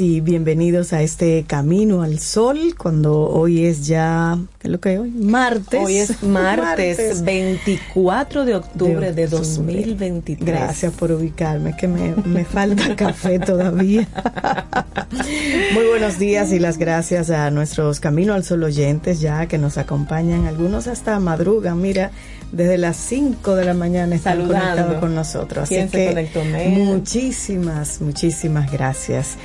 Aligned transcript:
Y 0.00 0.20
bienvenidos 0.22 0.94
a 0.94 1.02
este 1.02 1.44
Camino 1.46 2.02
al 2.02 2.20
Sol, 2.20 2.74
cuando 2.78 3.28
hoy 3.28 3.66
es 3.66 3.86
ya, 3.86 4.38
¿qué 4.58 4.68
es 4.68 4.72
lo 4.72 4.80
que 4.80 4.94
es 4.94 5.00
hoy? 5.00 5.10
Martes. 5.10 5.80
Hoy 5.84 5.98
es 5.98 6.22
martes, 6.22 7.22
24 7.22 8.46
de 8.46 8.54
octubre 8.54 9.12
de, 9.12 9.24
octubre. 9.26 9.26
2023. 9.26 10.46
Gracias 10.46 10.94
por 10.94 11.12
ubicarme, 11.12 11.76
que 11.76 11.86
me, 11.86 12.14
me 12.24 12.46
falta 12.46 12.96
café 12.96 13.38
todavía. 13.38 14.08
Muy 15.74 15.86
buenos 15.86 16.18
días 16.18 16.50
y 16.52 16.58
las 16.58 16.78
gracias 16.78 17.28
a 17.28 17.50
nuestros 17.50 18.00
Camino 18.00 18.32
al 18.32 18.44
Sol 18.44 18.62
oyentes 18.62 19.20
ya 19.20 19.46
que 19.46 19.58
nos 19.58 19.76
acompañan, 19.76 20.46
algunos 20.46 20.86
hasta 20.86 21.20
madrugan, 21.20 21.80
mira, 21.80 22.10
desde 22.52 22.78
las 22.78 22.96
5 22.96 23.54
de 23.54 23.64
la 23.66 23.74
mañana 23.74 24.16
están 24.16 24.38
Saludando. 24.38 24.64
conectados 24.64 25.00
con 25.00 25.14
nosotros. 25.14 25.64
Así 25.64 25.74
¿Quién 25.74 25.90
se 25.90 26.30
que 26.32 26.68
muchísimas, 26.70 28.00
muchísimas 28.00 28.72
gracias. 28.72 29.36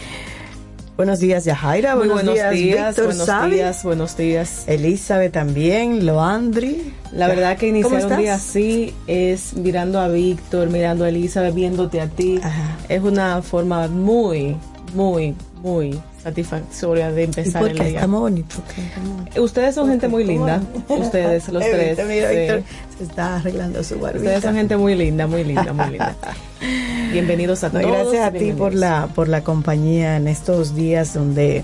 Buenos 0.97 1.19
días, 1.19 1.43
Yajaira. 1.43 1.97
Muy 1.97 2.07
buenos, 2.07 2.23
buenos 2.23 2.53
días, 2.53 2.95
Víctor 2.95 3.05
buenos 3.07 3.51
días, 3.51 3.83
buenos 3.83 4.17
días. 4.17 4.63
Elizabeth 4.67 5.33
también, 5.33 6.05
Loandri. 6.05 6.93
La 7.11 7.27
verdad 7.27 7.57
que 7.57 7.67
¿Cómo 7.81 7.95
iniciar 7.95 8.13
un 8.13 8.17
día 8.17 8.35
así 8.35 8.93
es 9.05 9.55
mirando 9.55 9.99
a 9.99 10.07
Víctor, 10.07 10.69
mirando 10.69 11.03
a 11.03 11.09
Elizabeth, 11.09 11.53
viéndote 11.53 11.99
a 11.99 12.07
ti. 12.07 12.39
Ajá. 12.41 12.77
Es 12.87 13.01
una 13.01 13.41
forma 13.41 13.89
muy, 13.89 14.55
muy, 14.93 15.35
muy 15.61 15.99
satisfactoria 16.25 17.11
de 17.11 17.21
¿Y 17.21 17.25
empezar 17.25 17.63
el 17.67 17.77
día. 17.77 17.87
Está 17.87 18.07
muy 18.07 18.19
bonito. 18.19 18.55
¿qué? 18.73 18.81
Está 18.81 18.99
muy 18.99 19.11
bonito. 19.11 19.43
Ustedes 19.43 19.75
son 19.75 19.89
gente 19.89 20.07
muy 20.07 20.23
linda. 20.23 20.59
Ustedes, 20.89 21.47
los 21.53 21.63
tres. 21.63 21.89
Víctor, 21.89 22.05
mira, 22.07 22.29
sí. 22.31 22.35
Víctor 22.37 22.63
se 22.97 23.03
está 23.03 23.35
arreglando 23.35 23.83
su 23.83 23.99
barbita. 23.99 24.23
Ustedes 24.23 24.43
son 24.43 24.55
gente 24.55 24.75
muy 24.75 24.95
linda, 24.95 25.27
muy 25.27 25.43
linda, 25.43 25.71
muy 25.71 25.89
linda. 25.89 26.15
Bienvenidos 27.11 27.63
a 27.63 27.69
No, 27.69 27.79
todos. 27.79 27.93
gracias 28.11 28.25
a 28.25 28.31
ti 28.31 28.51
por 28.53 28.73
la, 28.73 29.07
por 29.13 29.27
la 29.27 29.43
compañía 29.43 30.17
en 30.17 30.27
estos 30.27 30.73
días 30.75 31.13
donde 31.13 31.63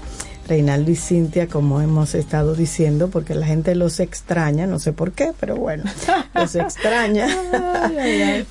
Reinaldo 0.51 0.91
y 0.91 0.97
Cintia, 0.97 1.47
como 1.47 1.79
hemos 1.79 2.13
estado 2.13 2.55
diciendo, 2.55 3.09
porque 3.09 3.35
la 3.35 3.45
gente 3.45 3.73
los 3.73 4.01
extraña, 4.01 4.67
no 4.67 4.79
sé 4.79 4.91
por 4.91 5.13
qué, 5.13 5.31
pero 5.39 5.55
bueno, 5.55 5.85
los 6.35 6.55
extraña. 6.55 7.25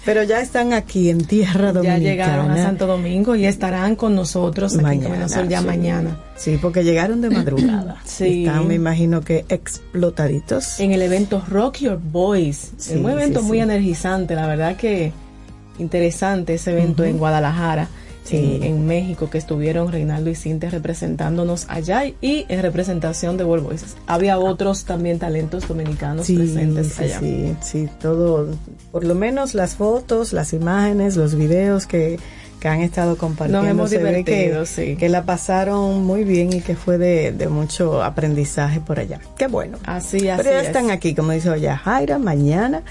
pero 0.06 0.22
ya 0.22 0.40
están 0.40 0.72
aquí 0.72 1.10
en 1.10 1.22
tierra 1.26 1.66
Ya 1.66 1.72
dominicana. 1.74 1.98
llegaron 1.98 2.50
a 2.52 2.56
Santo 2.56 2.86
Domingo 2.86 3.36
y 3.36 3.44
estarán 3.44 3.96
con 3.96 4.14
nosotros 4.14 4.78
aquí 4.82 5.00
Sol 5.28 5.46
ya 5.48 5.60
sí. 5.60 5.66
mañana. 5.66 6.18
Sí, 6.36 6.58
porque 6.60 6.84
llegaron 6.84 7.20
de 7.20 7.28
madrugada. 7.38 7.98
Sí. 8.06 8.44
Están, 8.46 8.66
me 8.66 8.76
imagino 8.76 9.20
que 9.20 9.44
explotaditos. 9.50 10.80
En 10.80 10.92
el 10.92 11.02
evento 11.02 11.44
Rock 11.48 11.80
Your 11.80 12.00
Voice. 12.02 12.68
Sí, 12.78 12.94
es 12.94 12.98
un 12.98 13.10
evento 13.10 13.40
sí, 13.40 13.46
muy 13.46 13.60
energizante, 13.60 14.34
la 14.34 14.46
verdad 14.46 14.76
que 14.76 15.12
interesante 15.78 16.54
ese 16.54 16.72
evento 16.72 17.04
en 17.04 17.18
Guadalajara. 17.18 17.88
Sí. 18.24 18.56
En, 18.56 18.62
en 18.62 18.86
México 18.86 19.28
que 19.30 19.38
estuvieron 19.38 19.90
Reinaldo 19.90 20.30
y 20.30 20.34
Cintia 20.36 20.70
representándonos 20.70 21.66
allá 21.68 22.04
y 22.06 22.44
en 22.48 22.62
representación 22.62 23.36
de 23.36 23.44
World 23.44 23.64
Voices. 23.64 23.96
Había 24.06 24.38
otros 24.38 24.84
también 24.84 25.18
talentos 25.18 25.66
dominicanos 25.66 26.26
Sí, 26.26 26.36
presentes 26.36 26.98
allá. 27.00 27.18
sí, 27.18 27.56
sí, 27.62 27.88
todo, 28.00 28.48
por 28.92 29.04
lo 29.04 29.14
menos 29.14 29.54
las 29.54 29.74
fotos, 29.74 30.32
las 30.32 30.52
imágenes, 30.52 31.16
los 31.16 31.34
videos 31.34 31.86
que, 31.86 32.18
que 32.60 32.68
han 32.68 32.80
estado 32.82 33.16
compartiendo. 33.16 33.62
Nos 33.62 33.70
hemos 33.70 33.90
divertido, 33.90 34.60
que, 34.60 34.66
sí. 34.66 34.96
que 34.96 35.08
la 35.08 35.24
pasaron 35.24 36.04
muy 36.04 36.22
bien 36.24 36.52
y 36.52 36.60
que 36.60 36.76
fue 36.76 36.98
de, 36.98 37.32
de 37.32 37.48
mucho 37.48 38.02
aprendizaje 38.02 38.80
por 38.80 39.00
allá. 39.00 39.18
Qué 39.38 39.46
bueno. 39.48 39.78
Así, 39.84 40.28
así 40.28 40.42
Pero 40.44 40.54
ya 40.56 40.60
es. 40.60 40.66
están 40.68 40.90
aquí, 40.90 41.14
como 41.14 41.32
dice 41.32 41.58
ya 41.58 41.76
Jaira, 41.76 42.18
mañana 42.18 42.82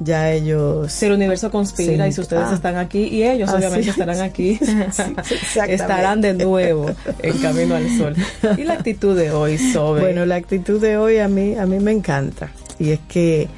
ya 0.00 0.30
ellos... 0.32 0.92
Si 0.92 1.06
el 1.06 1.12
universo 1.12 1.50
conspira 1.50 2.04
Sí. 2.04 2.10
y 2.10 2.12
si 2.12 2.20
ustedes 2.20 2.44
Ah. 2.50 2.54
están 2.54 2.76
aquí 2.76 3.04
y 3.04 3.22
ellos 3.24 3.48
Ah, 3.50 3.56
obviamente 3.56 3.84
sí. 3.84 3.90
estarán 3.90 4.20
aquí, 4.20 4.58
estarán 5.68 6.20
de 6.20 6.34
nuevo 6.34 6.90
en 7.22 7.38
Camino 7.38 7.74
al 7.76 7.88
Sol. 7.96 8.14
Y 8.58 8.64
la 8.64 8.74
actitud 8.74 9.16
de 9.16 9.30
hoy 9.30 9.58
sobre 9.58 10.02
Bueno, 10.02 10.26
la 10.26 10.36
actitud 10.36 10.80
de 10.80 10.96
hoy 10.96 11.18
a 11.18 11.28
mí, 11.28 11.54
a 11.54 11.66
mí 11.66 11.78
me 11.80 11.92
encanta. 11.92 12.50
Y 12.78 12.90
es 12.90 13.00
que, 13.08 13.48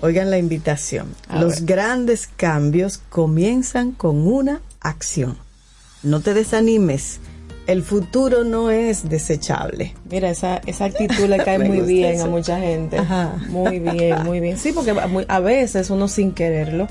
oigan 0.00 0.30
la 0.30 0.38
invitación. 0.38 1.14
A 1.28 1.40
Los 1.40 1.60
ver. 1.60 1.76
grandes 1.76 2.28
cambios 2.36 2.98
comienzan 3.08 3.92
con 3.92 4.26
una 4.26 4.60
acción. 4.80 5.38
No 6.02 6.20
te 6.20 6.34
desanimes. 6.34 7.20
El 7.66 7.82
futuro 7.82 8.42
no 8.44 8.70
es 8.72 9.08
desechable. 9.08 9.94
Mira, 10.12 10.30
esa, 10.30 10.60
esa 10.66 10.84
actitud 10.84 11.26
le 11.28 11.38
cae 11.38 11.58
muy 11.68 11.80
bien 11.80 12.14
eso. 12.14 12.24
a 12.24 12.28
mucha 12.28 12.60
gente. 12.60 12.98
Ajá. 12.98 13.34
Muy 13.48 13.80
bien, 13.80 14.22
muy 14.24 14.38
bien. 14.40 14.56
Sí, 14.58 14.70
porque 14.72 14.90
a 14.92 15.06
muy- 15.08 15.24
a 15.26 15.40
veces 15.40 15.90
uno 15.90 16.06
sin 16.06 16.32
quererlo 16.32 16.86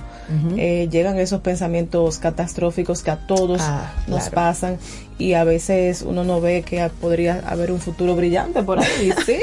eh, 0.57 0.87
llegan 0.91 1.17
esos 1.19 1.41
pensamientos 1.41 2.17
catastróficos 2.17 3.03
que 3.03 3.11
a 3.11 3.17
todos 3.17 3.61
Ah, 3.63 3.93
nos 4.07 4.21
claro. 4.29 4.35
pasan 4.35 4.77
y 5.19 5.33
a 5.33 5.43
veces 5.43 6.01
uno 6.01 6.23
no 6.23 6.41
ve 6.41 6.63
que 6.63 6.89
podría 6.99 7.43
haber 7.45 7.71
un 7.71 7.79
futuro 7.79 8.15
brillante 8.15 8.63
por 8.63 8.79
ahí. 8.79 9.13
Sí. 9.25 9.39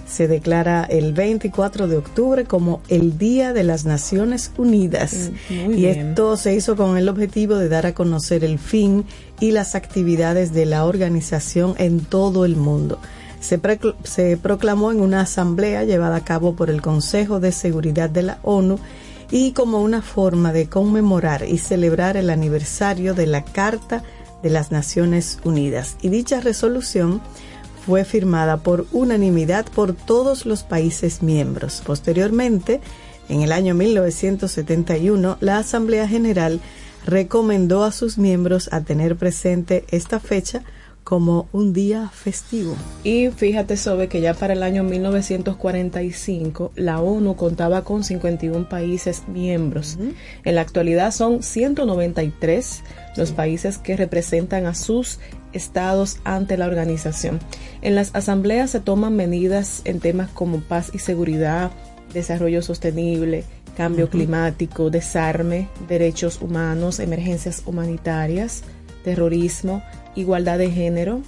se 0.09 0.27
declara 0.27 0.83
el 0.83 1.13
24 1.13 1.87
de 1.87 1.97
octubre 1.97 2.45
como 2.45 2.81
el 2.89 3.17
Día 3.17 3.53
de 3.53 3.63
las 3.63 3.85
Naciones 3.85 4.51
Unidas. 4.57 5.31
Mm, 5.49 5.53
muy 5.53 5.73
y 5.75 5.81
bien. 5.81 6.09
esto 6.09 6.35
se 6.35 6.55
hizo 6.55 6.75
con 6.75 6.97
el 6.97 7.07
objetivo 7.07 7.55
de 7.55 7.69
dar 7.69 7.85
a 7.85 7.93
conocer 7.93 8.43
el 8.43 8.57
fin 8.57 9.05
y 9.39 9.51
las 9.51 9.75
actividades 9.75 10.51
de 10.51 10.65
la 10.65 10.85
organización 10.85 11.75
en 11.77 11.99
todo 11.99 12.43
el 12.43 12.55
mundo. 12.55 12.99
Se 13.39 14.37
proclamó 14.37 14.91
en 14.91 14.99
una 14.99 15.21
asamblea 15.21 15.85
llevada 15.85 16.17
a 16.17 16.25
cabo 16.25 16.55
por 16.55 16.69
el 16.69 16.81
Consejo 16.81 17.39
de 17.39 17.53
Seguridad 17.53 18.09
de 18.09 18.23
la 18.23 18.39
ONU 18.43 18.79
y 19.31 19.51
como 19.53 19.81
una 19.81 20.01
forma 20.01 20.51
de 20.51 20.67
conmemorar 20.67 21.47
y 21.47 21.57
celebrar 21.59 22.17
el 22.17 22.31
aniversario 22.31 23.13
de 23.13 23.27
la 23.27 23.43
Carta 23.43 24.03
de 24.41 24.49
las 24.49 24.71
Naciones 24.71 25.39
Unidas. 25.43 25.95
Y 26.01 26.09
dicha 26.09 26.41
resolución 26.41 27.21
fue 27.89 28.05
firmada 28.05 28.57
por 28.57 28.85
unanimidad 28.91 29.65
por 29.65 29.95
todos 29.95 30.45
los 30.45 30.61
países 30.61 31.23
miembros. 31.23 31.81
Posteriormente, 31.83 32.81
en 33.29 33.41
el 33.41 33.51
año 33.51 33.73
1971, 33.73 35.37
la 35.39 35.57
Asamblea 35.57 36.07
General 36.07 36.61
recomendó 37.03 37.83
a 37.83 37.91
sus 37.91 38.19
miembros 38.19 38.69
a 38.71 38.81
tener 38.81 39.15
presente 39.15 39.85
esta 39.89 40.19
fecha 40.19 40.61
como 41.03 41.47
un 41.51 41.73
día 41.73 42.11
festivo. 42.13 42.75
Y 43.03 43.29
fíjate, 43.29 43.75
Sobe, 43.75 44.07
que 44.07 44.21
ya 44.21 44.35
para 44.35 44.53
el 44.53 44.61
año 44.61 44.83
1945 44.83 46.71
la 46.75 47.01
ONU 47.01 47.35
contaba 47.35 47.83
con 47.83 48.03
51 48.03 48.69
países 48.69 49.23
miembros. 49.27 49.97
En 50.43 50.53
la 50.53 50.61
actualidad 50.61 51.11
son 51.11 51.41
193 51.41 52.83
los 53.19 53.31
países 53.31 53.77
que 53.77 53.95
representan 53.95 54.65
a 54.65 54.73
sus 54.73 55.19
estados 55.53 56.17
ante 56.23 56.57
la 56.57 56.65
organización. 56.65 57.39
En 57.81 57.93
las 57.95 58.15
asambleas 58.15 58.71
se 58.71 58.79
toman 58.79 59.15
medidas 59.15 59.81
en 59.85 59.99
temas 59.99 60.29
como 60.29 60.61
paz 60.61 60.89
y 60.93 60.99
seguridad, 60.99 61.71
desarrollo 62.13 62.61
sostenible, 62.61 63.43
cambio 63.77 64.09
climático, 64.09 64.89
desarme, 64.89 65.67
derechos 65.87 66.41
humanos, 66.41 66.99
emergencias 66.99 67.63
humanitarias, 67.65 68.63
terrorismo, 69.03 69.83
igualdad 70.15 70.57
de 70.57 70.71
género, 70.71 71.21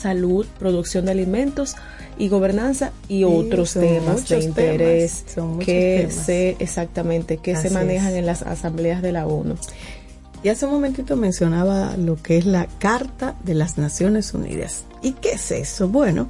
salud, 0.00 0.46
producción 0.58 1.04
de 1.04 1.10
alimentos 1.10 1.76
y 2.16 2.28
gobernanza 2.28 2.92
y 3.08 3.24
otros 3.24 3.74
temas 3.74 4.28
de 4.28 4.40
interés 4.42 5.24
temas, 5.34 5.64
que 5.64 6.06
temas. 6.08 6.26
se 6.26 6.56
exactamente 6.58 7.36
que 7.36 7.54
Así 7.54 7.68
se 7.68 7.74
manejan 7.74 8.12
es. 8.12 8.18
en 8.18 8.26
las 8.26 8.42
asambleas 8.42 9.02
de 9.02 9.12
la 9.12 9.26
ONU. 9.26 9.54
Y 10.42 10.50
hace 10.50 10.66
un 10.66 10.72
momentito 10.72 11.16
mencionaba 11.16 11.96
lo 11.96 12.16
que 12.16 12.38
es 12.38 12.46
la 12.46 12.66
Carta 12.78 13.34
de 13.44 13.54
las 13.54 13.76
Naciones 13.76 14.34
Unidas. 14.34 14.84
¿Y 15.02 15.12
qué 15.12 15.32
es 15.32 15.50
eso? 15.50 15.88
Bueno, 15.88 16.28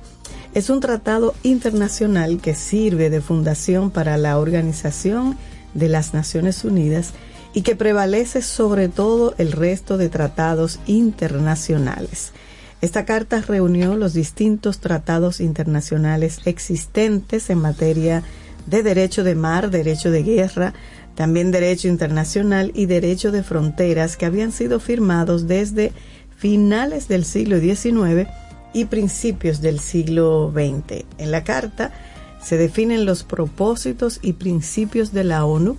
es 0.55 0.71
un 0.71 0.81
tratado 0.81 1.35
internacional 1.43 2.41
que 2.41 2.55
sirve 2.55 3.11
de 3.11 3.21
fundación 3.21 3.91
para 3.91 4.17
la 4.17 4.39
Organización 4.39 5.37
de 5.75 5.89
las 5.89 6.15
Naciones 6.15 6.65
Unidas 6.65 7.13
y 7.53 7.63
que 7.63 7.77
prevalece 7.77 8.41
sobre 8.41 8.89
todo 8.89 9.35
el 9.37 9.53
resto 9.53 9.99
de 9.99 10.09
tratados 10.09 10.81
internacionales. 10.87 12.33
Esta 12.81 13.05
carta 13.05 13.43
reunió 13.43 13.97
los 13.97 14.15
distintos 14.15 14.79
tratados 14.79 15.41
internacionales 15.41 16.41
existentes 16.45 17.51
en 17.51 17.59
materia 17.59 18.23
de 18.67 18.83
derecho 18.83 19.25
de 19.25 19.35
mar, 19.35 19.71
derecho 19.71 20.11
de 20.11 20.23
guerra, 20.23 20.75
también 21.19 21.51
derecho 21.51 21.89
internacional 21.89 22.71
y 22.77 22.87
derecho 22.87 23.33
de 23.33 23.43
fronteras 23.43 24.17
que 24.17 24.25
habían 24.25 24.53
sido 24.53 24.79
firmados 24.79 25.49
desde 25.49 25.91
finales 26.37 27.09
del 27.09 27.25
siglo 27.25 27.59
XIX 27.59 28.31
y 28.73 28.85
principios 28.85 29.61
del 29.61 29.81
siglo 29.81 30.53
XX. 30.55 31.07
En 31.19 31.33
la 31.33 31.43
carta 31.43 31.91
se 32.41 32.57
definen 32.57 33.05
los 33.05 33.25
propósitos 33.25 34.21
y 34.23 34.35
principios 34.35 35.13
de 35.13 35.25
la 35.25 35.45
ONU, 35.45 35.77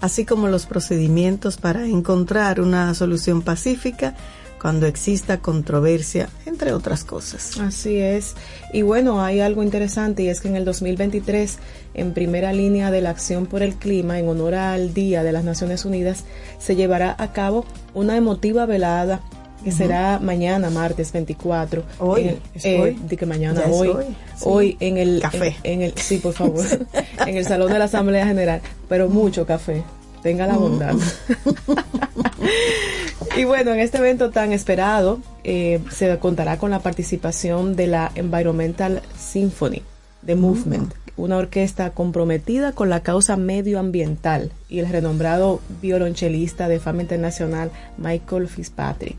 así 0.00 0.24
como 0.24 0.46
los 0.46 0.66
procedimientos 0.66 1.56
para 1.56 1.84
encontrar 1.84 2.60
una 2.60 2.94
solución 2.94 3.42
pacífica 3.42 4.14
cuando 4.60 4.86
exista 4.86 5.38
controversia, 5.38 6.28
entre 6.46 6.72
otras 6.72 7.04
cosas. 7.04 7.58
Así 7.60 7.96
es. 7.98 8.34
Y 8.72 8.82
bueno, 8.82 9.22
hay 9.22 9.40
algo 9.40 9.62
interesante 9.62 10.22
y 10.24 10.28
es 10.28 10.40
que 10.40 10.48
en 10.48 10.56
el 10.56 10.64
2023, 10.64 11.58
en 11.94 12.12
primera 12.14 12.52
línea 12.52 12.90
de 12.90 13.00
la 13.00 13.10
acción 13.10 13.46
por 13.46 13.62
el 13.62 13.74
clima, 13.76 14.18
en 14.18 14.28
honor 14.28 14.54
al 14.54 14.92
Día 14.94 15.22
de 15.22 15.32
las 15.32 15.44
Naciones 15.44 15.84
Unidas, 15.84 16.24
se 16.58 16.74
llevará 16.76 17.14
a 17.18 17.32
cabo 17.32 17.64
una 17.94 18.16
emotiva 18.16 18.66
velada 18.66 19.20
que 19.64 19.72
será 19.72 20.20
mañana, 20.20 20.70
martes 20.70 21.10
24. 21.12 21.82
Hoy, 21.98 22.20
En 22.22 22.28
el- 22.28 22.40
es 22.54 22.64
eh, 22.64 22.80
hoy. 22.80 22.98
di 23.08 23.16
que 23.16 23.26
mañana, 23.26 23.62
Ya 23.66 23.72
hoy. 23.72 23.88
hoy, 23.88 24.04
sí. 24.36 24.44
Hoy 24.44 24.76
en 24.80 24.96
el 24.96 25.20
Café. 25.20 25.56
En, 25.64 25.80
en 25.80 25.82
el, 25.82 25.94
sí, 25.98 26.18
por 26.18 26.34
favor. 26.34 26.64
en 27.26 27.36
el 27.36 27.44
Salón 27.44 27.72
de 27.72 27.78
la 27.80 27.86
Asamblea 27.86 28.26
General. 28.26 28.60
Pero 28.88 29.08
mucho 29.08 29.44
café. 29.44 29.82
Tenga 30.22 30.46
la 30.46 30.56
bondad. 30.56 30.94
Y 33.36 33.44
bueno, 33.44 33.74
en 33.74 33.80
este 33.80 33.98
evento 33.98 34.30
tan 34.30 34.52
esperado 34.52 35.20
eh, 35.44 35.80
se 35.90 36.18
contará 36.18 36.58
con 36.58 36.70
la 36.70 36.78
participación 36.78 37.76
de 37.76 37.86
la 37.86 38.10
Environmental 38.14 39.02
Symphony 39.18 39.82
de 40.22 40.36
Movement, 40.36 40.94
una 41.18 41.36
orquesta 41.36 41.90
comprometida 41.90 42.72
con 42.72 42.88
la 42.88 43.00
causa 43.00 43.36
medioambiental 43.36 44.52
y 44.70 44.78
el 44.78 44.88
renombrado 44.88 45.60
violonchelista 45.82 46.66
de 46.68 46.80
fama 46.80 47.02
internacional 47.02 47.70
Michael 47.98 48.48
Fitzpatrick. 48.48 49.18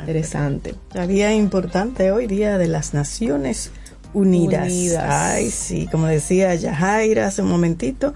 Interesante. 0.00 0.74
La 0.92 1.06
día 1.06 1.32
importante 1.32 2.10
hoy, 2.10 2.26
Día 2.26 2.58
de 2.58 2.66
las 2.66 2.94
Naciones 2.94 3.70
Unidas. 4.12 4.72
Unidas. 4.72 5.04
Ay, 5.08 5.50
sí, 5.50 5.88
como 5.90 6.06
decía 6.06 6.52
Yajaira 6.56 7.28
hace 7.28 7.42
un 7.42 7.48
momentito, 7.48 8.12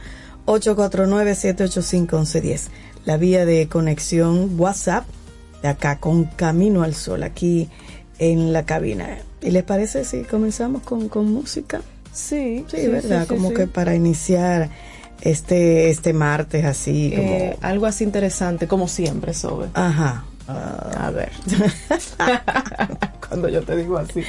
849-785-1110. 0.46 2.62
La 3.04 3.16
vía 3.16 3.46
de 3.46 3.68
conexión 3.68 4.58
WhatsApp 4.58 5.04
acá 5.66 5.98
con 5.98 6.24
Camino 6.24 6.82
al 6.82 6.94
Sol, 6.94 7.22
aquí 7.22 7.68
en 8.18 8.52
la 8.52 8.64
cabina. 8.64 9.18
¿Y 9.42 9.50
les 9.50 9.62
parece 9.62 10.04
si 10.04 10.22
comenzamos 10.22 10.82
con, 10.82 11.08
con 11.08 11.30
música? 11.32 11.80
Sí, 12.12 12.64
Sí, 12.68 12.86
¿verdad? 12.88 13.26
como 13.26 13.52
que 13.52 13.66
para 13.66 13.94
iniciar 13.94 14.70
este, 15.20 15.90
este 15.90 16.12
martes 16.12 16.64
así, 16.64 17.12
como... 17.14 17.28
Eh, 17.28 17.56
algo 17.60 17.86
así 17.86 18.04
interesante, 18.04 18.66
como 18.66 18.88
siempre, 18.88 19.34
Sobe. 19.34 19.66
Ajá. 19.74 20.24
A 20.48 21.10
ver. 21.10 21.30
Cuando 23.28 23.48
yo 23.48 23.62
te 23.62 23.76
digo 23.76 23.98
así. 23.98 24.22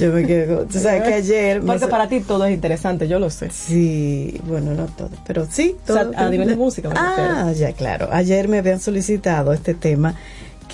Yo 0.00 0.12
me 0.12 0.26
quedo... 0.26 0.66
Tú 0.66 0.78
sabes 0.80 1.02
que 1.04 1.14
ayer... 1.14 1.60
Porque 1.62 1.86
para 1.86 2.08
ti 2.08 2.20
todo 2.20 2.44
es 2.46 2.52
interesante, 2.54 3.06
yo 3.06 3.18
lo 3.18 3.30
sé. 3.30 3.50
Sí, 3.50 4.40
bueno, 4.46 4.74
no 4.74 4.86
todo, 4.86 5.10
pero 5.26 5.46
sí, 5.48 5.76
O 5.88 5.92
sea, 5.92 6.04
todo. 6.10 6.18
a 6.18 6.28
nivel 6.28 6.48
de 6.48 6.56
música, 6.64 6.88
me 6.88 6.96
Ah, 6.98 7.52
ya, 7.56 7.72
claro. 7.72 8.08
Ayer 8.12 8.48
me 8.48 8.58
habían 8.58 8.80
solicitado 8.80 9.52
este 9.52 9.74
tema 9.74 10.16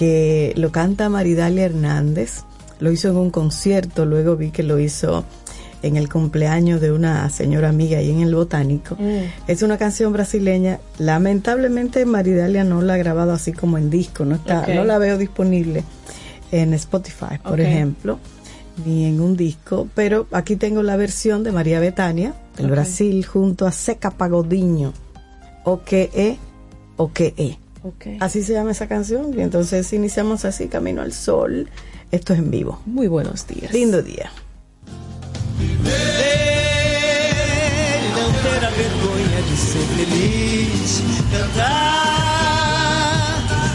que 0.00 0.54
lo 0.56 0.72
canta 0.72 1.10
Maridalia 1.10 1.66
Hernández. 1.66 2.44
Lo 2.78 2.90
hizo 2.90 3.08
en 3.08 3.18
un 3.18 3.30
concierto, 3.30 4.06
luego 4.06 4.34
vi 4.34 4.50
que 4.50 4.62
lo 4.62 4.78
hizo 4.78 5.26
en 5.82 5.98
el 5.98 6.08
cumpleaños 6.08 6.80
de 6.80 6.90
una 6.90 7.28
señora 7.28 7.68
amiga 7.68 7.98
ahí 7.98 8.10
en 8.10 8.20
el 8.20 8.34
Botánico. 8.34 8.96
Mm. 8.98 9.24
Es 9.46 9.60
una 9.60 9.76
canción 9.76 10.14
brasileña. 10.14 10.80
Lamentablemente 10.96 12.06
Maridalia 12.06 12.64
no 12.64 12.80
la 12.80 12.94
ha 12.94 12.96
grabado 12.96 13.32
así 13.32 13.52
como 13.52 13.76
en 13.76 13.90
disco, 13.90 14.24
no 14.24 14.36
está, 14.36 14.66
no 14.68 14.84
la 14.84 14.96
veo 14.96 15.18
disponible 15.18 15.84
en 16.50 16.72
Spotify, 16.72 17.36
por 17.44 17.60
ejemplo, 17.60 18.18
ni 18.86 19.04
en 19.04 19.20
un 19.20 19.36
disco, 19.36 19.86
pero 19.94 20.26
aquí 20.32 20.56
tengo 20.56 20.82
la 20.82 20.96
versión 20.96 21.44
de 21.44 21.52
María 21.52 21.78
Betania 21.78 22.32
del. 22.56 22.70
Brasil 22.70 23.26
junto 23.26 23.66
a 23.66 23.72
Seca 23.72 24.12
Pagodinho, 24.12 24.94
o 25.64 25.82
que 25.82 26.08
e, 26.14 26.38
o 26.96 27.12
que 27.12 27.34
e. 27.36 27.58
Ok. 27.82 28.06
Así 28.20 28.42
se 28.42 28.52
llama 28.52 28.72
esa 28.72 28.86
canción 28.86 29.32
y 29.36 29.40
entonces 29.40 29.92
iniciamos 29.92 30.44
así 30.44 30.68
Camino 30.68 31.02
al 31.02 31.12
Sol. 31.12 31.68
Esto 32.10 32.32
es 32.32 32.38
en 32.40 32.50
vivo. 32.50 32.80
Muy 32.86 33.08
buenos 33.08 33.46
días. 33.46 33.72
Lindo 33.72 34.02
día. 34.02 34.30
Ter 38.42 38.64
a 38.64 38.70
vergonha 38.70 39.40
de 39.50 39.56
ser 39.56 39.86
feliz, 39.96 41.02
cantar 41.30 41.60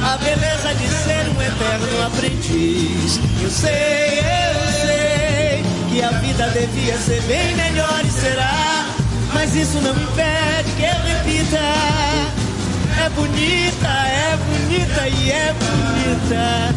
a 0.01 0.17
beleza 0.17 0.73
de 0.73 0.87
ser 0.87 1.29
um 1.29 1.39
eterno 1.39 2.01
aprendiz. 2.07 3.19
Eu 3.43 3.49
sei, 3.51 4.19
eu 4.19 4.71
sei 4.87 5.63
que 5.91 6.01
a 6.01 6.09
vida 6.19 6.49
devia 6.49 6.97
ser 6.97 7.21
bem 7.23 7.55
melhor 7.55 8.01
e 8.03 8.09
será. 8.09 8.85
Mas 9.35 9.53
isso 9.55 9.79
não 9.81 9.91
impede 9.91 10.71
que 10.77 10.83
eu 10.83 10.99
repita. 11.03 12.04
É 13.05 13.09
bonita, 13.09 13.87
é 13.87 14.35
bonita 14.35 15.07
e 15.07 15.31
é 15.31 15.53
bonita. 15.53 16.73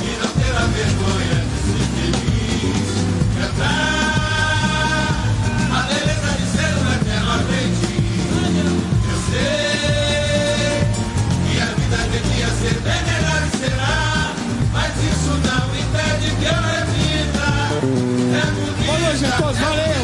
E 0.00 0.16
não 0.22 0.30
terá 0.32 0.64
vergonha 0.72 1.38
de 1.44 1.56
ser 1.60 1.84
feliz. 1.92 2.88
Cantar 3.36 3.74
a 5.70 5.82
beleza 5.82 6.30
de 6.32 6.46
ser 6.48 6.72
eterno 6.94 7.30
aprendiz. 7.34 8.32
Eu 9.10 9.18
sei 9.28 10.88
que 11.44 11.54
a 11.60 11.62
vida 11.66 12.00
devia 12.10 12.48
ser 12.48 12.76
bem 12.80 13.00
melhor 13.04 13.40
e 13.46 13.48
será. 13.58 14.32
Mas 14.72 14.92
isso 14.96 15.32
não 15.44 15.64
impede 15.76 16.28
que 16.36 16.46
eu 16.46 16.58
repita. 16.72 17.48
É 18.32 18.44
bonita. 18.50 19.36
Boa 19.36 19.52
a! 19.52 20.03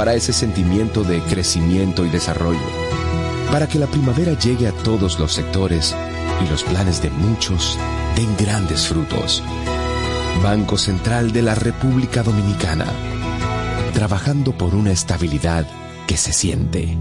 Para 0.00 0.14
ese 0.14 0.32
sentimiento 0.32 1.04
de 1.04 1.20
crecimiento 1.20 2.06
y 2.06 2.08
desarrollo. 2.08 2.58
Para 3.52 3.68
que 3.68 3.78
la 3.78 3.86
primavera 3.86 4.32
llegue 4.32 4.66
a 4.66 4.72
todos 4.72 5.18
los 5.18 5.34
sectores 5.34 5.94
y 6.42 6.48
los 6.48 6.64
planes 6.64 7.02
de 7.02 7.10
muchos 7.10 7.78
den 8.16 8.34
grandes 8.38 8.86
frutos. 8.86 9.42
Banco 10.42 10.78
Central 10.78 11.32
de 11.32 11.42
la 11.42 11.54
República 11.54 12.22
Dominicana. 12.22 12.86
Trabajando 13.92 14.56
por 14.56 14.74
una 14.74 14.90
estabilidad 14.90 15.68
que 16.06 16.16
se 16.16 16.32
siente. 16.32 16.96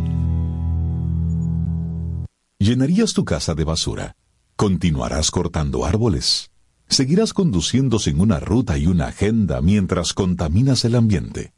¿Llenarías 2.60 3.14
tu 3.14 3.24
casa 3.24 3.56
de 3.56 3.64
basura? 3.64 4.18
¿Continuarás 4.58 5.32
cortando 5.32 5.86
árboles? 5.86 6.52
¿Seguirás 6.90 7.32
conduciendo 7.32 7.98
sin 7.98 8.20
una 8.20 8.42
ruta 8.42 8.78
y 8.78 8.88
una 8.88 9.08
agenda 9.08 9.62
mientras 9.62 10.14
contaminas 10.14 10.84
el 10.84 10.96
ambiente? 10.96 11.54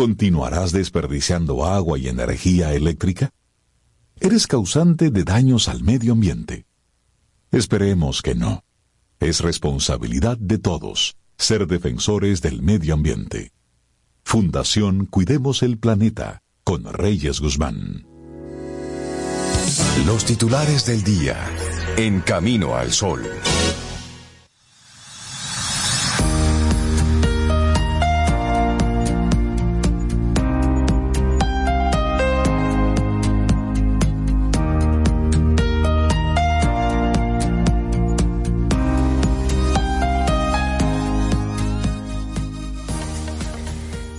¿Continuarás 0.00 0.72
desperdiciando 0.72 1.66
agua 1.66 1.98
y 1.98 2.08
energía 2.08 2.72
eléctrica? 2.72 3.34
Eres 4.18 4.46
causante 4.46 5.10
de 5.10 5.24
daños 5.24 5.68
al 5.68 5.82
medio 5.82 6.14
ambiente. 6.14 6.64
Esperemos 7.50 8.22
que 8.22 8.34
no. 8.34 8.64
Es 9.18 9.40
responsabilidad 9.40 10.38
de 10.38 10.56
todos 10.56 11.16
ser 11.36 11.66
defensores 11.66 12.40
del 12.40 12.62
medio 12.62 12.94
ambiente. 12.94 13.52
Fundación 14.24 15.04
Cuidemos 15.04 15.62
el 15.62 15.76
Planeta 15.76 16.40
con 16.64 16.90
Reyes 16.90 17.38
Guzmán. 17.38 18.06
Los 20.06 20.24
titulares 20.24 20.86
del 20.86 21.04
día 21.04 21.36
en 21.98 22.20
Camino 22.22 22.74
al 22.74 22.92
Sol. 22.92 23.22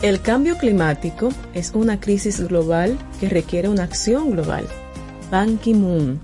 El 0.02 0.20
cambio 0.20 0.58
climático 0.58 1.30
es 1.54 1.74
una 1.76 2.00
crisis 2.00 2.42
global 2.48 2.98
que 3.20 3.30
requiere 3.30 3.70
una 3.70 3.84
acción 3.84 4.32
global. 4.32 4.66
Ban 5.30 5.60
Ki-moon. 5.60 6.20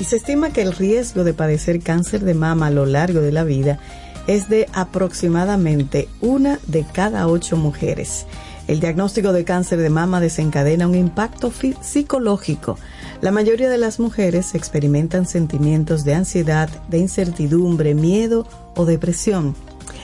Y 0.00 0.04
se 0.04 0.16
estima 0.16 0.50
que 0.50 0.62
el 0.62 0.72
riesgo 0.72 1.22
de 1.22 1.34
padecer 1.34 1.80
cáncer 1.80 2.24
de 2.24 2.34
mama 2.34 2.66
a 2.66 2.70
lo 2.70 2.86
largo 2.86 3.20
de 3.20 3.30
la 3.30 3.44
vida 3.44 3.78
es 4.26 4.48
de 4.48 4.66
aproximadamente 4.72 6.08
una 6.20 6.58
de 6.66 6.84
cada 6.92 7.28
ocho 7.28 7.56
mujeres. 7.56 8.26
El 8.66 8.80
diagnóstico 8.80 9.32
de 9.32 9.44
cáncer 9.44 9.78
de 9.78 9.90
mama 9.90 10.20
desencadena 10.20 10.88
un 10.88 10.96
impacto 10.96 11.52
psicológico. 11.80 12.78
La 13.20 13.30
mayoría 13.30 13.70
de 13.70 13.78
las 13.78 14.00
mujeres 14.00 14.56
experimentan 14.56 15.24
sentimientos 15.24 16.04
de 16.04 16.14
ansiedad, 16.14 16.68
de 16.88 16.98
incertidumbre, 16.98 17.94
miedo 17.94 18.44
o 18.74 18.84
depresión. 18.86 19.54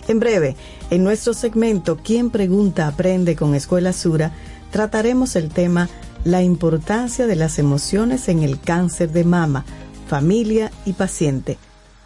En 0.09 0.21
breve, 0.21 0.57
en 0.91 1.03
nuestro 1.03 1.33
segmento 1.35 1.99
¿Quién 2.03 2.31
pregunta 2.31 2.87
aprende 2.87 3.37
con 3.37 3.55
Escuela 3.55 3.93
Sura? 3.93 4.33
trataremos 4.71 5.37
el 5.37 5.51
tema 5.51 5.89
La 6.25 6.43
importancia 6.43 7.27
de 7.27 7.37
las 7.37 7.59
emociones 7.59 8.29
en 8.29 8.43
el 8.43 8.61
cáncer 8.61 9.13
de 9.13 9.25
mama, 9.25 9.65
familia 10.09 10.71
y 10.85 10.95
paciente. 10.95 11.59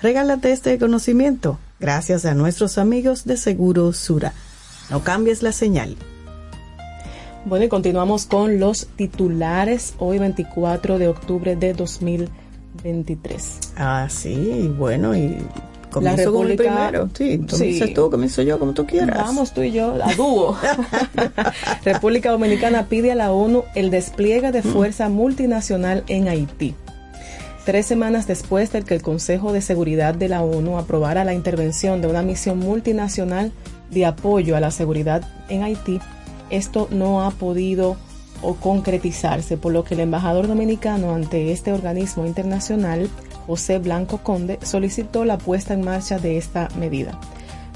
Regálate 0.02 0.52
este 0.52 0.78
conocimiento 0.78 1.58
gracias 1.80 2.24
a 2.24 2.34
nuestros 2.34 2.78
amigos 2.78 3.24
de 3.24 3.36
Seguro 3.36 3.92
Sura. 3.92 4.32
No 4.90 5.02
cambies 5.02 5.42
la 5.42 5.52
señal. 5.52 5.96
Bueno, 7.44 7.64
y 7.64 7.68
continuamos 7.68 8.26
con 8.26 8.60
los 8.60 8.88
titulares 8.96 9.94
hoy 9.98 10.18
24 10.18 10.98
de 10.98 11.08
octubre 11.08 11.56
de 11.56 11.72
2023. 11.72 13.60
Ah, 13.76 14.06
sí, 14.10 14.32
y 14.34 14.68
bueno, 14.68 15.16
y 15.16 15.38
comienzo 15.98 16.32
con 16.32 16.50
el 16.50 16.56
primero. 16.56 17.08
Sí, 17.16 17.36
dices 17.36 17.94
tú, 17.94 18.10
comienzo 18.10 18.42
yo, 18.42 18.58
como 18.58 18.72
tú 18.72 18.86
quieras. 18.86 19.18
Vamos 19.18 19.52
tú 19.52 19.62
y 19.62 19.72
yo 19.72 19.94
a 20.02 20.14
dúo. 20.14 20.56
República 21.84 22.30
Dominicana 22.30 22.86
pide 22.88 23.12
a 23.12 23.14
la 23.14 23.32
ONU 23.32 23.64
el 23.74 23.90
despliegue 23.90 24.52
de 24.52 24.62
fuerza 24.62 25.08
multinacional 25.08 26.04
en 26.08 26.28
Haití. 26.28 26.74
Tres 27.64 27.84
semanas 27.86 28.26
después 28.26 28.72
de 28.72 28.82
que 28.82 28.94
el 28.94 29.02
Consejo 29.02 29.52
de 29.52 29.60
Seguridad 29.60 30.14
de 30.14 30.28
la 30.28 30.42
ONU 30.42 30.78
aprobara 30.78 31.24
la 31.24 31.34
intervención 31.34 32.00
de 32.00 32.08
una 32.08 32.22
misión 32.22 32.58
multinacional 32.58 33.52
de 33.90 34.06
apoyo 34.06 34.56
a 34.56 34.60
la 34.60 34.70
seguridad 34.70 35.22
en 35.48 35.62
Haití, 35.62 36.00
esto 36.50 36.88
no 36.90 37.22
ha 37.22 37.30
podido 37.30 37.96
o 38.42 38.54
concretizarse, 38.54 39.56
por 39.56 39.72
lo 39.72 39.84
que 39.84 39.94
el 39.94 40.00
embajador 40.00 40.48
dominicano 40.48 41.14
ante 41.14 41.52
este 41.52 41.72
organismo 41.72 42.26
internacional, 42.26 43.08
José 43.46 43.78
Blanco 43.78 44.18
Conde, 44.18 44.58
solicitó 44.62 45.24
la 45.24 45.38
puesta 45.38 45.74
en 45.74 45.82
marcha 45.82 46.18
de 46.18 46.36
esta 46.36 46.68
medida. 46.78 47.18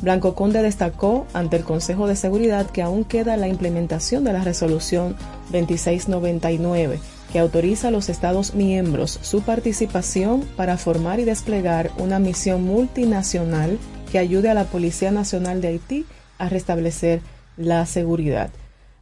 Blanco 0.03 0.35
Conde 0.35 0.63
destacó 0.63 1.27
ante 1.33 1.57
el 1.57 1.63
Consejo 1.63 2.09
de 2.09 2.17
Seguridad 2.17 2.69
que 2.69 2.83
aún 2.83 3.05
queda 3.05 3.37
la 3.37 3.47
implementación 3.47 4.25
de 4.25 4.33
la 4.33 4.43
resolución 4.43 5.17
2699, 5.53 6.99
que 7.33 7.39
autoriza 7.39 7.89
a 7.89 7.91
los 7.93 8.09
Estados 8.09 8.55
miembros 8.55 9.19
su 9.23 9.43
participación 9.43 10.43
para 10.57 10.77
formar 10.77 11.21
y 11.21 11.25
desplegar 11.25 11.93
una 11.99 12.19
misión 12.19 12.65
multinacional 12.65 13.79
que 14.11 14.19
ayude 14.19 14.51
a 14.51 14.55
la 14.55 14.65
Policía 14.65 15.13
Nacional 15.13 15.61
de 15.61 15.69
Haití 15.69 16.05
a 16.39 16.49
restablecer 16.49 17.21
la 17.57 17.87
seguridad. 17.87 18.51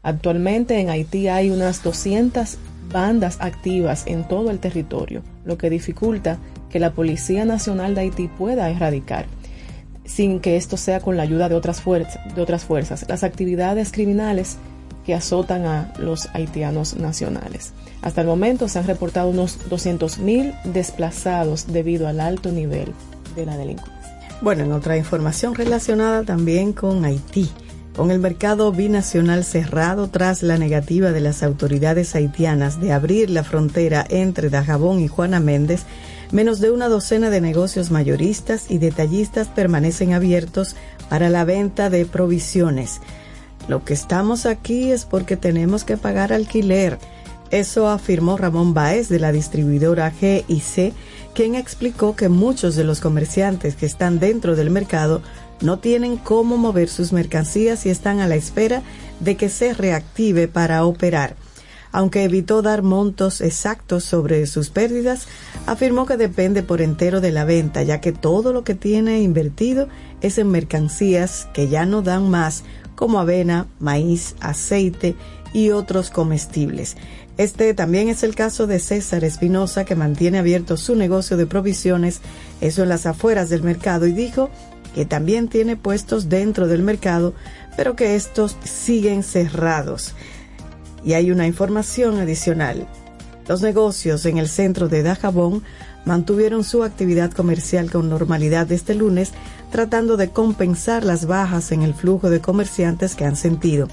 Actualmente 0.02 0.78
en 0.80 0.90
Haití 0.90 1.28
hay 1.28 1.50
unas 1.50 1.82
200 1.82 2.58
bandas 2.92 3.38
activas 3.40 4.04
en 4.06 4.26
todo 4.26 4.50
el 4.50 4.58
territorio, 4.58 5.22
lo 5.44 5.58
que 5.58 5.70
dificulta 5.70 6.38
que 6.70 6.80
la 6.80 6.92
Policía 6.92 7.44
Nacional 7.44 7.94
de 7.94 8.02
Haití 8.02 8.28
pueda 8.28 8.70
erradicar 8.70 9.26
sin 10.10 10.40
que 10.40 10.56
esto 10.56 10.76
sea 10.76 11.00
con 11.00 11.16
la 11.16 11.22
ayuda 11.22 11.48
de 11.48 11.54
otras, 11.54 11.80
fuerzas, 11.80 12.18
de 12.34 12.42
otras 12.42 12.64
fuerzas, 12.64 13.06
las 13.08 13.22
actividades 13.22 13.92
criminales 13.92 14.56
que 15.06 15.14
azotan 15.14 15.64
a 15.64 15.92
los 15.98 16.28
haitianos 16.34 16.96
nacionales. 16.96 17.72
Hasta 18.02 18.20
el 18.20 18.26
momento 18.26 18.68
se 18.68 18.80
han 18.80 18.86
reportado 18.86 19.28
unos 19.30 19.58
200.000 19.70 20.62
desplazados 20.64 21.72
debido 21.72 22.08
al 22.08 22.20
alto 22.20 22.50
nivel 22.50 22.92
de 23.36 23.46
la 23.46 23.56
delincuencia. 23.56 24.00
Bueno, 24.42 24.64
en 24.64 24.72
otra 24.72 24.96
información 24.96 25.54
relacionada 25.54 26.24
también 26.24 26.72
con 26.72 27.04
Haití, 27.04 27.48
con 27.96 28.10
el 28.10 28.20
mercado 28.20 28.72
binacional 28.72 29.44
cerrado 29.44 30.08
tras 30.08 30.42
la 30.42 30.56
negativa 30.56 31.12
de 31.12 31.20
las 31.20 31.42
autoridades 31.42 32.14
haitianas 32.14 32.80
de 32.80 32.92
abrir 32.92 33.30
la 33.30 33.44
frontera 33.44 34.04
entre 34.08 34.48
Dajabón 34.48 35.00
y 35.00 35.08
Juana 35.08 35.40
Méndez, 35.40 35.82
menos 36.30 36.60
de 36.60 36.70
una 36.70 36.88
docena 36.88 37.30
de 37.30 37.40
negocios 37.40 37.90
mayoristas 37.90 38.70
y 38.70 38.78
detallistas 38.78 39.48
permanecen 39.48 40.12
abiertos 40.12 40.76
para 41.08 41.28
la 41.28 41.44
venta 41.44 41.90
de 41.90 42.06
provisiones. 42.06 43.00
Lo 43.68 43.84
que 43.84 43.94
estamos 43.94 44.46
aquí 44.46 44.90
es 44.90 45.04
porque 45.04 45.36
tenemos 45.36 45.84
que 45.84 45.96
pagar 45.96 46.32
alquiler. 46.32 46.98
Eso 47.50 47.88
afirmó 47.88 48.36
Ramón 48.36 48.74
Baez 48.74 49.08
de 49.08 49.18
la 49.18 49.32
distribuidora 49.32 50.10
GIC, 50.12 50.94
quien 51.34 51.56
explicó 51.56 52.14
que 52.14 52.28
muchos 52.28 52.76
de 52.76 52.84
los 52.84 53.00
comerciantes 53.00 53.74
que 53.74 53.86
están 53.86 54.20
dentro 54.20 54.54
del 54.54 54.70
mercado 54.70 55.20
no 55.60 55.78
tienen 55.78 56.16
cómo 56.16 56.56
mover 56.56 56.88
sus 56.88 57.12
mercancías 57.12 57.86
y 57.86 57.90
están 57.90 58.20
a 58.20 58.28
la 58.28 58.36
espera 58.36 58.82
de 59.20 59.36
que 59.36 59.48
se 59.48 59.74
reactive 59.74 60.48
para 60.48 60.84
operar. 60.84 61.36
Aunque 61.92 62.22
evitó 62.22 62.62
dar 62.62 62.82
montos 62.82 63.40
exactos 63.40 64.04
sobre 64.04 64.46
sus 64.46 64.70
pérdidas, 64.70 65.26
afirmó 65.66 66.06
que 66.06 66.16
depende 66.16 66.62
por 66.62 66.82
entero 66.82 67.20
de 67.20 67.32
la 67.32 67.44
venta, 67.44 67.82
ya 67.82 68.00
que 68.00 68.12
todo 68.12 68.52
lo 68.52 68.62
que 68.62 68.76
tiene 68.76 69.20
invertido 69.22 69.88
es 70.20 70.38
en 70.38 70.50
mercancías 70.50 71.48
que 71.52 71.68
ya 71.68 71.86
no 71.86 72.02
dan 72.02 72.30
más, 72.30 72.62
como 72.94 73.18
avena, 73.18 73.66
maíz, 73.80 74.36
aceite 74.40 75.16
y 75.52 75.70
otros 75.70 76.10
comestibles. 76.10 76.96
Este 77.38 77.72
también 77.74 78.08
es 78.08 78.22
el 78.22 78.34
caso 78.34 78.66
de 78.66 78.78
César 78.78 79.24
Espinosa, 79.24 79.84
que 79.84 79.96
mantiene 79.96 80.38
abierto 80.38 80.76
su 80.76 80.94
negocio 80.94 81.36
de 81.36 81.46
provisiones, 81.46 82.20
eso 82.60 82.82
en 82.82 82.90
las 82.90 83.06
afueras 83.06 83.48
del 83.48 83.62
mercado, 83.62 84.06
y 84.06 84.12
dijo 84.12 84.50
que 84.94 85.04
también 85.04 85.48
tiene 85.48 85.76
puestos 85.76 86.28
dentro 86.28 86.66
del 86.66 86.82
mercado, 86.82 87.34
pero 87.76 87.96
que 87.96 88.16
estos 88.16 88.56
siguen 88.64 89.22
cerrados. 89.22 90.14
Y 91.04 91.14
hay 91.14 91.30
una 91.30 91.46
información 91.46 92.18
adicional. 92.18 92.86
Los 93.48 93.62
negocios 93.62 94.26
en 94.26 94.38
el 94.38 94.48
centro 94.48 94.88
de 94.88 95.02
Dajabón 95.02 95.62
mantuvieron 96.04 96.64
su 96.64 96.82
actividad 96.82 97.32
comercial 97.32 97.90
con 97.90 98.08
normalidad 98.08 98.70
este 98.72 98.94
lunes, 98.94 99.32
tratando 99.70 100.16
de 100.16 100.30
compensar 100.30 101.04
las 101.04 101.26
bajas 101.26 101.72
en 101.72 101.82
el 101.82 101.94
flujo 101.94 102.30
de 102.30 102.40
comerciantes 102.40 103.14
que 103.14 103.24
han 103.24 103.36
sentido. 103.36 103.88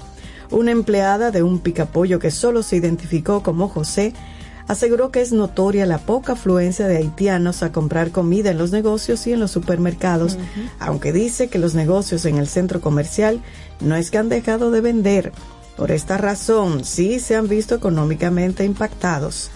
Una 0.50 0.70
empleada 0.70 1.30
de 1.30 1.42
un 1.42 1.58
picapollo 1.58 2.18
que 2.18 2.30
solo 2.30 2.62
se 2.62 2.76
identificó 2.76 3.42
como 3.42 3.68
José 3.68 4.14
aseguró 4.68 5.10
que 5.10 5.22
es 5.22 5.32
notoria 5.32 5.86
la 5.86 5.98
poca 5.98 6.34
afluencia 6.34 6.86
de 6.86 6.98
haitianos 6.98 7.62
a 7.62 7.72
comprar 7.72 8.10
comida 8.10 8.50
en 8.50 8.58
los 8.58 8.70
negocios 8.70 9.26
y 9.26 9.32
en 9.32 9.40
los 9.40 9.50
supermercados, 9.50 10.38
aunque 10.78 11.12
dice 11.12 11.48
que 11.48 11.58
los 11.58 11.74
negocios 11.74 12.24
en 12.26 12.36
el 12.36 12.46
centro 12.46 12.80
comercial 12.80 13.42
no 13.80 13.96
es 13.96 14.10
que 14.10 14.18
han 14.18 14.28
dejado 14.28 14.70
de 14.70 14.82
vender. 14.82 15.32
Por 15.76 15.90
esta 15.90 16.18
razón, 16.18 16.84
sí 16.84 17.18
se 17.18 17.34
han 17.34 17.48
visto 17.48 17.74
económicamente 17.74 18.64
impactados. 18.64 19.50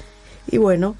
Y 0.51 0.57
bueno, 0.57 0.96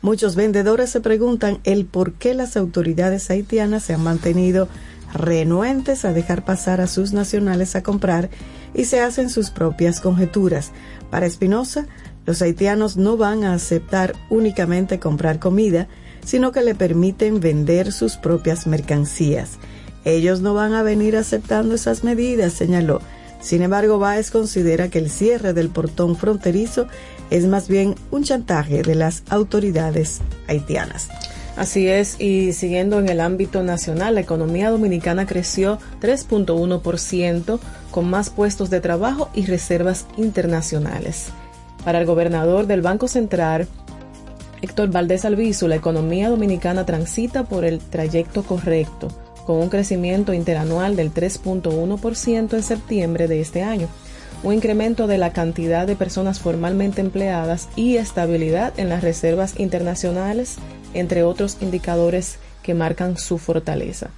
muchos 0.00 0.36
vendedores 0.36 0.90
se 0.90 1.00
preguntan 1.00 1.58
el 1.64 1.84
por 1.84 2.14
qué 2.14 2.34
las 2.34 2.56
autoridades 2.56 3.30
haitianas 3.30 3.84
se 3.84 3.94
han 3.94 4.02
mantenido 4.02 4.68
renuentes 5.12 6.04
a 6.04 6.12
dejar 6.12 6.44
pasar 6.44 6.80
a 6.80 6.86
sus 6.86 7.12
nacionales 7.12 7.74
a 7.74 7.82
comprar 7.82 8.30
y 8.74 8.84
se 8.84 9.00
hacen 9.00 9.28
sus 9.28 9.50
propias 9.50 10.00
conjeturas. 10.00 10.70
Para 11.10 11.26
Espinosa, 11.26 11.86
los 12.30 12.42
haitianos 12.42 12.96
no 12.96 13.16
van 13.16 13.42
a 13.42 13.54
aceptar 13.54 14.14
únicamente 14.28 15.00
comprar 15.00 15.40
comida, 15.40 15.88
sino 16.24 16.52
que 16.52 16.62
le 16.62 16.76
permiten 16.76 17.40
vender 17.40 17.90
sus 17.90 18.18
propias 18.18 18.68
mercancías. 18.68 19.58
Ellos 20.04 20.40
no 20.40 20.54
van 20.54 20.74
a 20.74 20.84
venir 20.84 21.16
aceptando 21.16 21.74
esas 21.74 22.04
medidas, 22.04 22.52
señaló. 22.52 23.00
Sin 23.40 23.62
embargo, 23.62 23.98
Baez 23.98 24.30
considera 24.30 24.90
que 24.90 25.00
el 25.00 25.10
cierre 25.10 25.54
del 25.54 25.70
portón 25.70 26.14
fronterizo 26.14 26.86
es 27.30 27.46
más 27.46 27.66
bien 27.66 27.96
un 28.12 28.22
chantaje 28.22 28.84
de 28.84 28.94
las 28.94 29.24
autoridades 29.28 30.20
haitianas. 30.46 31.08
Así 31.56 31.88
es, 31.88 32.20
y 32.20 32.52
siguiendo 32.52 33.00
en 33.00 33.08
el 33.08 33.18
ámbito 33.18 33.64
nacional, 33.64 34.14
la 34.14 34.20
economía 34.20 34.70
dominicana 34.70 35.26
creció 35.26 35.80
3.1% 36.00 37.58
con 37.90 38.08
más 38.08 38.30
puestos 38.30 38.70
de 38.70 38.80
trabajo 38.80 39.30
y 39.34 39.46
reservas 39.46 40.06
internacionales. 40.16 41.32
Para 41.84 41.98
el 41.98 42.06
gobernador 42.06 42.66
del 42.66 42.82
Banco 42.82 43.08
Central, 43.08 43.66
Héctor 44.62 44.90
Valdés 44.90 45.24
Albizu, 45.24 45.68
la 45.68 45.76
economía 45.76 46.28
dominicana 46.28 46.84
transita 46.84 47.44
por 47.44 47.64
el 47.64 47.78
trayecto 47.78 48.42
correcto, 48.42 49.08
con 49.46 49.56
un 49.56 49.70
crecimiento 49.70 50.34
interanual 50.34 50.96
del 50.96 51.12
3.1% 51.12 52.54
en 52.54 52.62
septiembre 52.62 53.26
de 53.26 53.40
este 53.40 53.62
año, 53.62 53.88
un 54.42 54.54
incremento 54.54 55.06
de 55.06 55.18
la 55.18 55.32
cantidad 55.32 55.86
de 55.86 55.96
personas 55.96 56.40
formalmente 56.40 57.00
empleadas 57.00 57.68
y 57.76 57.96
estabilidad 57.96 58.78
en 58.78 58.90
las 58.90 59.02
reservas 59.02 59.58
internacionales, 59.58 60.56
entre 60.92 61.24
otros 61.24 61.56
indicadores 61.60 62.38
que 62.62 62.74
marcan 62.74 63.16
su 63.16 63.38
fortaleza. 63.38 64.10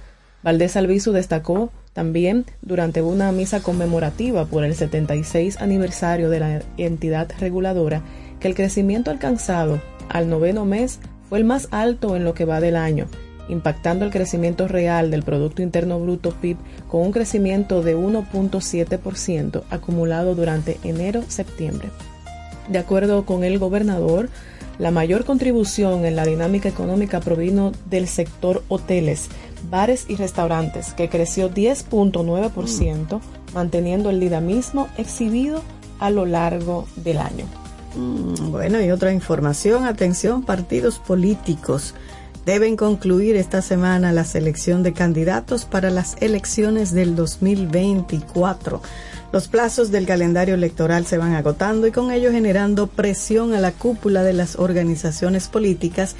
Valdés 0.43 0.75
Albizu 0.75 1.13
destacó 1.13 1.71
también 1.93 2.45
durante 2.61 3.01
una 3.01 3.31
misa 3.31 3.61
conmemorativa 3.61 4.45
por 4.45 4.65
el 4.65 4.75
76 4.75 5.61
aniversario 5.61 6.29
de 6.29 6.39
la 6.39 6.61
entidad 6.77 7.31
reguladora 7.39 8.01
que 8.39 8.47
el 8.49 8.55
crecimiento 8.55 9.09
alcanzado 9.09 9.81
al 10.09 10.29
noveno 10.29 10.65
mes 10.65 10.99
fue 11.29 11.39
el 11.39 11.45
más 11.45 11.69
alto 11.71 12.15
en 12.15 12.25
lo 12.25 12.33
que 12.33 12.45
va 12.45 12.59
del 12.59 12.75
año, 12.75 13.07
impactando 13.47 14.05
el 14.05 14.11
crecimiento 14.11 14.67
real 14.67 15.11
del 15.11 15.23
Producto 15.23 15.61
Interno 15.61 15.99
Bruto 15.99 16.31
PIB 16.31 16.57
con 16.89 17.01
un 17.01 17.11
crecimiento 17.11 17.81
de 17.81 17.95
1.7% 17.95 19.63
acumulado 19.69 20.35
durante 20.35 20.77
enero-septiembre. 20.83 21.89
De 22.67 22.79
acuerdo 22.79 23.25
con 23.25 23.43
el 23.43 23.59
gobernador, 23.59 24.29
la 24.79 24.91
mayor 24.91 25.23
contribución 25.25 26.05
en 26.05 26.15
la 26.15 26.25
dinámica 26.25 26.67
económica 26.67 27.19
provino 27.19 27.71
del 27.89 28.07
sector 28.07 28.63
hoteles, 28.69 29.29
bares 29.69 30.05
y 30.07 30.15
restaurantes, 30.15 30.93
que 30.93 31.09
creció 31.09 31.49
10.9%, 31.49 33.19
manteniendo 33.53 34.09
el 34.09 34.19
dinamismo 34.19 34.87
exhibido 34.97 35.61
a 35.99 36.09
lo 36.09 36.25
largo 36.25 36.87
del 36.95 37.17
año. 37.17 37.45
Mm, 37.95 38.51
Bueno, 38.51 38.81
y 38.81 38.91
otra 38.91 39.13
información, 39.13 39.85
atención, 39.85 40.43
partidos 40.43 40.99
políticos 40.99 41.93
deben 42.45 42.75
concluir 42.75 43.35
esta 43.37 43.61
semana 43.61 44.11
la 44.11 44.25
selección 44.25 44.83
de 44.83 44.93
candidatos 44.93 45.65
para 45.65 45.89
las 45.89 46.17
elecciones 46.21 46.91
del 46.91 47.15
2024. 47.15 48.81
Los 49.31 49.47
plazos 49.47 49.91
del 49.91 50.05
calendario 50.05 50.55
electoral 50.55 51.05
se 51.05 51.17
van 51.17 51.33
agotando 51.33 51.87
y 51.87 51.91
con 51.91 52.11
ello 52.11 52.31
generando 52.31 52.87
presión 52.87 53.53
a 53.53 53.59
la 53.59 53.71
cúpula 53.71 54.23
de 54.23 54.33
las 54.33 54.57
organizaciones 54.59 55.47
políticas 55.47 56.15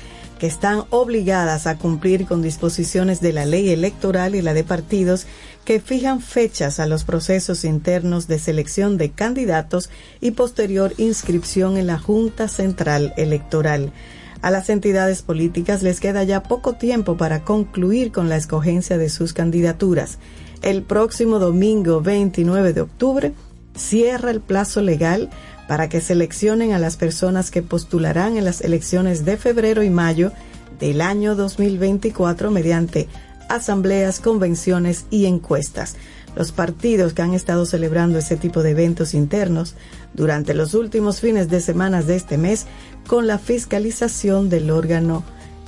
están 0.48 0.84
obligadas 0.90 1.68
a 1.68 1.78
cumplir 1.78 2.26
con 2.26 2.42
disposiciones 2.42 3.22
de 3.22 3.32
la 3.32 3.46
ley 3.46 3.70
electoral 3.70 4.36
y 4.36 4.42
la 4.42 4.54
de 4.54 4.66
partidos 4.66 5.26
que 5.64 5.80
fijan 5.80 6.20
fechas 6.20 6.82
a 6.82 6.86
los 6.86 7.06
procesos 7.06 7.64
internos 7.64 8.28
de 8.28 8.40
selección 8.40 8.98
de 8.98 9.12
candidatos 9.12 9.90
y 10.20 10.32
posterior 10.32 10.94
inscripción 10.98 11.78
en 11.78 11.88
la 11.88 11.98
Junta 11.98 12.50
Central 12.50 13.14
Electoral. 13.16 13.94
A 14.42 14.52
las 14.52 14.70
entidades 14.70 15.22
políticas 15.22 15.82
les 15.82 16.02
queda 16.02 16.26
ya 16.26 16.44
poco 16.44 16.74
tiempo 16.74 17.16
para 17.16 17.46
concluir 17.46 18.12
con 18.12 18.28
la 18.28 18.36
escogencia 18.36 18.98
de 18.98 19.08
sus 19.08 19.32
candidaturas. 19.32 20.18
El 20.62 20.84
próximo 20.84 21.40
domingo 21.40 22.02
29 22.02 22.74
de 22.74 22.82
octubre 22.82 23.34
cierra 23.76 24.32
el 24.32 24.42
plazo 24.42 24.82
legal 24.82 25.30
para 25.74 25.90
que 25.90 26.02
seleccionen 26.02 26.74
a 26.74 26.78
las 26.78 26.98
personas 26.98 27.50
que 27.50 27.64
postularán 27.64 28.38
en 28.38 28.46
las 28.46 28.62
elecciones 28.62 29.26
de 29.26 29.38
febrero 29.38 29.82
y 29.82 29.90
mayo 29.90 30.32
del 30.80 31.02
año 31.02 31.36
2024 31.36 32.52
mediante 32.52 33.08
asambleas, 33.50 34.20
convenciones 34.20 35.08
y 35.10 35.26
encuestas. 35.26 35.96
los 36.36 36.52
partidos 36.52 37.14
que 37.14 37.24
han 37.24 37.34
estado 37.34 37.66
celebrando 37.66 38.20
ese 38.20 38.38
tipo 38.38 38.62
de 38.62 38.70
eventos 38.70 39.16
internos 39.16 39.74
durante 40.14 40.54
los 40.54 40.76
últimos 40.76 41.22
fines 41.22 41.50
de 41.50 41.60
semana 41.60 42.04
de 42.04 42.18
este 42.18 42.38
mes 42.38 42.68
con 43.08 43.26
la 43.26 43.40
fiscalización 43.40 44.50
del 44.50 44.70
órgano 44.70 45.24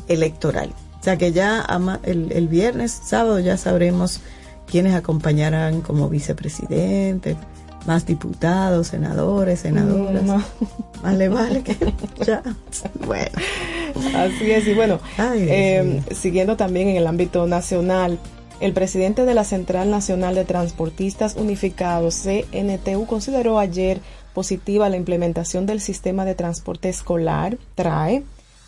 electoral. 0.08 0.70
O 1.00 1.04
sea 1.04 1.18
que 1.18 1.32
ya 1.32 1.66
el, 2.04 2.32
el 2.32 2.48
viernes, 2.48 2.92
sábado 2.92 3.40
ya 3.40 3.58
sabremos 3.58 4.22
quiénes 4.68 4.94
acompañarán 4.94 5.82
como 5.82 6.10
vicepresidente, 6.10 7.38
más 7.86 8.06
diputados, 8.06 8.88
senadores, 8.88 9.60
senadoras. 9.60 10.24
No. 10.24 10.44
Más 11.04 11.16
le 11.16 11.30
vale 11.30 11.62
que 11.62 11.76
ya. 12.26 12.42
Bueno. 13.06 13.32
Así 14.16 14.52
es, 14.52 14.68
y 14.68 14.74
bueno, 14.74 15.00
Ay, 15.18 15.46
eh, 15.48 16.02
siguiendo 16.12 16.58
también 16.58 16.90
en 16.90 16.96
el 16.98 17.08
ámbito 17.08 17.48
nacional, 17.48 18.20
el 18.60 18.74
presidente 18.74 19.26
de 19.26 19.34
la 19.34 19.44
Central 19.44 19.92
Nacional 19.92 20.36
de 20.36 20.46
Transportistas 20.46 21.36
Unificados, 21.36 22.24
CNTU, 22.24 23.06
consideró 23.06 23.60
ayer 23.60 24.02
positiva 24.34 24.90
la 24.90 24.98
implementación 24.98 25.66
del 25.66 25.80
sistema 25.80 26.26
de 26.26 26.36
transporte 26.36 26.90
escolar, 26.90 27.58
TRAE, 27.76 28.24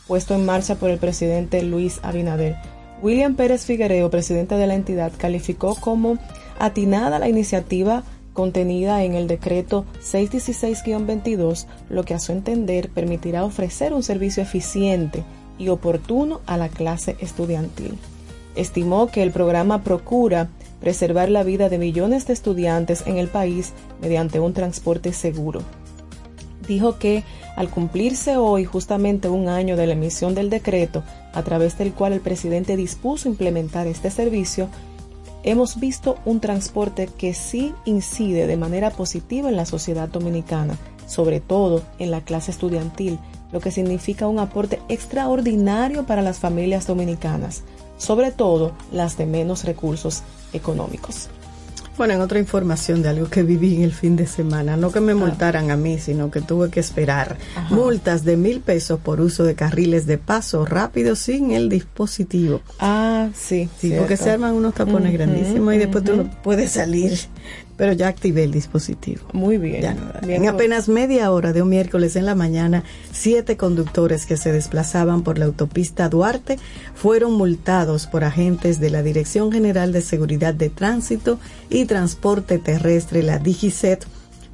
puesto 0.07 0.35
en 0.35 0.45
marcha 0.45 0.75
por 0.75 0.89
el 0.89 0.97
presidente 0.97 1.61
Luis 1.63 1.99
Abinader. 2.03 2.55
William 3.01 3.35
Pérez 3.35 3.65
Figuereo, 3.65 4.09
presidente 4.09 4.55
de 4.55 4.67
la 4.67 4.75
entidad, 4.75 5.11
calificó 5.17 5.75
como 5.75 6.17
atinada 6.59 7.19
la 7.19 7.29
iniciativa 7.29 8.03
contenida 8.37 9.03
en 9.03 9.15
el 9.15 9.25
decreto 9.25 9.83
616-22, 9.99 11.65
lo 11.89 12.03
que 12.03 12.13
a 12.13 12.19
su 12.19 12.33
entender 12.33 12.87
permitirá 12.89 13.43
ofrecer 13.43 13.93
un 13.93 14.03
servicio 14.03 14.43
eficiente 14.43 15.23
y 15.57 15.69
oportuno 15.69 16.41
a 16.45 16.55
la 16.55 16.69
clase 16.69 17.17
estudiantil. 17.19 17.97
Estimó 18.55 19.07
que 19.07 19.23
el 19.23 19.31
programa 19.31 19.83
procura 19.83 20.49
preservar 20.79 21.29
la 21.29 21.41
vida 21.41 21.67
de 21.67 21.79
millones 21.79 22.27
de 22.27 22.33
estudiantes 22.33 23.07
en 23.07 23.17
el 23.17 23.27
país 23.27 23.73
mediante 24.03 24.39
un 24.39 24.53
transporte 24.53 25.13
seguro. 25.13 25.63
Dijo 26.67 26.99
que 26.99 27.23
al 27.55 27.71
cumplirse 27.71 28.37
hoy 28.37 28.65
justamente 28.65 29.29
un 29.29 29.49
año 29.49 29.75
de 29.75 29.87
la 29.87 29.93
emisión 29.93 30.35
del 30.35 30.51
decreto 30.51 31.01
a 31.33 31.41
través 31.41 31.75
del 31.79 31.91
cual 31.91 32.13
el 32.13 32.21
presidente 32.21 32.77
dispuso 32.77 33.29
implementar 33.29 33.87
este 33.87 34.11
servicio, 34.11 34.69
hemos 35.43 35.79
visto 35.79 36.17
un 36.25 36.39
transporte 36.39 37.07
que 37.07 37.33
sí 37.33 37.73
incide 37.85 38.47
de 38.47 38.57
manera 38.57 38.89
positiva 38.91 39.49
en 39.49 39.55
la 39.55 39.65
sociedad 39.65 40.09
dominicana, 40.09 40.77
sobre 41.05 41.39
todo 41.39 41.83
en 41.99 42.11
la 42.11 42.21
clase 42.21 42.51
estudiantil, 42.51 43.19
lo 43.51 43.59
que 43.59 43.71
significa 43.71 44.27
un 44.27 44.39
aporte 44.39 44.81
extraordinario 44.89 46.05
para 46.05 46.21
las 46.21 46.39
familias 46.39 46.85
dominicanas, 46.85 47.63
sobre 47.97 48.31
todo 48.31 48.73
las 48.91 49.17
de 49.17 49.25
menos 49.25 49.63
recursos 49.63 50.23
económicos. 50.53 51.29
Bueno, 51.97 52.13
en 52.13 52.21
otra 52.21 52.37
información 52.37 53.01
de 53.01 53.09
algo 53.09 53.27
que 53.27 53.41
viví 53.41 53.75
en 53.75 53.81
el 53.81 53.91
fin 53.91 54.15
de 54.15 54.27
semana, 54.27 54.77
no 54.77 54.91
que 54.91 54.99
me 54.99 55.15
multaran 55.15 55.71
a 55.71 55.75
mí, 55.75 55.97
sino 55.97 56.29
que 56.29 56.41
tuve 56.41 56.69
que 56.69 56.79
esperar 56.79 57.37
Ajá. 57.55 57.73
multas 57.73 58.23
de 58.23 58.37
mil 58.37 58.59
pesos 58.59 58.99
por 58.99 59.19
uso 59.19 59.43
de 59.43 59.55
carriles 59.55 60.05
de 60.05 60.19
paso 60.19 60.63
rápido 60.63 61.15
sin 61.15 61.51
el 61.51 61.69
dispositivo. 61.69 62.61
Ah, 62.79 63.29
sí. 63.33 63.67
Sí, 63.79 63.87
cierto. 63.87 64.03
porque 64.03 64.17
se 64.17 64.29
arman 64.29 64.53
unos 64.53 64.75
tapones 64.75 65.11
grandísimos 65.11 65.73
y 65.73 65.77
después 65.79 66.03
tú 66.03 66.15
no 66.15 66.29
puedes 66.43 66.71
salir. 66.71 67.17
Pero 67.77 67.93
ya 67.93 68.07
activé 68.07 68.43
el 68.43 68.51
dispositivo. 68.51 69.27
Muy 69.33 69.57
bien. 69.57 69.81
Ya. 69.81 70.19
Bien 70.25 70.43
en 70.43 70.49
apenas 70.49 70.89
media 70.89 71.31
hora 71.31 71.53
de 71.53 71.61
un 71.61 71.69
miércoles 71.69 72.15
en 72.15 72.25
la 72.25 72.33
mañana, 72.33 72.83
siete 73.11 73.55
conductores 73.55 74.25
que 74.25 74.35
se 74.35 74.51
desplazaban 74.51 75.21
por 75.21 75.37
la 75.37 75.45
autopista 75.45 76.09
Duarte 76.09 76.57
fueron 76.95 77.33
multados 77.33 78.07
por 78.07 78.23
agentes 78.23 78.79
de 78.79 78.89
la 78.89 79.03
Dirección 79.03 79.51
General 79.51 79.93
de 79.93 80.01
Seguridad 80.01 80.55
de 80.55 80.69
Tránsito 80.69 81.39
y 81.69 81.85
Transporte 81.85 82.57
Terrestre, 82.57 83.21
la 83.21 83.37
DIGICET, 83.37 84.05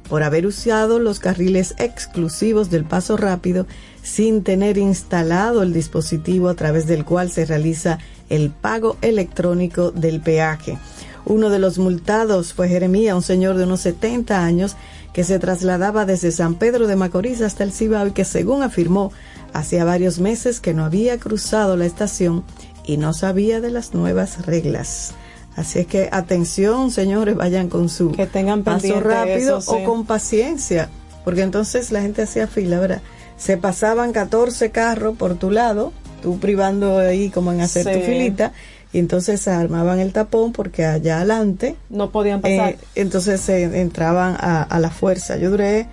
por 0.08 0.22
haber 0.22 0.46
usado 0.46 0.98
los 0.98 1.18
carriles 1.18 1.74
exclusivos 1.78 2.70
del 2.70 2.84
paso 2.84 3.16
rápido 3.16 3.66
sin 4.02 4.42
tener 4.42 4.76
instalado 4.76 5.62
el 5.62 5.72
dispositivo 5.72 6.48
a 6.48 6.54
través 6.54 6.86
del 6.86 7.04
cual 7.04 7.30
se 7.30 7.46
realiza 7.46 7.98
el 8.28 8.50
pago 8.50 8.96
electrónico 9.00 9.90
del 9.90 10.20
peaje. 10.20 10.78
Uno 11.26 11.50
de 11.50 11.58
los 11.58 11.78
multados 11.78 12.52
fue 12.52 12.68
Jeremía, 12.68 13.16
un 13.16 13.22
señor 13.22 13.56
de 13.56 13.64
unos 13.64 13.80
70 13.80 14.44
años 14.44 14.76
que 15.12 15.24
se 15.24 15.38
trasladaba 15.38 16.04
desde 16.04 16.32
San 16.32 16.56
Pedro 16.56 16.86
de 16.86 16.96
Macorís 16.96 17.40
hasta 17.40 17.64
el 17.64 17.72
Cibao 17.72 18.08
y 18.08 18.10
que 18.10 18.24
según 18.24 18.62
afirmó 18.62 19.12
hacía 19.52 19.84
varios 19.84 20.18
meses 20.18 20.60
que 20.60 20.74
no 20.74 20.84
había 20.84 21.18
cruzado 21.18 21.76
la 21.76 21.86
estación 21.86 22.44
y 22.84 22.96
no 22.96 23.14
sabía 23.14 23.60
de 23.60 23.70
las 23.70 23.94
nuevas 23.94 24.44
reglas. 24.44 25.14
Así 25.56 25.78
es 25.78 25.86
que 25.86 26.08
atención, 26.10 26.90
señores, 26.90 27.36
vayan 27.36 27.68
con 27.68 27.88
su 27.88 28.10
Que 28.10 28.26
tengan 28.26 28.64
paso 28.64 29.00
rápido 29.00 29.58
eso, 29.58 29.72
sí. 29.72 29.82
o 29.82 29.84
con 29.84 30.04
paciencia, 30.04 30.90
porque 31.24 31.42
entonces 31.42 31.92
la 31.92 32.02
gente 32.02 32.22
hacía 32.22 32.48
fila, 32.48 32.80
¿verdad? 32.80 33.02
Se 33.36 33.56
pasaban 33.56 34.12
14 34.12 34.70
carros 34.72 35.16
por 35.16 35.36
tu 35.36 35.50
lado, 35.50 35.92
tú 36.22 36.38
privando 36.40 36.98
ahí 36.98 37.30
como 37.30 37.52
en 37.52 37.60
hacer 37.60 37.84
tu 37.84 38.04
filita, 38.04 38.52
y 38.94 38.98
entonces 39.00 39.46
armaban 39.48 39.98
el 39.98 40.12
tapón 40.14 40.52
porque 40.52 40.86
allá 40.86 41.16
adelante, 41.18 41.76
No 41.90 42.10
podían 42.10 42.40
pasar. 42.40 42.70
eh, 42.70 42.78
entonces 42.94 43.40
se 43.42 43.64
entraban 43.82 44.36
a, 44.40 44.62
a 44.62 44.78
la 44.78 44.88
fuerza. 44.88 45.36
Yo 45.36 45.50
duré 45.50 45.86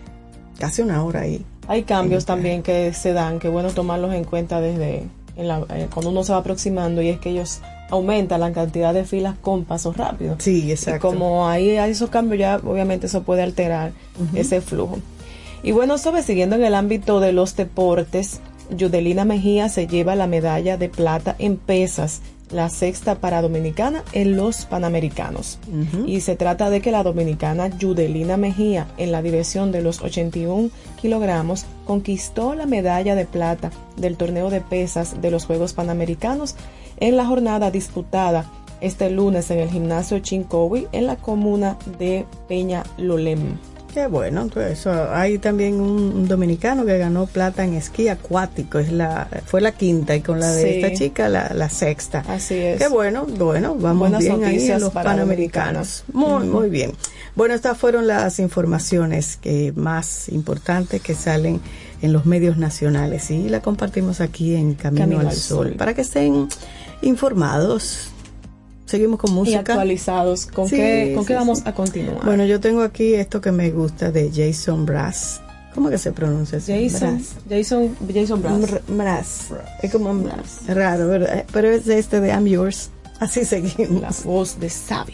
casi 0.60 0.82
una 0.84 1.04
hora 1.04 1.22
ahí. 1.22 1.44
Hay 1.68 1.84
cambios 1.84 2.26
también 2.26 2.64
que 2.64 2.94
se 2.94 3.12
dan, 3.12 3.40
que 3.40 3.48
es 3.48 3.54
bueno 3.54 3.72
tomarlos 3.72 4.14
en 4.14 4.24
cuenta 4.24 4.62
desde 4.62 5.04
en 5.36 5.48
la- 5.48 5.66
eh, 5.74 5.88
cuando 5.94 6.12
uno 6.12 6.24
se 6.24 6.32
va 6.34 6.40
aproximando 6.40 7.02
y 7.02 7.10
es 7.10 7.20
que 7.20 7.30
ellos 7.32 7.60
aumentan 7.90 8.40
la 8.42 8.52
cantidad 8.54 8.94
de 8.94 9.04
filas 9.06 9.36
con 9.42 9.66
pasos 9.66 9.98
rápidos. 9.98 10.38
Sí, 10.44 10.66
Y 10.66 10.72
exacto. 10.72 11.08
como 11.08 11.48
ahí 11.50 11.78
hay 11.78 11.92
esos 11.92 12.10
cambios, 12.10 12.40
ya 12.40 12.58
obviamente 12.64 13.08
eso 13.08 13.24
puede 13.24 13.42
alterar 13.42 13.92
ese 14.36 14.62
flujo. 14.62 15.00
Y 15.64 15.72
bueno, 15.72 15.98
sobre 15.98 16.24
siguiendo 16.24 16.56
en 16.56 16.64
el 16.64 16.74
ámbito 16.76 17.20
de 17.20 17.32
los 17.34 17.56
deportes, 17.56 18.40
Yudelina 18.72 19.26
Mejía 19.26 19.70
se 19.70 19.88
lleva 19.88 20.16
la 20.16 20.28
medalla 20.28 20.78
de 20.78 20.90
plata 20.90 21.36
en 21.40 21.58
pesas, 21.58 22.22
la 22.52 22.70
sexta 22.70 23.16
para 23.16 23.42
Dominicana 23.42 24.04
en 24.14 24.36
los 24.36 24.66
Panamericanos. 24.66 25.60
Y 26.06 26.22
se 26.22 26.36
trata 26.36 26.70
de 26.70 26.82
que 26.82 26.92
la 26.92 27.04
dominicana 27.04 27.68
Yudelina 27.78 28.38
Mejía, 28.38 28.88
en 28.98 29.12
la 29.12 29.22
división 29.22 29.72
de 29.72 29.82
los 29.82 30.02
81 30.02 30.70
kilogramos, 31.02 31.66
conquistó 31.86 32.56
la 32.56 32.66
medalla 32.66 33.16
de 33.16 33.26
plata 33.26 33.72
del 33.96 34.18
torneo 34.18 34.50
de 34.50 34.62
pesas 34.62 35.22
de 35.22 35.32
los 35.32 35.46
Juegos 35.46 35.74
Panamericanos 35.74 36.56
en 36.98 37.18
la 37.18 37.26
jornada 37.26 37.72
disputada 37.72 38.52
este 38.82 39.12
lunes 39.12 39.52
en 39.52 39.60
el 39.60 39.70
gimnasio 39.70 40.20
Chincowi 40.20 40.88
en 40.92 41.08
la 41.08 41.16
comuna 41.16 41.78
de 42.00 42.26
Peña 42.48 42.84
Lolem. 42.98 43.58
Qué 43.94 44.08
bueno, 44.08 44.48
pues 44.54 44.80
eso. 44.80 44.92
Hay 45.12 45.38
también 45.38 45.82
un, 45.82 46.14
un 46.16 46.28
dominicano 46.28 46.86
que 46.86 46.98
ganó 46.98 47.26
plata 47.28 47.64
en 47.66 47.74
esquí 47.74 48.08
acuático, 48.08 48.80
es 48.80 48.92
la, 48.92 49.28
fue 49.46 49.60
la 49.60 49.74
quinta 49.74 50.16
y 50.16 50.22
con 50.22 50.40
la 50.40 50.52
de 50.52 50.62
Sí. 50.62 50.70
esta 50.82 50.94
chica 50.98 51.28
la, 51.30 51.52
la 51.54 51.70
sexta. 51.70 52.24
Así 52.28 52.56
es. 52.56 52.80
Qué 52.82 52.88
bueno, 52.88 53.26
bueno, 53.26 53.76
vamos 53.76 54.00
Buenas 54.00 54.22
bien 54.22 54.44
ahí 54.44 54.70
en 54.70 54.80
los 54.80 54.94
panamericanos. 54.94 56.04
Muy, 56.14 56.46
muy 56.48 56.70
bien. 56.70 56.94
Bueno, 57.36 57.54
estas 57.54 57.78
fueron 57.78 58.08
las 58.08 58.40
informaciones 58.40 59.38
que 59.38 59.74
más 59.76 60.30
importantes 60.30 61.02
que 61.02 61.14
salen 61.16 61.60
en 62.02 62.14
los 62.14 62.26
medios 62.26 62.58
nacionales 62.58 63.30
y 63.32 63.50
la 63.50 63.60
compartimos 63.62 64.22
aquí 64.22 64.56
en 64.56 64.74
Camino, 64.76 65.04
Camino 65.04 65.20
al, 65.22 65.28
al 65.28 65.34
Sol, 65.36 65.68
Sol. 65.68 65.76
para 65.78 65.94
que 65.94 66.02
estén 66.02 66.48
informados. 67.02 68.11
Seguimos 68.92 69.20
con 69.20 69.32
Y 69.32 69.34
música. 69.34 69.60
actualizados. 69.60 70.46
¿Con 70.48 70.68
Sí, 70.68 70.76
qué, 70.76 71.14
con 71.16 71.24
sí, 71.24 71.28
qué 71.30 71.34
vamos 71.36 71.60
sí. 71.60 71.64
a 71.68 71.74
continuar? 71.74 72.26
Bueno, 72.26 72.46
yo 72.46 72.60
tengo 72.60 72.82
aquí 72.82 73.14
esto 73.16 73.40
que 73.42 73.52
me 73.54 73.72
gusta 73.72 74.12
de 74.12 74.30
Jason 74.36 74.86
Brass. 74.86 75.40
¿Cómo 75.74 75.90
que 75.90 75.98
se 75.98 76.12
pronuncia 76.12 76.58
eso? 76.58 76.74
Jason, 76.74 77.16
Brass. 77.16 77.36
Jason, 77.50 77.96
Jason 78.14 78.42
Brass. 78.42 78.60
Mr- 78.60 78.82
Brass. 78.90 79.46
Es 79.82 79.92
como 79.92 80.14
Brass. 80.14 80.60
raro, 80.68 81.08
¿verdad? 81.08 81.46
Pero 81.54 81.72
es 81.72 81.88
este 81.88 82.20
de 82.20 82.28
I'm 82.28 82.46
Yours. 82.46 82.90
Así 83.22 83.46
seguimos. 83.46 84.02
La 84.02 84.12
voz 84.30 84.60
de 84.60 84.70
Sabi. 84.70 85.14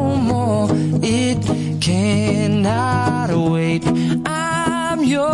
cannot 1.81 3.29
wait. 3.51 3.83
I'm 4.25 5.03
yours. 5.03 5.25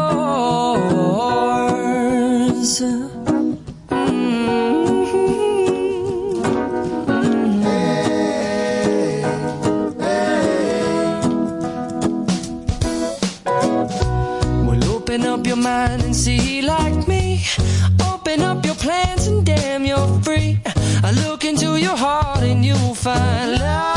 Mm-hmm. 14.67 14.83
Open 14.89 15.21
up 15.25 15.45
your 15.45 15.55
mind 15.57 16.03
and 16.03 16.15
see 16.15 16.61
like 16.61 17.07
me. 17.07 17.43
Open 18.11 18.41
up 18.41 18.65
your 18.65 18.75
plans 18.75 19.27
and 19.27 19.45
damn, 19.45 19.85
you're 19.85 20.21
free. 20.21 20.59
I 21.03 21.11
look 21.25 21.43
into 21.43 21.77
your 21.77 21.95
heart 21.95 22.43
and 22.43 22.65
you'll 22.65 22.95
find 22.95 23.51
love, 23.59 23.96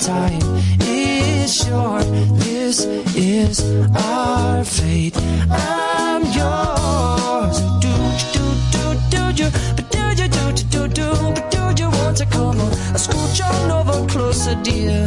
time 0.00 0.40
is 0.80 1.64
short. 1.64 2.04
This 2.38 2.84
is 3.16 3.60
our 3.96 4.64
fate. 4.64 5.16
I'm 5.50 6.22
yours. 6.38 7.60
Do 7.82 7.92
do 8.34 8.84
do 9.10 9.32
do? 9.32 9.50
But 9.76 9.90
do 9.90 10.22
you 10.22 10.28
do 10.28 10.52
do 10.52 10.64
do 10.64 10.88
do? 10.88 11.08
But 11.34 11.50
do 11.50 11.90
want 11.90 12.16
to 12.18 12.26
come 12.26 12.60
on? 12.60 12.70
Scooch 12.94 13.40
on 13.42 13.70
over 13.70 14.06
closer, 14.06 14.54
dear, 14.62 15.06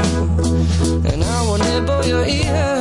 and 1.10 1.24
I 1.24 1.42
will 1.46 1.58
nibble 1.58 2.06
your 2.06 2.26
ear. 2.26 2.81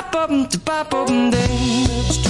bop 0.00 0.30
up, 0.30 0.64
bop 0.64 0.94
bop 0.94 2.29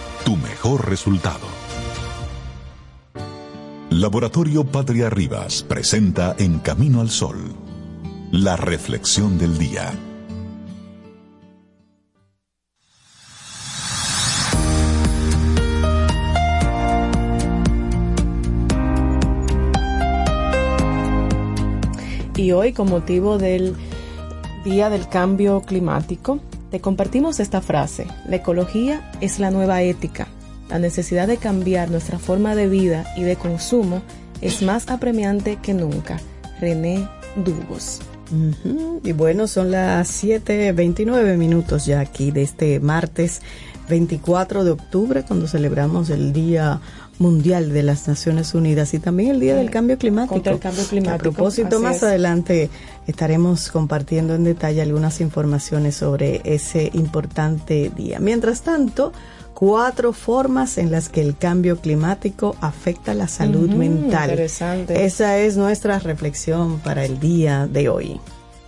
tu 0.25 0.35
mejor 0.37 0.89
resultado. 0.89 1.47
Laboratorio 3.89 4.63
Patria 4.65 5.09
Rivas 5.09 5.63
presenta 5.63 6.35
En 6.37 6.59
Camino 6.59 7.01
al 7.01 7.09
Sol, 7.09 7.37
la 8.31 8.55
reflexión 8.55 9.37
del 9.37 9.57
día. 9.57 9.91
Y 22.35 22.53
hoy, 22.53 22.73
con 22.73 22.89
motivo 22.89 23.37
del 23.37 23.75
Día 24.63 24.89
del 24.89 25.07
Cambio 25.07 25.61
Climático, 25.61 26.39
te 26.71 26.79
compartimos 26.79 27.39
esta 27.39 27.61
frase. 27.61 28.07
La 28.27 28.37
ecología 28.37 29.11
es 29.21 29.39
la 29.39 29.51
nueva 29.51 29.81
ética. 29.83 30.27
la 30.69 30.79
necesidad 30.79 31.27
de 31.27 31.35
cambiar 31.35 31.91
nuestra 31.91 32.17
forma 32.17 32.55
de 32.55 32.69
vida 32.69 33.03
y 33.17 33.23
de 33.23 33.35
consumo 33.35 34.01
es 34.39 34.61
más 34.61 34.89
apremiante 34.89 35.57
que 35.61 35.73
nunca. 35.73 36.17
René 36.61 37.09
Dubos. 37.35 37.99
Y 39.03 39.11
bueno, 39.11 39.47
son 39.47 39.71
las 39.71 40.23
7.29 40.23 41.35
minutos 41.35 41.85
ya 41.85 41.99
aquí 41.99 42.31
de 42.31 42.43
este 42.43 42.79
martes 42.79 43.41
24 43.89 44.63
de 44.63 44.71
octubre, 44.71 45.23
cuando 45.23 45.47
celebramos 45.47 46.09
el 46.09 46.31
Día 46.31 46.79
Mundial 47.19 47.71
de 47.71 47.83
las 47.83 48.07
Naciones 48.07 48.53
Unidas 48.55 48.93
y 48.93 48.99
también 48.99 49.31
el 49.31 49.39
Día 49.39 49.55
del 49.55 49.69
Cambio 49.69 49.97
Climático. 49.97 50.33
Contra 50.35 50.53
el 50.53 50.59
cambio 50.59 50.83
climático, 50.85 51.15
A 51.15 51.17
propósito, 51.19 51.75
así 51.75 51.83
más 51.83 51.95
es. 51.97 52.03
adelante 52.03 52.69
estaremos 53.07 53.69
compartiendo 53.71 54.33
en 54.35 54.43
detalle 54.43 54.81
algunas 54.81 55.21
informaciones 55.21 55.95
sobre 55.95 56.41
ese 56.43 56.89
importante 56.93 57.91
día. 57.95 58.19
Mientras 58.19 58.61
tanto, 58.61 59.13
cuatro 59.53 60.13
formas 60.13 60.77
en 60.79 60.89
las 60.89 61.09
que 61.09 61.21
el 61.21 61.37
cambio 61.37 61.77
climático 61.79 62.55
afecta 62.61 63.13
la 63.13 63.27
salud 63.27 63.69
mental. 63.69 64.31
interesante. 64.31 65.05
Esa 65.05 65.37
es 65.37 65.57
nuestra 65.57 65.99
reflexión 65.99 66.79
para 66.79 67.05
el 67.05 67.19
día 67.19 67.67
de 67.67 67.87
hoy. 67.89 68.19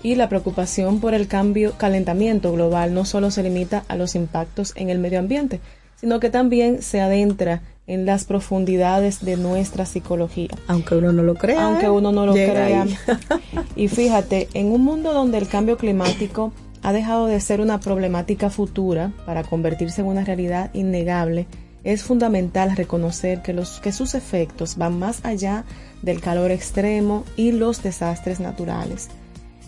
Y 0.03 0.15
la 0.15 0.29
preocupación 0.29 0.99
por 0.99 1.13
el 1.13 1.27
cambio 1.27 1.73
calentamiento 1.77 2.51
global 2.51 2.93
no 2.93 3.06
solo 3.06 3.32
se 3.32 3.41
limita 3.41 3.86
a 3.88 3.95
los 3.95 4.15
impactos 4.15 4.73
en 4.75 4.89
el 4.89 4.99
medio 4.99 5.17
ambiente, 5.17 5.62
sino 5.99 6.19
que 6.19 6.29
también 6.29 6.82
se 6.82 6.99
adentra 6.99 7.62
en 7.86 8.06
las 8.06 8.26
profundidades 8.26 9.24
de 9.24 9.38
nuestra 9.38 9.86
psicología. 9.86 10.50
Aunque 10.67 10.96
uno 10.96 11.12
no 11.12 11.24
lo 11.24 11.36
crea. 11.36 11.65
Aunque 11.65 11.89
uno 11.89 12.12
no 12.12 12.26
lo 12.26 12.34
crea. 12.34 12.84
ahí. 12.84 12.98
Y 13.76 13.88
fíjate, 13.88 14.48
en 14.54 14.72
un 14.72 14.84
mundo 14.84 15.13
donde 15.13 15.38
el 15.38 15.48
cambio 15.48 15.78
climático 15.78 16.54
ha 16.82 16.93
dejado 16.93 17.28
de 17.28 17.39
ser 17.39 17.62
una 17.62 17.80
problemática 17.80 18.50
futura 18.50 19.12
para 19.26 19.43
convertirse 19.43 20.02
en 20.02 20.08
una 20.08 20.24
realidad 20.24 20.69
innegable, 20.74 21.48
es 21.84 22.04
fundamental 22.04 22.76
reconocer 22.76 23.41
que, 23.41 23.54
los, 23.54 23.80
que 23.80 23.91
sus 23.91 24.15
efectos 24.15 24.78
van 24.78 25.00
más 25.00 25.19
allá 25.26 25.65
del 26.02 26.22
calor 26.22 26.52
extremo 26.52 27.26
y 27.36 27.52
los 27.52 27.84
desastres 27.84 28.39
naturales. 28.39 29.10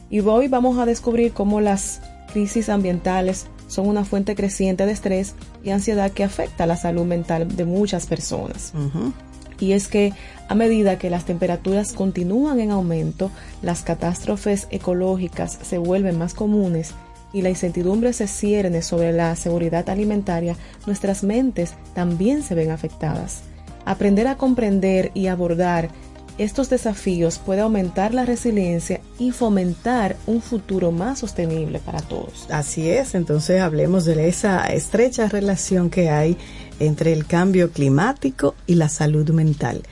Y 0.09 0.21
hoy 0.21 0.47
vamos 0.47 0.77
a 0.77 0.85
descubrir 0.85 1.33
cómo 1.33 1.61
las 1.61 2.01
crisis 2.31 2.69
ambientales 2.69 3.47
son 3.67 3.87
una 3.87 4.05
fuente 4.05 4.35
creciente 4.35 4.85
de 4.85 4.91
estrés 4.91 5.35
y 5.63 5.71
ansiedad 5.71 6.11
que 6.11 6.23
afecta 6.23 6.65
la 6.65 6.77
salud 6.77 7.05
mental 7.05 7.55
de 7.55 7.65
muchas 7.65 8.05
personas. 8.05 8.73
Y 9.59 9.71
es 9.71 9.87
que 9.87 10.13
a 10.47 10.55
medida 10.55 10.97
que 10.97 11.09
las 11.09 11.25
temperaturas 11.25 11.93
continúan 11.93 12.59
en 12.59 12.71
aumento, 12.71 13.31
las 13.61 13.83
catástrofes 13.83 14.67
ecológicas 14.69 15.57
se 15.61 15.77
vuelven 15.77 16.17
más 16.17 16.33
comunes 16.33 16.93
y 17.33 17.41
la 17.41 17.49
incertidumbre 17.49 18.13
se 18.13 18.27
cierne 18.27 18.81
sobre 18.81 19.11
la 19.11 19.35
seguridad 19.35 19.89
alimentaria, 19.89 20.55
nuestras 20.85 21.23
mentes 21.23 21.73
también 21.93 22.43
se 22.43 22.55
ven 22.55 22.71
afectadas. 22.71 23.41
Aprender 23.85 24.27
a 24.27 24.37
comprender 24.37 25.11
y 25.13 25.27
abordar 25.27 25.89
estos 26.37 26.69
desafíos 26.69 27.39
puede 27.39 27.61
aumentar 27.61 28.13
la 28.13 28.25
resiliencia 28.25 29.01
y 29.19 29.31
fomentar 29.31 30.17
un 30.27 30.41
futuro 30.41 30.91
más 30.91 31.19
sostenible 31.19 31.79
para 31.79 32.01
todos. 32.01 32.47
Así 32.49 32.89
es, 32.89 33.15
entonces 33.15 33.61
hablemos 33.61 34.05
de 34.05 34.27
esa 34.27 34.65
estrecha 34.67 35.29
relación 35.29 35.89
que 35.89 36.09
hay 36.09 36.37
entre 36.79 37.13
el 37.13 37.25
cambio 37.25 37.71
climático 37.71 38.55
y 38.67 38.75
la 38.75 38.89
salud 38.89 39.29
mental. 39.29 39.83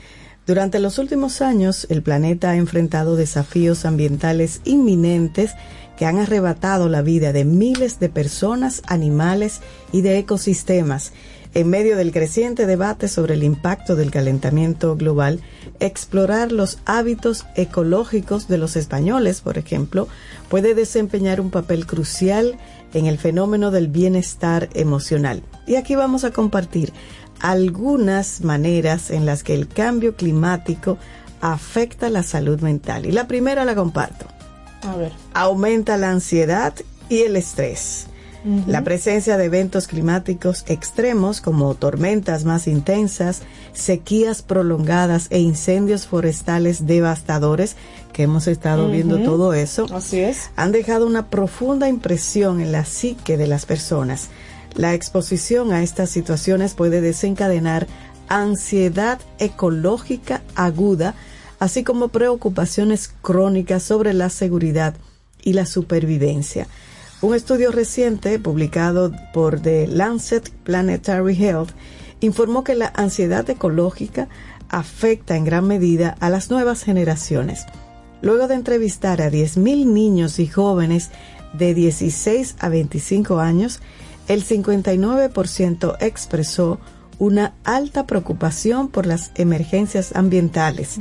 Durante 0.46 0.78
los 0.78 0.98
últimos 0.98 1.40
años, 1.40 1.86
el 1.88 2.02
planeta 2.02 2.50
ha 2.50 2.56
enfrentado 2.56 3.16
desafíos 3.16 3.86
ambientales 3.86 4.60
inminentes 4.64 5.52
que 5.96 6.04
han 6.04 6.18
arrebatado 6.18 6.90
la 6.90 7.00
vida 7.00 7.32
de 7.32 7.46
miles 7.46 7.98
de 7.98 8.10
personas, 8.10 8.82
animales 8.86 9.60
y 9.92 10.02
de 10.02 10.18
ecosistemas. 10.18 11.12
En 11.54 11.70
medio 11.70 11.96
del 11.96 12.10
creciente 12.10 12.66
debate 12.66 13.06
sobre 13.06 13.34
el 13.34 13.44
impacto 13.44 13.94
del 13.94 14.10
calentamiento 14.10 14.96
global, 14.96 15.40
explorar 15.78 16.50
los 16.50 16.78
hábitos 16.84 17.46
ecológicos 17.54 18.48
de 18.48 18.58
los 18.58 18.74
españoles, 18.74 19.40
por 19.40 19.56
ejemplo, 19.56 20.08
puede 20.48 20.74
desempeñar 20.74 21.40
un 21.40 21.52
papel 21.52 21.86
crucial 21.86 22.58
en 22.92 23.06
el 23.06 23.18
fenómeno 23.18 23.70
del 23.70 23.86
bienestar 23.86 24.68
emocional. 24.74 25.44
Y 25.64 25.76
aquí 25.76 25.94
vamos 25.94 26.24
a 26.24 26.32
compartir 26.32 26.92
algunas 27.38 28.40
maneras 28.40 29.12
en 29.12 29.24
las 29.24 29.44
que 29.44 29.54
el 29.54 29.68
cambio 29.68 30.16
climático 30.16 30.98
afecta 31.40 32.10
la 32.10 32.24
salud 32.24 32.60
mental. 32.62 33.06
Y 33.06 33.12
la 33.12 33.28
primera 33.28 33.64
la 33.64 33.76
comparto. 33.76 34.26
A 34.82 34.96
ver. 34.96 35.12
Aumenta 35.34 35.96
la 35.98 36.10
ansiedad 36.10 36.74
y 37.08 37.20
el 37.20 37.36
estrés. 37.36 38.08
La 38.66 38.84
presencia 38.84 39.38
de 39.38 39.46
eventos 39.46 39.86
climáticos 39.86 40.64
extremos 40.68 41.40
como 41.40 41.74
tormentas 41.74 42.44
más 42.44 42.66
intensas, 42.66 43.40
sequías 43.72 44.42
prolongadas 44.42 45.28
e 45.30 45.38
incendios 45.38 46.06
forestales 46.06 46.86
devastadores, 46.86 47.76
que 48.12 48.24
hemos 48.24 48.46
estado 48.46 48.90
viendo 48.90 49.18
todo 49.20 49.54
eso, 49.54 49.86
Así 49.92 50.20
es. 50.20 50.50
han 50.56 50.72
dejado 50.72 51.06
una 51.06 51.30
profunda 51.30 51.88
impresión 51.88 52.60
en 52.60 52.70
la 52.70 52.84
psique 52.84 53.38
de 53.38 53.46
las 53.46 53.64
personas. 53.64 54.28
La 54.74 54.92
exposición 54.92 55.72
a 55.72 55.82
estas 55.82 56.10
situaciones 56.10 56.74
puede 56.74 57.00
desencadenar 57.00 57.86
ansiedad 58.28 59.20
ecológica 59.38 60.42
aguda, 60.54 61.14
así 61.58 61.82
como 61.82 62.08
preocupaciones 62.08 63.10
crónicas 63.22 63.82
sobre 63.82 64.12
la 64.12 64.28
seguridad 64.28 64.94
y 65.42 65.54
la 65.54 65.64
supervivencia. 65.64 66.66
Un 67.22 67.34
estudio 67.34 67.70
reciente 67.70 68.38
publicado 68.38 69.12
por 69.32 69.60
The 69.60 69.86
Lancet 69.86 70.50
Planetary 70.64 71.42
Health 71.42 71.70
informó 72.20 72.64
que 72.64 72.74
la 72.74 72.92
ansiedad 72.94 73.48
ecológica 73.48 74.28
afecta 74.68 75.36
en 75.36 75.44
gran 75.44 75.66
medida 75.66 76.16
a 76.20 76.28
las 76.28 76.50
nuevas 76.50 76.82
generaciones. 76.82 77.64
Luego 78.20 78.48
de 78.48 78.54
entrevistar 78.54 79.22
a 79.22 79.30
10.000 79.30 79.86
niños 79.86 80.38
y 80.38 80.46
jóvenes 80.46 81.10
de 81.52 81.74
16 81.74 82.56
a 82.58 82.68
25 82.68 83.38
años, 83.38 83.80
el 84.28 84.44
59% 84.44 85.96
expresó 86.00 86.78
una 87.18 87.54
alta 87.64 88.06
preocupación 88.06 88.88
por 88.88 89.06
las 89.06 89.30
emergencias 89.36 90.14
ambientales 90.16 90.98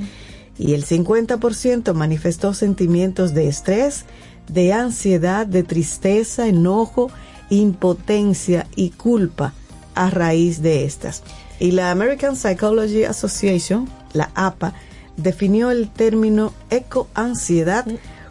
y 0.58 0.74
el 0.74 0.86
50% 0.86 1.94
manifestó 1.94 2.54
sentimientos 2.54 3.34
de 3.34 3.48
estrés, 3.48 4.06
de 4.48 4.74
ansiedad, 4.74 5.46
de 5.46 5.64
tristeza, 5.64 6.48
enojo, 6.48 7.10
impotencia 7.50 8.68
y 8.76 8.92
culpa 8.92 9.54
a 9.96 10.10
raíz 10.10 10.62
de 10.62 10.86
estas. 10.86 11.24
Y 11.60 11.72
la 11.72 11.92
American 11.92 12.36
Psychology 12.36 13.04
Association, 13.04 13.88
la 14.14 14.32
APA, 14.36 14.74
definió 15.18 15.72
el 15.72 15.90
término 15.90 16.54
ecoansiedad 16.70 17.86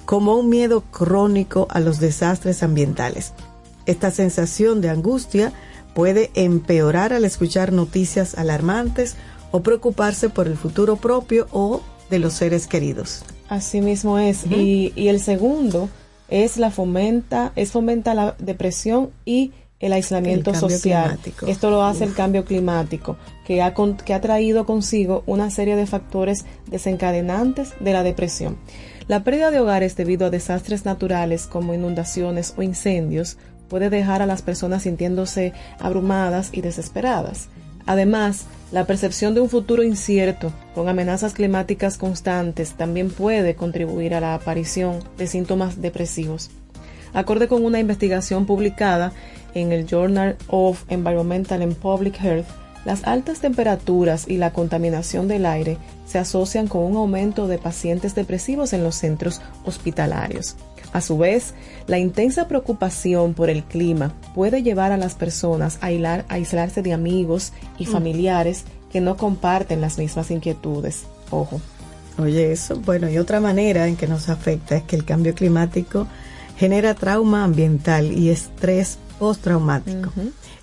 como 0.05 0.37
un 0.37 0.49
miedo 0.49 0.83
crónico 0.91 1.69
a 1.71 1.81
los 1.81 2.01
desastres 2.01 2.63
ambientales. 2.63 3.33
Esta 3.87 4.11
sensación 4.11 4.81
de 4.81 4.91
angustia 4.91 5.53
puede 5.95 6.31
empeorar 6.35 7.13
al 7.13 7.25
escuchar 7.25 7.73
noticias 7.73 8.37
alarmantes 8.37 9.17
o 9.51 9.63
preocuparse 9.63 10.29
por 10.29 10.47
el 10.47 10.57
futuro 10.57 10.97
propio 10.97 11.47
o 11.53 11.83
de 12.11 12.19
los 12.19 12.33
seres 12.35 12.67
queridos. 12.67 13.25
Así 13.49 13.81
mismo 13.81 14.19
es. 14.19 14.45
y, 14.47 14.93
y 14.97 15.09
el 15.09 15.21
segundo 15.21 15.89
es 16.29 16.57
la 16.57 16.71
fomenta, 16.71 17.53
es 17.57 17.73
fomenta 17.73 18.15
la 18.15 18.35
depresión 18.39 19.11
y 19.25 19.53
el 19.81 19.93
aislamiento 19.93 20.51
El 20.51 20.57
social. 20.57 21.03
climático. 21.09 21.47
Esto 21.47 21.71
lo 21.71 21.83
hace 21.83 22.05
el 22.05 22.15
cambio 22.15 22.45
climático, 22.45 23.17
que 23.45 23.63
ha, 23.63 23.75
con- 23.75 23.97
que 23.97 24.15
ha 24.15 24.21
traído 24.21 24.65
consigo 24.65 25.25
una 25.27 25.51
serie 25.51 25.75
de 25.75 25.87
factores 25.87 26.45
desencadenantes 26.71 27.73
de 27.81 27.93
la 27.93 28.03
depresión. 28.03 28.57
La 29.09 29.25
pérdida 29.25 29.51
de 29.51 29.59
hogares 29.61 29.97
debido 29.97 30.27
a 30.27 30.31
desastres 30.31 30.85
naturales 30.85 31.47
como 31.49 31.75
inundaciones 31.75 32.55
o 32.57 32.63
incendios 32.63 33.39
puede 33.69 33.91
dejar 33.91 34.23
a 34.23 34.27
las 34.27 34.43
personas 34.43 34.85
sintiéndose 34.85 35.53
abrumadas 35.81 36.51
y 36.53 36.61
desesperadas. 36.61 37.49
Además, 37.87 38.45
la 38.73 38.87
percepción 38.87 39.35
de 39.35 39.43
un 39.43 39.51
futuro 39.51 39.83
incierto 39.83 40.51
con 40.75 40.89
amenazas 40.89 41.35
climáticas 41.35 41.99
constantes 41.99 42.73
también 42.73 43.11
puede 43.11 43.55
contribuir 43.55 44.15
a 44.15 44.21
la 44.21 44.35
aparición 44.35 45.01
de 45.19 45.27
síntomas 45.27 45.81
depresivos. 45.83 46.51
Acorde 47.13 47.49
con 47.49 47.65
una 47.65 47.79
investigación 47.79 48.47
publicada 48.47 49.13
en 49.55 49.73
el 49.73 49.87
Journal 49.87 50.37
of 50.49 50.85
Environmental 50.89 51.61
and 51.61 51.77
Public 51.77 52.19
Health, 52.19 52.47
las 52.87 53.05
altas 53.05 53.41
temperaturas 53.41 54.27
y 54.27 54.39
la 54.39 54.53
contaminación 54.53 55.29
del 55.29 55.45
aire 55.45 55.77
se 56.07 56.19
asocian 56.19 56.67
con 56.67 56.83
un 56.83 56.97
aumento 56.97 57.47
de 57.47 57.59
pacientes 57.59 58.15
depresivos 58.15 58.73
en 58.73 58.83
los 58.83 58.97
centros 58.97 59.43
hospitalarios. 59.65 60.57
A 60.93 61.01
su 61.01 61.17
vez, 61.17 61.55
la 61.87 61.99
intensa 61.99 62.49
preocupación 62.49 63.35
por 63.35 63.49
el 63.49 63.65
clima 63.65 64.13
puede 64.35 64.63
llevar 64.63 64.93
a 64.93 64.97
las 64.97 65.15
personas 65.15 65.79
a 65.81 65.89
aislar- 65.89 66.25
a 66.29 66.35
aislarse 66.35 66.83
de 66.83 66.93
amigos 66.93 67.53
y 67.79 67.87
familiares 67.87 68.65
que 68.93 69.01
no 69.01 69.17
comparten 69.17 69.81
las 69.81 69.97
mismas 69.99 70.31
inquietudes. 70.31 71.05
Ojo. 71.31 71.61
Oye, 72.19 72.53
eso, 72.53 72.77
bueno, 72.77 73.09
y 73.09 73.17
otra 73.17 73.41
manera 73.41 73.89
en 73.89 73.97
que 73.97 74.07
nos 74.07 74.29
afecta 74.29 74.77
es 74.77 74.83
que 74.83 74.97
el 74.97 75.07
cambio 75.07 75.35
climático 75.35 76.07
genera 76.59 76.95
trauma 76.95 77.43
ambiental 77.45 78.13
y 78.13 78.29
estrés 78.29 78.99
postraumático. 79.19 80.11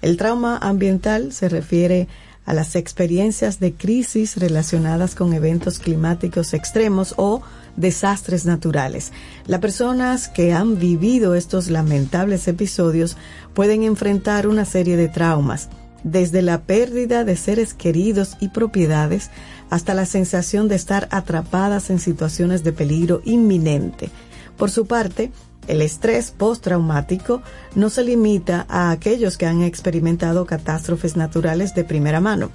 El 0.04 0.16
trauma 0.16 0.58
ambiental 0.58 1.34
se 1.34 1.50
refiere 1.50 2.04
a 2.04 2.29
las 2.54 2.76
experiencias 2.76 3.60
de 3.60 3.74
crisis 3.74 4.38
relacionadas 4.38 5.16
con 5.16 5.34
eventos 5.34 5.80
climáticos 5.80 6.54
extremos 6.54 7.14
o 7.18 7.41
desastres 7.76 8.45
naturales. 8.45 9.12
Las 9.45 9.60
personas 9.60 10.28
que 10.28 10.54
han 10.54 10.80
vivido 10.80 11.36
estos 11.36 11.70
lamentables 11.70 12.47
episodios 12.47 13.18
pueden 13.54 13.84
enfrentar 13.84 14.47
una 14.47 14.66
serie 14.66 14.97
de 14.97 15.08
traumas, 15.08 15.70
desde 16.04 16.41
la 16.41 16.62
pérdida 16.62 17.24
de 17.24 17.36
seres 17.36 17.74
queridos 17.74 18.38
y 18.39 18.50
propiedades 18.50 19.30
hasta 19.70 19.93
la 19.93 20.06
sensación 20.06 20.68
de 20.68 20.76
estar 20.76 21.08
atrapadas 21.12 21.89
en 21.89 22.00
situaciones 22.00 22.64
de 22.64 22.74
peligro 22.74 23.22
inminente. 23.26 24.10
Por 24.58 24.72
su 24.72 24.88
parte, 24.88 25.32
el 25.70 25.82
estrés 25.82 26.32
postraumático 26.32 27.42
no 27.76 27.90
se 27.90 28.04
limita 28.04 28.66
a 28.70 28.92
aquellos 28.92 29.38
que 29.38 29.46
han 29.46 29.62
experimentado 29.64 30.46
catástrofes 30.46 31.16
naturales 31.16 31.76
de 31.76 31.84
primera 31.84 32.20
mano. 32.20 32.50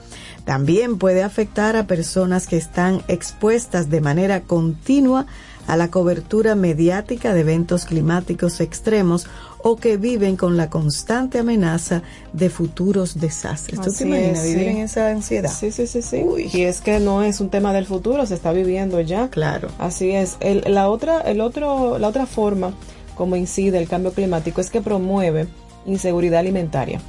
También 0.45 0.99
puede 0.99 1.23
afectar 1.23 1.77
a 1.77 1.87
personas 1.87 2.47
que 2.47 2.57
están 2.57 3.03
expuestas 3.09 3.89
de 3.91 4.01
manera 4.01 4.41
continua 4.43 5.27
a 5.67 5.77
la 5.79 5.91
cobertura 5.91 6.55
mediática 6.55 7.33
de 7.33 7.41
eventos 7.41 7.87
climáticos 7.87 8.61
extremos 8.61 9.27
o 9.67 9.77
que 9.77 9.97
viven 9.97 10.37
con 10.37 10.59
la 10.59 10.69
constante 10.69 11.39
amenaza 11.39 12.03
de 12.35 12.51
futuros 12.51 13.19
desastres. 13.19 13.81
¿Tú 13.81 13.89
Así 13.89 14.05
te 14.05 14.09
imaginas 14.11 14.39
es, 14.41 14.45
vivir 14.45 14.65
sí. 14.65 14.69
en 14.69 14.77
esa 14.79 15.09
ansiedad? 15.09 15.51
Sí, 15.51 15.71
sí, 15.73 15.87
sí, 15.87 16.03
sí. 16.03 16.23
Y 16.53 16.63
es 16.65 16.83
que 16.83 17.01
no 17.01 17.23
es 17.23 17.41
un 17.41 17.49
tema 17.49 17.73
del 17.73 17.87
futuro, 17.87 18.27
se 18.27 18.35
está 18.35 18.53
viviendo 18.53 19.01
ya. 19.01 19.29
Claro. 19.31 19.69
Así 19.79 20.11
es. 20.11 20.37
El- 20.41 20.65
la 20.67 20.91
otra, 20.91 21.23
el 21.23 21.41
otro, 21.41 21.99
la 21.99 22.09
otra 22.09 22.27
forma 22.27 22.75
como 23.15 23.37
incide 23.37 23.79
el 23.79 23.89
cambio 23.89 24.13
climático 24.13 24.61
es 24.61 24.71
que 24.71 24.81
promueve 24.81 25.47
inseguridad 25.87 26.41
alimentaria. 26.41 27.01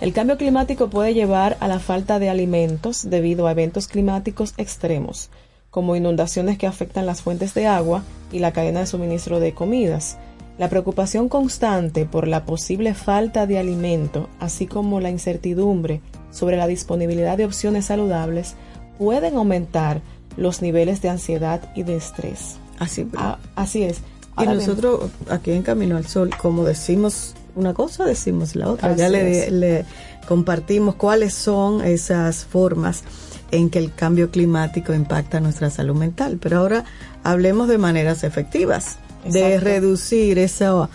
El 0.00 0.12
cambio 0.12 0.36
climático 0.36 0.88
puede 0.88 1.14
llevar 1.14 1.56
a 1.60 1.68
la 1.68 1.78
falta 1.78 2.18
de 2.18 2.28
alimentos 2.28 3.08
debido 3.08 3.46
a 3.46 3.52
eventos 3.52 3.88
climáticos 3.88 4.54
extremos, 4.56 5.30
como 5.70 5.96
inundaciones 5.96 6.58
que 6.58 6.66
afectan 6.66 7.06
las 7.06 7.22
fuentes 7.22 7.54
de 7.54 7.66
agua 7.66 8.02
y 8.32 8.38
la 8.38 8.52
cadena 8.52 8.80
de 8.80 8.86
suministro 8.86 9.40
de 9.40 9.54
comidas. 9.54 10.18
La 10.56 10.68
preocupación 10.68 11.28
constante 11.28 12.06
por 12.06 12.28
la 12.28 12.44
posible 12.44 12.94
falta 12.94 13.46
de 13.46 13.58
alimento, 13.58 14.28
así 14.38 14.66
como 14.66 15.00
la 15.00 15.10
incertidumbre 15.10 16.00
sobre 16.30 16.56
la 16.56 16.66
disponibilidad 16.66 17.36
de 17.36 17.44
opciones 17.44 17.86
saludables, 17.86 18.54
pueden 18.98 19.36
aumentar 19.36 20.00
los 20.36 20.62
niveles 20.62 21.02
de 21.02 21.08
ansiedad 21.08 21.60
y 21.74 21.82
de 21.82 21.96
estrés. 21.96 22.56
Así, 22.78 23.06
Ah, 23.16 23.38
así 23.56 23.82
es. 23.82 24.00
Y 24.38 24.42
bien, 24.42 24.56
nosotros 24.56 25.10
aquí 25.30 25.52
en 25.52 25.62
Camino 25.62 25.96
al 25.96 26.06
Sol, 26.06 26.30
como 26.40 26.64
decimos 26.64 27.34
una 27.54 27.74
cosa, 27.74 28.04
decimos 28.04 28.56
la 28.56 28.68
otra. 28.68 28.90
Así 28.90 28.98
ya 28.98 29.08
le, 29.08 29.84
compartimos 30.26 30.96
cuáles 30.96 31.34
son 31.34 31.84
esas 31.84 32.44
formas 32.44 33.04
en 33.50 33.70
que 33.70 33.78
el 33.78 33.94
cambio 33.94 34.30
climático 34.30 34.92
impacta 34.92 35.40
nuestra 35.40 35.70
salud 35.70 35.94
mental. 35.94 36.38
Pero 36.40 36.58
ahora 36.58 36.84
hablemos 37.22 37.68
de 37.68 37.78
maneras 37.78 38.24
efectivas 38.24 38.98
de 39.24 39.60
reducir 39.60 40.38
esa 40.38 40.88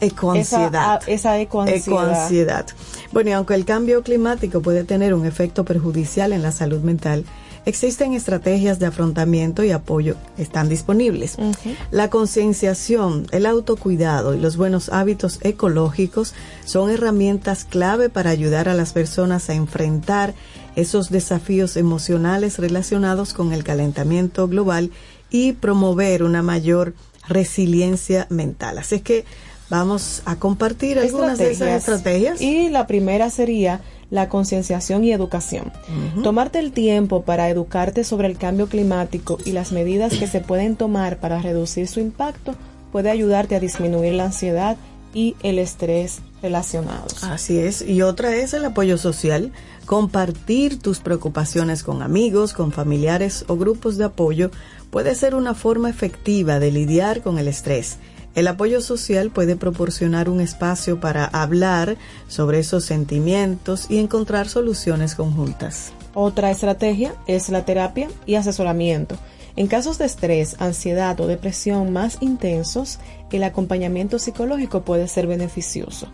ecoansiedad. 0.00 1.00
Esa, 1.02 1.10
esa 1.10 1.40
ecoansiedad. 1.40 1.86
Ecoansiedad. 1.86 2.66
Bueno, 3.12 3.30
y 3.30 3.32
aunque 3.32 3.54
el 3.54 3.64
cambio 3.64 4.02
climático 4.02 4.60
puede 4.60 4.84
tener 4.84 5.14
un 5.14 5.24
efecto 5.24 5.64
perjudicial 5.64 6.32
en 6.32 6.42
la 6.42 6.52
salud 6.52 6.80
mental, 6.80 7.24
existen 7.66 8.12
estrategias 8.12 8.78
de 8.78 8.86
afrontamiento 8.86 9.64
y 9.64 9.70
apoyo 9.70 10.16
están 10.38 10.68
disponibles. 10.68 11.36
La 11.90 12.10
concienciación, 12.10 13.26
el 13.30 13.46
autocuidado 13.46 14.34
y 14.34 14.40
los 14.40 14.56
buenos 14.56 14.88
hábitos 14.88 15.38
ecológicos 15.42 16.34
son 16.64 16.90
herramientas 16.90 17.64
clave 17.64 18.08
para 18.08 18.30
ayudar 18.30 18.68
a 18.68 18.74
las 18.74 18.92
personas 18.92 19.50
a 19.50 19.54
enfrentar 19.54 20.34
esos 20.76 21.10
desafíos 21.10 21.76
emocionales 21.76 22.58
relacionados 22.58 23.32
con 23.32 23.52
el 23.52 23.64
calentamiento 23.64 24.48
global 24.48 24.90
y 25.30 25.52
promover 25.52 26.22
una 26.22 26.42
mayor 26.42 26.94
resiliencia 27.28 28.26
mental. 28.30 28.78
Así 28.78 28.96
es 28.96 29.02
que 29.02 29.24
vamos 29.70 30.22
a 30.24 30.36
compartir 30.36 30.98
algunas 30.98 31.38
de 31.38 31.52
esas 31.52 31.68
estrategias. 31.68 32.40
Y 32.40 32.68
la 32.68 32.86
primera 32.86 33.30
sería 33.30 33.80
la 34.14 34.28
concienciación 34.28 35.02
y 35.02 35.10
educación. 35.10 35.72
Tomarte 36.22 36.60
el 36.60 36.70
tiempo 36.70 37.22
para 37.22 37.48
educarte 37.48 38.04
sobre 38.04 38.28
el 38.28 38.38
cambio 38.38 38.68
climático 38.68 39.38
y 39.44 39.50
las 39.50 39.72
medidas 39.72 40.14
que 40.16 40.28
se 40.28 40.40
pueden 40.40 40.76
tomar 40.76 41.18
para 41.18 41.42
reducir 41.42 41.88
su 41.88 41.98
impacto 41.98 42.54
puede 42.92 43.10
ayudarte 43.10 43.56
a 43.56 43.60
disminuir 43.60 44.12
la 44.12 44.26
ansiedad 44.26 44.76
y 45.14 45.34
el 45.42 45.58
estrés 45.58 46.20
relacionados. 46.42 47.24
Así 47.24 47.58
es. 47.58 47.82
Y 47.82 48.02
otra 48.02 48.36
es 48.36 48.54
el 48.54 48.64
apoyo 48.64 48.98
social. 48.98 49.50
Compartir 49.84 50.78
tus 50.78 51.00
preocupaciones 51.00 51.82
con 51.82 52.00
amigos, 52.00 52.52
con 52.52 52.70
familiares 52.70 53.44
o 53.48 53.56
grupos 53.56 53.96
de 53.98 54.04
apoyo 54.04 54.52
puede 54.92 55.16
ser 55.16 55.34
una 55.34 55.54
forma 55.54 55.90
efectiva 55.90 56.60
de 56.60 56.70
lidiar 56.70 57.20
con 57.20 57.38
el 57.38 57.48
estrés. 57.48 57.98
El 58.34 58.48
apoyo 58.48 58.80
social 58.80 59.30
puede 59.30 59.54
proporcionar 59.54 60.28
un 60.28 60.40
espacio 60.40 60.98
para 60.98 61.24
hablar 61.24 61.96
sobre 62.26 62.58
esos 62.58 62.84
sentimientos 62.84 63.86
y 63.88 63.98
encontrar 63.98 64.48
soluciones 64.48 65.14
conjuntas. 65.14 65.92
Otra 66.14 66.50
estrategia 66.50 67.14
es 67.26 67.48
la 67.48 67.64
terapia 67.64 68.08
y 68.26 68.34
asesoramiento. 68.34 69.16
En 69.56 69.68
casos 69.68 69.98
de 69.98 70.06
estrés, 70.06 70.56
ansiedad 70.58 71.20
o 71.20 71.28
depresión 71.28 71.92
más 71.92 72.18
intensos, 72.20 72.98
el 73.30 73.44
acompañamiento 73.44 74.18
psicológico 74.18 74.82
puede 74.82 75.08
ser 75.08 75.26
beneficioso. 75.26 76.08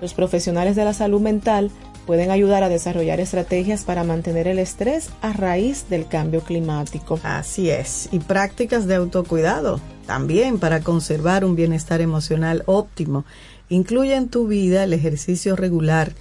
Los 0.00 0.14
profesionales 0.14 0.76
de 0.76 0.84
la 0.84 0.92
salud 0.92 1.20
mental 1.20 1.70
pueden 2.06 2.30
ayudar 2.30 2.62
a 2.62 2.68
desarrollar 2.68 3.20
estrategias 3.20 3.84
para 3.84 4.04
mantener 4.04 4.46
el 4.46 4.58
estrés 4.58 5.10
a 5.20 5.32
raíz 5.32 5.88
del 5.90 6.06
cambio 6.06 6.40
climático. 6.40 7.18
Así 7.22 7.68
es. 7.68 8.08
Y 8.12 8.20
prácticas 8.20 8.86
de 8.86 8.94
autocuidado 8.94 9.80
también 10.06 10.58
para 10.58 10.80
conservar 10.80 11.44
un 11.44 11.56
bienestar 11.56 12.00
emocional 12.00 12.62
óptimo. 12.66 13.24
Incluye 13.68 14.14
en 14.14 14.28
tu 14.28 14.46
vida 14.46 14.84
el 14.84 14.92
ejercicio 14.92 15.56
regular, 15.56 16.12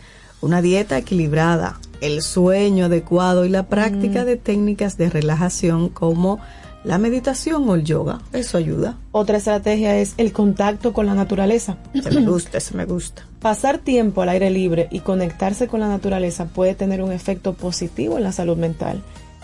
una 0.42 0.62
dieta 0.62 0.98
equilibrada, 0.98 1.80
el 2.02 2.22
sueño 2.22 2.86
adecuado 2.86 3.46
y 3.46 3.50
la 3.50 3.68
práctica 3.68 4.26
de 4.26 4.36
técnicas 4.36 4.98
de 4.98 5.10
relajación 5.10 5.90
como 5.90 6.40
la 6.86 6.98
meditación 6.98 7.68
o 7.68 7.76
el 7.76 7.84
yoga. 7.84 8.20
Eso 8.32 8.58
ayuda. 8.58 8.98
Otra 9.12 9.38
estrategia 9.38 9.98
es 9.98 10.14
el 10.18 10.32
contacto 10.32 10.94
con 10.94 11.06
la 11.06 11.16
naturaleza. 11.16 11.78
Se 12.02 12.12
me 12.12 12.26
gusta, 12.26 12.60
se 12.60 12.78
me 12.78 12.86
gusta. 12.86 13.28
Pasar 13.40 13.80
tiempo 13.80 14.22
al 14.22 14.30
aire 14.30 14.50
libre 14.50 14.88
y 14.92 15.00
conectarse 15.00 15.68
con 15.68 15.80
la 15.80 15.88
naturaleza 15.88 16.46
puede 16.46 16.76
tener 16.76 17.02
un 17.02 17.12
efecto 17.12 17.54
positivo 17.54 18.18
en 18.18 18.24
la 18.24 18.32
salud 18.32 18.58
mental. 18.58 19.02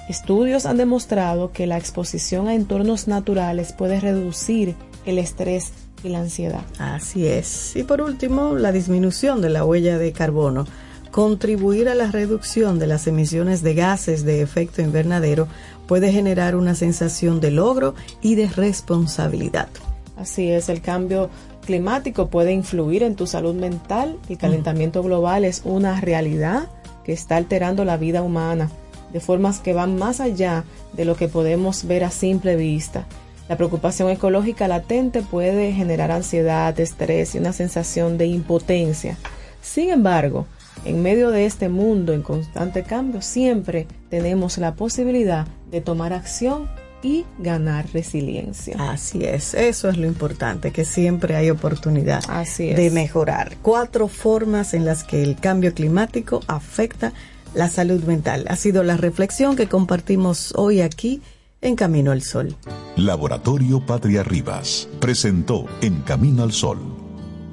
Estudios 0.08 0.66
han 0.66 0.78
demostrado 0.78 1.52
que 1.52 1.68
la 1.68 1.78
exposición 1.78 2.48
a 2.48 2.54
entornos 2.54 3.08
naturales 3.08 3.74
puede 3.74 4.00
reducir 4.00 4.76
el 5.06 5.18
estrés 5.18 5.72
y 6.04 6.10
la 6.10 6.20
ansiedad. 6.20 6.62
Así 6.80 7.26
es. 7.28 7.76
Y 7.76 7.84
por 7.84 8.02
último, 8.02 8.56
la 8.56 8.72
disminución 8.72 9.42
de 9.42 9.50
la 9.50 9.66
huella 9.66 9.98
de 9.98 10.12
carbono. 10.12 10.66
Contribuir 11.12 11.90
a 11.90 11.96
la 11.96 12.10
reducción 12.10 12.80
de 12.80 12.88
las 12.88 13.06
emisiones 13.06 13.64
de 13.64 13.74
gases 13.74 14.24
de 14.24 14.42
efecto 14.42 14.82
invernadero 14.82 15.48
puede 15.92 16.14
generar 16.14 16.56
una 16.56 16.74
sensación 16.74 17.42
de 17.42 17.52
logro 17.52 17.96
y 18.22 18.36
de 18.36 18.48
responsabilidad. 18.48 19.68
Así 20.16 20.50
es, 20.50 20.70
el 20.70 20.82
cambio 20.82 21.30
climático 21.66 22.30
puede 22.30 22.54
influir 22.54 23.04
en 23.04 23.18
tu 23.18 23.28
salud 23.28 23.54
mental. 23.54 24.18
El 24.30 24.38
calentamiento 24.38 25.04
global 25.04 25.44
es 25.44 25.64
una 25.66 26.00
realidad 26.00 26.70
que 27.04 27.12
está 27.12 27.36
alterando 27.36 27.84
la 27.84 27.98
vida 27.98 28.22
humana 28.22 28.72
de 29.12 29.20
formas 29.20 29.60
que 29.60 29.74
van 29.74 29.98
más 29.98 30.22
allá 30.22 30.64
de 30.94 31.04
lo 31.04 31.18
que 31.18 31.28
podemos 31.28 31.86
ver 31.86 32.06
a 32.06 32.10
simple 32.10 32.56
vista. 32.56 33.06
La 33.50 33.58
preocupación 33.58 34.10
ecológica 34.10 34.70
latente 34.70 35.22
puede 35.22 35.74
generar 35.74 36.10
ansiedad, 36.10 36.80
estrés 36.80 37.36
y 37.36 37.40
una 37.40 37.52
sensación 37.52 38.18
de 38.18 38.28
impotencia. 38.28 39.18
Sin 39.62 39.90
embargo, 39.90 40.46
en 40.86 41.02
medio 41.02 41.32
de 41.32 41.46
este 41.46 41.68
mundo 41.68 42.14
en 42.14 42.22
constante 42.22 42.84
cambio, 42.84 43.22
siempre 43.22 43.88
tenemos 44.10 44.58
la 44.58 44.74
posibilidad 44.76 45.48
de 45.72 45.82
tomar 45.82 46.14
acción 46.14 46.70
y 47.04 47.26
ganar 47.40 47.88
resiliencia. 47.94 48.76
Así 48.92 49.24
es, 49.24 49.54
eso 49.54 49.90
es 49.90 49.98
lo 49.98 50.06
importante, 50.06 50.72
que 50.72 50.86
siempre 50.86 51.36
hay 51.36 51.50
oportunidad 51.50 52.24
Así 52.28 52.70
es. 52.70 52.78
de 52.78 52.92
mejorar. 52.92 53.58
Cuatro 53.62 54.08
formas 54.08 54.74
en 54.74 54.86
las 54.86 55.04
que 55.04 55.24
el 55.24 55.36
cambio 55.38 55.74
climático 55.74 56.42
afecta 56.48 57.14
la 57.56 57.70
salud 57.70 58.04
mental. 58.04 58.46
Ha 58.50 58.56
sido 58.56 58.84
la 58.84 58.98
reflexión 58.98 59.56
que 59.56 59.68
compartimos 59.68 60.54
hoy 60.56 60.82
aquí 60.82 61.22
en 61.62 61.76
Camino 61.76 62.12
al 62.12 62.22
Sol. 62.22 62.56
Laboratorio 62.96 63.86
Patria 63.86 64.24
Rivas 64.24 64.88
presentó 65.00 65.66
En 65.82 66.02
Camino 66.02 66.44
al 66.44 66.52
Sol, 66.54 66.78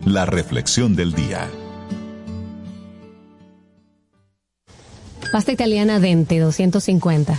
la 0.05 0.27
reflexión 0.27 0.95
del 0.95 1.13
día. 1.15 1.49
Pasta 5.33 5.53
italiana 5.53 6.01
Dente 6.01 6.39
250. 6.39 7.39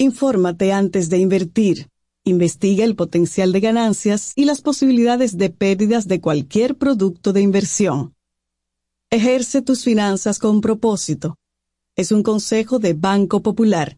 Infórmate 0.00 0.72
antes 0.72 1.10
de 1.10 1.18
invertir. 1.18 1.88
Investiga 2.24 2.84
el 2.84 2.94
potencial 2.94 3.50
de 3.50 3.58
ganancias 3.58 4.32
y 4.36 4.44
las 4.44 4.60
posibilidades 4.60 5.36
de 5.36 5.50
pérdidas 5.50 6.06
de 6.06 6.20
cualquier 6.20 6.76
producto 6.76 7.32
de 7.32 7.40
inversión. 7.40 8.14
Ejerce 9.10 9.60
tus 9.60 9.82
finanzas 9.82 10.38
con 10.38 10.60
propósito. 10.60 11.36
Es 11.96 12.12
un 12.12 12.22
consejo 12.22 12.78
de 12.78 12.94
Banco 12.94 13.42
Popular. 13.42 13.96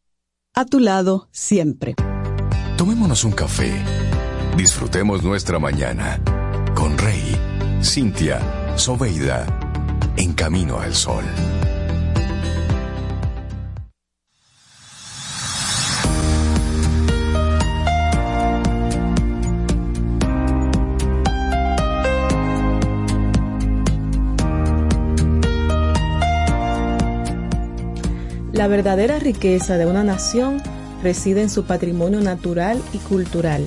A 0.55 0.64
tu 0.64 0.78
lado 0.78 1.28
siempre. 1.32 1.96
Tomémonos 2.78 3.24
un 3.24 3.32
café. 3.32 3.70
Disfrutemos 4.57 5.22
nuestra 5.22 5.59
mañana 5.59 6.18
con 6.74 6.96
Rey, 6.96 7.36
Cintia, 7.82 8.78
Soveida, 8.78 9.44
en 10.16 10.32
camino 10.32 10.78
al 10.78 10.94
sol. 10.94 11.24
La 28.61 28.69
verdadera 28.69 29.19
riqueza 29.19 29.79
de 29.79 29.87
una 29.87 30.05
nación 30.05 30.63
reside 31.03 31.41
en 31.41 31.49
su 31.49 31.65
patrimonio 31.65 32.21
natural 32.21 32.79
y 32.93 32.99
cultural, 32.99 33.67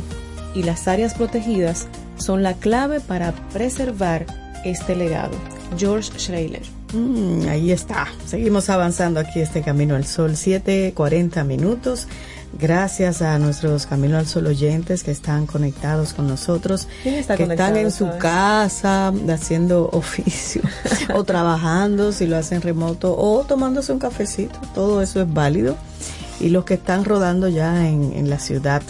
y 0.54 0.62
las 0.62 0.88
áreas 0.88 1.16
protegidas 1.16 1.88
son 2.16 2.44
la 2.44 2.54
clave 2.54 3.00
para 3.00 3.32
preservar 3.52 4.28
este 4.64 4.96
legado. 4.96 5.36
George 5.80 6.12
Schreiler. 6.20 6.62
Mm, 6.94 7.48
ahí 7.50 7.72
está. 7.72 8.06
Seguimos 8.28 8.70
avanzando 8.70 9.20
aquí 9.20 9.40
este 9.40 9.64
Camino 9.64 9.96
al 9.96 10.06
Sol. 10.06 10.36
7:40 10.36 11.44
minutos. 11.44 12.08
Gracias 12.60 13.24
a 13.24 13.40
nuestros 13.40 13.88
Camino 13.88 14.18
al 14.18 14.28
Sol 14.28 14.46
oyentes 14.46 15.04
que 15.04 15.10
están 15.12 15.48
conectados 15.48 16.14
con 16.14 16.28
nosotros, 16.28 16.88
¿Quién 17.02 17.16
está 17.16 17.36
que 17.36 17.44
están 17.44 17.78
en 17.78 17.92
su 17.92 18.06
sabes? 18.06 18.22
casa 18.22 19.14
haciendo 19.30 19.90
oficio 19.92 20.62
o 21.16 21.24
trabajando 21.26 22.12
si 22.12 22.28
lo 22.28 22.38
hacen 22.38 22.62
remoto 22.62 23.16
o 23.18 23.44
tomándose 23.44 23.92
un 23.92 24.00
cafecito. 24.00 24.60
Todo 24.76 25.02
eso 25.02 25.22
es 25.22 25.34
válido. 25.34 25.76
Y 26.40 26.50
los 26.50 26.64
que 26.66 26.76
están 26.76 27.06
rodando 27.06 27.48
ya 27.48 27.88
en, 27.88 28.14
en 28.14 28.30
la 28.30 28.38
ciudad. 28.38 28.84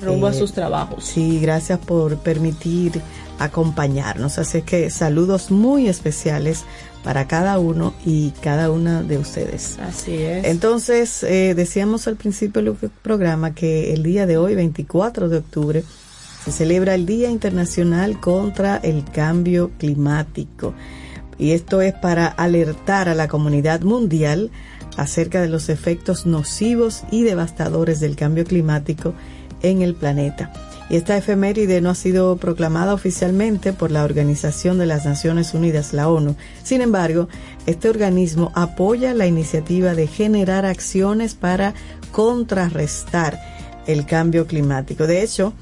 Rumbo 0.00 0.28
a 0.28 0.30
eh, 0.30 0.34
sus 0.34 0.52
trabajos. 0.52 1.04
Sí, 1.04 1.40
gracias 1.40 1.80
por 1.80 2.18
permitir 2.18 3.00
acompañarnos. 3.38 4.38
Así 4.38 4.62
que 4.62 4.90
saludos 4.90 5.50
muy 5.50 5.88
especiales 5.88 6.64
para 7.04 7.28
cada 7.28 7.58
uno 7.58 7.94
y 8.04 8.30
cada 8.40 8.70
una 8.70 9.02
de 9.02 9.18
ustedes. 9.18 9.78
Así 9.78 10.14
es. 10.14 10.46
Entonces, 10.46 11.22
eh, 11.22 11.54
decíamos 11.54 12.08
al 12.08 12.16
principio 12.16 12.62
del 12.62 12.90
programa 13.02 13.54
que 13.54 13.92
el 13.92 14.02
día 14.02 14.26
de 14.26 14.38
hoy, 14.38 14.54
24 14.54 15.28
de 15.28 15.36
octubre, 15.36 15.84
se 16.44 16.50
celebra 16.50 16.94
el 16.94 17.06
Día 17.06 17.30
Internacional 17.30 18.20
contra 18.20 18.78
el 18.78 19.04
Cambio 19.04 19.70
Climático. 19.78 20.74
Y 21.38 21.52
esto 21.52 21.82
es 21.82 21.94
para 21.94 22.26
alertar 22.26 23.08
a 23.08 23.14
la 23.14 23.28
comunidad 23.28 23.82
mundial 23.82 24.50
acerca 24.96 25.42
de 25.42 25.48
los 25.48 25.68
efectos 25.68 26.26
nocivos 26.26 27.02
y 27.10 27.22
devastadores 27.22 28.00
del 28.00 28.16
cambio 28.16 28.44
climático 28.44 29.14
en 29.62 29.82
el 29.82 29.94
planeta. 29.94 30.52
Y 30.90 30.96
esta 30.96 31.16
efeméride 31.16 31.80
no 31.80 31.90
ha 31.90 31.94
sido 31.94 32.36
proclamada 32.36 32.92
oficialmente 32.92 33.72
por 33.72 33.90
la 33.90 34.04
Organización 34.04 34.78
de 34.78 34.86
las 34.86 35.06
Naciones 35.06 35.54
Unidas, 35.54 35.94
la 35.94 36.08
ONU. 36.08 36.36
Sin 36.62 36.82
embargo, 36.82 37.28
este 37.66 37.88
organismo 37.88 38.52
apoya 38.54 39.14
la 39.14 39.26
iniciativa 39.26 39.94
de 39.94 40.06
generar 40.06 40.66
acciones 40.66 41.34
para 41.34 41.72
contrarrestar 42.12 43.40
el 43.86 44.04
cambio 44.04 44.46
climático. 44.46 45.06
De 45.06 45.22
hecho, 45.22 45.54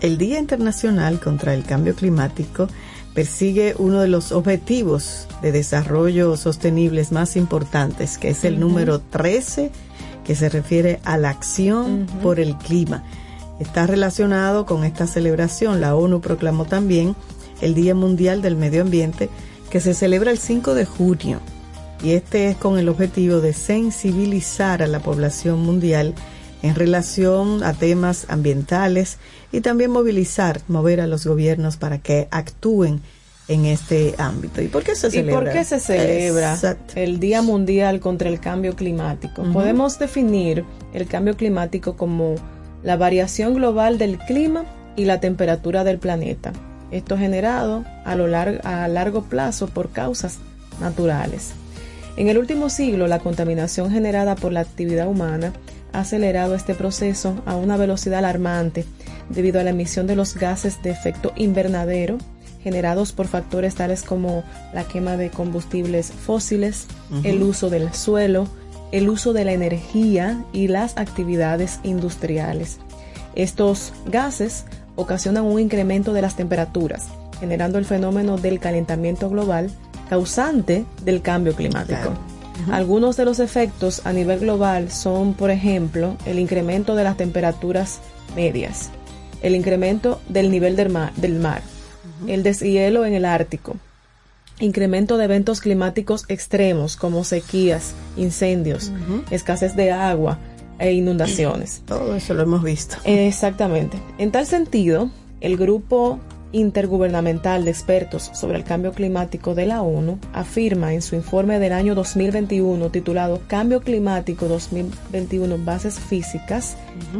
el 0.00 0.18
Día 0.18 0.38
Internacional 0.38 1.20
contra 1.20 1.54
el 1.54 1.64
Cambio 1.64 1.94
Climático 1.94 2.68
persigue 3.14 3.74
uno 3.78 4.00
de 4.00 4.08
los 4.08 4.32
objetivos 4.32 5.28
de 5.42 5.52
desarrollo 5.52 6.36
sostenibles 6.36 7.12
más 7.12 7.36
importantes, 7.36 8.18
que 8.18 8.30
es 8.30 8.44
el 8.44 8.58
número 8.58 9.00
13, 9.00 9.70
que 10.24 10.34
se 10.34 10.48
refiere 10.48 11.00
a 11.04 11.18
la 11.18 11.30
acción 11.30 12.06
por 12.22 12.40
el 12.40 12.56
clima. 12.56 13.04
Está 13.58 13.86
relacionado 13.86 14.66
con 14.66 14.84
esta 14.84 15.06
celebración. 15.06 15.80
La 15.80 15.94
ONU 15.94 16.20
proclamó 16.20 16.64
también 16.64 17.14
el 17.60 17.74
Día 17.74 17.94
Mundial 17.94 18.42
del 18.42 18.56
Medio 18.56 18.82
Ambiente, 18.82 19.28
que 19.70 19.80
se 19.80 19.94
celebra 19.94 20.30
el 20.30 20.38
5 20.38 20.74
de 20.74 20.84
junio. 20.84 21.40
Y 22.02 22.12
este 22.12 22.50
es 22.50 22.56
con 22.56 22.78
el 22.78 22.88
objetivo 22.88 23.40
de 23.40 23.52
sensibilizar 23.52 24.82
a 24.82 24.88
la 24.88 25.00
población 25.00 25.60
mundial 25.60 26.14
en 26.62 26.74
relación 26.74 27.62
a 27.62 27.72
temas 27.74 28.26
ambientales 28.28 29.18
y 29.52 29.60
también 29.60 29.90
movilizar, 29.90 30.60
mover 30.68 31.00
a 31.00 31.06
los 31.06 31.26
gobiernos 31.26 31.76
para 31.76 31.98
que 31.98 32.28
actúen 32.30 33.02
en 33.48 33.64
este 33.66 34.14
ámbito. 34.18 34.62
¿Y 34.62 34.68
por 34.68 34.82
qué 34.82 34.94
se 34.94 35.08
¿Y 35.08 35.10
celebra? 35.10 35.40
por 35.40 35.52
qué 35.52 35.64
se 35.64 35.80
celebra 35.80 36.54
Exacto. 36.54 36.94
el 36.96 37.18
Día 37.20 37.42
Mundial 37.42 38.00
contra 38.00 38.28
el 38.28 38.40
Cambio 38.40 38.74
Climático? 38.76 39.42
Podemos 39.52 39.98
definir 39.98 40.64
el 40.94 41.06
cambio 41.06 41.36
climático 41.36 41.96
como 41.96 42.36
la 42.82 42.96
variación 42.96 43.54
global 43.54 43.98
del 43.98 44.18
clima 44.18 44.64
y 44.96 45.04
la 45.04 45.20
temperatura 45.20 45.84
del 45.84 45.98
planeta. 45.98 46.52
Esto 46.90 47.16
generado 47.16 47.84
a, 48.04 48.14
lo 48.14 48.28
lar- 48.28 48.60
a 48.64 48.86
largo 48.88 49.22
plazo 49.22 49.66
por 49.68 49.90
causas 49.90 50.38
naturales. 50.80 51.52
En 52.16 52.28
el 52.28 52.36
último 52.38 52.68
siglo, 52.68 53.06
la 53.06 53.20
contaminación 53.20 53.90
generada 53.90 54.34
por 54.36 54.52
la 54.52 54.60
actividad 54.60 55.08
humana 55.08 55.52
ha 55.94 56.00
acelerado 56.00 56.54
este 56.54 56.74
proceso 56.74 57.34
a 57.46 57.56
una 57.56 57.76
velocidad 57.76 58.18
alarmante 58.18 58.84
debido 59.30 59.60
a 59.60 59.64
la 59.64 59.70
emisión 59.70 60.06
de 60.06 60.16
los 60.16 60.34
gases 60.34 60.82
de 60.82 60.90
efecto 60.90 61.32
invernadero 61.36 62.18
generados 62.62 63.12
por 63.12 63.26
factores 63.26 63.74
tales 63.74 64.02
como 64.02 64.44
la 64.72 64.84
quema 64.84 65.16
de 65.16 65.30
combustibles 65.30 66.12
fósiles, 66.12 66.86
el 67.24 67.42
uso 67.42 67.70
del 67.70 67.92
suelo, 67.92 68.46
el 68.92 69.08
uso 69.08 69.32
de 69.32 69.44
la 69.44 69.52
energía 69.52 70.44
y 70.52 70.68
las 70.68 70.96
actividades 70.96 71.80
industriales. 71.82 72.78
Estos 73.34 73.92
gases 74.06 74.64
ocasionan 74.94 75.44
un 75.44 75.58
incremento 75.58 76.12
de 76.12 76.22
las 76.22 76.36
temperaturas, 76.36 77.06
generando 77.40 77.78
el 77.78 77.84
fenómeno 77.84 78.36
del 78.38 78.60
calentamiento 78.60 79.28
global 79.28 79.70
causante 80.08 80.84
del 81.04 81.22
cambio 81.22 81.54
climático. 81.54 82.00
Claro. 82.00 82.16
Algunos 82.70 83.16
de 83.16 83.24
los 83.24 83.40
efectos 83.40 84.02
a 84.04 84.12
nivel 84.12 84.40
global 84.40 84.90
son, 84.90 85.34
por 85.34 85.50
ejemplo, 85.50 86.16
el 86.26 86.38
incremento 86.38 86.94
de 86.94 87.04
las 87.04 87.16
temperaturas 87.16 87.98
medias, 88.36 88.90
el 89.42 89.56
incremento 89.56 90.20
del 90.28 90.50
nivel 90.50 90.76
del 90.76 90.90
mar, 90.90 91.12
del 91.16 91.36
mar 91.40 91.62
el 92.28 92.42
deshielo 92.42 93.04
en 93.04 93.14
el 93.14 93.24
Ártico, 93.24 93.76
incremento 94.62 95.18
de 95.18 95.24
eventos 95.24 95.60
climáticos 95.60 96.24
extremos 96.28 96.96
como 96.96 97.24
sequías, 97.24 97.94
incendios, 98.16 98.92
escasez 99.30 99.76
de 99.76 99.90
agua 99.90 100.38
e 100.78 100.92
inundaciones. 100.92 101.82
Todo 101.86 102.14
eso 102.14 102.32
lo 102.34 102.42
hemos 102.42 102.62
visto. 102.62 102.96
Exactamente. 103.04 103.98
En 104.18 104.30
tal 104.30 104.46
sentido, 104.46 105.10
el 105.40 105.56
grupo 105.56 106.20
intergubernamental 106.52 107.64
de 107.64 107.70
expertos 107.70 108.30
sobre 108.34 108.58
el 108.58 108.64
cambio 108.64 108.92
climático 108.92 109.54
de 109.54 109.66
la 109.66 109.82
ONU 109.82 110.18
afirma 110.34 110.92
en 110.92 111.00
su 111.00 111.16
informe 111.16 111.58
del 111.58 111.72
año 111.72 111.94
2021 111.94 112.90
titulado 112.90 113.40
Cambio 113.46 113.80
Climático 113.80 114.48
2021 114.48 115.56
Bases 115.64 115.98
Físicas 115.98 116.76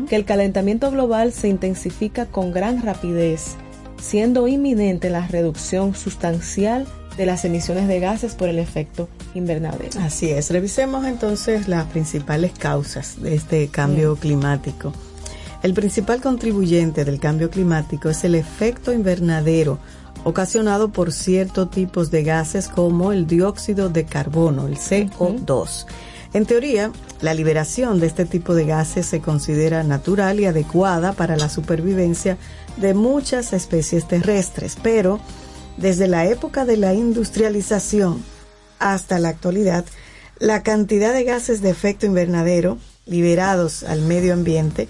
que 0.06 0.16
el 0.16 0.26
calentamiento 0.26 0.90
global 0.90 1.32
se 1.32 1.48
intensifica 1.48 2.26
con 2.26 2.52
gran 2.52 2.82
rapidez, 2.82 3.56
siendo 3.98 4.46
inminente 4.48 5.08
la 5.08 5.26
reducción 5.26 5.94
sustancial 5.94 6.86
de 7.16 7.26
las 7.26 7.44
emisiones 7.44 7.88
de 7.88 8.00
gases 8.00 8.34
por 8.34 8.48
el 8.48 8.58
efecto 8.58 9.08
invernadero. 9.34 10.00
Así 10.00 10.30
es. 10.30 10.50
Revisemos 10.50 11.06
entonces 11.06 11.68
las 11.68 11.86
principales 11.86 12.52
causas 12.52 13.20
de 13.20 13.34
este 13.34 13.68
cambio 13.68 14.16
climático. 14.16 14.92
El 15.62 15.74
principal 15.74 16.20
contribuyente 16.20 17.04
del 17.04 17.20
cambio 17.20 17.50
climático 17.50 18.08
es 18.08 18.24
el 18.24 18.34
efecto 18.34 18.92
invernadero 18.92 19.78
ocasionado 20.24 20.90
por 20.90 21.12
ciertos 21.12 21.70
tipos 21.70 22.10
de 22.10 22.22
gases 22.22 22.68
como 22.68 23.12
el 23.12 23.26
dióxido 23.26 23.88
de 23.88 24.04
carbono, 24.04 24.66
el 24.66 24.76
CO2. 24.76 25.86
En 26.34 26.46
teoría, 26.46 26.90
la 27.20 27.34
liberación 27.34 28.00
de 28.00 28.06
este 28.06 28.24
tipo 28.24 28.54
de 28.54 28.64
gases 28.64 29.06
se 29.06 29.20
considera 29.20 29.82
natural 29.82 30.40
y 30.40 30.46
adecuada 30.46 31.12
para 31.12 31.36
la 31.36 31.48
supervivencia 31.48 32.38
de 32.78 32.94
muchas 32.94 33.52
especies 33.52 34.08
terrestres, 34.08 34.78
pero 34.82 35.20
desde 35.76 36.08
la 36.08 36.26
época 36.26 36.64
de 36.64 36.76
la 36.76 36.94
industrialización 36.94 38.22
hasta 38.78 39.18
la 39.18 39.28
actualidad, 39.28 39.84
la 40.38 40.62
cantidad 40.62 41.12
de 41.12 41.24
gases 41.24 41.62
de 41.62 41.70
efecto 41.70 42.06
invernadero 42.06 42.78
liberados 43.06 43.82
al 43.82 44.02
medio 44.02 44.32
ambiente 44.32 44.88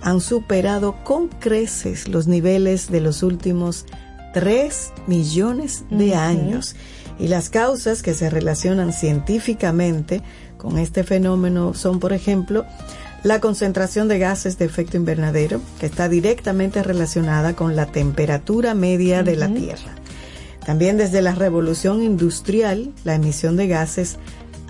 han 0.00 0.20
superado 0.20 0.96
con 1.02 1.28
creces 1.28 2.08
los 2.08 2.26
niveles 2.26 2.90
de 2.90 3.00
los 3.00 3.22
últimos 3.22 3.86
3 4.34 4.92
millones 5.06 5.84
de 5.90 6.14
años. 6.14 6.76
Y 7.18 7.28
las 7.28 7.48
causas 7.48 8.02
que 8.02 8.12
se 8.12 8.28
relacionan 8.28 8.92
científicamente 8.92 10.20
con 10.58 10.78
este 10.78 11.04
fenómeno 11.04 11.72
son, 11.72 12.00
por 12.00 12.12
ejemplo, 12.12 12.66
la 13.22 13.40
concentración 13.40 14.08
de 14.08 14.18
gases 14.18 14.58
de 14.58 14.66
efecto 14.66 14.98
invernadero, 14.98 15.60
que 15.80 15.86
está 15.86 16.08
directamente 16.08 16.82
relacionada 16.82 17.54
con 17.54 17.74
la 17.74 17.86
temperatura 17.86 18.74
media 18.74 19.22
de 19.22 19.36
la. 19.36 19.48
Tierra. 19.48 20.03
También 20.66 20.96
desde 20.96 21.22
la 21.22 21.34
revolución 21.34 22.02
industrial, 22.02 22.92
la 23.04 23.14
emisión 23.14 23.56
de 23.56 23.66
gases 23.66 24.16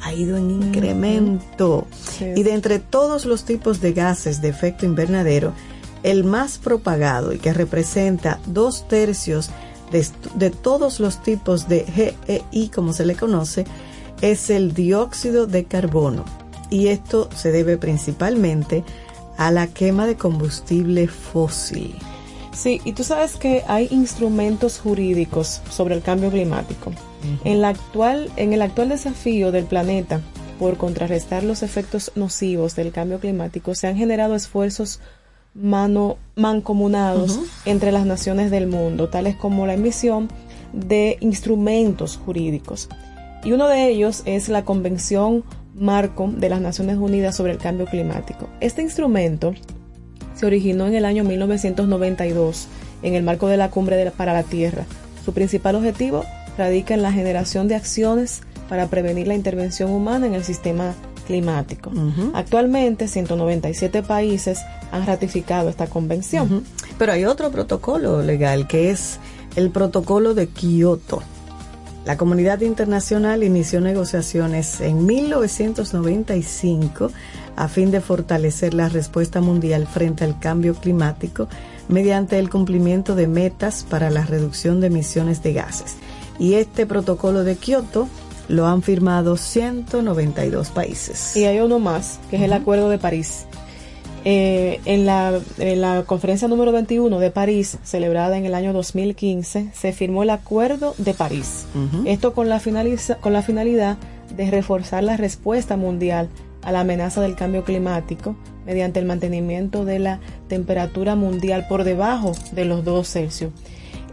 ha 0.02 0.12
ido 0.12 0.36
en 0.36 0.50
incremento. 0.50 1.86
Sí. 2.18 2.26
Y 2.36 2.42
de 2.42 2.52
entre 2.52 2.78
todos 2.78 3.24
los 3.24 3.44
tipos 3.44 3.80
de 3.80 3.92
gases 3.92 4.42
de 4.42 4.48
efecto 4.48 4.84
invernadero, 4.86 5.52
el 6.02 6.24
más 6.24 6.58
propagado 6.58 7.32
y 7.32 7.38
que 7.38 7.52
representa 7.52 8.38
dos 8.46 8.86
tercios 8.88 9.50
de, 9.90 10.06
de 10.34 10.50
todos 10.50 11.00
los 11.00 11.22
tipos 11.22 11.68
de 11.68 11.84
GEI, 11.84 12.68
como 12.68 12.92
se 12.92 13.06
le 13.06 13.14
conoce, 13.14 13.64
es 14.20 14.50
el 14.50 14.74
dióxido 14.74 15.46
de 15.46 15.64
carbono. 15.64 16.24
Y 16.70 16.88
esto 16.88 17.28
se 17.34 17.52
debe 17.52 17.78
principalmente 17.78 18.84
a 19.36 19.50
la 19.50 19.66
quema 19.66 20.06
de 20.06 20.16
combustible 20.16 21.08
fósil. 21.08 21.96
Sí, 22.54 22.80
y 22.84 22.92
tú 22.92 23.02
sabes 23.02 23.36
que 23.36 23.64
hay 23.66 23.88
instrumentos 23.90 24.78
jurídicos 24.78 25.60
sobre 25.70 25.94
el 25.94 26.02
cambio 26.02 26.30
climático. 26.30 26.92
en, 27.44 27.60
la 27.60 27.70
actual, 27.70 28.30
en 28.36 28.52
el 28.52 28.62
actual 28.62 28.90
desafío 28.90 29.50
del 29.50 29.64
planeta 29.64 30.20
por 30.58 30.76
contrarrestar 30.76 31.42
los 31.42 31.62
efectos 31.62 32.12
nocivos 32.14 32.76
del 32.76 32.92
cambio 32.92 33.18
climático, 33.18 33.74
se 33.74 33.88
han 33.88 33.96
generado 33.96 34.34
esfuerzos 34.34 35.00
mano, 35.54 36.16
mancomunados 36.36 37.40
entre 37.64 37.92
las 37.92 38.06
naciones 38.06 38.50
del 38.50 38.66
mundo, 38.66 39.08
tales 39.08 39.36
como 39.36 39.66
la 39.66 39.74
emisión 39.74 40.28
de 40.72 41.16
instrumentos 41.20 42.16
jurídicos. 42.24 42.88
Y 43.44 43.52
uno 43.52 43.68
de 43.68 43.88
ellos 43.88 44.22
es 44.26 44.48
la 44.48 44.64
Convención 44.64 45.44
Marco 45.74 46.28
de 46.28 46.48
las 46.48 46.60
Naciones 46.60 46.98
Unidas 46.98 47.36
sobre 47.36 47.52
el 47.52 47.58
Cambio 47.58 47.86
Climático. 47.86 48.48
Este 48.60 48.82
instrumento 48.82 49.54
se 50.34 50.46
originó 50.46 50.86
en 50.86 50.94
el 50.94 51.04
año 51.04 51.24
1992 51.24 52.66
en 53.02 53.14
el 53.14 53.22
marco 53.22 53.48
de 53.48 53.56
la 53.56 53.70
Cumbre 53.70 53.96
de 53.96 54.06
la- 54.06 54.10
para 54.10 54.32
la 54.32 54.42
Tierra. 54.42 54.84
Su 55.24 55.32
principal 55.32 55.76
objetivo 55.76 56.24
radica 56.56 56.94
en 56.94 57.02
la 57.02 57.12
generación 57.12 57.68
de 57.68 57.74
acciones 57.74 58.42
para 58.68 58.86
prevenir 58.88 59.26
la 59.28 59.34
intervención 59.34 59.90
humana 59.90 60.26
en 60.26 60.34
el 60.34 60.44
sistema 60.44 60.94
climático. 61.26 61.90
Actualmente, 62.34 63.08
197 63.08 64.02
países 64.02 64.60
han 64.92 65.06
ratificado 65.06 65.68
esta 65.68 65.86
convención. 65.86 66.64
Pero 66.98 67.12
hay 67.12 67.24
otro 67.24 67.50
protocolo 67.50 68.22
legal 68.22 68.66
que 68.68 68.90
es 68.90 69.18
el 69.56 69.70
protocolo 69.70 70.34
de 70.34 70.48
Kioto. 70.48 71.22
La 72.04 72.18
comunidad 72.18 72.60
internacional 72.60 73.42
inició 73.42 73.80
negociaciones 73.80 74.82
en 74.82 75.06
1995 75.06 77.10
a 77.56 77.68
fin 77.68 77.90
de 77.90 78.00
fortalecer 78.00 78.74
la 78.74 78.88
respuesta 78.88 79.40
mundial 79.40 79.86
frente 79.86 80.24
al 80.24 80.38
cambio 80.38 80.74
climático 80.74 81.48
mediante 81.88 82.38
el 82.38 82.50
cumplimiento 82.50 83.14
de 83.14 83.26
metas 83.28 83.84
para 83.88 84.10
la 84.10 84.24
reducción 84.24 84.80
de 84.80 84.86
emisiones 84.88 85.42
de 85.42 85.52
gases. 85.52 85.96
Y 86.38 86.54
este 86.54 86.86
protocolo 86.86 87.44
de 87.44 87.56
Kioto 87.56 88.08
lo 88.48 88.66
han 88.66 88.82
firmado 88.82 89.36
192 89.36 90.70
países. 90.70 91.36
Y 91.36 91.44
hay 91.44 91.60
uno 91.60 91.78
más, 91.78 92.18
que 92.30 92.36
es 92.36 92.42
el 92.42 92.52
Acuerdo 92.52 92.88
de 92.88 92.98
París. 92.98 93.44
Eh, 94.26 94.80
en, 94.86 95.04
la, 95.04 95.38
en 95.58 95.80
la 95.82 96.04
conferencia 96.06 96.48
número 96.48 96.72
21 96.72 97.18
de 97.18 97.30
París, 97.30 97.76
celebrada 97.84 98.38
en 98.38 98.46
el 98.46 98.54
año 98.54 98.72
2015, 98.72 99.68
se 99.74 99.92
firmó 99.92 100.22
el 100.22 100.30
Acuerdo 100.30 100.94
de 100.96 101.12
París. 101.12 101.66
Esto 102.06 102.32
con 102.32 102.48
la, 102.48 102.58
finaliza- 102.58 103.18
con 103.18 103.34
la 103.34 103.42
finalidad 103.42 103.98
de 104.34 104.50
reforzar 104.50 105.04
la 105.04 105.18
respuesta 105.18 105.76
mundial 105.76 106.30
a 106.64 106.72
la 106.72 106.80
amenaza 106.80 107.20
del 107.20 107.36
cambio 107.36 107.64
climático 107.64 108.36
mediante 108.66 108.98
el 108.98 109.06
mantenimiento 109.06 109.84
de 109.84 109.98
la 109.98 110.20
temperatura 110.48 111.14
mundial 111.14 111.66
por 111.68 111.84
debajo 111.84 112.32
de 112.52 112.64
los 112.64 112.84
2 112.84 113.06
Celsius. 113.08 113.52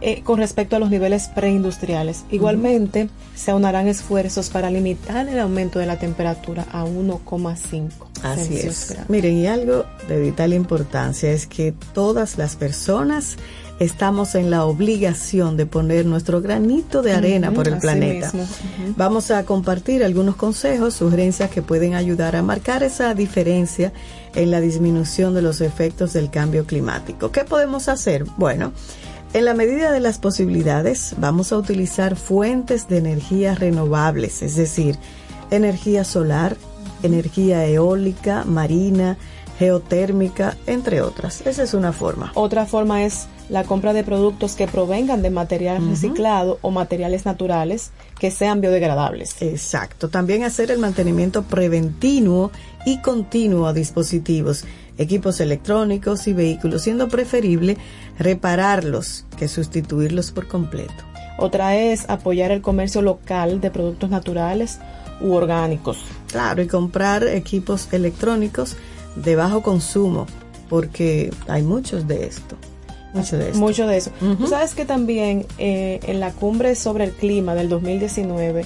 Eh, 0.02 0.22
con 0.22 0.38
respecto 0.38 0.76
a 0.76 0.78
los 0.78 0.90
niveles 0.90 1.28
preindustriales. 1.28 2.24
Igualmente, 2.30 3.08
se 3.34 3.52
aunarán 3.52 3.88
esfuerzos 3.88 4.50
para 4.50 4.70
limitar 4.70 5.28
el 5.28 5.38
aumento 5.38 5.78
de 5.78 5.86
la 5.86 5.98
temperatura 5.98 6.66
a 6.72 6.84
1,5 6.84 7.90
Así 8.22 8.56
es. 8.56 8.96
Miren, 9.08 9.36
y 9.36 9.46
algo 9.46 9.84
de 10.08 10.20
vital 10.20 10.52
importancia 10.52 11.30
es 11.30 11.46
que 11.46 11.74
todas 11.92 12.38
las 12.38 12.56
personas 12.56 13.36
estamos 13.80 14.34
en 14.34 14.50
la 14.50 14.64
obligación 14.64 15.56
de 15.56 15.66
poner 15.66 16.06
nuestro 16.06 16.40
granito 16.40 17.02
de 17.02 17.12
arena 17.12 17.50
por 17.50 17.68
el 17.68 17.78
planeta. 17.78 18.30
Vamos 18.96 19.30
a 19.30 19.44
compartir 19.44 20.04
algunos 20.04 20.36
consejos, 20.36 20.94
sugerencias 20.94 21.50
que 21.50 21.62
pueden 21.62 21.94
ayudar 21.94 22.36
a 22.36 22.42
marcar 22.42 22.82
esa 22.82 23.14
diferencia 23.14 23.92
en 24.34 24.50
la 24.50 24.60
disminución 24.60 25.34
de 25.34 25.42
los 25.42 25.60
efectos 25.60 26.12
del 26.12 26.30
cambio 26.30 26.64
climático. 26.64 27.32
¿Qué 27.32 27.44
podemos 27.44 27.88
hacer? 27.88 28.24
Bueno, 28.36 28.72
en 29.34 29.44
la 29.44 29.54
medida 29.54 29.92
de 29.92 30.00
las 30.00 30.18
posibilidades, 30.18 31.14
vamos 31.18 31.52
a 31.52 31.58
utilizar 31.58 32.16
fuentes 32.16 32.88
de 32.88 32.98
energía 32.98 33.54
renovables, 33.54 34.42
es 34.42 34.56
decir, 34.56 34.98
energía 35.50 36.04
solar, 36.04 36.56
energía 37.02 37.66
eólica, 37.66 38.44
marina, 38.44 39.16
geotérmica, 39.58 40.56
entre 40.66 41.02
otras. 41.02 41.46
Esa 41.46 41.62
es 41.62 41.74
una 41.74 41.92
forma. 41.92 42.32
Otra 42.34 42.66
forma 42.66 43.04
es 43.04 43.26
la 43.48 43.64
compra 43.64 43.92
de 43.92 44.02
productos 44.02 44.54
que 44.54 44.66
provengan 44.66 45.22
de 45.22 45.30
material 45.30 45.86
reciclado 45.88 46.58
o 46.62 46.70
materiales 46.70 47.26
naturales 47.26 47.90
que 48.18 48.30
sean 48.30 48.60
biodegradables. 48.60 49.40
Exacto. 49.40 50.08
También 50.08 50.42
hacer 50.42 50.70
el 50.70 50.78
mantenimiento 50.78 51.42
preventivo 51.42 52.50
y 52.86 53.00
continuo 53.02 53.66
a 53.66 53.72
dispositivos, 53.72 54.64
equipos 55.02 55.40
electrónicos 55.40 56.26
y 56.26 56.32
vehículos, 56.32 56.82
siendo 56.82 57.08
preferible 57.08 57.76
repararlos 58.18 59.24
que 59.36 59.48
sustituirlos 59.48 60.30
por 60.30 60.48
completo. 60.48 61.04
Otra 61.38 61.76
es 61.76 62.08
apoyar 62.08 62.50
el 62.50 62.60
comercio 62.60 63.02
local 63.02 63.60
de 63.60 63.70
productos 63.70 64.10
naturales 64.10 64.78
u 65.20 65.32
orgánicos. 65.32 65.98
Claro, 66.30 66.62
y 66.62 66.66
comprar 66.66 67.26
equipos 67.26 67.92
electrónicos 67.92 68.76
de 69.16 69.36
bajo 69.36 69.62
consumo, 69.62 70.26
porque 70.68 71.32
hay 71.48 71.62
muchos 71.62 72.06
de 72.06 72.26
esto. 72.26 72.56
Mucho 73.12 73.36
de 73.36 73.48
esto. 73.48 73.58
Mucho 73.58 73.86
de 73.86 73.96
eso. 73.98 74.10
Sabes 74.48 74.74
que 74.74 74.86
también 74.86 75.46
eh, 75.58 76.00
en 76.04 76.18
la 76.20 76.32
cumbre 76.32 76.74
sobre 76.74 77.04
el 77.04 77.12
clima 77.12 77.54
del 77.54 77.68
2019 77.68 78.64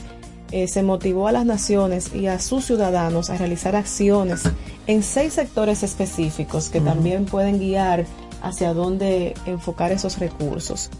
eh, 0.52 0.68
se 0.68 0.82
motivó 0.82 1.28
a 1.28 1.32
las 1.32 1.44
naciones 1.44 2.14
y 2.14 2.26
a 2.26 2.38
sus 2.38 2.64
ciudadanos 2.64 3.30
a 3.30 3.36
realizar 3.36 3.74
acciones 3.74 4.42
en 4.86 5.02
seis 5.02 5.34
sectores 5.34 5.82
específicos 5.82 6.68
que 6.68 6.80
también 6.80 7.24
pueden 7.24 7.58
guiar 7.58 8.06
hacia 8.42 8.72
dónde 8.72 9.34
enfocar 9.46 9.92
esos 9.92 10.18
recursos. 10.18 10.90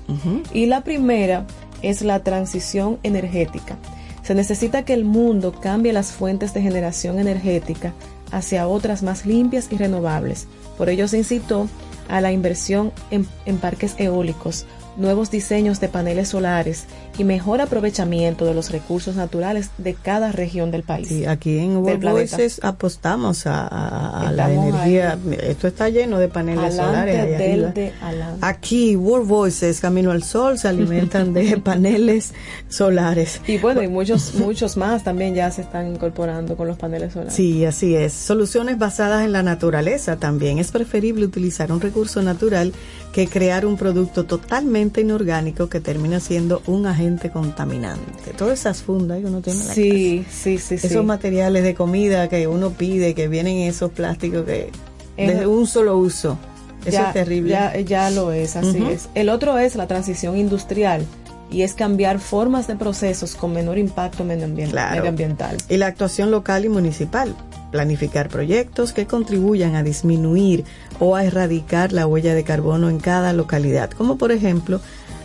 Y 0.52 0.66
la 0.66 0.82
primera 0.82 1.46
es 1.82 2.02
la 2.02 2.20
transición 2.20 2.98
energética. 3.02 3.76
Se 4.22 4.34
necesita 4.34 4.84
que 4.84 4.94
el 4.94 5.04
mundo 5.04 5.52
cambie 5.52 5.92
las 5.92 6.10
fuentes 6.10 6.52
de 6.52 6.62
generación 6.62 7.20
energética 7.20 7.92
hacia 8.32 8.66
otras 8.66 9.04
más 9.04 9.24
limpias 9.24 9.68
y 9.70 9.76
renovables. 9.76 10.48
Por 10.76 10.88
ello 10.88 11.06
se 11.06 11.18
incitó 11.18 11.68
a 12.08 12.20
la 12.20 12.32
inversión 12.32 12.92
en, 13.12 13.26
en 13.44 13.58
parques 13.58 13.94
eólicos, 13.98 14.66
nuevos 14.96 15.30
diseños 15.30 15.80
de 15.80 15.88
paneles 15.88 16.28
solares 16.28 16.84
y 17.18 17.24
mejor 17.24 17.60
aprovechamiento 17.60 18.44
de 18.44 18.54
los 18.54 18.70
recursos 18.70 19.16
naturales 19.16 19.70
de 19.78 19.94
cada 19.94 20.32
región 20.32 20.70
del 20.70 20.82
país. 20.82 21.26
Aquí 21.26 21.58
en 21.58 21.76
World. 21.78 22.04
Voices 22.04 22.60
apostamos 22.62 23.46
a, 23.46 23.66
a- 23.66 24.28
a 24.28 24.32
la 24.32 24.50
energía. 24.52 25.18
Esto 25.42 25.68
está 25.68 25.88
lleno 25.88 26.18
de 26.18 26.28
paneles 26.28 26.78
Alante 26.78 27.12
solares. 27.12 27.38
del 27.38 27.74
de. 27.74 27.92
Aquí, 28.40 28.96
World 28.96 29.26
Voices, 29.28 29.80
Camino 29.80 30.10
al 30.10 30.22
Sol, 30.22 30.58
se 30.58 30.68
alimentan 30.68 31.32
de 31.34 31.56
paneles 31.64 32.32
solares. 32.68 33.40
Y 33.46 33.58
bueno, 33.58 33.82
y 33.82 33.88
muchos, 33.88 34.34
muchos 34.34 34.76
más 34.76 35.04
también 35.04 35.34
ya 35.34 35.50
se 35.50 35.62
están 35.62 35.88
incorporando 35.94 36.56
con 36.56 36.66
los 36.68 36.76
paneles 36.76 37.12
solares. 37.12 37.34
Sí, 37.34 37.64
así 37.64 37.94
es. 37.94 38.12
Soluciones 38.12 38.78
basadas 38.78 39.24
en 39.24 39.32
la 39.32 39.42
naturaleza 39.42 40.16
también. 40.16 40.58
Es 40.58 40.70
preferible 40.72 41.24
utilizar 41.24 41.72
un 41.72 41.80
recurso 41.80 42.22
natural 42.22 42.72
que 43.12 43.26
crear 43.28 43.64
un 43.64 43.76
producto 43.78 44.24
totalmente 44.24 45.00
inorgánico 45.00 45.68
que 45.68 45.80
termina 45.80 46.20
siendo 46.20 46.62
un 46.66 46.86
agente 46.86 47.30
contaminante. 47.30 48.32
Todas 48.36 48.60
esas 48.60 48.82
fundas 48.82 49.20
que 49.20 49.26
uno 49.26 49.40
tiene 49.40 49.60
en 49.62 49.68
la 49.68 49.74
Sí, 49.74 50.24
sí, 50.30 50.58
sí. 50.58 50.74
Esos 50.74 51.04
materiales 51.04 51.62
de 51.62 51.74
comida 51.74 52.28
que 52.28 52.46
uno 52.46 52.70
pide, 52.70 53.14
que 53.14 53.28
vienen 53.28 53.56
en 53.58 53.68
esos 53.70 53.90
plásticos 53.90 54.44
que 54.44 54.70
Es- 55.16 55.38
de 55.38 55.46
un 55.46 55.66
solo 55.66 55.96
uso. 55.96 56.36
Eso 56.84 56.92
ya, 56.98 57.08
es 57.08 57.12
terrible. 57.14 57.50
Ya, 57.50 57.80
ya 57.80 58.10
lo 58.10 58.32
es, 58.32 58.54
así 58.54 58.84
es. 58.90 59.08
El 59.14 59.28
otro 59.30 59.58
es 59.58 59.74
la 59.76 59.86
transición 59.86 60.36
industrial 60.36 61.04
y 61.50 61.62
es 61.62 61.74
cambiar 61.74 62.18
formas 62.20 62.66
de 62.66 62.76
procesos 62.76 63.34
con 63.34 63.52
menor 63.54 63.78
impacto 63.78 64.24
medioambien- 64.24 64.70
Claro. 64.70 64.96
medioambiental. 64.96 65.56
Y 65.68 65.78
la 65.78 65.86
actuación 65.86 66.30
local 66.30 66.64
y 66.64 66.68
municipal. 66.68 67.34
Planificar 67.72 68.28
proyectos 68.28 68.92
que 68.92 69.06
contribuyan 69.06 69.74
a 69.74 69.82
disminuir 69.82 70.64
o 71.00 71.16
a 71.16 71.24
erradicar 71.24 71.92
la 71.92 72.06
huella 72.06 72.34
de 72.34 72.44
carbono 72.44 72.88
en 72.90 72.98
cada 72.98 73.32
localidad. 73.32 73.90
Como 73.90 74.16
por 74.18 74.32
ejemplo, 74.32 74.80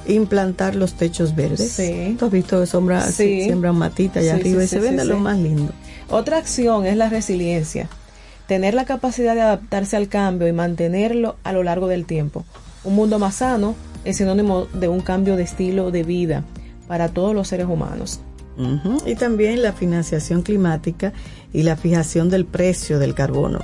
implantar 0.08 0.76
los 0.76 0.94
techos 0.94 1.36
verdes. 1.36 1.72
Sí. 1.72 2.16
¿Tú 2.18 2.26
has 2.26 2.32
visto 2.32 2.60
que 2.60 2.66
sombra, 2.66 3.02
Sí. 3.02 3.44
siembran 3.44 3.76
matita 3.78 4.20
allá 4.20 4.36
Sí, 4.36 4.42
arriba 4.42 4.64
y 4.64 4.68
se 4.68 4.78
sí, 4.78 4.84
ven 4.84 4.98
de 4.98 5.04
sí, 5.04 5.10
lo 5.10 5.20
más 5.20 5.38
lindo? 5.38 5.72
Otra 6.10 6.38
acción 6.38 6.86
es 6.86 6.98
la 6.98 7.10
resiliencia. 7.10 7.88
Tener 8.48 8.74
la 8.74 8.86
capacidad 8.86 9.36
de 9.36 9.42
adaptarse 9.42 9.96
al 9.96 10.08
cambio 10.10 10.48
y 10.48 10.52
mantenerlo 10.52 11.38
a 11.44 11.54
lo 11.54 11.64
largo 11.64 11.88
del 11.88 12.06
tiempo. 12.06 12.44
Un 12.84 12.96
mundo 12.96 13.20
más 13.20 13.36
sano 13.36 13.76
es 14.04 14.18
sinónimo 14.18 14.66
de 14.74 14.88
un 14.88 15.02
cambio 15.02 15.36
de 15.38 15.44
estilo 15.44 15.92
de 15.92 16.04
vida 16.04 16.44
para 16.88 17.08
todos 17.10 17.34
los 17.34 17.48
seres 17.48 17.68
humanos. 17.68 18.20
Y 19.06 19.16
también 19.16 19.62
la 19.64 19.72
financiación 19.74 20.42
climática 20.44 21.14
y 21.54 21.64
la 21.64 21.78
fijación 21.78 22.30
del 22.30 22.46
precio 22.46 23.00
del 23.00 23.16
carbono. 23.16 23.60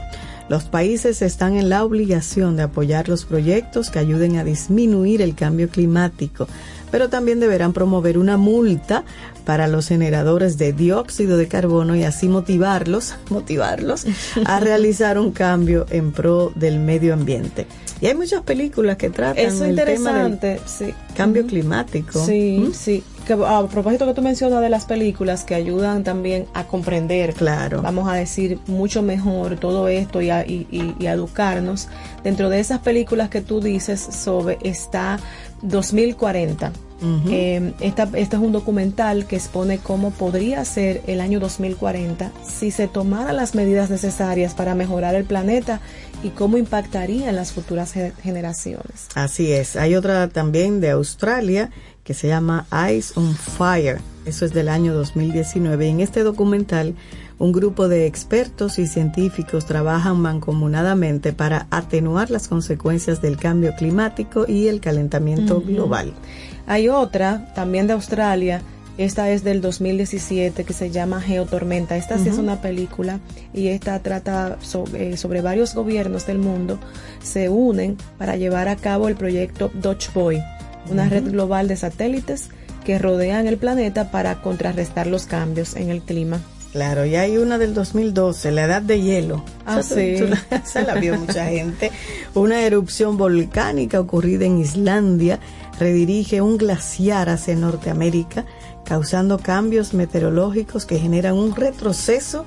Los 0.50 0.64
países 0.66 1.22
están 1.22 1.56
en 1.56 1.70
la 1.70 1.84
obligación 1.84 2.56
de 2.56 2.64
apoyar 2.64 3.10
los 3.10 3.26
proyectos 3.26 3.90
que 3.90 4.00
ayuden 4.00 4.38
a 4.38 4.44
disminuir 4.44 5.22
el 5.22 5.36
cambio 5.36 5.70
climático, 5.70 6.48
pero 6.90 7.10
también 7.10 7.40
deberán 7.40 7.74
promover 7.74 8.18
una 8.18 8.38
multa 8.38 9.04
para 9.46 9.68
los 9.68 9.88
generadores 9.88 10.58
de 10.58 10.72
dióxido 10.74 11.38
de 11.38 11.48
carbono 11.48 11.96
y 11.96 12.04
así 12.04 12.30
motivarlos, 12.30 13.16
motivarlos 13.30 14.06
a 14.46 14.60
realizar 14.62 15.20
un 15.20 15.32
cambio 15.32 15.86
en 15.90 16.12
pro 16.12 16.52
del 16.56 16.80
medio 16.80 17.14
ambiente. 17.14 17.68
Y 18.00 18.06
hay 18.08 18.16
muchas 18.16 18.44
películas 18.44 18.98
que 18.98 19.10
tratan 19.10 19.44
Eso 19.44 19.66
es 19.66 19.72
el 19.72 19.84
tema 19.84 20.24
del 20.24 20.60
sí. 20.66 20.94
cambio 21.16 21.46
climático. 21.48 22.24
Sí, 22.26 22.68
¿Mm? 22.68 22.74
sí. 22.74 23.04
Que, 23.28 23.34
a 23.34 23.68
propósito 23.68 24.06
que 24.06 24.14
tú 24.14 24.22
mencionas 24.22 24.62
de 24.62 24.70
las 24.70 24.86
películas 24.86 25.44
que 25.44 25.54
ayudan 25.54 26.06
también 26.06 26.46
a 26.54 26.64
comprender, 26.64 27.34
Claro. 27.34 27.82
vamos 27.82 28.08
a 28.10 28.14
decir, 28.14 28.58
mucho 28.68 29.02
mejor 29.02 29.58
todo 29.58 29.90
esto 29.90 30.22
y 30.22 30.30
a, 30.30 30.46
y- 30.48 30.66
y- 30.72 30.96
y 30.98 31.08
a 31.08 31.12
educarnos. 31.12 31.90
Dentro 32.24 32.50
de 32.50 32.62
esas 32.62 32.80
películas 32.80 33.30
que 33.30 33.42
tú 33.42 33.60
dices 33.60 34.00
sobre 34.00 34.58
está 34.64 35.20
2040. 35.62 36.72
Ujú. 37.00 37.30
Eh, 37.30 37.74
esta- 37.80 38.10
este 38.16 38.38
es 38.38 38.42
un 38.42 38.52
documental 38.52 39.28
que 39.28 39.36
expone 39.36 39.78
cómo 39.78 40.10
podría 40.10 40.66
ser 40.66 41.04
el 41.06 41.22
año 41.22 41.40
2040 41.40 42.32
si 42.44 42.72
se 42.72 42.88
tomaran 42.88 43.36
las 43.36 43.54
medidas 43.54 43.92
necesarias 43.92 44.56
para 44.56 44.74
mejorar 44.74 45.14
el 45.14 45.24
planeta 45.24 45.80
y 46.24 46.30
cómo 46.30 46.58
impactaría 46.58 47.30
en 47.30 47.36
las 47.36 47.52
futuras 47.52 47.92
ge- 47.92 48.14
generaciones. 48.24 49.10
Así 49.14 49.52
es. 49.52 49.76
Hay 49.76 49.94
otra 49.94 50.28
también 50.30 50.82
de 50.82 50.90
Australia 50.90 51.70
que 52.08 52.14
se 52.14 52.30
llama 52.30 52.66
Eyes 52.72 53.18
on 53.18 53.36
Fire. 53.36 54.00
Eso 54.26 54.46
es 54.46 54.54
del 54.54 54.70
año 54.70 54.94
2019. 54.94 55.88
Y 55.88 55.90
en 55.90 56.00
este 56.00 56.24
documental, 56.24 56.96
un 57.38 57.52
grupo 57.52 57.90
de 57.90 58.06
expertos 58.06 58.80
y 58.80 58.88
científicos 58.88 59.66
trabajan 59.66 60.18
mancomunadamente 60.22 61.34
para 61.34 61.68
atenuar 61.70 62.32
las 62.32 62.48
consecuencias 62.48 63.22
del 63.22 63.36
cambio 63.36 63.76
climático 63.76 64.46
y 64.48 64.70
el 64.70 64.80
calentamiento 64.80 65.60
global. 65.60 66.14
Hay 66.66 66.88
otra, 66.88 67.52
también 67.54 67.88
de 67.88 67.94
Australia, 67.94 68.62
esta 68.98 69.30
es 69.30 69.44
del 69.44 69.60
2017, 69.60 70.64
que 70.64 70.74
se 70.74 70.90
llama 70.90 71.20
Geotormenta. 71.20 71.98
Esta 71.98 72.18
sí 72.18 72.30
es 72.30 72.38
una 72.38 72.62
película 72.62 73.20
y 73.54 73.68
esta 73.68 74.00
trata 74.00 74.60
sobre, 74.62 75.18
sobre 75.18 75.42
varios 75.42 75.76
gobiernos 75.76 76.26
del 76.26 76.40
mundo 76.40 76.80
se 77.22 77.50
unen 77.50 77.98
para 78.18 78.38
llevar 78.38 78.70
a 78.70 78.78
cabo 78.78 79.10
el 79.10 79.16
proyecto 79.16 79.70
Dodge 79.74 80.10
Boy, 80.16 80.42
una 80.90 81.10
red 81.10 81.32
global 81.32 81.68
de 81.68 81.76
satélites 81.78 82.50
que 82.86 83.00
rodean 83.00 83.48
el 83.48 83.58
planeta 83.58 84.12
para 84.12 84.42
contrarrestar 84.42 85.08
los 85.08 85.26
cambios 85.26 85.76
en 85.76 85.90
el 85.90 86.02
clima. 86.02 86.40
Claro, 86.74 87.06
y 87.06 87.16
hay 87.16 87.38
una 87.38 87.58
del 87.58 87.74
2012, 87.74 88.52
la 88.52 88.66
edad 88.66 88.82
de 88.82 89.02
hielo. 89.02 89.44
Ah, 89.66 89.82
sí. 89.82 90.16
tú 90.20 90.28
la- 90.86 90.94
vio 90.96 91.18
mucha 91.18 91.46
gente. 91.50 91.92
Una 92.36 92.62
erupción 92.62 93.18
volcánica 93.18 94.00
ocurrida 94.00 94.46
en 94.46 94.60
Islandia 94.60 95.40
redirige 95.80 96.42
un 96.42 96.58
glaciar 96.58 97.30
hacia 97.30 97.56
Norteamérica, 97.56 98.46
causando 98.86 99.38
cambios 99.40 99.94
meteorológicos 99.94 100.86
que 100.86 101.00
generan 101.00 101.36
un 101.36 101.56
retroceso 101.56 102.46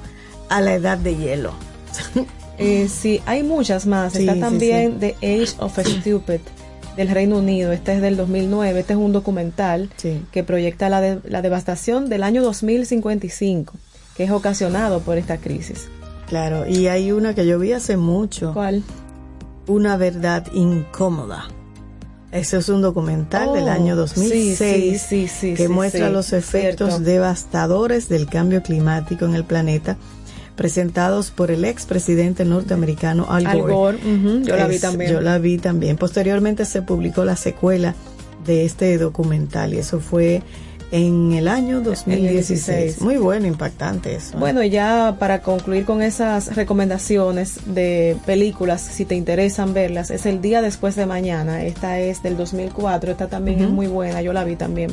a 0.48 0.60
la 0.60 0.74
edad 0.74 0.98
de 0.98 1.16
hielo. 1.16 1.52
Eh, 2.62 2.90
sí, 2.90 3.22
hay 3.24 3.42
muchas 3.42 3.86
más. 3.86 4.12
Sí, 4.12 4.18
Está 4.18 4.34
sí, 4.34 4.40
también 4.40 4.98
The 5.00 5.16
Age 5.22 5.54
of 5.60 5.78
Stupid 5.78 6.40
del 7.00 7.08
Reino 7.14 7.38
Unido. 7.38 7.72
Este 7.72 7.94
es 7.94 8.02
del 8.02 8.16
2009. 8.16 8.80
Este 8.80 8.92
es 8.92 8.98
un 8.98 9.12
documental 9.12 9.88
Sí. 9.96 10.22
que 10.32 10.44
proyecta 10.44 10.88
la, 10.88 11.00
de- 11.00 11.20
la 11.24 11.40
devastación 11.42 12.08
del 12.08 12.22
año 12.22 12.42
2055, 12.42 13.72
que 14.16 14.24
es 14.24 14.30
ocasionado 14.30 15.00
por 15.00 15.16
esta 15.18 15.38
crisis. 15.38 15.88
Claro, 16.28 16.66
y 16.68 16.86
hay 16.88 17.10
una 17.12 17.34
que 17.34 17.46
yo 17.46 17.58
vi 17.58 17.72
hace 17.72 17.96
mucho. 17.96 18.52
¿Cuál? 18.52 18.82
Una 19.66 19.96
verdad 19.96 20.46
incómoda. 20.52 21.48
Ese 22.32 22.58
es 22.58 22.68
un 22.68 22.80
documental 22.82 23.48
Oh, 23.48 23.54
del 23.54 23.68
año 23.68 23.94
sí, 24.06 24.20
2006 24.20 25.02
sí, 25.02 25.26
sí, 25.26 25.28
sí, 25.28 25.54
que 25.54 25.68
muestra 25.68 26.10
los 26.10 26.32
efectos 26.32 26.90
cierto. 26.90 27.04
devastadores 27.04 28.08
del 28.08 28.26
cambio 28.28 28.62
climático 28.62 29.24
en 29.24 29.34
el 29.34 29.44
planeta, 29.44 29.96
presentados 30.60 31.30
por 31.30 31.50
el 31.50 31.64
expresidente 31.64 32.44
norteamericano 32.44 33.24
Al 33.30 33.44
Gore. 33.44 33.60
Al 33.62 33.62
Gore, 33.62 33.96
ujú, 33.96 34.42
yo 34.42 34.56
la 34.56 34.66
vi 34.66 34.78
también. 34.78 35.10
Yo 35.10 35.22
la 35.22 35.38
vi 35.38 35.56
también. 35.56 35.96
Posteriormente 35.96 36.66
se 36.66 36.82
publicó 36.82 37.24
la 37.24 37.34
secuela 37.36 37.94
de 38.44 38.66
este 38.66 38.98
documental 38.98 39.72
y 39.72 39.78
eso 39.78 40.00
fue 40.00 40.42
en 40.90 41.32
el 41.32 41.48
año 41.48 41.80
2016. 41.80 42.66
16. 42.66 43.00
Muy 43.00 43.16
bueno, 43.16 43.46
impactante 43.46 44.14
eso. 44.14 44.36
¿eh? 44.36 44.38
Bueno, 44.38 44.62
y 44.62 44.68
ya 44.68 45.16
para 45.18 45.40
concluir 45.40 45.86
con 45.86 46.02
esas 46.02 46.54
recomendaciones 46.54 47.60
de 47.64 48.18
películas, 48.26 48.82
si 48.82 49.06
te 49.06 49.14
interesan 49.14 49.72
verlas, 49.72 50.10
es 50.10 50.26
El 50.26 50.42
Día 50.42 50.60
Después 50.60 50.94
de 50.94 51.06
Mañana. 51.06 51.64
Esta 51.64 51.98
es 52.00 52.22
del 52.22 52.36
2004, 52.36 53.12
esta 53.12 53.28
también 53.28 53.62
es 53.62 53.70
muy 53.70 53.86
buena, 53.86 54.20
yo 54.20 54.34
la 54.34 54.44
vi 54.44 54.56
también, 54.56 54.90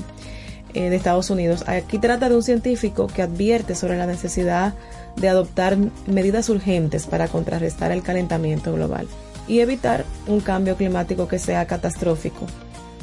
eh, 0.73 0.89
de 0.89 0.95
Estados 0.95 1.29
Unidos. 1.29 1.65
Aquí 1.67 1.99
trata 1.99 2.29
de 2.29 2.37
un 2.37 2.43
científico 2.43 3.07
que 3.07 3.21
advierte 3.21 3.75
sobre 3.75 3.97
la 3.97 4.05
necesidad 4.05 4.73
de 5.19 5.29
adoptar 5.29 5.77
medidas 6.07 6.49
urgentes 6.49 7.05
para 7.05 7.27
contrarrestar 7.27 7.91
el 7.91 8.01
calentamiento 8.03 8.73
global 8.73 9.07
y 9.47 9.59
evitar 9.59 10.05
un 10.27 10.39
cambio 10.41 10.75
climático 10.75 11.27
que 11.27 11.39
sea 11.39 11.65
catastrófico, 11.65 12.45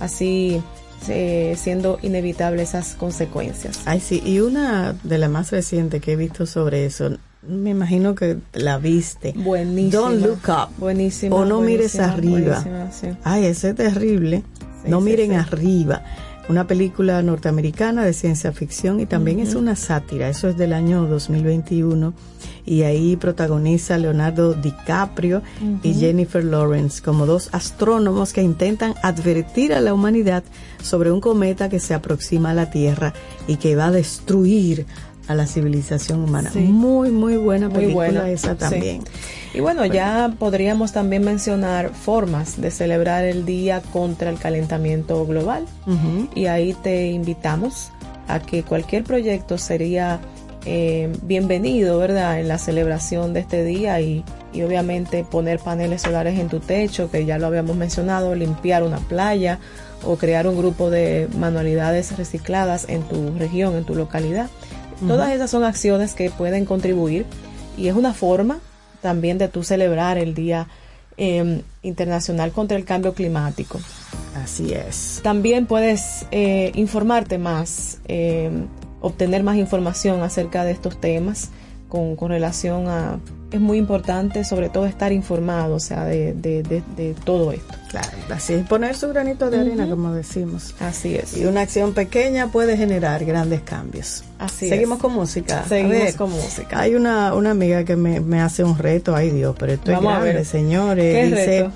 así 0.01 0.63
eh, 1.09 1.55
siendo 1.59 1.99
inevitable 2.03 2.63
esas 2.63 2.95
consecuencias. 2.95 3.81
Ay, 3.85 4.01
sí, 4.01 4.23
y 4.25 4.41
una 4.41 4.95
de 5.03 5.19
las 5.19 5.31
más 5.31 5.51
recientes 5.51 6.01
que 6.01 6.13
he 6.13 6.17
visto 6.17 6.47
sobre 6.47 6.87
eso, 6.87 7.11
me 7.47 7.71
imagino 7.71 8.15
que 8.15 8.39
la 8.53 8.79
viste. 8.79 9.35
Buenísima. 9.37 10.03
Don't 10.03 10.23
look 10.25 10.49
up. 10.49 10.69
Buenísima. 10.79 11.37
O 11.37 11.45
no 11.45 11.61
mires 11.61 11.99
arriba. 11.99 12.65
sí. 12.91 13.09
Ay, 13.23 13.47
ese 13.47 13.71
es 13.71 13.77
terrible. 13.77 14.45
Sí, 14.83 14.91
no 14.91 15.01
sí, 15.01 15.05
miren 15.05 15.33
arriba. 15.33 16.03
Una 16.49 16.67
película 16.67 17.23
norteamericana 17.23 18.05
de 18.05 18.13
ciencia 18.13 18.53
ficción 18.53 19.01
y 19.01 19.07
también 19.07 19.41
es 19.41 19.55
una 19.55 19.77
sátira. 19.77 20.29
Eso 20.29 20.49
es 20.49 20.59
del 20.59 20.75
año 20.75 21.07
2021 21.07 22.13
y 22.67 22.83
ahí 22.83 23.17
protagoniza 23.17 23.97
Leonardo 23.97 24.53
DiCaprio 24.53 25.43
y. 25.83 25.95
Jennifer 25.95 26.45
Lawrence 26.45 27.03
como 27.03 27.25
dos 27.25 27.49
astrónomos 27.53 28.33
que 28.33 28.43
intentan 28.43 28.95
advertir 29.03 29.73
a 29.73 29.81
la 29.81 29.95
humanidad 29.95 30.45
sobre 30.83 31.11
un 31.11 31.21
cometa 31.21 31.69
que 31.69 31.81
se 31.81 31.95
aproxima 31.95 32.51
a 32.51 32.55
la 32.55 32.71
Tierra 32.71 33.15
y 33.47 33.57
que 33.57 33.77
va 33.77 33.87
a 33.87 33.91
destruir 33.91 34.87
a 35.29 35.35
la 35.35 35.47
civilización 35.47 36.23
humana. 36.25 36.51
Sí. 36.53 36.61
Muy, 36.61 37.11
muy 37.11 37.37
buena 37.37 37.69
Muy 37.69 37.81
película 37.81 38.07
buena, 38.07 38.31
esa 38.31 38.53
sí. 38.53 38.59
también. 38.59 39.03
Y 39.55 39.61
bueno, 39.61 39.87
ya 39.87 40.35
podríamos 40.39 40.93
también 40.93 41.25
mencionar 41.25 41.91
formas 41.95 42.61
de 42.61 42.71
celebrar 42.71 43.25
el 43.25 43.47
día 43.47 43.81
contra 43.93 44.31
el 44.31 44.39
calentamiento 44.39 45.25
global. 45.27 45.67
Y 46.35 46.47
ahí 46.47 46.75
te 46.83 47.11
invitamos 47.11 47.91
a 48.27 48.41
que 48.41 48.63
cualquier 48.63 49.05
proyecto 49.05 49.57
sería 49.59 50.21
eh, 50.67 51.13
bienvenido, 51.23 51.99
¿verdad? 51.99 52.41
En 52.41 52.49
la 52.49 52.59
celebración 52.59 53.33
de 53.33 53.41
este 53.41 53.65
día 53.65 54.01
y, 54.01 54.25
y 54.53 54.63
obviamente 54.63 55.23
poner 55.23 55.59
paneles 55.59 56.03
solares 56.03 56.39
en 56.39 56.49
tu 56.49 56.59
techo, 56.59 57.11
que 57.11 57.25
ya 57.25 57.39
lo 57.39 57.47
habíamos 57.47 57.77
mencionado, 57.77 58.35
limpiar 58.35 58.83
una 58.83 58.99
playa 58.99 59.59
o 60.05 60.17
crear 60.17 60.47
un 60.47 60.57
grupo 60.57 60.91
de 60.91 61.29
manualidades 61.39 62.17
recicladas 62.17 62.87
en 62.89 63.03
tu 63.03 63.31
región, 63.39 63.77
en 63.77 63.85
tu 63.85 63.95
localidad. 63.95 64.49
Todas 65.07 65.33
esas 65.33 65.51
son 65.51 65.65
acciones 65.65 66.15
que 66.15 66.31
pueden 66.31 66.65
contribuir 66.65 67.27
y 67.77 67.89
es 67.89 67.95
una 67.95 68.15
forma 68.15 68.59
también 69.01 69.39
de 69.39 69.49
tú 69.49 69.63
celebrar 69.63 70.19
el 70.19 70.35
Día 70.35 70.69
eh, 71.17 71.63
Internacional 71.83 72.53
contra 72.53 72.77
el 72.77 72.85
Cambio 72.85 73.15
Climático. 73.15 73.81
Así 74.43 74.73
es. 74.73 75.21
También 75.23 75.67
puedes 75.67 76.27
eh, 76.31 76.73
informarte 76.75 77.39
más, 77.39 78.01
eh, 78.09 78.51
obtener 79.01 79.43
más 79.43 79.57
información 79.57 80.23
acerca 80.23 80.65
de 80.65 80.73
estos 80.73 81.01
temas 81.01 81.51
con, 81.89 82.17
con 82.17 82.31
relación 82.31 82.89
a... 82.89 83.19
Es 83.55 83.61
muy 83.61 83.79
importante 83.79 84.43
sobre 84.43 84.69
todo 84.69 84.85
estar 84.87 85.13
informado, 85.13 85.77
o 85.77 85.81
sea, 85.81 86.05
de, 86.05 86.33
de, 86.33 86.65
de, 86.65 86.83
de 86.97 87.15
todo 87.25 87.53
esto. 87.53 87.73
Claro, 87.89 88.09
así 88.31 88.55
es, 88.55 88.67
poner 88.67 88.97
su 88.97 89.09
granito 89.11 89.49
de 89.49 89.61
arena, 89.61 89.89
como 89.89 90.13
decimos. 90.13 90.75
Así 90.81 91.15
es. 91.15 91.37
Y 91.37 91.47
una 91.47 91.61
acción 91.61 91.95
pequeña 91.95 92.49
puede 92.49 92.77
generar 92.77 93.25
grandes 93.25 93.61
cambios. 93.61 94.25
Así 94.41 94.69
Seguimos 94.69 94.97
es. 94.97 95.03
con 95.03 95.13
música. 95.13 95.65
Seguimos 95.69 95.93
ver, 95.99 96.17
con 96.17 96.31
música. 96.33 96.81
Hay 96.81 96.97
una, 96.97 97.33
una 97.33 97.53
amiga 97.53 97.85
que 97.85 97.95
me, 97.95 98.19
me 98.19 98.41
hace 98.41 98.65
un 98.65 98.77
reto, 98.77 99.15
ay 99.15 99.31
Dios, 99.31 99.55
pero 99.57 99.73
esto 99.75 99.93
Vamos 99.93 100.11
es 100.11 100.17
a 100.17 100.21
grande, 100.21 100.35
ver. 100.39 100.45
señores. 100.47 101.15
¿Qué 101.15 101.25
Dice, 101.27 101.47
reto? 101.63 101.73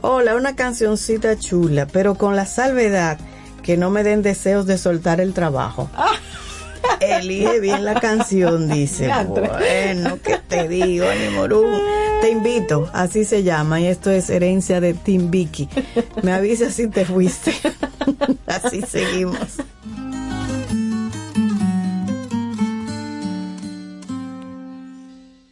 hola, 0.00 0.34
una 0.34 0.56
cancioncita 0.56 1.38
chula, 1.38 1.86
pero 1.86 2.16
con 2.16 2.34
la 2.34 2.44
salvedad 2.46 3.18
que 3.62 3.76
no 3.76 3.90
me 3.90 4.02
den 4.02 4.22
deseos 4.22 4.66
de 4.66 4.78
soltar 4.78 5.20
el 5.20 5.32
trabajo. 5.32 5.88
Elige 7.00 7.60
bien 7.60 7.84
la 7.84 7.98
canción, 8.00 8.68
dice. 8.68 9.10
Bueno, 9.28 10.18
¿qué 10.22 10.38
te 10.48 10.68
digo, 10.68 11.06
Animorú? 11.08 11.66
Te 12.20 12.30
invito, 12.30 12.88
así 12.92 13.24
se 13.24 13.42
llama, 13.42 13.80
y 13.80 13.86
esto 13.86 14.10
es 14.10 14.28
herencia 14.28 14.80
de 14.80 14.94
Tim 14.94 15.30
Vicky. 15.30 15.68
Me 16.22 16.32
avisas 16.32 16.74
si 16.74 16.88
te 16.88 17.04
fuiste. 17.04 17.54
así 18.46 18.82
seguimos. 18.82 19.38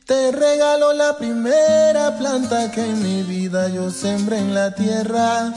Te 0.05 0.33
regalo 0.33 0.93
la 0.95 1.19
primera 1.19 2.17
planta 2.19 2.71
que 2.71 2.83
en 2.83 3.03
mi 3.03 3.23
vida 3.23 3.69
yo 3.69 3.91
sembré 3.91 4.39
en 4.39 4.55
la 4.55 4.75
tierra. 4.75 5.53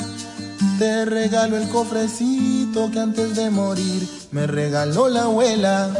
Te 0.81 1.05
regalo 1.05 1.57
el 1.57 1.69
cofrecito 1.69 2.89
que 2.89 2.99
antes 2.99 3.35
de 3.35 3.51
morir 3.51 4.09
me 4.31 4.47
regaló 4.47 5.09
la 5.09 5.25
abuela. 5.25 5.91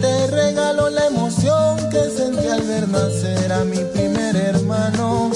Te 0.00 0.26
regalo 0.26 0.90
la 0.90 1.06
emoción 1.06 1.76
que 1.88 2.10
sentí 2.10 2.48
al 2.48 2.62
ver 2.62 2.88
nacer 2.88 3.52
a 3.52 3.62
mi 3.62 3.78
primer 3.94 4.34
hermano. 4.34 5.30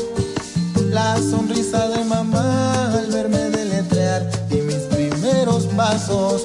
La 0.90 1.16
sonrisa 1.18 1.86
de 1.90 2.02
mamá 2.02 2.94
al 2.94 3.06
verme 3.06 3.38
deletrear 3.50 4.28
y 4.50 4.56
mis 4.62 4.82
primeros 4.90 5.66
pasos. 5.66 6.42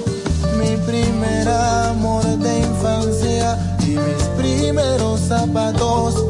Mi 0.60 0.76
primer 0.86 1.48
amor 1.48 2.24
de 2.38 2.60
infancia 2.60 3.76
y 3.80 3.98
mis 3.98 4.22
primeros 4.38 5.18
zapatos. 5.22 6.24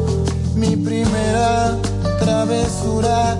Mi 0.55 0.75
primera 0.75 1.77
travesura 2.19 3.39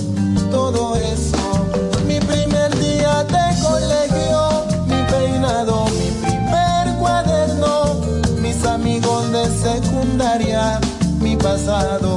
pasado, 11.65 12.10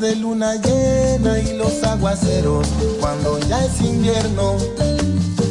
de 0.00 0.16
luna 0.16 0.56
llena 0.56 1.38
y 1.38 1.56
los 1.56 1.82
aguaceros 1.82 2.66
cuando 3.00 3.38
ya 3.48 3.64
es 3.64 3.80
invierno. 3.80 4.56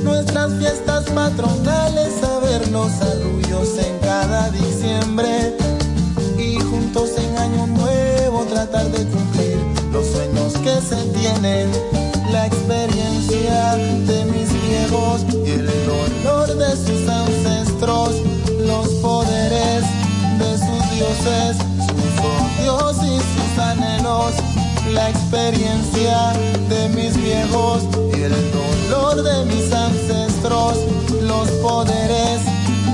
Nuestras 0.03 0.53
fiestas 0.59 1.05
patronales, 1.05 2.23
a 2.23 2.39
ver 2.39 2.67
los 2.69 2.91
arrullos 3.01 3.69
en 3.79 3.97
cada 3.99 4.51
diciembre. 4.51 5.55
Y 6.37 6.59
juntos 6.59 7.11
en 7.17 7.37
año 7.37 7.67
nuevo 7.67 8.45
tratar 8.45 8.85
de 8.91 9.05
cumplir 9.05 9.57
los 9.91 10.05
sueños 10.05 10.53
que 10.63 10.79
se 10.81 11.01
tienen. 11.17 11.71
La 12.31 12.45
experiencia 12.45 13.75
de 13.75 14.25
mis 14.25 14.51
viejos 14.67 15.25
y 15.45 15.51
el 15.51 15.65
dolor 15.85 16.55
de 16.55 16.71
sus 16.75 17.09
ancestros. 17.09 18.21
Los 18.59 18.89
poderes 18.95 19.83
de 20.39 20.57
sus 20.57 20.91
dioses, 20.91 21.57
La 24.93 25.09
experiencia 25.09 26.31
de 26.69 26.89
mis 26.89 27.17
viejos 27.17 27.83
y 28.15 28.21
el 28.21 28.33
dolor 28.51 29.23
de 29.23 29.45
mis 29.45 29.73
ancestros. 29.73 30.77
Los 31.21 31.49
poderes 31.61 32.41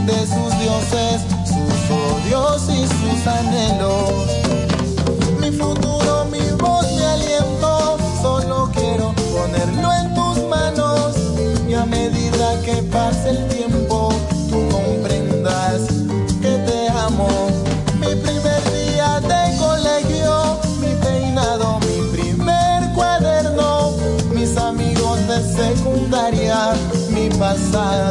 de 0.06 0.20
sus 0.26 0.60
dioses, 0.60 1.22
sus 1.46 1.92
odios 1.92 2.64
y 2.70 2.88
sus 2.88 3.28
anhelos. 3.28 4.12
Mi 5.40 5.52
futuro, 5.52 6.26
mi 6.32 6.40
voz, 6.58 6.90
mi 6.94 7.04
aliento, 7.04 7.98
solo 8.22 8.72
quiero 8.74 9.14
ponerlo 9.32 9.94
en 9.94 10.16
tus 10.16 10.44
manos. 10.50 11.16
Y 11.68 11.74
a 11.74 11.86
medida 11.86 12.62
que 12.64 12.82
pase 12.84 13.30
el 13.30 13.51
mi 27.72 28.11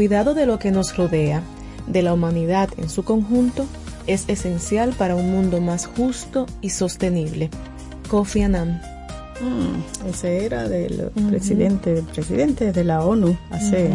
Cuidado 0.00 0.32
de 0.32 0.46
lo 0.46 0.58
que 0.58 0.70
nos 0.70 0.96
rodea, 0.96 1.42
de 1.86 2.00
la 2.00 2.14
humanidad 2.14 2.70
en 2.78 2.88
su 2.88 3.04
conjunto, 3.04 3.66
es 4.06 4.24
esencial 4.28 4.94
para 4.96 5.14
un 5.14 5.30
mundo 5.30 5.60
más 5.60 5.84
justo 5.84 6.46
y 6.62 6.70
sostenible. 6.70 7.50
Kofi 8.08 8.40
Annan. 8.40 8.80
Mm, 9.42 10.08
ese 10.08 10.46
era 10.46 10.66
del 10.66 11.10
presidente, 11.28 12.02
presidente 12.14 12.72
de 12.72 12.82
la 12.82 13.04
ONU 13.04 13.36
hace, 13.50 13.90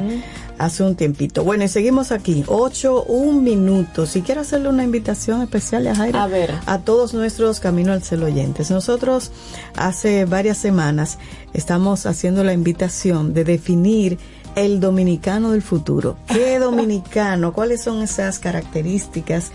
hace 0.59 0.83
un 0.83 0.95
tiempito. 0.95 1.43
Bueno, 1.43 1.63
y 1.63 1.69
seguimos 1.69 2.11
aquí. 2.11 2.43
Ocho, 2.45 3.03
un 3.05 3.43
minuto. 3.43 4.05
Si 4.05 4.21
quiero 4.21 4.41
hacerle 4.41 4.69
una 4.69 4.83
invitación 4.83 5.41
especial 5.41 5.87
a 5.87 5.95
Jaira, 5.95 6.21
A 6.23 6.27
ver. 6.27 6.53
a 6.67 6.81
todos 6.81 7.15
nuestros 7.15 7.59
Camino 7.59 7.93
al 7.93 8.03
Cielo 8.03 8.27
oyentes. 8.27 8.69
Nosotros 8.69 9.31
hace 9.75 10.25
varias 10.25 10.59
semanas 10.59 11.17
estamos 11.53 12.05
haciendo 12.05 12.43
la 12.43 12.53
invitación 12.53 13.33
de 13.33 13.43
definir 13.43 14.19
el 14.55 14.79
dominicano 14.79 15.51
del 15.51 15.61
futuro. 15.61 16.17
¿Qué 16.27 16.59
dominicano? 16.59 17.53
¿Cuáles 17.53 17.81
son 17.83 18.01
esas 18.01 18.39
características 18.39 19.51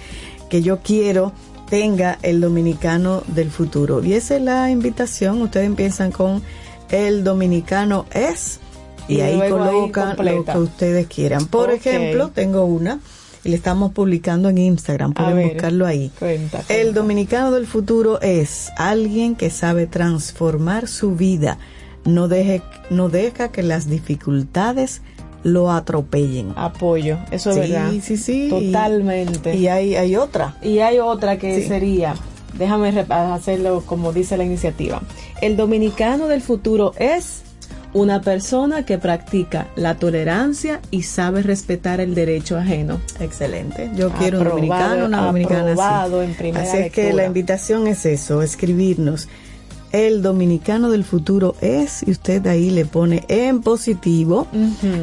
que 0.48 0.62
yo 0.62 0.80
quiero 0.80 1.32
tenga 1.68 2.18
el 2.22 2.40
dominicano 2.40 3.22
del 3.28 3.50
futuro? 3.50 4.02
Y 4.02 4.14
esa 4.14 4.36
es 4.36 4.42
la 4.42 4.70
invitación. 4.70 5.42
Ustedes 5.42 5.66
empiezan 5.66 6.12
con 6.12 6.42
el 6.90 7.24
dominicano 7.24 8.06
es 8.12 8.60
y, 9.08 9.16
Y 9.16 9.20
ahí 9.22 9.50
colocan 9.50 10.16
lo 10.16 10.44
que 10.44 10.58
ustedes 10.58 11.06
quieran. 11.06 11.46
Por 11.46 11.70
ejemplo, 11.70 12.28
tengo 12.28 12.64
una 12.64 13.00
y 13.44 13.48
le 13.48 13.56
estamos 13.56 13.92
publicando 13.92 14.48
en 14.48 14.58
Instagram. 14.58 15.14
Pueden 15.14 15.36
ver. 15.36 15.52
buscarlo 15.54 15.86
ahí. 15.86 16.10
Cuenta, 16.18 16.62
El 16.68 16.94
dominicano 16.94 17.50
del 17.50 17.66
futuro 17.66 18.20
es 18.20 18.70
alguien 18.76 19.34
que 19.34 19.50
sabe 19.50 19.86
transformar 19.86 20.88
su 20.88 21.16
vida, 21.16 21.58
no 22.04 22.28
deje, 22.28 22.62
no 22.90 23.08
deja 23.08 23.48
que 23.50 23.62
las 23.62 23.88
dificultades 23.88 25.02
lo 25.42 25.70
atropellen. 25.70 26.52
Apoyo, 26.56 27.18
eso 27.30 27.50
es 27.50 27.56
Sí, 27.66 27.72
verdad. 27.72 27.90
sí, 28.02 28.16
sí. 28.16 28.46
Totalmente. 28.50 29.56
Y 29.56 29.68
hay, 29.68 29.96
hay 29.96 30.16
otra. 30.16 30.56
Y 30.62 30.80
hay 30.80 30.98
otra 30.98 31.38
que 31.38 31.62
Sí. 31.62 31.68
sería, 31.68 32.14
déjame 32.58 32.88
hacerlo 33.08 33.82
como 33.86 34.12
dice 34.12 34.36
la 34.36 34.44
iniciativa. 34.44 35.00
El 35.40 35.56
dominicano 35.56 36.26
del 36.28 36.42
futuro 36.42 36.92
es 36.98 37.42
una 37.92 38.20
persona 38.20 38.84
que 38.84 38.98
practica 38.98 39.66
la 39.76 39.96
tolerancia 39.96 40.80
y 40.92 41.02
sabe 41.02 41.42
respetar 41.42 42.00
el 42.00 42.14
derecho 42.14 42.56
ajeno. 42.56 43.00
Excelente. 43.18 43.90
Yo 43.96 44.10
quiero 44.12 44.38
un 44.40 44.48
dominicano, 44.48 45.06
una 45.06 45.24
dominicana 45.26 45.60
así. 45.62 45.70
aprobado 45.72 46.22
en 46.22 46.34
primera 46.34 46.62
Así 46.64 46.76
es 46.76 46.92
que 46.92 47.12
la 47.12 47.24
invitación 47.24 47.86
es 47.88 48.04
eso, 48.06 48.42
escribirnos. 48.42 49.26
El 49.92 50.22
dominicano 50.22 50.90
del 50.90 51.04
futuro 51.04 51.56
es, 51.60 52.02
y 52.06 52.12
usted 52.12 52.46
ahí 52.46 52.70
le 52.70 52.84
pone 52.84 53.24
en 53.26 53.60
positivo 53.60 54.46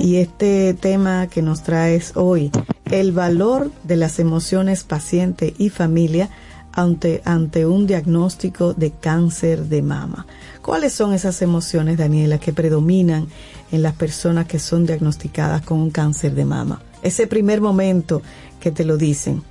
Y 0.00 0.16
este 0.16 0.72
tema 0.74 1.26
que 1.26 1.42
nos 1.42 1.62
traes 1.62 2.12
hoy, 2.14 2.50
el 2.90 3.12
valor 3.12 3.70
de 3.84 3.96
las 3.96 4.18
emociones 4.18 4.84
paciente 4.84 5.52
y 5.58 5.68
familia 5.68 6.30
ante, 6.72 7.22
ante 7.24 7.66
un 7.66 7.86
diagnóstico 7.86 8.72
de 8.72 8.92
cáncer 8.92 9.64
de 9.64 9.82
mama. 9.82 10.26
¿Cuáles 10.62 10.92
son 10.92 11.12
esas 11.12 11.42
emociones, 11.42 11.98
Daniela, 11.98 12.38
que 12.38 12.52
predominan 12.52 13.26
en 13.72 13.82
las 13.82 13.94
personas 13.94 14.46
que 14.46 14.58
son 14.58 14.86
diagnosticadas 14.86 15.62
con 15.62 15.80
un 15.80 15.90
cáncer 15.90 16.34
de 16.34 16.44
mama? 16.44 16.80
Ese 17.06 17.28
primer 17.28 17.60
momento 17.60 18.20
que 18.58 18.72
te 18.72 18.84
lo 18.84 18.96
dicen. 18.96 19.44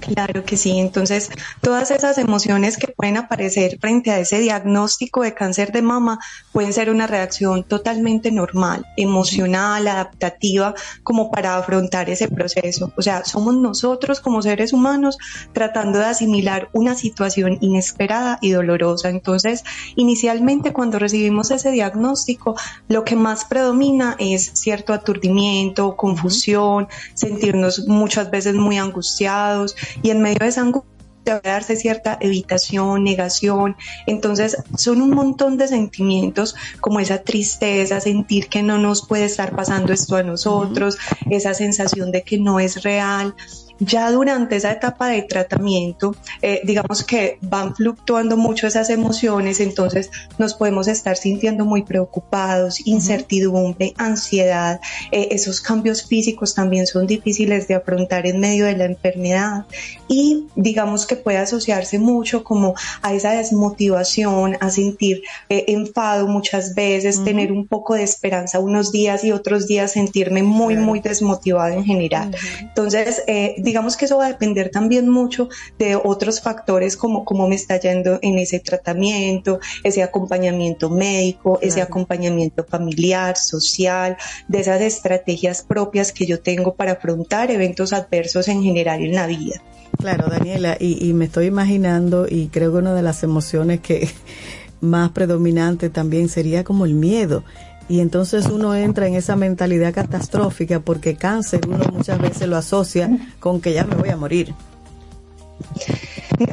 Claro 0.00 0.44
que 0.44 0.56
sí. 0.56 0.78
Entonces, 0.78 1.30
todas 1.60 1.90
esas 1.90 2.16
emociones 2.18 2.78
que 2.78 2.88
pueden 2.88 3.18
aparecer 3.18 3.78
frente 3.80 4.10
a 4.10 4.18
ese 4.18 4.38
diagnóstico 4.38 5.22
de 5.22 5.34
cáncer 5.34 5.72
de 5.72 5.82
mama 5.82 6.18
pueden 6.52 6.72
ser 6.72 6.90
una 6.90 7.06
reacción 7.06 7.64
totalmente 7.64 8.32
normal, 8.32 8.86
emocional, 8.96 9.86
adaptativa, 9.86 10.74
como 11.02 11.30
para 11.30 11.56
afrontar 11.56 12.08
ese 12.08 12.28
proceso. 12.28 12.92
O 12.96 13.02
sea, 13.02 13.24
somos 13.24 13.54
nosotros 13.56 14.20
como 14.20 14.42
seres 14.42 14.72
humanos 14.72 15.18
tratando 15.52 15.98
de 15.98 16.06
asimilar 16.06 16.70
una 16.72 16.94
situación 16.94 17.58
inesperada 17.60 18.38
y 18.40 18.50
dolorosa. 18.52 19.10
Entonces, 19.10 19.64
inicialmente 19.96 20.72
cuando 20.72 20.98
recibimos 20.98 21.50
ese 21.50 21.70
diagnóstico, 21.72 22.56
lo 22.88 23.04
que 23.04 23.16
más 23.16 23.44
predomina 23.44 24.16
es 24.18 24.50
cierto 24.54 24.94
aturdimiento, 24.94 25.96
confusión, 25.96 26.88
sentirnos 27.14 27.86
muchas 27.86 28.30
veces 28.30 28.54
muy 28.54 28.78
angustiados 28.78 29.76
y 30.02 30.10
en 30.10 30.22
medio 30.22 30.38
de 30.40 30.48
esa 30.48 30.62
angustia 30.62 30.90
va 31.28 31.36
a 31.36 31.40
darse 31.40 31.76
cierta 31.76 32.18
evitación, 32.20 33.04
negación. 33.04 33.76
Entonces 34.06 34.56
son 34.76 35.02
un 35.02 35.10
montón 35.10 35.56
de 35.58 35.68
sentimientos 35.68 36.54
como 36.80 37.00
esa 37.00 37.18
tristeza, 37.22 38.00
sentir 38.00 38.48
que 38.48 38.62
no 38.62 38.78
nos 38.78 39.06
puede 39.06 39.24
estar 39.24 39.54
pasando 39.54 39.92
esto 39.92 40.16
a 40.16 40.22
nosotros, 40.22 40.98
esa 41.30 41.54
sensación 41.54 42.10
de 42.10 42.22
que 42.22 42.38
no 42.38 42.60
es 42.60 42.82
real. 42.82 43.34
Ya 43.80 44.10
durante 44.10 44.56
esa 44.56 44.72
etapa 44.72 45.08
de 45.08 45.22
tratamiento, 45.22 46.14
eh, 46.42 46.60
digamos 46.64 47.02
que 47.02 47.38
van 47.40 47.74
fluctuando 47.74 48.36
mucho 48.36 48.66
esas 48.66 48.90
emociones, 48.90 49.60
entonces 49.60 50.10
nos 50.38 50.54
podemos 50.54 50.86
estar 50.86 51.16
sintiendo 51.16 51.64
muy 51.64 51.82
preocupados, 51.82 52.86
incertidumbre, 52.86 53.94
ansiedad, 53.96 54.80
eh, 55.10 55.28
esos 55.32 55.60
cambios 55.60 56.04
físicos 56.04 56.54
también 56.54 56.86
son 56.86 57.06
difíciles 57.06 57.66
de 57.68 57.74
afrontar 57.74 58.26
en 58.26 58.38
medio 58.38 58.66
de 58.66 58.76
la 58.76 58.84
enfermedad 58.84 59.64
y 60.08 60.46
digamos 60.54 61.06
que 61.06 61.16
puede 61.16 61.38
asociarse 61.38 61.98
mucho 61.98 62.44
como 62.44 62.74
a 63.02 63.14
esa 63.14 63.32
desmotivación, 63.32 64.56
a 64.60 64.70
sentir 64.70 65.22
eh, 65.48 65.64
enfado 65.68 66.26
muchas 66.26 66.74
veces, 66.74 67.24
tener 67.24 67.52
un 67.52 67.66
poco 67.66 67.94
de 67.94 68.02
esperanza 68.02 68.58
unos 68.58 68.92
días 68.92 69.24
y 69.24 69.32
otros 69.32 69.66
días 69.66 69.92
sentirme 69.92 70.42
muy, 70.42 70.76
muy 70.76 71.00
desmotivado 71.00 71.74
en 71.74 71.84
general. 71.84 72.30
Entonces, 72.60 73.22
eh, 73.26 73.54
digamos 73.70 73.96
que 73.96 74.06
eso 74.06 74.18
va 74.18 74.26
a 74.26 74.28
depender 74.28 74.70
también 74.70 75.08
mucho 75.08 75.48
de 75.78 75.94
otros 75.94 76.40
factores 76.40 76.96
como 76.96 77.24
cómo 77.24 77.46
me 77.46 77.54
está 77.54 77.78
yendo 77.78 78.18
en 78.20 78.36
ese 78.38 78.58
tratamiento, 78.58 79.60
ese 79.84 80.02
acompañamiento 80.02 80.90
médico, 80.90 81.60
ese 81.62 81.80
acompañamiento 81.80 82.64
familiar, 82.64 83.36
social, 83.36 84.16
de 84.48 84.58
esas 84.58 84.80
estrategias 84.80 85.62
propias 85.62 86.10
que 86.10 86.26
yo 86.26 86.40
tengo 86.40 86.74
para 86.74 86.92
afrontar 86.92 87.52
eventos 87.52 87.92
adversos 87.92 88.48
en 88.48 88.64
general 88.64 89.02
en 89.02 89.14
la 89.14 89.28
vida. 89.28 89.62
Claro, 89.96 90.28
Daniela, 90.28 90.76
y, 90.80 91.08
y 91.08 91.12
me 91.12 91.26
estoy 91.26 91.46
imaginando, 91.46 92.26
y 92.28 92.48
creo 92.48 92.72
que 92.72 92.78
una 92.78 92.94
de 92.94 93.02
las 93.02 93.22
emociones 93.22 93.80
que 93.80 94.08
más 94.80 95.10
predominante 95.10 95.90
también 95.90 96.28
sería 96.28 96.64
como 96.64 96.86
el 96.86 96.94
miedo. 96.94 97.44
Y 97.90 97.98
entonces 97.98 98.46
uno 98.46 98.72
entra 98.76 99.08
en 99.08 99.14
esa 99.14 99.34
mentalidad 99.34 99.92
catastrófica 99.92 100.78
porque 100.78 101.16
cáncer 101.16 101.62
uno 101.66 101.84
muchas 101.92 102.20
veces 102.20 102.46
lo 102.46 102.56
asocia 102.56 103.10
con 103.40 103.60
que 103.60 103.72
ya 103.72 103.84
me 103.84 103.96
voy 103.96 104.10
a 104.10 104.16
morir. 104.16 104.54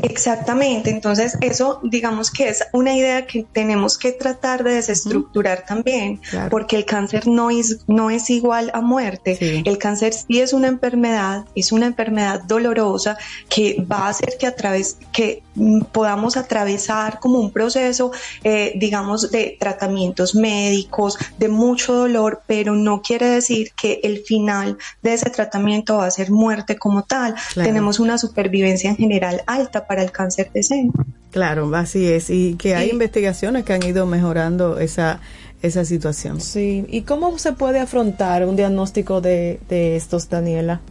Exactamente, 0.02 0.90
entonces 0.90 1.38
eso 1.42 1.80
digamos 1.84 2.32
que 2.32 2.50
es 2.50 2.64
una 2.74 2.94
idea 2.94 3.26
que 3.26 3.46
tenemos 3.52 3.98
que 3.98 4.12
tratar 4.12 4.64
de 4.64 4.76
desestructurar 4.76 5.64
también, 5.66 6.20
porque 6.50 6.76
el 6.76 6.86
cáncer 6.86 7.28
no 7.28 7.50
es, 7.50 7.80
no 7.88 8.10
es 8.10 8.30
igual 8.30 8.72
a 8.74 8.82
muerte. 8.82 9.62
El 9.66 9.78
cáncer 9.78 10.14
sí 10.14 10.42
es 10.42 10.54
una 10.54 10.68
enfermedad, 10.68 11.46
es 11.56 11.72
una 11.72 11.88
enfermedad 11.88 12.42
dolorosa 12.44 13.18
que 13.50 13.86
va 13.90 14.08
a 14.08 14.10
hacer 14.10 14.38
que 14.38 14.48
a 14.48 14.56
través, 14.56 14.98
que 15.14 15.44
podamos 15.92 16.38
atravesar 16.38 17.20
como 17.20 17.40
un 17.40 17.52
proceso, 17.52 18.12
eh, 18.44 18.74
digamos, 18.76 19.32
de 19.32 19.58
tratamientos 19.60 20.36
médicos, 20.36 21.18
de 21.38 21.50
mucho 21.50 21.94
dolor, 21.94 22.42
pero 22.46 22.76
no 22.76 23.02
quiere 23.02 23.28
decir 23.28 23.72
que 23.74 24.00
el 24.04 24.20
final 24.20 24.78
de 25.02 25.14
ese 25.14 25.30
tratamiento 25.30 25.98
va 25.98 26.06
a 26.06 26.12
ser 26.12 26.32
muerte 26.32 26.78
como 26.78 27.04
tal. 27.04 27.36
Tenemos 27.56 28.00
una 28.00 28.18
supervivencia 28.18 28.90
en 28.90 28.98
general 28.98 29.44
alta 29.48 29.77
para 29.86 30.04
el 30.04 30.12
cáncer 30.12 30.50
de 30.54 30.64
seno. 30.64 30.94
Claro, 31.32 31.70
así 31.76 32.08
es. 32.08 32.30
Y 32.30 32.56
que 32.56 32.76
hay 32.76 32.90
investigaciones 32.90 33.64
que 33.64 33.74
han 33.74 33.84
ido 33.84 34.06
mejorando 34.06 34.80
esa, 34.80 35.20
esa 35.62 35.86
situación. 35.86 36.42
Sí. 36.42 36.86
¿Y 36.90 37.02
cómo 37.02 37.38
se 37.38 37.54
puede 37.54 37.80
afrontar 37.80 38.46
un 38.46 38.56
diagnóstico 38.56 39.22
de, 39.22 39.60
de 39.70 39.96
estos, 39.96 40.30
Daniela? 40.30 40.82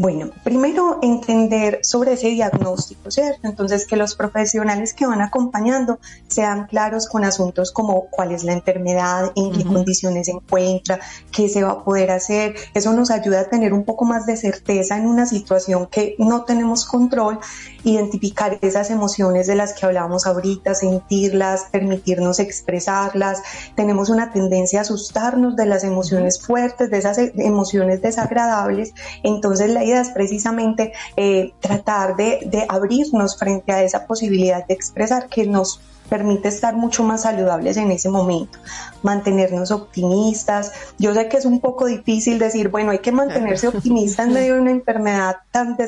Bueno, 0.00 0.30
primero 0.42 0.98
entender 1.02 1.80
sobre 1.82 2.14
ese 2.14 2.28
diagnóstico, 2.28 3.10
¿cierto? 3.10 3.46
Entonces, 3.46 3.86
que 3.86 3.96
los 3.96 4.14
profesionales 4.14 4.94
que 4.94 5.04
van 5.04 5.20
acompañando 5.20 5.98
sean 6.26 6.68
claros 6.68 7.06
con 7.06 7.22
asuntos 7.22 7.70
como 7.70 8.06
cuál 8.08 8.32
es 8.32 8.42
la 8.42 8.54
enfermedad, 8.54 9.30
en 9.36 9.52
qué 9.52 9.62
condiciones 9.62 10.24
se 10.24 10.32
encuentra, 10.32 11.00
qué 11.30 11.50
se 11.50 11.62
va 11.62 11.72
a 11.72 11.84
poder 11.84 12.12
hacer. 12.12 12.54
Eso 12.72 12.94
nos 12.94 13.10
ayuda 13.10 13.40
a 13.40 13.50
tener 13.50 13.74
un 13.74 13.84
poco 13.84 14.06
más 14.06 14.24
de 14.24 14.38
certeza 14.38 14.96
en 14.96 15.06
una 15.06 15.26
situación 15.26 15.86
que 15.86 16.14
no 16.18 16.44
tenemos 16.44 16.86
control, 16.86 17.38
identificar 17.84 18.58
esas 18.62 18.88
emociones 18.88 19.48
de 19.48 19.54
las 19.54 19.74
que 19.74 19.84
hablábamos 19.84 20.26
ahorita, 20.26 20.72
sentirlas, 20.74 21.64
permitirnos 21.70 22.38
expresarlas. 22.38 23.42
Tenemos 23.74 24.08
una 24.08 24.32
tendencia 24.32 24.78
a 24.78 24.82
asustarnos 24.82 25.56
de 25.56 25.66
las 25.66 25.84
emociones 25.84 26.40
fuertes, 26.40 26.88
de 26.88 26.96
esas 26.96 27.18
emociones 27.18 28.00
desagradables. 28.00 28.94
Entonces, 29.22 29.68
la 29.68 29.89
es 29.92 30.10
precisamente 30.10 30.92
eh, 31.16 31.52
tratar 31.60 32.16
de, 32.16 32.40
de 32.46 32.66
abrirnos 32.68 33.38
frente 33.38 33.72
a 33.72 33.82
esa 33.82 34.06
posibilidad 34.06 34.66
de 34.66 34.74
expresar 34.74 35.28
que 35.28 35.46
nos 35.46 35.80
permite 36.10 36.48
estar 36.48 36.76
mucho 36.76 37.04
más 37.04 37.22
saludables 37.22 37.76
en 37.76 37.90
ese 37.92 38.10
momento, 38.10 38.58
mantenernos 39.02 39.70
optimistas. 39.70 40.72
Yo 40.98 41.14
sé 41.14 41.28
que 41.28 41.36
es 41.36 41.46
un 41.46 41.60
poco 41.60 41.86
difícil 41.86 42.38
decir, 42.38 42.68
bueno, 42.68 42.90
hay 42.90 42.98
que 42.98 43.12
mantenerse 43.12 43.68
optimista 43.68 44.24
en 44.24 44.32
medio 44.32 44.54
de 44.54 44.60
una 44.60 44.72
enfermedad 44.72 45.36
tan 45.52 45.78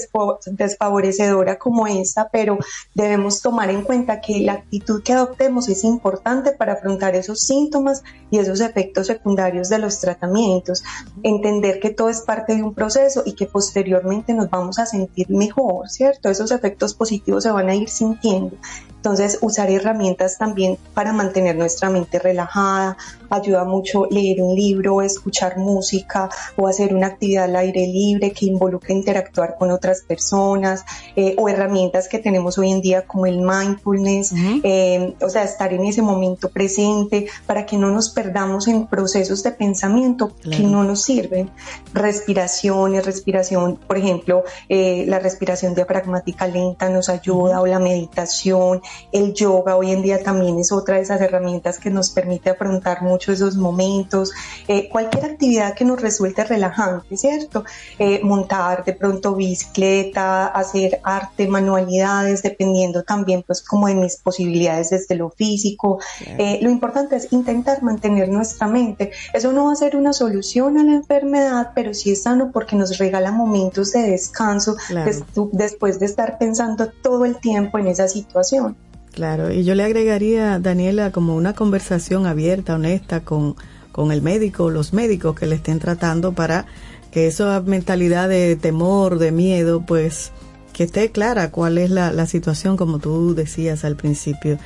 desfavorecedora 0.47 1.59
como 1.59 1.87
esta, 1.87 2.29
pero 2.29 2.57
debemos 2.95 3.43
tomar 3.43 3.69
en 3.69 3.83
cuenta 3.83 4.21
que 4.21 4.39
la 4.39 4.53
actitud 4.53 5.03
que 5.03 5.13
adoptemos 5.13 5.69
es 5.69 5.83
importante 5.85 6.53
para 6.53 6.75
afrontar 6.75 7.17
esos 7.17 7.41
síntomas 7.41 8.05
y 8.31 8.39
esos 8.39 8.61
efectos 8.61 9.09
secundarios 9.09 9.69
de 9.69 9.81
los 9.81 9.99
tratamientos. 9.99 10.85
Entender 11.25 11.81
que 11.81 11.91
todo 11.91 12.09
es 12.09 12.21
parte 12.21 12.55
de 12.55 12.63
un 12.63 12.75
proceso 12.75 13.25
y 13.27 13.33
que 13.33 13.47
posteriormente 13.47 14.35
nos 14.35 14.49
vamos 14.49 14.79
a 14.79 14.87
sentir 14.87 15.29
mejor, 15.31 15.91
¿cierto? 15.91 16.29
Esos 16.29 16.53
efectos 16.53 16.95
positivos 16.95 17.43
se 17.43 17.51
van 17.51 17.69
a 17.69 17.75
ir 17.75 17.89
sintiendo. 17.89 18.57
Entonces, 18.97 19.39
usar 19.41 19.69
herramientas 19.69 20.12
también 20.39 20.79
para 20.95 21.13
mantener 21.13 21.57
nuestra 21.57 21.91
mente 21.91 22.19
relajada. 22.19 22.97
Ayuda 23.35 23.65
mucho 23.65 24.07
leer 24.11 24.43
un 24.43 24.55
libro, 24.55 25.01
escuchar 25.01 25.57
música 25.57 26.29
o 26.57 26.69
hacer 26.69 26.95
una 26.95 27.07
actividad 27.07 27.45
al 27.45 27.57
aire 27.57 27.87
libre 27.87 28.33
que 28.33 28.45
involucre 28.45 28.93
interactuar 28.93 29.57
con 29.59 29.71
otras 29.71 30.03
personas 30.03 30.85
eh, 31.17 31.35
o 31.39 31.49
herramientas 31.49 32.09
que 32.09 32.19
tenemos 32.19 32.59
hoy 32.59 32.71
en 32.71 32.83
día 32.83 33.07
como 33.07 33.25
el 33.25 33.39
mindfulness, 33.41 34.35
eh, 34.63 35.15
o 35.23 35.31
sea, 35.31 35.45
estar 35.45 35.73
en 35.73 35.85
ese 35.87 36.03
momento 36.03 36.51
presente 36.51 37.27
para 37.47 37.65
que 37.65 37.79
no 37.79 37.91
nos 37.91 38.11
perdamos 38.11 38.69
en 38.69 38.87
procesos 38.87 39.43
de 39.43 39.53
pensamiento 39.53 40.29
que 40.37 40.51
Claro. 40.51 40.69
no 40.69 40.85
nos 40.85 41.03
sirven. 41.03 41.51
Respiraciones, 41.95 43.07
respiración, 43.07 43.79
por 43.87 43.97
ejemplo, 43.97 44.45
eh, 44.69 45.05
la 45.09 45.19
respiración 45.21 45.75
diafragmática 45.75 46.47
lenta 46.47 46.89
nos 46.89 47.09
ayuda 47.09 47.61
o 47.61 47.67
la 47.67 47.79
meditación, 47.79 48.83
el 49.13 49.33
yoga 49.33 49.77
hoy 49.77 49.93
en 49.93 50.03
día 50.03 50.23
también 50.23 50.59
es 50.59 50.73
otra 50.73 50.97
de 50.97 51.03
esas 51.03 51.21
herramientas 51.21 51.79
que 51.79 51.91
nos 51.91 52.11
permite 52.11 52.51
afrontar 52.51 53.03
mucho 53.03 53.22
esos 53.31 53.57
momentos. 53.57 54.33
Eh, 54.67 54.89
cualquier 54.91 55.25
actividad 55.27 55.75
que 55.75 55.85
nos 55.85 56.01
resulte 56.01 56.43
relajante, 56.43 57.17
¿cierto? 57.17 57.65
Eh, 57.99 58.21
montar 58.25 58.85
de 58.85 58.95
pronto 58.95 59.35
bicicleta, 59.37 60.47
hacer 60.47 61.01
arte, 61.05 61.47
manualidades, 61.47 62.43
dependiendo 62.43 63.03
también 63.05 63.45
pues 63.47 63.63
como 63.63 63.87
de 63.87 63.95
mis 63.95 64.17
posibilidades 64.17 64.91
desde 64.91 65.15
lo 65.15 65.31
físico. 65.31 66.01
Eh, 66.39 66.59
lo 66.63 66.71
importante 66.71 67.17
es 67.17 67.33
intentar 67.33 67.83
mantener 67.83 68.29
nuestra 68.29 68.67
mente. 68.67 69.13
Eso 69.33 69.53
no 69.53 69.67
va 69.67 69.73
a 69.73 69.77
ser 69.77 69.97
una 69.97 70.13
solución 70.13 70.79
a 70.79 70.85
la 70.85 70.93
enfermedad, 70.95 71.71
pero 71.75 71.93
sí 71.95 72.11
es 72.13 72.23
sano 72.23 72.51
porque 72.53 72.77
nos 72.77 72.99
regala 72.99 73.31
momentos 73.31 73.93
de 73.93 74.03
descanso 74.03 74.77
Claro. 74.89 75.07
des- 75.07 75.23
después 75.53 75.99
de 75.99 76.07
estar 76.07 76.39
pensando 76.39 76.89
todo 77.03 77.25
el 77.25 77.37
tiempo 77.37 77.79
en 77.79 77.89
esa 77.89 78.09
situación. 78.09 78.77
Claro, 79.13 79.53
y 79.53 79.63
yo 79.65 79.75
le 79.75 79.85
agregaría, 79.85 80.59
Daniela, 80.59 81.13
como 81.13 81.37
una 81.37 81.55
conversación 81.55 82.27
abierta, 82.27 82.75
honesta 82.75 83.21
con, 83.21 83.57
con 83.93 84.11
el 84.11 84.23
médico 84.23 84.71
los 84.71 84.95
médicos 84.95 85.39
que 85.39 85.47
le 85.47 85.57
estén 85.57 85.79
tratando 85.79 86.33
para 86.33 86.67
que 87.11 87.27
esa 87.27 87.61
mentalidad 87.61 88.31
de 88.31 88.57
temor, 88.57 89.19
de 89.19 89.31
miedo, 89.31 89.85
pues 89.87 90.33
que 90.73 90.85
esté 90.85 91.11
clara 91.11 91.51
cuál 91.51 91.77
es 91.77 91.91
la, 91.91 92.11
la 92.11 92.27
situación, 92.27 92.79
como 92.79 92.99
tú 92.99 93.35
decías 93.35 93.85
al 93.85 93.97
principio. 93.97 94.59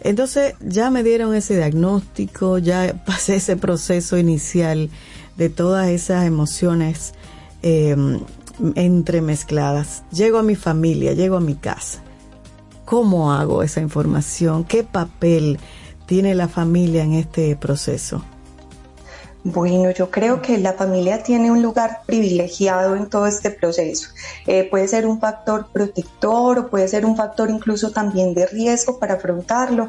Entonces 0.00 0.54
ya 0.60 0.90
me 0.90 1.02
dieron 1.02 1.34
ese 1.34 1.56
diagnóstico, 1.56 2.58
ya 2.58 3.02
pasé 3.06 3.36
ese 3.36 3.56
proceso 3.56 4.18
inicial 4.18 4.90
de 5.36 5.48
todas 5.48 5.88
esas 5.88 6.26
emociones 6.26 7.14
eh, 7.62 7.96
entremezcladas. 8.74 10.02
Llego 10.12 10.38
a 10.38 10.42
mi 10.42 10.56
familia, 10.56 11.12
llego 11.12 11.36
a 11.36 11.40
mi 11.40 11.54
casa. 11.54 12.03
¿Cómo 12.84 13.32
hago 13.32 13.62
esa 13.62 13.80
información? 13.80 14.64
¿Qué 14.64 14.84
papel 14.84 15.58
tiene 16.06 16.34
la 16.34 16.48
familia 16.48 17.02
en 17.02 17.14
este 17.14 17.56
proceso? 17.56 18.22
Bueno, 19.46 19.90
yo 19.90 20.10
creo 20.10 20.40
que 20.40 20.56
la 20.56 20.72
familia 20.72 21.22
tiene 21.22 21.50
un 21.50 21.62
lugar 21.62 22.00
privilegiado 22.06 22.96
en 22.96 23.10
todo 23.10 23.26
este 23.26 23.50
proceso. 23.50 24.08
Eh, 24.46 24.66
puede 24.70 24.88
ser 24.88 25.06
un 25.06 25.20
factor 25.20 25.68
protector 25.70 26.58
o 26.58 26.70
puede 26.70 26.88
ser 26.88 27.04
un 27.04 27.14
factor 27.14 27.50
incluso 27.50 27.90
también 27.90 28.32
de 28.32 28.46
riesgo 28.46 28.98
para 28.98 29.14
afrontarlo. 29.14 29.88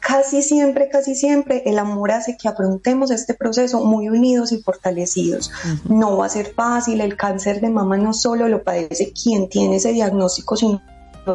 Casi 0.00 0.42
siempre, 0.42 0.88
casi 0.88 1.14
siempre 1.14 1.62
el 1.66 1.78
amor 1.78 2.12
hace 2.12 2.38
que 2.38 2.48
afrontemos 2.48 3.10
este 3.10 3.34
proceso 3.34 3.84
muy 3.84 4.08
unidos 4.08 4.52
y 4.52 4.62
fortalecidos. 4.62 5.50
No 5.84 6.16
va 6.16 6.26
a 6.26 6.30
ser 6.30 6.54
fácil, 6.54 7.02
el 7.02 7.14
cáncer 7.14 7.60
de 7.60 7.68
mama 7.68 7.98
no 7.98 8.14
solo 8.14 8.48
lo 8.48 8.62
padece 8.62 9.12
quien 9.12 9.50
tiene 9.50 9.76
ese 9.76 9.92
diagnóstico, 9.92 10.56
sino 10.56 10.80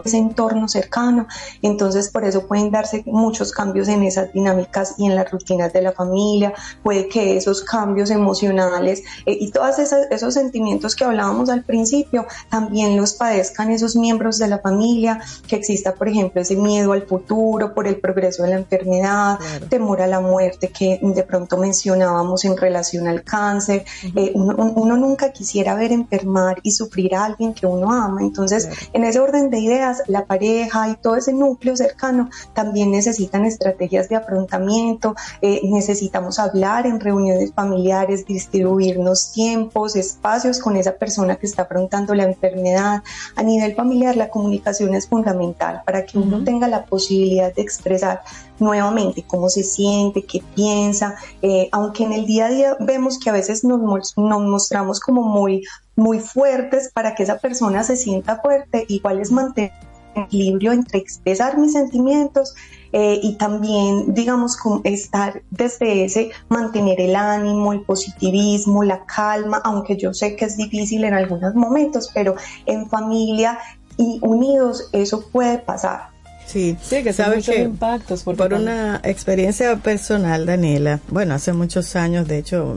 ese 0.04 0.18
entorno 0.18 0.68
cercano. 0.68 1.28
Entonces, 1.62 2.10
por 2.10 2.24
eso 2.24 2.48
pueden 2.48 2.72
darse 2.72 3.04
muchos 3.06 3.52
cambios 3.52 3.88
en 3.88 4.04
esas 4.04 4.34
dinámicas 4.34 4.96
y 4.98 5.06
en 5.06 5.16
las 5.16 5.30
rutinas 5.32 5.72
de 5.74 5.82
la 5.82 5.92
familia. 5.92 6.54
Puede 6.82 7.08
que 7.08 7.38
esos 7.38 7.64
cambios 7.64 8.10
emocionales 8.10 9.04
eh, 9.26 9.38
y 9.40 9.52
todos 9.52 9.80
esos 9.80 10.34
sentimientos 10.34 10.96
que 10.96 11.04
hablábamos 11.04 11.50
al 11.50 11.64
principio 11.64 12.26
también 12.50 12.98
los 12.98 13.14
padezcan 13.14 13.72
esos 13.72 13.96
miembros 13.96 14.38
de 14.38 14.48
la 14.48 14.60
familia, 14.60 15.22
que 15.48 15.56
exista, 15.56 15.94
por 15.94 16.08
ejemplo, 16.08 16.42
ese 16.42 16.56
miedo 16.56 16.94
al 16.94 17.04
futuro 17.04 17.74
por 17.74 17.88
el 17.88 17.98
progreso 17.98 18.44
de 18.44 18.50
la 18.50 18.56
enfermedad, 18.56 19.40
temor 19.70 20.02
a 20.02 20.08
la 20.08 20.20
muerte 20.20 20.70
que 20.70 21.00
de 21.02 21.24
pronto 21.24 21.58
mencionábamos 21.58 22.46
en 22.46 22.58
relación 22.58 23.08
al 23.08 23.24
cáncer. 23.24 23.86
Eh, 24.16 24.32
uno, 24.36 24.56
uno 24.76 24.98
nunca 24.98 25.32
quisiera 25.32 25.76
ver 25.76 25.92
enfermar 25.92 26.60
y 26.64 26.72
sufrir 26.72 27.16
a 27.16 27.26
alguien 27.26 27.54
que 27.54 27.66
uno 27.66 27.92
ama. 27.92 28.22
Entonces, 28.22 28.70
en 28.94 29.04
ese 29.04 29.20
orden 29.20 29.50
de 29.50 29.60
ideas, 29.60 29.83
la 30.08 30.26
pareja 30.26 30.90
y 30.90 30.96
todo 30.96 31.16
ese 31.16 31.34
núcleo 31.34 31.76
cercano 31.76 32.30
también 32.54 32.92
necesitan 32.92 33.46
estrategias 33.46 34.10
de 34.10 34.16
afrontamiento, 34.16 35.16
eh, 35.42 35.62
necesitamos 35.64 36.40
hablar 36.40 36.86
en 36.86 37.00
reuniones 37.00 37.54
familiares, 37.54 38.26
distribuirnos 38.26 39.32
tiempos, 39.32 39.96
espacios 39.96 40.60
con 40.60 40.76
esa 40.78 40.94
persona 40.94 41.36
que 41.36 41.46
está 41.46 41.64
afrontando 41.64 42.14
la 42.14 42.24
enfermedad. 42.24 43.04
A 43.36 43.44
nivel 43.44 43.76
familiar, 43.76 44.16
la 44.16 44.30
comunicación 44.30 44.94
es 44.96 45.08
fundamental 45.08 45.82
para 45.86 46.06
que 46.06 46.18
uno 46.18 46.44
tenga 46.44 46.68
la 46.68 46.86
posibilidad 46.86 47.54
de 47.54 47.62
expresar 47.62 48.22
nuevamente 48.60 49.24
cómo 49.24 49.50
se 49.50 49.64
siente, 49.64 50.24
qué 50.24 50.42
piensa, 50.56 51.16
eh, 51.42 51.70
aunque 51.72 52.04
en 52.04 52.14
el 52.14 52.26
día 52.26 52.48
a 52.48 52.50
día 52.50 52.78
vemos 52.80 53.20
que 53.20 53.30
a 53.30 53.34
veces 53.34 53.64
nos, 53.64 53.80
nos 54.18 54.42
mostramos 54.42 55.00
como 55.00 55.24
muy, 55.24 55.64
muy 55.96 56.20
fuertes 56.20 56.92
para 56.94 57.16
que 57.16 57.24
esa 57.24 57.38
persona 57.38 57.84
se 57.84 57.96
sienta 57.96 58.40
fuerte, 58.42 58.86
igual 58.88 59.20
es 59.20 59.32
mantener 59.32 59.72
equilibrio 60.16 60.72
entre 60.72 61.00
expresar 61.00 61.58
mis 61.58 61.74
sentimientos 61.74 62.54
eh, 62.92 63.20
y 63.22 63.36
también, 63.38 64.14
digamos, 64.14 64.58
estar 64.84 65.42
desde 65.50 66.06
ese, 66.06 66.32
mantener 66.50 67.02
el 67.02 67.16
ánimo, 67.16 67.74
el 67.74 67.82
positivismo, 67.82 68.84
la 68.84 69.06
calma, 69.06 69.62
aunque 69.64 69.98
yo 69.98 70.14
sé 70.14 70.36
que 70.36 70.46
es 70.46 70.58
difícil 70.58 71.04
en 71.04 71.14
algunos 71.14 71.56
momentos, 71.56 72.12
pero 72.14 72.36
en 72.66 72.88
familia 72.90 73.58
y 73.98 74.20
unidos 74.22 74.90
eso 74.92 75.28
puede 75.32 75.58
pasar. 75.58 76.14
Sí, 76.46 76.78
sí 76.82 77.04
que 77.04 77.14
sabes 77.14 77.46
que 77.46 77.62
impactos 77.62 78.24
por 78.24 78.54
una 78.54 79.00
experiencia 79.04 79.76
personal, 79.78 80.46
Daniela, 80.46 81.00
bueno, 81.08 81.34
hace 81.34 81.54
muchos 81.54 81.96
años, 81.96 82.28
de 82.28 82.38
hecho, 82.38 82.76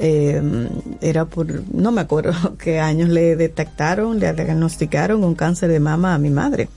eh, 0.00 0.42
era 1.00 1.26
por, 1.26 1.62
no 1.72 1.92
me 1.92 2.00
acuerdo 2.00 2.56
qué 2.58 2.80
años 2.80 3.10
le 3.10 3.36
detectaron, 3.36 4.18
le 4.18 4.32
diagnosticaron 4.32 5.22
un 5.22 5.34
cáncer 5.34 5.70
de 5.70 5.80
mama 5.80 6.14
a 6.14 6.18
mi 6.18 6.30
madre. 6.30 6.68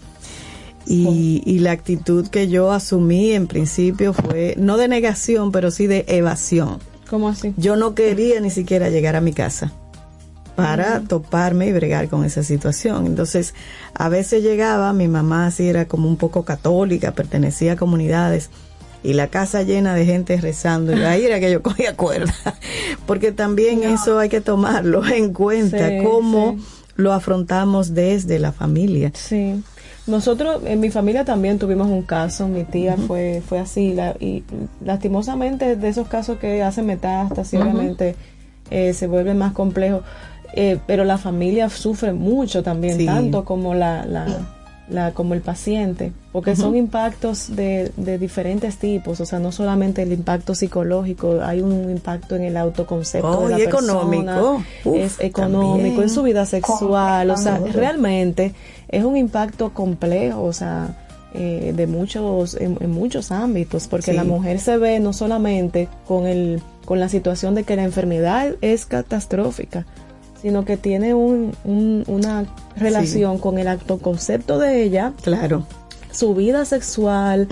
Y, 0.86 1.42
y, 1.46 1.60
la 1.60 1.72
actitud 1.72 2.28
que 2.28 2.50
yo 2.50 2.74
asumí 2.74 3.32
en 3.32 3.48
principio 3.48 4.12
fue, 4.12 4.54
no 4.58 4.76
de 4.76 4.90
negación, 4.90 5.54
pero 5.54 5.72
sí 5.72 5.88
de 5.88 6.04
evasión. 6.10 6.80
¿Cómo 7.10 7.30
así? 7.30 7.54
Yo 7.56 7.78
no 7.78 7.96
quería 7.96 8.42
ni 8.42 8.50
siquiera 8.50 8.90
llegar 8.90 9.16
a 9.16 9.22
mi 9.22 9.32
casa 9.32 9.72
para 10.56 11.00
toparme 11.02 11.68
y 11.68 11.74
bregar 11.74 12.10
con 12.10 12.26
esa 12.26 12.44
situación. 12.44 13.08
Entonces, 13.08 13.54
a 13.94 14.10
veces 14.10 14.44
llegaba, 14.44 14.92
mi 14.94 15.08
mamá 15.08 15.48
así 15.48 15.68
era 15.68 15.88
como 15.88 16.08
un 16.08 16.18
poco 16.18 16.44
católica, 16.44 17.14
pertenecía 17.14 17.74
a 17.74 17.76
comunidades, 17.78 18.50
y 19.04 19.14
la 19.14 19.28
casa 19.28 19.64
llena 19.64 19.94
de 19.94 20.06
gente 20.06 20.38
rezando, 20.38 20.96
y 20.96 21.04
ahí 21.04 21.26
era 21.26 21.40
que 21.40 21.52
yo 21.52 21.62
cogía 21.62 21.96
cuerda, 21.96 22.34
porque 23.06 23.32
también 23.32 23.84
eso 23.84 24.20
hay 24.20 24.30
que 24.30 24.42
tomarlo 24.42 25.06
en 25.08 25.34
cuenta, 25.34 25.90
cómo 26.04 26.58
lo 26.96 27.14
afrontamos 27.14 27.94
desde 27.94 28.40
la 28.40 28.52
familia. 28.52 29.12
Sí. 29.14 29.62
Nosotros, 30.06 30.62
en 30.66 30.82
mi 30.82 30.90
familia 30.90 31.24
también 31.24 31.60
tuvimos 31.60 31.88
un 31.88 32.02
caso, 32.02 32.48
mi 32.50 32.66
tía 32.66 32.98
fue 32.98 33.42
fue 33.48 33.60
así, 33.60 33.96
y 34.20 34.44
lastimosamente 34.84 35.78
de 35.78 35.88
esos 35.88 36.10
casos 36.10 36.40
que 36.40 36.62
hacen 36.62 36.88
metástasis, 36.88 37.60
obviamente 37.60 38.16
eh, 38.70 38.94
se 38.94 39.08
vuelve 39.08 39.34
más 39.34 39.54
complejo. 39.54 40.04
Eh, 40.56 40.78
pero 40.86 41.04
la 41.04 41.18
familia 41.18 41.68
sufre 41.70 42.14
mucho 42.14 42.62
también, 42.62 43.04
tanto 43.06 43.44
como 43.44 43.74
la, 43.74 44.06
la, 44.06 44.53
como 45.14 45.34
el 45.34 45.42
paciente, 45.42 46.12
porque 46.32 46.56
son 46.56 46.76
impactos 46.76 47.56
de, 47.56 47.92
de, 47.96 48.18
diferentes 48.18 48.78
tipos, 48.78 49.20
o 49.22 49.26
sea, 49.26 49.40
no 49.40 49.52
solamente 49.52 50.02
el 50.02 50.12
impacto 50.12 50.56
psicológico, 50.56 51.40
hay 51.42 51.62
un 51.62 51.90
impacto 51.90 52.36
en 52.36 52.44
el 52.44 52.58
autoconcepto 52.58 53.40
oh, 53.40 53.48
de 53.48 53.50
la 53.50 53.60
y 53.60 53.64
persona, 53.66 53.94
económico, 53.94 54.64
es 54.94 55.20
económico, 55.20 56.02
en 56.02 56.10
su 56.10 56.24
vida 56.24 56.46
sexual, 56.46 57.30
o 57.32 57.38
sea, 57.38 57.60
realmente 57.60 58.54
es 58.90 59.04
un 59.04 59.18
impacto 59.18 59.74
complejo, 59.74 60.44
o 60.44 60.54
sea, 60.54 60.96
eh, 61.34 61.74
de 61.76 61.88
muchos, 61.88 62.56
en, 62.56 62.78
muchos 62.92 63.32
ámbitos, 63.32 63.88
porque 63.88 64.14
la 64.14 64.24
mujer 64.24 64.60
se 64.60 64.78
ve 64.78 65.00
no 65.00 65.14
solamente 65.14 65.88
con 66.08 66.28
el, 66.28 66.62
con 66.86 67.00
la 67.00 67.10
situación 67.10 67.56
de 67.56 67.64
que 67.64 67.76
la 67.76 67.84
enfermedad 67.84 68.54
es 68.62 68.86
catastrófica, 68.86 69.86
sino 70.44 70.66
que 70.66 70.76
tiene 70.76 71.14
un, 71.14 71.56
una 71.64 72.46
relación 72.76 73.40
con 73.40 73.58
el 73.58 73.70
autoconcepto 73.70 74.60
de 74.60 74.84
ella. 74.84 75.14
Claro. 75.24 75.66
Su 76.12 76.36
vida 76.36 76.66
sexual, 76.66 77.48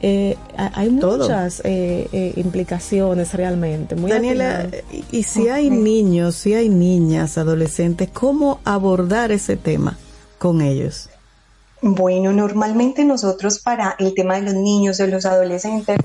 eh, 0.00 0.36
hay 0.56 0.90
muchas 0.90 1.60
eh, 1.64 2.06
eh, 2.12 2.34
implicaciones 2.36 3.32
realmente. 3.32 3.96
Muy 3.96 4.10
Daniela, 4.10 4.68
y 5.10 5.22
si 5.24 5.48
hay 5.48 5.70
niños, 5.70 6.36
si 6.36 6.54
hay 6.54 6.68
niñas, 6.68 7.38
adolescentes, 7.38 8.10
¿cómo 8.12 8.60
abordar 8.64 9.32
ese 9.32 9.56
tema 9.56 9.96
con 10.38 10.60
ellos? 10.60 11.08
Bueno, 11.80 12.32
normalmente 12.32 13.04
nosotros 13.04 13.58
para 13.58 13.96
el 13.98 14.14
tema 14.14 14.36
de 14.36 14.42
los 14.42 14.54
niños, 14.54 14.98
de 14.98 15.08
los 15.08 15.24
adolescentes, 15.24 15.96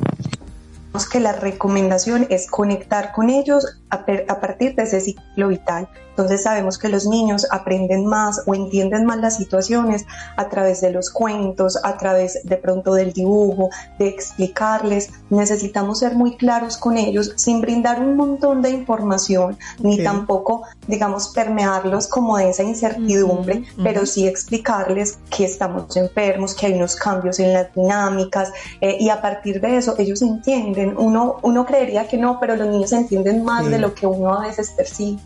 que 1.07 1.19
la 1.19 1.33
recomendación 1.33 2.27
es 2.29 2.47
conectar 2.47 3.11
con 3.11 3.29
ellos 3.29 3.65
a, 3.89 4.05
partir 4.05 4.75
de 4.75 4.83
ese 4.83 4.99
ciclo 4.99 5.47
vital. 5.47 5.87
Entonces 6.19 6.43
sabemos 6.43 6.77
que 6.77 6.89
los 6.89 7.07
niños 7.07 7.47
aprenden 7.49 8.05
más 8.05 8.41
o 8.45 8.53
entienden 8.53 9.05
más 9.05 9.19
las 9.19 9.37
situaciones 9.37 10.05
a 10.35 10.49
través 10.49 10.81
de 10.81 10.91
los 10.91 11.09
cuentos, 11.09 11.79
a 11.81 11.95
través 11.95 12.41
de 12.43 12.57
pronto 12.57 12.93
del 12.93 13.13
dibujo, 13.13 13.69
de 13.97 14.09
explicarles. 14.09 15.11
Necesitamos 15.29 15.99
ser 15.99 16.15
muy 16.15 16.35
claros 16.35 16.75
con 16.75 16.97
ellos 16.97 17.31
sin 17.37 17.61
brindar 17.61 18.01
un 18.01 18.17
montón 18.17 18.61
de 18.61 18.71
información, 18.71 19.57
ni 19.79 20.03
tampoco, 20.03 20.63
digamos, 20.87 21.29
permearlos 21.29 22.09
como 22.09 22.35
de 22.37 22.49
esa 22.49 22.63
incertidumbre, 22.63 23.63
pero 23.81 24.05
sí 24.05 24.27
explicarles 24.27 25.19
que 25.29 25.45
estamos 25.45 25.95
enfermos, 25.95 26.53
que 26.53 26.65
hay 26.65 26.73
unos 26.73 26.97
cambios 26.97 27.39
en 27.39 27.53
las 27.53 27.73
dinámicas 27.73 28.51
eh, 28.81 28.97
y 28.99 29.07
a 29.07 29.21
partir 29.21 29.61
de 29.61 29.77
eso 29.77 29.95
ellos 29.97 30.21
entienden. 30.21 30.97
Uno, 30.97 31.37
uno 31.43 31.65
creería 31.65 32.09
que 32.09 32.17
no, 32.17 32.41
pero 32.41 32.57
los 32.57 32.67
niños 32.67 32.91
entienden 32.91 33.45
más 33.45 33.69
de 33.69 33.79
lo 33.79 33.93
que 33.93 34.05
uno 34.05 34.33
a 34.33 34.45
veces 34.45 34.71
percibe. 34.71 35.21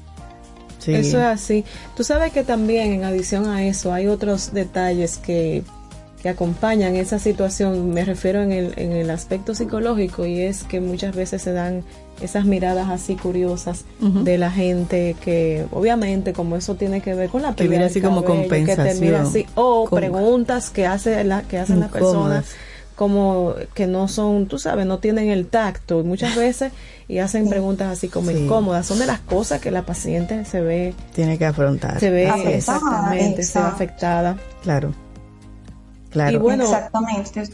Eso 0.88 1.18
es 1.18 1.24
así. 1.24 1.66
Tú 1.96 2.04
sabes 2.04 2.32
que 2.32 2.44
también 2.44 2.92
en 2.92 3.04
adición 3.04 3.48
a 3.48 3.66
eso 3.66 3.94
hay 3.94 4.08
otros 4.08 4.54
detalles 4.54 5.18
que, 5.18 5.64
que 6.22 6.30
acompañan 6.30 6.96
esa 6.96 7.20
situación, 7.20 7.92
me 7.92 8.06
refiero 8.06 8.42
en 8.42 8.52
el, 8.52 8.74
en 8.78 8.94
el 8.94 9.10
aspecto 9.10 9.56
psicológico 9.56 10.26
y 10.26 10.42
es 10.42 10.64
que 10.64 10.80
muchas 10.80 11.16
veces 11.16 11.42
se 11.42 11.52
dan 11.52 11.84
esas 12.22 12.46
miradas 12.46 12.90
así 12.90 13.16
curiosas 13.16 13.84
de 14.00 14.38
la 14.38 14.52
gente 14.52 15.16
que 15.22 15.66
obviamente 15.72 16.32
como 16.32 16.56
eso 16.56 16.76
tiene 16.76 17.02
que 17.02 17.14
ver 17.14 17.30
con 17.30 17.42
la 17.42 17.56
que 17.56 17.68
viene 17.68 17.86
así 17.86 18.02
como 18.02 18.24
compensación 18.24 19.16
así, 19.16 19.46
o 19.56 19.90
preguntas 19.90 20.70
que 20.70 20.86
hace 20.86 21.24
la 21.24 21.42
que 21.42 21.58
hacen 21.58 21.80
las 21.80 21.92
personas 21.92 22.46
como 22.96 23.56
que 23.74 23.88
no 23.88 24.08
son, 24.08 24.48
tú 24.48 24.60
sabes, 24.60 24.86
no 24.86 25.00
tienen 25.00 25.30
el 25.30 25.48
tacto 25.48 26.04
muchas 26.04 26.36
veces 26.36 26.72
y 27.08 27.20
hacen 27.20 27.50
preguntas 27.50 27.92
así 27.92 28.08
como 28.08 28.32
incómodas. 28.32 28.86
Son 28.86 29.00
de 29.00 29.06
las 29.06 29.20
cosas 29.20 29.62
que 29.62 29.72
la 29.72 29.84
paciente 29.86 30.46
se 30.46 30.62
ve. 30.62 30.94
Tiene 31.14 31.38
que 31.38 31.46
afrontar. 31.46 32.00
Se 32.00 32.10
ve 32.10 32.30
exactamente, 32.56 33.44
se 33.44 33.60
ve 33.60 33.66
afectada. 33.66 34.38
Claro. 34.62 34.94
Claro. 36.10 36.32
Y 36.32 36.38
bueno, 36.38 36.64
exactamente. 36.64 37.50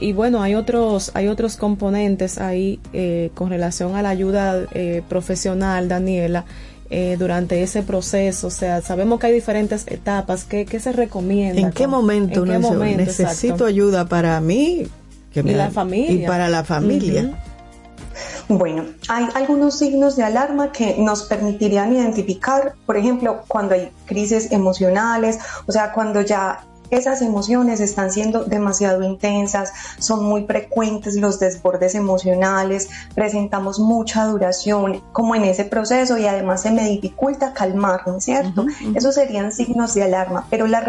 Y 0.00 0.12
bueno, 0.12 0.42
hay 0.42 0.54
otros, 0.54 1.10
hay 1.14 1.28
otros 1.28 1.56
componentes 1.56 2.38
ahí 2.38 2.80
eh, 2.92 3.30
con 3.34 3.50
relación 3.50 3.96
a 3.96 4.02
la 4.02 4.10
ayuda 4.10 4.64
eh, 4.72 5.02
profesional, 5.08 5.88
Daniela. 5.88 6.44
Eh, 6.90 7.16
durante 7.18 7.62
ese 7.62 7.82
proceso? 7.82 8.46
O 8.46 8.50
sea, 8.50 8.80
sabemos 8.80 9.20
que 9.20 9.26
hay 9.26 9.34
diferentes 9.34 9.86
etapas. 9.88 10.44
¿Qué, 10.44 10.64
qué 10.64 10.80
se 10.80 10.92
recomienda? 10.92 11.60
¿En 11.60 11.70
qué 11.70 11.86
momento, 11.86 12.46
¿En 12.46 12.52
qué 12.52 12.58
momento 12.58 13.02
necesito 13.02 13.66
ayuda 13.66 14.06
para 14.06 14.40
mí 14.40 14.86
que 15.30 15.40
y 15.40 15.54
la 15.54 15.70
familia? 15.70 16.12
Y 16.12 16.26
para 16.26 16.48
la 16.48 16.64
familia. 16.64 17.38
Bueno, 18.48 18.86
hay 19.08 19.26
algunos 19.34 19.78
signos 19.78 20.16
de 20.16 20.24
alarma 20.24 20.72
que 20.72 20.96
nos 20.98 21.24
permitirían 21.24 21.92
identificar, 21.92 22.74
por 22.86 22.96
ejemplo, 22.96 23.42
cuando 23.46 23.74
hay 23.74 23.90
crisis 24.06 24.50
emocionales, 24.50 25.38
o 25.66 25.72
sea, 25.72 25.92
cuando 25.92 26.22
ya 26.22 26.64
esas 26.90 27.22
emociones 27.22 27.80
están 27.80 28.10
siendo 28.10 28.44
demasiado 28.44 29.02
intensas, 29.02 29.72
son 29.98 30.24
muy 30.24 30.44
frecuentes 30.44 31.16
los 31.16 31.38
desbordes 31.38 31.94
emocionales, 31.94 32.88
presentamos 33.14 33.78
mucha 33.78 34.26
duración 34.26 35.02
como 35.12 35.34
en 35.34 35.44
ese 35.44 35.64
proceso 35.64 36.18
y 36.18 36.26
además 36.26 36.62
se 36.62 36.70
me 36.70 36.88
dificulta 36.88 37.52
calmarme, 37.52 38.20
¿cierto? 38.20 38.66
Esos 38.94 39.14
serían 39.14 39.52
signos 39.52 39.94
de 39.94 40.04
alarma, 40.04 40.46
pero 40.50 40.66
la 40.66 40.80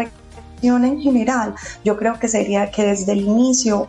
en 0.62 1.00
general, 1.00 1.54
yo 1.84 1.96
creo 1.96 2.18
que 2.18 2.28
sería 2.28 2.70
que 2.70 2.84
desde 2.84 3.12
el 3.12 3.22
inicio 3.22 3.88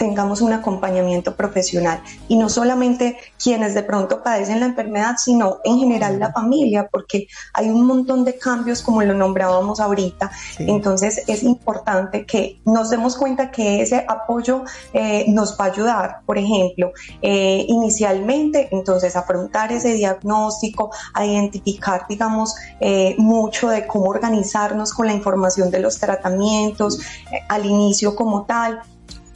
tengamos 0.00 0.40
un 0.40 0.54
acompañamiento 0.54 1.36
profesional. 1.36 2.02
Y 2.26 2.36
no 2.36 2.48
solamente 2.48 3.18
quienes 3.42 3.74
de 3.74 3.82
pronto 3.82 4.22
padecen 4.22 4.60
la 4.60 4.66
enfermedad, 4.66 5.16
sino 5.18 5.58
en 5.62 5.78
general 5.78 6.18
la 6.18 6.32
familia, 6.32 6.88
porque 6.90 7.26
hay 7.52 7.68
un 7.68 7.86
montón 7.86 8.24
de 8.24 8.38
cambios 8.38 8.80
como 8.80 9.02
lo 9.02 9.12
nombrábamos 9.12 9.78
ahorita. 9.78 10.30
Entonces 10.58 11.22
es 11.26 11.42
importante 11.42 12.24
que 12.24 12.62
nos 12.64 12.88
demos 12.88 13.14
cuenta 13.14 13.50
que 13.50 13.82
ese 13.82 14.06
apoyo 14.08 14.64
eh, 14.94 15.26
nos 15.28 15.58
va 15.60 15.66
a 15.66 15.68
ayudar, 15.68 16.20
por 16.24 16.38
ejemplo, 16.38 16.92
eh, 17.20 17.66
inicialmente, 17.68 18.70
entonces 18.72 19.16
afrontar 19.16 19.70
ese 19.70 19.92
diagnóstico, 19.92 20.90
a 21.12 21.26
identificar, 21.26 22.06
digamos, 22.08 22.54
eh, 22.80 23.14
mucho 23.18 23.68
de 23.68 23.86
cómo 23.86 24.06
organizarnos 24.06 24.94
con 24.94 25.08
la 25.08 25.12
información 25.12 25.70
de 25.70 25.80
los 25.80 25.98
tratamientos 25.98 27.00
eh, 27.00 27.40
al 27.50 27.66
inicio 27.66 28.16
como 28.16 28.46
tal 28.46 28.80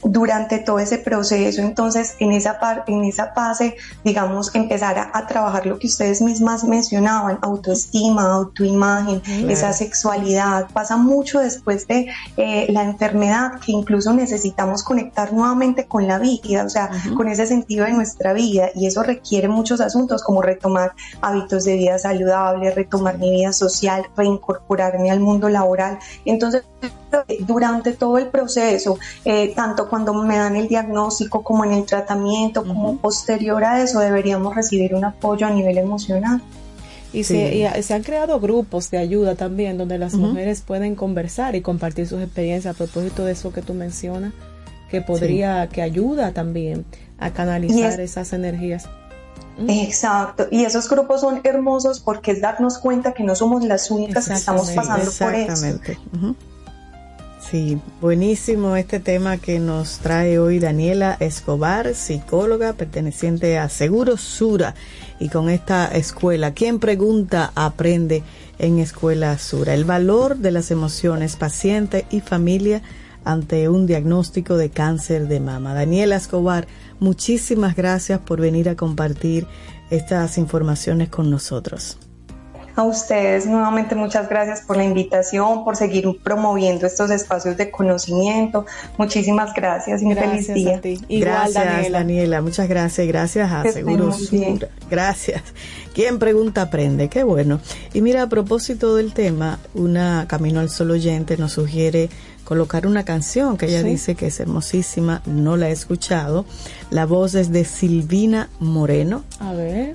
durante 0.07 0.59
todo 0.59 0.79
ese 0.79 0.97
proceso, 0.99 1.61
entonces 1.61 2.15
en 2.19 2.31
esa, 2.31 2.59
par- 2.59 2.83
en 2.87 3.03
esa 3.03 3.33
fase, 3.33 3.75
digamos, 4.03 4.53
empezar 4.55 4.97
a, 4.99 5.09
a 5.13 5.25
trabajar 5.27 5.65
lo 5.65 5.79
que 5.79 5.87
ustedes 5.87 6.21
mismas 6.21 6.63
mencionaban, 6.63 7.39
autoestima, 7.41 8.31
autoimagen, 8.33 9.19
Claro. 9.19 9.49
esa 9.49 9.73
sexualidad, 9.73 10.67
pasa 10.73 10.95
mucho 10.97 11.39
después 11.39 11.87
de 11.87 12.07
eh, 12.37 12.67
la 12.69 12.83
enfermedad 12.83 13.59
que 13.65 13.71
incluso 13.71 14.13
necesitamos 14.13 14.83
conectar 14.83 15.33
nuevamente 15.33 15.85
con 15.85 16.07
la 16.07 16.19
vida, 16.19 16.63
o 16.65 16.69
sea, 16.69 16.89
con 17.17 17.27
ese 17.27 17.47
sentido 17.47 17.85
de 17.85 17.93
nuestra 17.93 18.33
vida 18.33 18.69
y 18.75 18.85
eso 18.87 19.01
requiere 19.03 19.47
muchos 19.47 19.81
asuntos 19.81 20.23
como 20.23 20.41
retomar 20.41 20.93
hábitos 21.21 21.63
de 21.65 21.75
vida 21.77 21.97
saludables, 21.97 22.75
retomar 22.75 23.17
mi 23.17 23.31
vida 23.31 23.51
social, 23.53 24.05
reincorporarme 24.15 25.09
al 25.09 25.19
mundo 25.19 25.49
laboral. 25.49 25.97
Entonces, 26.25 26.63
durante 27.41 27.93
todo 27.93 28.17
el 28.17 28.27
proceso, 28.27 28.97
eh, 29.23 29.53
tanto 29.55 29.87
cuando 29.95 30.13
me 30.13 30.35
dan 30.37 30.57
el 30.57 30.67
diagnóstico 30.67 31.41
como 31.41 31.63
en 31.63 31.71
el 31.71 31.85
tratamiento, 31.85 32.65
como 32.65 32.97
posterior 32.97 33.63
a 33.63 33.81
eso, 33.81 33.99
deberíamos 33.99 34.53
recibir 34.53 34.93
un 34.93 35.05
apoyo 35.05 35.47
a 35.47 35.51
nivel 35.51 35.77
emocional. 35.77 36.41
Y, 37.13 37.23
se, 37.23 37.55
y 37.55 37.63
a- 37.63 37.81
se 37.81 37.93
han 37.93 38.03
creado 38.03 38.41
grupos 38.41 38.91
de 38.91 38.97
ayuda 38.97 39.35
también 39.35 39.77
donde 39.77 39.97
las 39.97 40.13
Ujú. 40.15 40.23
mujeres 40.27 40.59
pueden 40.59 40.95
conversar 40.95 41.55
y 41.55 41.61
compartir 41.61 42.07
sus 42.09 42.21
experiencias 42.21 42.75
a 42.75 42.77
propósito 42.77 43.23
de 43.23 43.31
eso 43.31 43.53
que 43.53 43.61
tú 43.61 43.73
mencionas, 43.73 44.33
que 44.91 44.99
podría, 44.99 45.69
que 45.69 45.81
ayuda 45.81 46.33
también 46.33 46.83
a 47.17 47.31
canalizar 47.31 47.93
es- 47.93 48.11
esas 48.11 48.33
energías. 48.33 48.89
Exacto, 49.69 50.47
y 50.51 50.65
esos 50.65 50.89
grupos 50.89 51.21
son 51.21 51.39
hermosos 51.45 52.01
porque 52.01 52.31
es 52.31 52.41
darnos 52.41 52.79
cuenta 52.79 53.13
que 53.13 53.23
no 53.23 53.33
somos 53.33 53.63
las 53.63 53.89
únicas 53.89 54.27
que 54.27 54.33
estamos 54.33 54.69
pasando 54.71 55.09
por 55.17 55.33
eso. 55.33 55.53
Exactamente. 55.65 55.97
Ujú. 56.13 56.35
Sí, 57.51 57.77
buenísimo 58.01 58.75
este 58.75 58.99
tema 58.99 59.37
que 59.37 59.59
nos 59.59 59.99
trae 59.99 60.39
hoy 60.39 60.57
Daniela 60.57 61.15
Escobar, 61.19 61.93
psicóloga 61.93 62.73
perteneciente 62.73 63.59
a 63.59 63.69
Seguro 63.69 64.17
Sura 64.17 64.73
y 65.19 65.29
con 65.29 65.51
esta 65.51 65.85
escuela. 65.85 66.55
¿Quién 66.55 66.79
pregunta 66.79 67.51
aprende 67.53 68.23
en 68.57 68.79
Escuela 68.79 69.37
Sura? 69.37 69.75
El 69.75 69.85
valor 69.85 70.37
de 70.37 70.51
las 70.51 70.71
emociones 70.71 71.35
paciente 71.35 72.07
y 72.09 72.21
familia 72.21 72.81
ante 73.23 73.69
un 73.69 73.85
diagnóstico 73.85 74.57
de 74.57 74.71
cáncer 74.71 75.27
de 75.27 75.39
mama. 75.39 75.75
Daniela 75.75 76.15
Escobar, 76.15 76.65
muchísimas 76.99 77.75
gracias 77.75 78.19
por 78.19 78.41
venir 78.41 78.69
a 78.69 78.75
compartir 78.75 79.45
estas 79.91 80.39
informaciones 80.39 81.09
con 81.09 81.29
nosotros. 81.29 81.99
A 82.77 82.83
ustedes 82.83 83.45
nuevamente 83.45 83.95
muchas 83.95 84.27
gracias 84.27 84.61
por 84.61 84.75
la 84.75 84.83
invitación, 84.83 85.63
por 85.63 85.77
seguir 85.77 86.05
promoviendo 86.21 86.85
estos 86.85 87.09
espacios 87.09 87.55
de 87.55 87.71
conocimiento. 87.71 88.65
Muchísimas 88.97 89.53
gracias 89.53 90.01
y 90.01 90.05
un 90.05 90.15
feliz 90.15 90.53
día. 90.53 90.81
gracias, 91.09 91.91
Daniela. 91.91 92.41
Muchas 92.41 92.67
gracias. 92.67 93.07
Gracias 93.07 93.49
a 93.51 93.61
Que 93.61 93.69
estén 93.69 93.85
Seguro 93.85 94.07
muy 94.07 94.27
bien. 94.27 94.55
Sura. 94.55 94.67
Gracias. 94.89 95.41
Quien 95.93 96.19
pregunta 96.19 96.63
aprende. 96.63 97.07
Qué 97.07 97.23
bueno. 97.23 97.61
Y 97.93 98.01
mira, 98.01 98.23
a 98.23 98.27
propósito 98.27 98.95
del 98.97 99.13
tema, 99.13 99.59
una 99.73 100.25
Camino 100.27 100.59
al 100.59 100.69
Sol 100.69 100.91
oyente 100.91 101.37
nos 101.37 101.53
sugiere 101.53 102.09
colocar 102.43 102.85
una 102.87 103.05
canción 103.05 103.57
que 103.57 103.67
ella 103.67 103.81
Sí. 103.83 103.87
dice 103.87 104.15
que 104.15 104.27
es 104.27 104.39
hermosísima. 104.41 105.21
No 105.25 105.55
la 105.55 105.69
he 105.69 105.71
escuchado. 105.71 106.45
La 106.89 107.05
voz 107.05 107.35
es 107.35 107.51
de 107.53 107.63
Silvina 107.63 108.49
Moreno. 108.59 109.23
A 109.39 109.53
ver. 109.53 109.93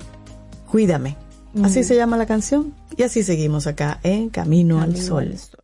Cuídame. 0.69 1.15
Así 1.63 1.81
Mm. 1.81 1.83
se 1.83 1.95
llama 1.95 2.17
la 2.17 2.25
canción. 2.25 2.73
Y 2.97 3.03
así 3.03 3.23
seguimos 3.23 3.67
acá 3.67 3.99
en 4.03 4.29
Camino, 4.29 4.79
al 4.79 4.89
Camino 4.93 5.05
Sol. 5.05 5.27
al 5.31 5.37
Sol. 5.37 5.63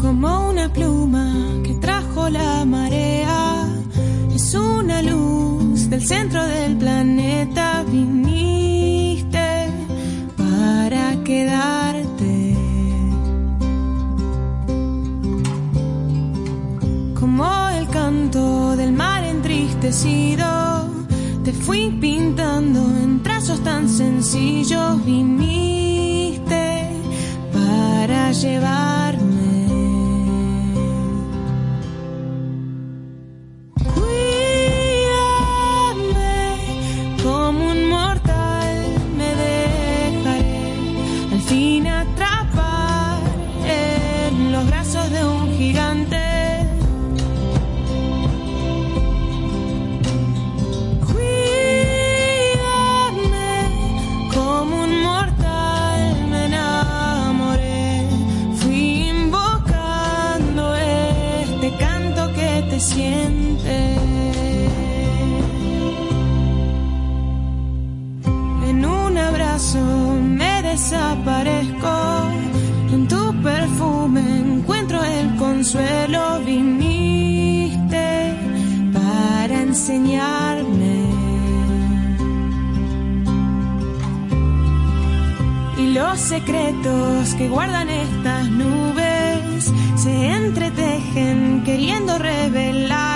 como 0.00 0.48
una 0.50 0.72
pluma 0.72 1.26
que 1.64 1.74
trajo 1.74 2.28
la 2.28 2.64
marea. 2.64 3.66
Es 4.34 4.54
una 4.54 5.02
luz 5.02 5.33
del 5.94 6.02
centro 6.02 6.44
del 6.44 6.76
planeta. 6.76 7.84
Viniste 7.88 9.70
para 10.36 11.22
quedarte. 11.22 12.56
Como 17.20 17.44
el 17.78 17.86
canto 17.90 18.74
del 18.76 18.92
mar 18.92 19.22
entristecido. 19.22 20.46
Te 21.44 21.52
fui 21.52 21.96
pintando 22.00 22.80
en 23.02 23.22
trazos 23.22 23.60
tan 23.62 23.88
sencillos. 23.88 25.04
Viniste 25.04 26.90
para 27.52 28.32
llevarme. 28.32 29.13
Consuelo. 75.64 76.40
Viniste 76.44 78.34
para 78.92 79.62
enseñarme. 79.62 80.96
Y 85.78 85.92
los 85.94 86.20
secretos 86.20 87.34
que 87.38 87.48
guardan 87.48 87.88
estas 87.88 88.50
nubes 88.50 89.72
se 89.96 90.28
entretejen 90.32 91.62
queriendo 91.64 92.18
revelar 92.18 93.13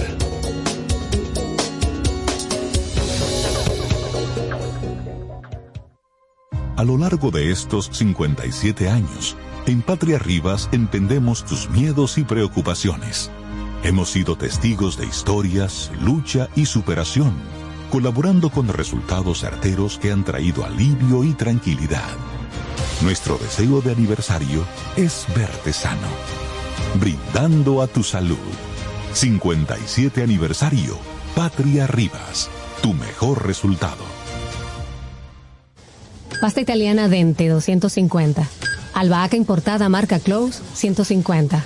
A 6.75 6.83
lo 6.83 6.97
largo 6.97 7.29
de 7.29 7.51
estos 7.51 7.91
57 7.93 8.89
años, 8.89 9.37
en 9.67 9.83
Patria 9.83 10.17
Rivas 10.17 10.67
entendemos 10.71 11.45
tus 11.45 11.69
miedos 11.69 12.17
y 12.17 12.23
preocupaciones. 12.23 13.29
Hemos 13.83 14.09
sido 14.09 14.35
testigos 14.35 14.97
de 14.97 15.05
historias, 15.05 15.91
lucha 16.01 16.49
y 16.55 16.65
superación, 16.65 17.35
colaborando 17.89 18.49
con 18.49 18.67
resultados 18.67 19.41
certeros 19.41 19.97
que 19.97 20.11
han 20.11 20.23
traído 20.23 20.65
alivio 20.65 21.23
y 21.23 21.33
tranquilidad. 21.33 22.09
Nuestro 23.01 23.37
deseo 23.37 23.81
de 23.81 23.91
aniversario 23.91 24.65
es 24.95 25.25
verte 25.35 25.73
sano, 25.73 26.07
brindando 26.99 27.81
a 27.81 27.87
tu 27.87 28.03
salud. 28.03 28.37
57 29.13 30.21
aniversario, 30.21 30.97
Patria 31.35 31.87
Rivas, 31.87 32.49
tu 32.81 32.93
mejor 32.93 33.45
resultado. 33.45 34.03
Pasta 36.39 36.61
italiana 36.61 37.09
Dente 37.09 37.47
250. 37.49 38.47
Albahaca 38.93 39.35
importada 39.35 39.89
marca 39.89 40.19
Close 40.19 40.61
150. 40.73 41.65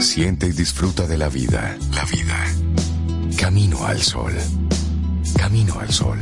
Siente 0.00 0.46
y 0.46 0.52
disfruta 0.52 1.06
de 1.06 1.18
la 1.18 1.28
vida. 1.28 1.76
La 1.92 2.04
vida. 2.06 2.46
Camino 3.38 3.84
al 3.84 4.00
Sol. 4.00 4.32
Camino 5.36 5.78
al 5.78 5.90
Sol. 5.90 6.18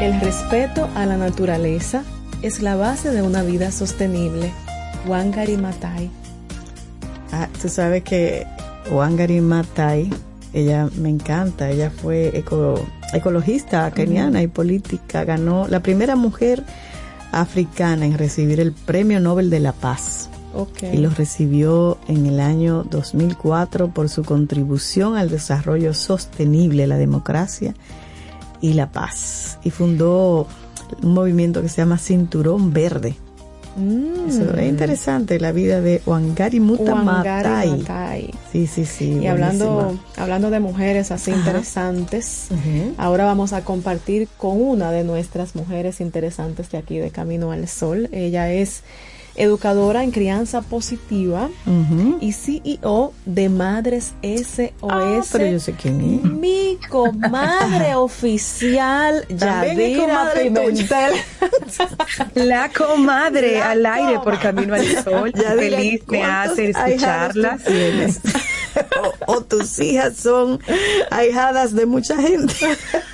El 0.00 0.20
respeto 0.20 0.90
a 0.96 1.06
la 1.06 1.16
naturaleza 1.16 2.02
es 2.42 2.60
la 2.60 2.74
base 2.74 3.12
de 3.12 3.22
una 3.22 3.42
vida 3.42 3.70
sostenible. 3.70 4.52
Wangari 5.06 5.56
Maathai. 5.56 6.10
Ah, 7.32 7.48
tú 7.60 7.68
sabes 7.68 8.02
que 8.04 8.46
Wangari 8.90 9.40
Maathai, 9.40 10.10
ella 10.52 10.88
me 10.96 11.08
encanta, 11.08 11.70
ella 11.70 11.90
fue 11.90 12.36
eco- 12.38 12.80
ecologista 13.12 13.90
keniana 13.90 14.42
y 14.42 14.46
política, 14.46 15.24
ganó 15.24 15.66
la 15.68 15.80
primera 15.80 16.16
mujer 16.16 16.64
africana 17.32 18.06
en 18.06 18.16
recibir 18.16 18.60
el 18.60 18.72
Premio 18.72 19.18
Nobel 19.20 19.50
de 19.50 19.60
la 19.60 19.72
Paz. 19.72 20.28
Ok. 20.54 20.84
Y 20.92 20.98
lo 20.98 21.10
recibió 21.10 21.98
en 22.06 22.26
el 22.26 22.38
año 22.38 22.84
2004 22.88 23.88
por 23.88 24.08
su 24.08 24.22
contribución 24.22 25.16
al 25.16 25.28
desarrollo 25.28 25.92
sostenible, 25.94 26.86
la 26.86 26.96
democracia 26.96 27.74
y 28.60 28.74
la 28.74 28.92
paz. 28.92 29.58
Y 29.64 29.70
fundó 29.70 30.46
un 31.02 31.12
movimiento 31.12 31.60
que 31.60 31.68
se 31.68 31.78
llama 31.78 31.98
Cinturón 31.98 32.72
Verde. 32.72 33.16
Mm. 33.76 34.28
Eso 34.28 34.54
es 34.56 34.68
interesante, 34.68 35.40
la 35.40 35.52
vida 35.52 35.80
de 35.80 36.00
Wangari 36.06 36.60
Muta 36.60 36.94
Wangari 36.94 37.48
Maathai. 37.48 37.70
Maathai. 37.70 38.30
Sí, 38.52 38.66
sí, 38.66 38.84
sí. 38.84 39.18
Y 39.22 39.26
hablando, 39.26 39.74
buenísima. 39.74 40.04
hablando 40.16 40.50
de 40.50 40.60
mujeres 40.60 41.10
así 41.10 41.30
Ajá. 41.30 41.40
interesantes, 41.40 42.48
ahora 42.96 43.24
vamos 43.24 43.52
a 43.52 43.64
compartir 43.64 44.28
con 44.36 44.60
una 44.60 44.92
de 44.92 45.04
nuestras 45.04 45.54
mujeres 45.54 46.00
interesantes 46.00 46.70
de 46.70 46.78
aquí 46.78 46.98
de 46.98 47.10
Camino 47.10 47.50
al 47.52 47.66
Sol. 47.68 48.08
Ella 48.12 48.52
es 48.52 48.82
educadora 49.36 50.04
en 50.04 50.10
crianza 50.10 50.62
positiva 50.62 51.48
y 52.20 52.32
CEO 52.32 53.12
de 53.24 53.48
Madres 53.48 54.12
SOS. 54.22 54.72
Ah, 54.82 55.22
pero 55.32 55.46
yo 55.46 55.60
sé 55.60 55.72
quién 55.72 56.00
es. 56.00 56.30
Mi 56.30 56.78
comadre 56.88 57.94
oficial, 57.96 59.26
Yadira. 59.28 60.32
Pimentel. 60.34 61.14
La 62.34 62.70
comadre 62.70 63.58
La 63.58 63.70
al 63.70 63.86
aire 63.86 64.20
por. 64.20 64.34
Camino 64.38 64.74
al 64.74 64.86
Sol. 65.02 65.32
Feliz 65.56 66.02
me 66.08 66.18
¿cuántos 66.18 66.52
hace 66.52 66.70
escucharlas. 66.70 67.62
O, 69.26 69.34
o 69.36 69.40
tus 69.42 69.78
hijas 69.80 70.16
son 70.16 70.60
ahijadas 71.10 71.74
de 71.74 71.86
mucha 71.86 72.16
gente. 72.16 72.54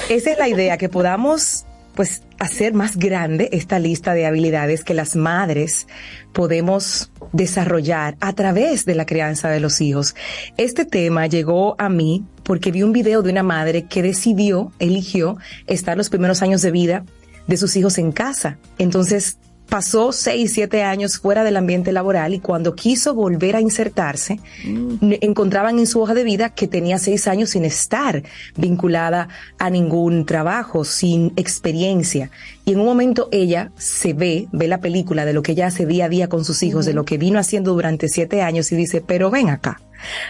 Esa 0.08 0.30
es 0.32 0.38
la 0.38 0.48
idea, 0.48 0.78
que 0.78 0.88
podamos 0.88 1.64
pues 1.96 2.22
hacer 2.38 2.74
más 2.74 2.96
grande 2.96 3.48
esta 3.52 3.80
lista 3.80 4.14
de 4.14 4.26
habilidades 4.26 4.84
que 4.84 4.94
las 4.94 5.16
madres 5.16 5.88
podemos 6.32 7.10
desarrollar 7.32 8.16
a 8.20 8.34
través 8.34 8.84
de 8.84 8.94
la 8.94 9.06
crianza 9.06 9.48
de 9.48 9.58
los 9.58 9.80
hijos. 9.80 10.14
Este 10.58 10.84
tema 10.84 11.26
llegó 11.26 11.74
a 11.78 11.88
mí 11.88 12.24
porque 12.44 12.70
vi 12.70 12.84
un 12.84 12.92
video 12.92 13.22
de 13.22 13.32
una 13.32 13.42
madre 13.42 13.86
que 13.86 14.02
decidió, 14.02 14.70
eligió 14.78 15.38
estar 15.66 15.96
los 15.96 16.10
primeros 16.10 16.42
años 16.42 16.62
de 16.62 16.70
vida 16.70 17.04
de 17.46 17.56
sus 17.56 17.74
hijos 17.76 17.98
en 17.98 18.12
casa. 18.12 18.58
Entonces 18.78 19.38
pasó 19.68 20.12
seis, 20.12 20.52
siete 20.54 20.82
años 20.82 21.18
fuera 21.18 21.44
del 21.44 21.56
ambiente 21.56 21.92
laboral 21.92 22.34
y 22.34 22.38
cuando 22.40 22.74
quiso 22.74 23.14
volver 23.14 23.56
a 23.56 23.60
insertarse, 23.60 24.38
n- 24.64 25.18
encontraban 25.20 25.78
en 25.78 25.86
su 25.86 26.00
hoja 26.00 26.14
de 26.14 26.24
vida 26.24 26.50
que 26.50 26.68
tenía 26.68 26.98
seis 26.98 27.26
años 27.28 27.50
sin 27.50 27.64
estar 27.64 28.22
vinculada 28.56 29.28
a 29.58 29.70
ningún 29.70 30.24
trabajo, 30.24 30.84
sin 30.84 31.32
experiencia. 31.36 32.30
Y 32.64 32.72
en 32.72 32.80
un 32.80 32.86
momento 32.86 33.28
ella 33.32 33.72
se 33.76 34.12
ve, 34.12 34.48
ve 34.52 34.68
la 34.68 34.80
película 34.80 35.24
de 35.24 35.32
lo 35.32 35.42
que 35.42 35.52
ella 35.52 35.66
hace 35.66 35.86
día 35.86 36.06
a 36.06 36.08
día 36.08 36.28
con 36.28 36.44
sus 36.44 36.62
hijos, 36.62 36.86
de 36.86 36.94
lo 36.94 37.04
que 37.04 37.18
vino 37.18 37.38
haciendo 37.38 37.72
durante 37.72 38.08
siete 38.08 38.42
años 38.42 38.70
y 38.72 38.76
dice, 38.76 39.00
pero 39.00 39.30
ven 39.30 39.50
acá. 39.50 39.80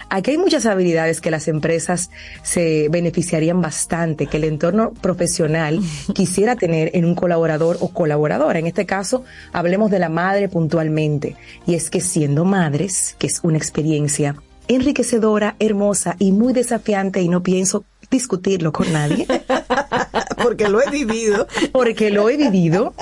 Aquí 0.09 0.31
hay 0.31 0.37
muchas 0.37 0.65
habilidades 0.65 1.21
que 1.21 1.31
las 1.31 1.47
empresas 1.47 2.09
se 2.43 2.87
beneficiarían 2.89 3.61
bastante, 3.61 4.27
que 4.27 4.37
el 4.37 4.45
entorno 4.45 4.93
profesional 4.93 5.79
quisiera 6.13 6.55
tener 6.55 6.91
en 6.93 7.05
un 7.05 7.15
colaborador 7.15 7.77
o 7.81 7.89
colaboradora. 7.89 8.59
En 8.59 8.67
este 8.67 8.85
caso, 8.85 9.23
hablemos 9.53 9.91
de 9.91 9.99
la 9.99 10.09
madre 10.09 10.49
puntualmente. 10.49 11.35
Y 11.65 11.75
es 11.75 11.89
que 11.89 12.01
siendo 12.01 12.45
madres, 12.45 13.15
que 13.19 13.27
es 13.27 13.39
una 13.43 13.57
experiencia 13.57 14.35
enriquecedora, 14.67 15.55
hermosa 15.59 16.15
y 16.19 16.31
muy 16.31 16.53
desafiante 16.53 17.21
y 17.21 17.29
no 17.29 17.41
pienso 17.41 17.85
discutirlo 18.09 18.71
con 18.71 18.91
nadie. 18.91 19.27
Porque 20.47 20.69
lo 20.69 20.81
he 20.81 20.89
vivido. 20.89 21.47
Porque 21.71 22.09
lo 22.09 22.29
he 22.29 22.37
vivido. 22.37 22.93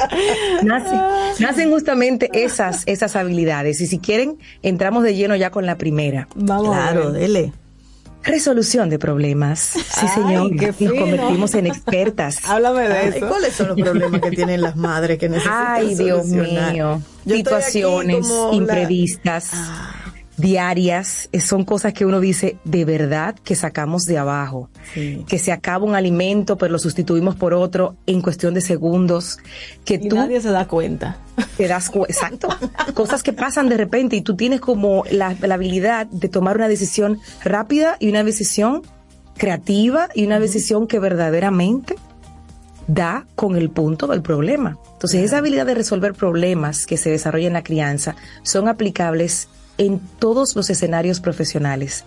Nace- 0.64 1.40
nacen 1.40 1.70
justamente 1.72 2.30
esas, 2.34 2.84
esas 2.86 3.16
habilidades. 3.16 3.82
Y 3.82 3.88
si 3.88 4.00
quieren, 4.00 4.38
entramos 4.64 5.04
de 5.04 5.16
lleno 5.16 5.36
ya 5.36 5.50
con 5.52 5.66
la 5.66 5.78
primera. 5.78 6.28
Vamos 6.36 6.76
Claro, 6.76 7.12
dele. 7.12 7.54
Resolución 8.24 8.90
de 8.90 8.98
problemas. 8.98 9.60
Sí, 9.60 9.82
Ay, 10.02 10.08
señor. 10.08 10.50
qué 10.58 10.74
Nos 10.86 10.94
convertimos 11.00 11.54
en 11.54 11.68
expertas. 11.68 12.40
Háblame 12.50 12.90
de 12.90 12.98
Ay, 12.98 13.14
eso. 13.18 13.28
¿Cuáles 13.28 13.54
son 13.54 13.68
los 13.68 13.80
problemas 13.80 14.20
que 14.20 14.32
tienen 14.32 14.62
las 14.62 14.76
madres 14.76 15.20
que 15.20 15.30
necesitan 15.30 15.68
Ay, 15.76 15.94
Dios 15.94 16.28
solucionar? 16.28 16.74
mío. 16.74 17.02
Yo 17.26 17.36
Situaciones 17.36 18.28
como 18.28 18.50
la- 18.50 18.56
imprevistas, 18.58 19.52
diarias, 20.38 21.30
eh, 21.32 21.40
son 21.40 21.64
cosas 21.64 21.94
que 21.94 22.06
uno 22.06 22.20
dice 22.20 22.58
de 22.64 22.86
verdad 22.86 23.36
que 23.44 23.56
sacamos 23.56 24.06
de 24.06 24.18
abajo. 24.18 24.70
Sí. 24.94 25.24
Que 25.28 25.40
se 25.40 25.52
acaba 25.52 25.86
un 25.86 25.96
alimento, 25.96 26.58
pero 26.58 26.72
lo 26.72 26.80
sustituimos 26.80 27.36
por 27.36 27.54
otro 27.54 27.96
en 28.06 28.22
cuestión 28.22 28.54
de 28.54 28.62
segundos. 28.62 29.38
Que 29.86 29.96
Y 29.96 30.10
tú 30.10 30.16
nadie 30.16 30.42
se 30.42 30.50
da 30.52 30.68
cuenta. 30.68 31.18
te 31.58 31.68
das 31.68 31.92
exacto 32.08 32.50
cosas 32.94 33.24
que 33.24 33.34
pasan 33.34 33.70
de 33.70 33.78
repente 33.78 34.16
y 34.16 34.22
tú 34.22 34.36
tienes 34.36 34.62
como 34.62 35.04
la, 35.12 35.36
la 35.42 35.56
habilidad 35.56 36.08
de 36.08 36.30
tomar 36.30 36.58
una 36.58 36.68
decisión 36.68 37.20
rápida 37.44 37.98
y 38.00 38.10
una 38.10 38.24
decisión 38.24 38.82
creativa 39.38 40.10
y 40.14 40.26
una 40.26 40.40
decisión 40.40 40.88
que 40.88 41.00
verdaderamente 41.00 41.96
da 42.88 43.26
con 43.36 43.56
el 43.56 43.70
punto 43.70 44.08
del 44.08 44.22
problema. 44.22 44.78
Entonces, 44.94 45.24
esa 45.24 45.40
habilidad 45.40 45.66
de 45.66 45.76
resolver 45.76 46.14
problemas 46.14 46.86
que 46.86 46.98
se 46.98 47.10
desarrolla 47.10 47.48
en 47.48 47.54
la 47.54 47.64
crianza 47.64 48.16
son 48.44 48.68
aplicables 48.68 49.50
en 49.78 50.00
todos 50.20 50.56
los 50.56 50.70
escenarios 50.70 51.20
profesionales. 51.20 52.06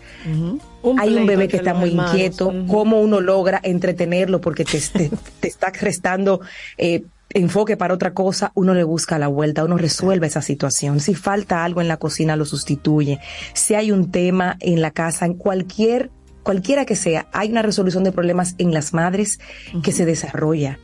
Un 0.82 1.01
Hay 1.01 1.15
un 1.15 1.27
bebé 1.27 1.49
que 1.49 1.59
está 1.59 1.74
muy 1.74 1.90
hermanos. 1.90 2.12
inquieto, 2.15 2.49
Ujú. 2.49 2.66
cómo 2.66 3.01
uno 3.01 3.20
logra 3.20 3.61
entretenerlo 3.62 4.40
porque 4.40 4.65
te, 4.65 4.81
te, 4.81 5.11
te 5.40 5.49
está 5.49 5.70
restando 5.70 6.40
eh, 6.78 7.05
enfoque 7.31 7.77
para 7.77 7.93
otra 7.93 8.15
cosa, 8.15 8.53
uno 8.55 8.73
le 8.73 8.85
busca 8.85 9.19
la 9.19 9.28
vuelta, 9.28 9.65
uno 9.65 9.77
resuelve 9.77 10.27
esa 10.28 10.40
situación. 10.40 11.01
Si 11.01 11.15
falta 11.15 11.62
algo 11.65 11.81
en 11.82 11.89
la 11.89 11.99
cocina, 11.99 12.36
lo 12.36 12.47
sustituye. 12.47 13.20
Si 13.53 13.74
hay 13.74 13.93
un 13.93 14.11
tema 14.11 14.57
en 14.61 14.81
la 14.81 14.90
casa, 14.93 15.27
en 15.27 15.35
cualquier, 15.35 16.11
cualquiera 16.43 16.86
que 16.86 16.97
sea, 16.97 17.27
hay 17.32 17.51
una 17.51 17.61
resolución 17.61 18.03
de 18.05 18.12
problemas 18.12 18.55
en 18.57 18.73
las 18.73 18.95
madres 18.95 19.40
que 19.82 19.93
se 19.93 20.07
desarrolla 20.07 20.78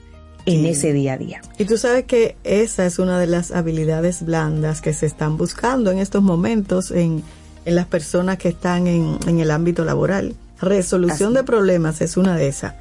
en 0.47 0.63
Sí. 0.63 0.69
ese 0.69 0.93
día 0.93 1.15
a 1.15 1.19
día. 1.19 1.41
Y 1.59 1.65
tú 1.65 1.77
sabes 1.79 2.05
que 2.05 2.37
esa 2.45 2.85
es 2.87 2.99
una 2.99 3.19
de 3.19 3.27
las 3.27 3.51
habilidades 3.51 4.25
blandas 4.25 4.81
que 4.81 4.93
se 4.93 5.07
están 5.07 5.37
buscando 5.37 5.91
en 5.91 5.99
estos 5.99 6.23
momentos 6.23 6.91
en, 6.91 7.23
en 7.65 7.75
las 7.75 7.87
personas 7.87 8.37
que 8.39 8.49
están 8.49 8.87
en, 8.87 9.19
en 9.27 9.41
el 9.41 9.51
ámbito 9.51 9.85
laboral. 9.85 10.35
Resolución 10.61 11.31
Así. 11.31 11.37
de 11.37 11.45
problemas 11.45 12.01
es 12.01 12.17
una 12.17 12.37
de 12.37 12.49
esas. 12.49 12.75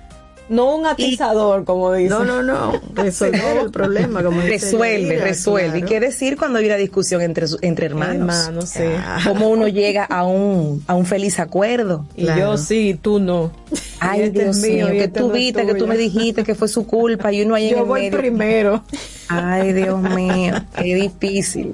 No 0.49 0.76
un 0.76 0.86
atizador, 0.86 1.64
como 1.64 1.94
dice. 1.94 2.10
No, 2.10 2.24
no, 2.26 2.44
no. 2.44 2.74
Resolver 2.94 3.57
el 3.64 3.72
problema, 3.72 4.22
como 4.24 4.41
dice 4.41 4.65
Resuelve, 4.65 5.18
resuelve. 5.20 5.80
¿Y 5.80 5.82
qué 5.84 5.99
decir 5.99 6.38
cuando 6.38 6.60
hay 6.60 6.65
una 6.65 6.76
discusión 6.76 7.22
entre, 7.22 7.45
entre 7.61 7.86
hermanos? 7.88 8.15
Hermano, 8.48 8.61
sí. 8.64 8.84
Cómo 9.28 9.49
uno 9.49 9.68
llega 9.68 10.03
a 10.03 10.26
un, 10.26 10.84
a 10.88 10.95
un 10.95 11.06
feliz 11.06 11.40
acuerdo. 11.40 12.06
Y 12.15 12.24
Claro. 12.24 12.41
yo 12.41 12.57
sí, 12.57 12.99
tú 13.02 13.20
no. 13.20 13.52
Ay, 13.99 14.24
este 14.24 14.44
Dios 14.44 14.57
mío, 14.60 14.88
que 14.88 15.03
este 15.06 15.20
tú 15.22 15.28
no 15.30 15.34
viste, 15.34 15.65
que 15.65 15.76
tú 15.76 15.88
me 15.88 15.98
dijiste 15.98 16.44
que 16.44 16.56
fue 16.56 16.68
su 16.68 16.86
culpa 16.86 17.32
y 17.32 17.41
uno 17.44 17.56
ahí 17.56 17.70
en 17.70 17.76
Yo 17.76 17.78
el 17.80 17.86
voy 17.86 18.02
medio. 18.02 18.18
primero. 18.20 18.84
Ay, 19.30 19.72
Dios 19.72 19.99
mío, 20.02 20.53
qué 20.76 20.94
difícil. 20.95 21.74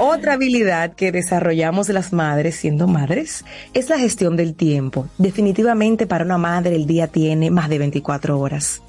Otra 0.00 0.32
habilidad 0.32 0.94
que 0.94 1.12
desarrollamos 1.12 1.88
las 1.90 2.12
madres 2.14 2.56
siendo 2.56 2.86
madres 2.88 3.44
es 3.74 3.90
la 3.90 3.98
gestión 3.98 4.34
del 4.36 4.54
tiempo. 4.54 5.06
Definitivamente 5.18 6.06
para 6.06 6.24
una 6.24 6.38
madre 6.38 6.74
el 6.74 6.86
día 6.86 7.06
tiene 7.08 7.50
más 7.50 7.68
de 7.68 7.78
24 7.78 8.15
horas. 8.24 8.82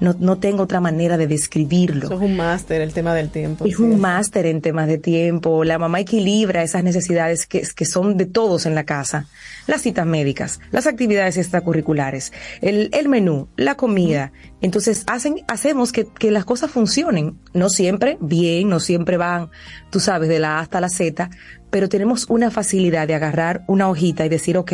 No, 0.00 0.16
no 0.18 0.38
tengo 0.38 0.64
otra 0.64 0.80
manera 0.80 1.16
de 1.16 1.28
describirlo. 1.28 2.06
Eso 2.06 2.14
es 2.14 2.20
un 2.20 2.36
máster, 2.36 2.80
el 2.80 2.92
tema 2.92 3.14
del 3.14 3.30
tiempo. 3.30 3.64
Es 3.64 3.76
sí. 3.76 3.82
un 3.82 4.00
máster 4.00 4.46
en 4.46 4.60
temas 4.60 4.88
de 4.88 4.98
tiempo. 4.98 5.62
La 5.62 5.78
mamá 5.78 6.00
equilibra 6.00 6.64
esas 6.64 6.82
necesidades 6.82 7.46
que, 7.46 7.62
que 7.76 7.84
son 7.84 8.16
de 8.16 8.26
todos 8.26 8.66
en 8.66 8.74
la 8.74 8.82
casa. 8.82 9.28
Las 9.68 9.82
citas 9.82 10.04
médicas, 10.04 10.58
las 10.72 10.88
actividades 10.88 11.36
extracurriculares, 11.36 12.32
el, 12.62 12.90
el 12.92 13.08
menú, 13.08 13.46
la 13.56 13.76
comida. 13.76 14.32
Entonces 14.60 15.04
hacen, 15.06 15.44
hacemos 15.46 15.92
que, 15.92 16.04
que 16.04 16.32
las 16.32 16.44
cosas 16.44 16.72
funcionen. 16.72 17.38
No 17.54 17.68
siempre 17.68 18.18
bien, 18.20 18.68
no 18.68 18.80
siempre 18.80 19.16
van, 19.16 19.50
tú 19.90 20.00
sabes, 20.00 20.28
de 20.28 20.40
la 20.40 20.58
A 20.58 20.60
hasta 20.60 20.80
la 20.80 20.88
Z, 20.88 21.30
pero 21.70 21.88
tenemos 21.88 22.26
una 22.28 22.50
facilidad 22.50 23.06
de 23.06 23.14
agarrar 23.14 23.62
una 23.68 23.88
hojita 23.88 24.26
y 24.26 24.28
decir, 24.28 24.58
ok, 24.58 24.72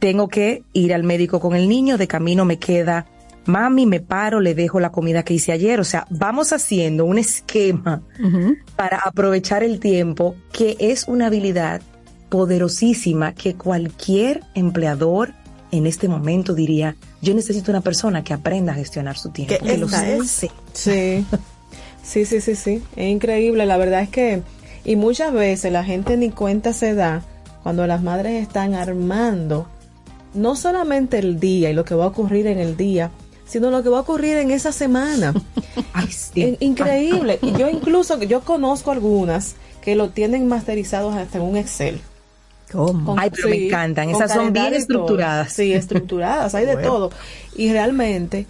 tengo 0.00 0.28
que 0.28 0.64
ir 0.72 0.92
al 0.94 1.04
médico 1.04 1.38
con 1.38 1.54
el 1.54 1.68
niño, 1.68 1.96
de 1.96 2.08
camino 2.08 2.44
me 2.44 2.58
queda 2.58 3.06
mami, 3.46 3.86
me 3.86 4.00
paro, 4.00 4.40
le 4.40 4.54
dejo 4.54 4.80
la 4.80 4.92
comida 4.92 5.22
que 5.22 5.34
hice 5.34 5.52
ayer. 5.52 5.80
O 5.80 5.84
sea, 5.84 6.06
vamos 6.10 6.52
haciendo 6.52 7.04
un 7.04 7.18
esquema 7.18 8.02
para 8.76 8.98
aprovechar 8.98 9.62
el 9.62 9.80
tiempo, 9.80 10.36
que 10.52 10.76
es 10.78 11.06
una 11.08 11.26
habilidad 11.26 11.82
poderosísima 12.28 13.34
que 13.34 13.54
cualquier 13.54 14.42
empleador 14.54 15.34
en 15.70 15.86
este 15.86 16.08
momento 16.08 16.54
diría, 16.54 16.96
yo 17.22 17.34
necesito 17.34 17.70
una 17.70 17.80
persona 17.80 18.22
que 18.22 18.34
aprenda 18.34 18.72
a 18.72 18.74
gestionar 18.74 19.16
su 19.16 19.30
tiempo. 19.30 19.54
Que 19.64 19.78
lo 19.78 19.86
esta 19.86 20.08
es. 20.08 20.30
Sí, 20.30 20.50
sí, 20.72 22.24
sí, 22.24 22.40
sí, 22.40 22.54
sí. 22.54 22.82
Es 22.96 23.10
increíble. 23.10 23.66
La 23.66 23.78
verdad 23.78 24.02
es 24.02 24.10
que, 24.10 24.42
y 24.84 24.96
muchas 24.96 25.32
veces 25.32 25.72
la 25.72 25.84
gente 25.84 26.16
ni 26.16 26.30
cuenta 26.30 26.72
se 26.72 26.94
da 26.94 27.22
cuando 27.62 27.86
las 27.86 28.02
madres 28.02 28.42
están 28.42 28.74
armando 28.74 29.66
no 30.34 30.56
solamente 30.56 31.18
el 31.18 31.38
día 31.38 31.70
y 31.70 31.74
lo 31.74 31.84
que 31.84 31.94
va 31.94 32.04
a 32.04 32.08
ocurrir 32.08 32.46
en 32.46 32.58
el 32.58 32.76
día, 32.76 33.10
sino 33.52 33.70
lo 33.70 33.82
que 33.82 33.90
va 33.90 33.98
a 33.98 34.00
ocurrir 34.00 34.38
en 34.38 34.50
esa 34.50 34.72
semana. 34.72 35.34
Ay, 35.92 36.10
sí. 36.10 36.56
Increíble. 36.60 37.38
Y 37.42 37.52
yo 37.52 37.68
incluso, 37.68 38.18
yo 38.22 38.40
conozco 38.40 38.92
algunas 38.92 39.56
que 39.82 39.94
lo 39.94 40.08
tienen 40.08 40.48
masterizados 40.48 41.14
hasta 41.14 41.36
en 41.36 41.44
un 41.44 41.58
Excel. 41.58 42.00
¿Cómo? 42.72 43.14
Ay, 43.18 43.28
pero 43.28 43.50
me 43.50 43.66
encantan. 43.66 44.08
Esas 44.08 44.32
son 44.32 44.54
bien 44.54 44.68
todo. 44.68 44.78
estructuradas. 44.78 45.52
Sí, 45.52 45.74
estructuradas, 45.74 46.54
hay 46.54 46.64
de 46.64 46.76
todo. 46.82 47.10
Y 47.54 47.70
realmente, 47.70 48.46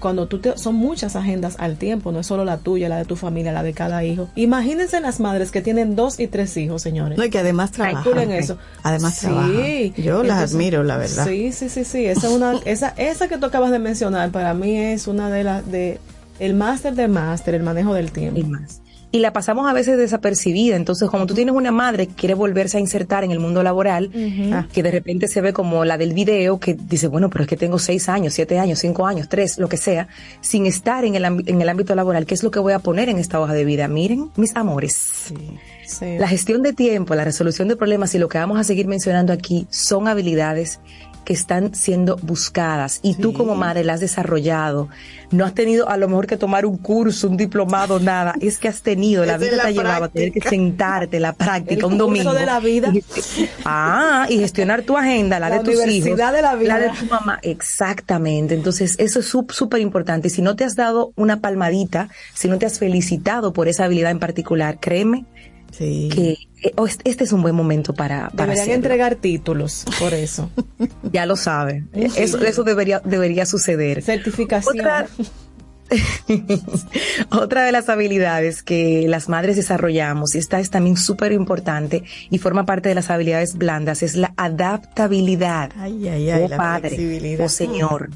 cuando 0.00 0.26
tú 0.26 0.38
te, 0.40 0.58
son 0.58 0.74
muchas 0.74 1.14
agendas 1.14 1.54
al 1.60 1.76
tiempo, 1.76 2.10
no 2.10 2.20
es 2.20 2.26
solo 2.26 2.44
la 2.44 2.58
tuya, 2.58 2.88
la 2.88 2.96
de 2.98 3.04
tu 3.04 3.14
familia, 3.14 3.52
la 3.52 3.62
de 3.62 3.72
cada 3.72 4.02
hijo. 4.02 4.28
Imagínense 4.34 5.00
las 5.00 5.20
madres 5.20 5.52
que 5.52 5.62
tienen 5.62 5.94
dos 5.94 6.18
y 6.18 6.26
tres 6.26 6.56
hijos, 6.56 6.82
señores. 6.82 7.16
No, 7.16 7.24
y 7.24 7.30
que 7.30 7.38
además 7.38 7.70
trabajan. 7.70 8.02
Calculen 8.02 8.32
eso. 8.32 8.58
Además 8.82 9.14
Sí. 9.14 9.26
trabajan. 9.26 9.92
Yo 9.96 10.22
las 10.24 10.32
Entonces, 10.32 10.54
admiro, 10.54 10.82
la 10.82 10.96
verdad. 10.96 11.26
Sí, 11.26 11.52
sí, 11.52 11.68
sí, 11.68 11.84
sí. 11.84 12.04
Esa, 12.06 12.26
es 12.26 12.32
una, 12.32 12.58
esa, 12.64 12.88
esa 12.96 13.28
que 13.28 13.38
tú 13.38 13.46
acabas 13.46 13.70
de 13.70 13.78
mencionar, 13.78 14.30
para 14.32 14.54
mí 14.54 14.76
es 14.76 15.06
una 15.06 15.30
de 15.30 15.44
las, 15.44 15.70
de, 15.70 16.00
el 16.40 16.54
máster 16.54 16.94
de 16.94 17.06
máster, 17.06 17.54
el 17.54 17.62
manejo 17.62 17.94
del 17.94 18.10
tiempo. 18.10 18.40
Y 18.40 18.44
más. 18.44 18.80
Y 19.16 19.20
la 19.20 19.32
pasamos 19.32 19.66
a 19.66 19.72
veces 19.72 19.96
desapercibida. 19.96 20.76
Entonces, 20.76 21.08
como 21.08 21.26
tú 21.26 21.32
tienes 21.32 21.54
una 21.54 21.72
madre 21.72 22.06
que 22.06 22.14
quiere 22.14 22.34
volverse 22.34 22.76
a 22.76 22.80
insertar 22.80 23.24
en 23.24 23.30
el 23.30 23.38
mundo 23.40 23.62
laboral, 23.62 24.10
Ujú. 24.14 24.66
que 24.72 24.82
de 24.82 24.90
repente 24.90 25.26
se 25.26 25.40
ve 25.40 25.54
como 25.54 25.86
la 25.86 25.96
del 25.96 26.12
video, 26.12 26.60
que 26.60 26.74
dice, 26.74 27.08
bueno, 27.08 27.30
pero 27.30 27.44
es 27.44 27.48
que 27.48 27.56
tengo 27.56 27.78
seis 27.78 28.10
años, 28.10 28.34
siete 28.34 28.58
años, 28.58 28.78
cinco 28.80 29.06
años, 29.06 29.28
tres, 29.30 29.56
lo 29.56 29.68
que 29.68 29.78
sea, 29.78 30.08
sin 30.42 30.66
estar 30.66 31.04
en 31.06 31.14
el, 31.14 31.24
en 31.24 31.62
el 31.62 31.68
ámbito 31.68 31.94
laboral, 31.94 32.26
¿qué 32.26 32.34
es 32.34 32.42
lo 32.42 32.50
que 32.50 32.58
voy 32.58 32.74
a 32.74 32.78
poner 32.78 33.08
en 33.08 33.16
esta 33.18 33.40
hoja 33.40 33.54
de 33.54 33.64
vida? 33.64 33.88
Miren, 33.88 34.30
mis 34.36 34.54
amores. 34.54 34.94
Sí. 35.86 36.18
La 36.18 36.28
gestión 36.28 36.62
de 36.62 36.72
tiempo, 36.72 37.14
la 37.14 37.24
resolución 37.24 37.68
de 37.68 37.76
problemas 37.76 38.14
y 38.14 38.18
lo 38.18 38.28
que 38.28 38.38
vamos 38.38 38.58
a 38.58 38.64
seguir 38.64 38.86
mencionando 38.86 39.32
aquí 39.32 39.66
son 39.70 40.08
habilidades 40.08 40.80
que 41.26 41.32
están 41.34 41.74
siendo 41.74 42.16
buscadas 42.22 43.00
y 43.02 43.16
tú 43.16 43.32
como 43.34 43.56
madre 43.56 43.82
las 43.84 43.94
has 43.96 44.00
desarrollado. 44.00 44.88
No 45.32 45.44
has 45.44 45.54
tenido 45.54 45.88
a 45.88 45.96
lo 45.96 46.06
mejor 46.06 46.28
que 46.28 46.36
tomar 46.36 46.64
un 46.64 46.76
curso, 46.78 47.28
un 47.28 47.36
diplomado, 47.36 47.98
nada. 47.98 48.34
Es 48.40 48.58
que 48.58 48.68
has 48.68 48.80
tenido, 48.80 49.26
la 49.26 49.36
vida 49.36 49.56
la 49.56 49.62
te 49.64 49.68
ha 49.68 49.72
llevado 49.72 50.04
a 50.04 50.08
tener 50.08 50.30
que 50.30 50.40
sentarte, 50.40 51.18
la 51.18 51.32
práctica, 51.32 51.74
El 51.80 51.84
un 51.92 51.98
domingo. 51.98 52.32
de 52.32 52.46
la 52.46 52.60
vida. 52.60 52.92
Y- 52.94 53.02
ah, 53.64 54.26
y 54.30 54.38
gestionar 54.38 54.82
tu 54.82 54.96
agenda, 54.96 55.40
la, 55.40 55.48
La 55.50 55.58
de 55.58 55.64
tus 55.64 55.84
hijos. 55.88 56.16
de 56.16 56.42
la 56.42 56.54
vida. 56.54 56.78
La 56.78 56.78
de 56.78 56.90
tu 56.98 57.06
mamá. 57.06 57.40
Exactamente. 57.42 58.54
Entonces, 58.54 58.94
eso 58.98 59.18
es 59.18 59.26
súper 59.26 59.80
importante. 59.80 60.30
Si 60.30 60.42
no 60.42 60.54
te 60.54 60.62
has 60.62 60.76
dado 60.76 61.12
una 61.16 61.40
palmadita, 61.40 62.08
si 62.34 62.46
no 62.46 62.58
te 62.58 62.66
has 62.66 62.78
felicitado 62.78 63.52
por 63.52 63.66
esa 63.66 63.84
habilidad 63.86 64.12
en 64.12 64.20
particular, 64.20 64.78
créeme 64.80 65.24
que 65.76 66.36
este 66.62 67.10
este 67.10 67.24
es 67.24 67.32
un 67.32 67.42
buen 67.42 67.54
momento 67.54 67.92
para, 67.94 68.30
para 68.30 68.44
Deberían 68.46 68.52
hacerlo. 68.62 68.74
entregar 68.74 69.14
títulos 69.16 69.84
por 69.98 70.14
eso. 70.14 70.50
Ya 71.12 71.26
lo 71.26 71.36
sabe. 71.36 71.84
Sí. 71.94 72.22
Eso, 72.22 72.38
eso 72.42 72.64
debería, 72.64 73.00
debería 73.04 73.46
suceder. 73.46 74.02
Certificación. 74.02 74.78
Otra, 74.80 75.06
otra 77.30 77.64
de 77.64 77.72
las 77.72 77.88
habilidades 77.88 78.62
que 78.62 79.06
las 79.08 79.28
madres 79.28 79.56
desarrollamos, 79.56 80.34
y 80.34 80.38
esta 80.38 80.58
es 80.60 80.70
también 80.70 80.96
súper 80.96 81.32
importante 81.32 82.02
y 82.30 82.38
forma 82.38 82.66
parte 82.66 82.88
de 82.88 82.94
las 82.96 83.10
habilidades 83.10 83.56
blandas, 83.56 84.02
es 84.02 84.16
la 84.16 84.32
adaptabilidad. 84.36 85.70
Ay, 85.76 86.08
ay, 86.08 86.30
ay, 86.30 86.42
oh 86.44 86.48
la 86.48 86.56
padre, 86.56 86.88
flexibilidad. 86.88 87.46
oh 87.46 87.48
señor. 87.48 88.10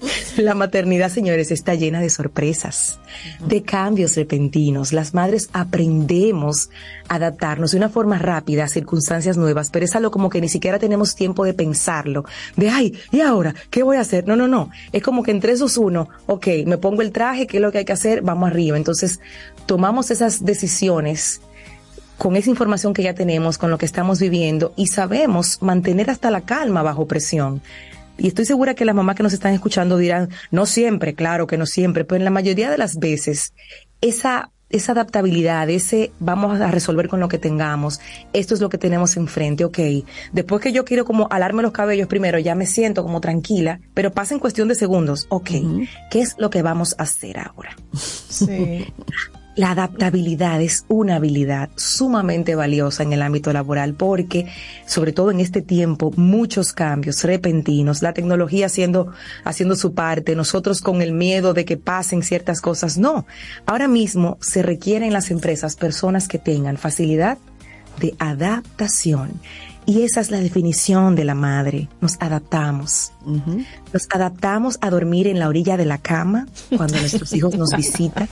La 0.36 0.54
maternidad, 0.54 1.10
señores, 1.10 1.50
está 1.50 1.74
llena 1.74 2.00
de 2.00 2.10
sorpresas, 2.10 3.00
de 3.46 3.62
cambios 3.62 4.16
repentinos. 4.16 4.92
Las 4.92 5.14
madres 5.14 5.50
aprendemos 5.52 6.70
a 7.08 7.16
adaptarnos 7.16 7.72
de 7.72 7.78
una 7.78 7.88
forma 7.88 8.18
rápida 8.18 8.64
a 8.64 8.68
circunstancias 8.68 9.36
nuevas, 9.36 9.70
pero 9.70 9.84
es 9.84 9.94
algo 9.94 10.10
como 10.10 10.30
que 10.30 10.40
ni 10.40 10.48
siquiera 10.48 10.78
tenemos 10.78 11.14
tiempo 11.14 11.44
de 11.44 11.54
pensarlo. 11.54 12.24
De, 12.56 12.70
ay, 12.70 12.98
¿y 13.12 13.20
ahora? 13.20 13.54
¿Qué 13.70 13.82
voy 13.82 13.96
a 13.96 14.00
hacer? 14.00 14.26
No, 14.26 14.36
no, 14.36 14.48
no. 14.48 14.70
Es 14.92 15.02
como 15.02 15.22
que 15.22 15.30
en 15.30 15.40
3, 15.40 15.58
2, 15.58 15.76
1, 15.76 16.08
ok, 16.26 16.46
me 16.66 16.78
pongo 16.78 17.02
el 17.02 17.12
traje, 17.12 17.46
¿qué 17.46 17.58
es 17.58 17.62
lo 17.62 17.72
que 17.72 17.78
hay 17.78 17.84
que 17.84 17.92
hacer? 17.92 18.22
Vamos 18.22 18.50
arriba. 18.50 18.76
Entonces, 18.76 19.20
tomamos 19.66 20.10
esas 20.10 20.44
decisiones 20.44 21.40
con 22.16 22.36
esa 22.36 22.50
información 22.50 22.92
que 22.92 23.02
ya 23.02 23.14
tenemos, 23.14 23.56
con 23.56 23.70
lo 23.70 23.78
que 23.78 23.86
estamos 23.86 24.20
viviendo 24.20 24.74
y 24.76 24.88
sabemos 24.88 25.62
mantener 25.62 26.10
hasta 26.10 26.30
la 26.30 26.42
calma 26.42 26.82
bajo 26.82 27.06
presión. 27.06 27.62
Y 28.20 28.28
estoy 28.28 28.44
segura 28.44 28.74
que 28.74 28.84
las 28.84 28.94
mamás 28.94 29.16
que 29.16 29.22
nos 29.22 29.32
están 29.32 29.54
escuchando 29.54 29.96
dirán, 29.96 30.28
no 30.50 30.66
siempre, 30.66 31.14
claro 31.14 31.46
que 31.46 31.56
no 31.56 31.64
siempre, 31.64 32.04
pero 32.04 32.18
en 32.18 32.24
la 32.24 32.30
mayoría 32.30 32.70
de 32.70 32.76
las 32.76 32.98
veces, 32.98 33.54
esa, 34.02 34.50
esa 34.68 34.92
adaptabilidad, 34.92 35.70
ese 35.70 36.12
vamos 36.20 36.60
a 36.60 36.70
resolver 36.70 37.08
con 37.08 37.18
lo 37.18 37.28
que 37.28 37.38
tengamos, 37.38 37.98
esto 38.34 38.52
es 38.52 38.60
lo 38.60 38.68
que 38.68 38.76
tenemos 38.76 39.16
enfrente, 39.16 39.64
ok. 39.64 39.78
Después 40.32 40.62
que 40.62 40.72
yo 40.72 40.84
quiero 40.84 41.06
como 41.06 41.28
alarme 41.30 41.62
los 41.62 41.72
cabellos 41.72 42.08
primero, 42.08 42.38
ya 42.38 42.54
me 42.54 42.66
siento 42.66 43.02
como 43.02 43.22
tranquila, 43.22 43.80
pero 43.94 44.12
pasa 44.12 44.34
en 44.34 44.40
cuestión 44.40 44.68
de 44.68 44.74
segundos, 44.74 45.26
ok. 45.30 45.50
¿Qué 46.10 46.20
es 46.20 46.34
lo 46.36 46.50
que 46.50 46.60
vamos 46.60 46.94
a 46.98 47.04
hacer 47.04 47.38
ahora? 47.38 47.74
Sí. 47.94 48.86
La 49.56 49.72
adaptabilidad 49.72 50.62
es 50.62 50.84
una 50.88 51.16
habilidad 51.16 51.70
sumamente 51.76 52.54
valiosa 52.54 53.02
en 53.02 53.12
el 53.12 53.20
ámbito 53.20 53.52
laboral 53.52 53.94
porque, 53.94 54.46
sobre 54.86 55.12
todo 55.12 55.32
en 55.32 55.40
este 55.40 55.60
tiempo, 55.60 56.12
muchos 56.16 56.72
cambios 56.72 57.24
repentinos, 57.24 58.00
la 58.00 58.12
tecnología 58.12 58.66
haciendo, 58.66 59.12
haciendo 59.44 59.74
su 59.74 59.92
parte, 59.92 60.36
nosotros 60.36 60.80
con 60.80 61.02
el 61.02 61.12
miedo 61.12 61.52
de 61.52 61.64
que 61.64 61.76
pasen 61.76 62.22
ciertas 62.22 62.60
cosas, 62.60 62.96
no. 62.96 63.26
Ahora 63.66 63.88
mismo 63.88 64.38
se 64.40 64.62
requieren 64.62 65.08
en 65.08 65.12
las 65.12 65.32
empresas 65.32 65.74
personas 65.74 66.28
que 66.28 66.38
tengan 66.38 66.76
facilidad 66.76 67.36
de 67.98 68.14
adaptación. 68.18 69.32
Y 69.90 70.04
esa 70.04 70.20
es 70.20 70.30
la 70.30 70.38
definición 70.38 71.16
de 71.16 71.24
la 71.24 71.34
madre. 71.34 71.88
Nos 72.00 72.16
adaptamos. 72.20 73.10
Nos 73.92 74.06
adaptamos 74.14 74.78
a 74.80 74.88
dormir 74.88 75.26
en 75.26 75.40
la 75.40 75.48
orilla 75.48 75.76
de 75.76 75.84
la 75.84 75.98
cama 75.98 76.46
cuando 76.76 76.96
nuestros 77.00 77.32
hijos 77.32 77.56
nos 77.56 77.70
visitan. 77.76 78.28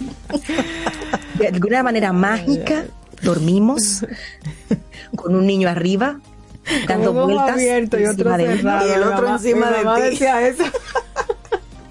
De 1.37 1.49
alguna 1.49 1.83
manera 1.83 2.13
mágica, 2.13 2.85
dormimos 3.23 4.07
con 5.17 5.35
un 5.35 5.47
niño 5.47 5.69
arriba, 5.69 6.21
dando 6.87 7.13
Con 7.13 7.17
un 7.25 7.31
ojo 7.33 7.35
vueltas. 7.35 7.55
abierto 7.57 7.99
y 7.99 8.05
otro 8.07 8.35
encima 8.39 8.83
de. 8.85 8.89
Y 8.89 8.93
el 8.93 9.03
otro 9.03 9.29
encima 9.29 9.71
de 9.71 9.79
ti. 9.97 10.11
decía 10.11 10.47
eso. 10.47 10.63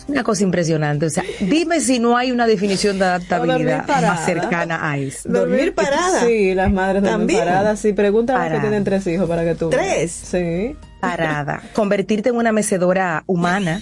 Una 0.07 0.23
cosa 0.23 0.43
impresionante. 0.43 1.05
O 1.05 1.09
sea, 1.09 1.23
dime 1.41 1.79
si 1.81 1.99
no 1.99 2.15
hay 2.17 2.31
una 2.31 2.47
definición 2.47 2.97
de 2.97 3.05
adaptabilidad 3.05 3.85
parada. 3.85 4.13
más 4.15 4.25
cercana 4.25 4.89
a 4.89 4.97
eso. 4.97 5.27
Dormir 5.29 5.73
parada. 5.73 6.21
Sí, 6.25 6.53
las 6.55 6.71
madres 6.71 7.03
También. 7.03 7.39
paradas. 7.39 7.79
Sí, 7.79 7.93
pregúntale 7.93 8.39
a 8.39 8.43
las 8.49 8.53
que 8.53 8.59
tienen 8.61 8.83
tres 8.83 9.05
hijos 9.07 9.27
para 9.27 9.43
que 9.43 9.55
tú. 9.55 9.69
¿Tres? 9.69 10.11
Sí. 10.11 10.75
Parada, 10.99 11.61
convertirte 11.73 12.29
en 12.29 12.35
una 12.35 12.51
mecedora 12.51 13.23
humana, 13.27 13.81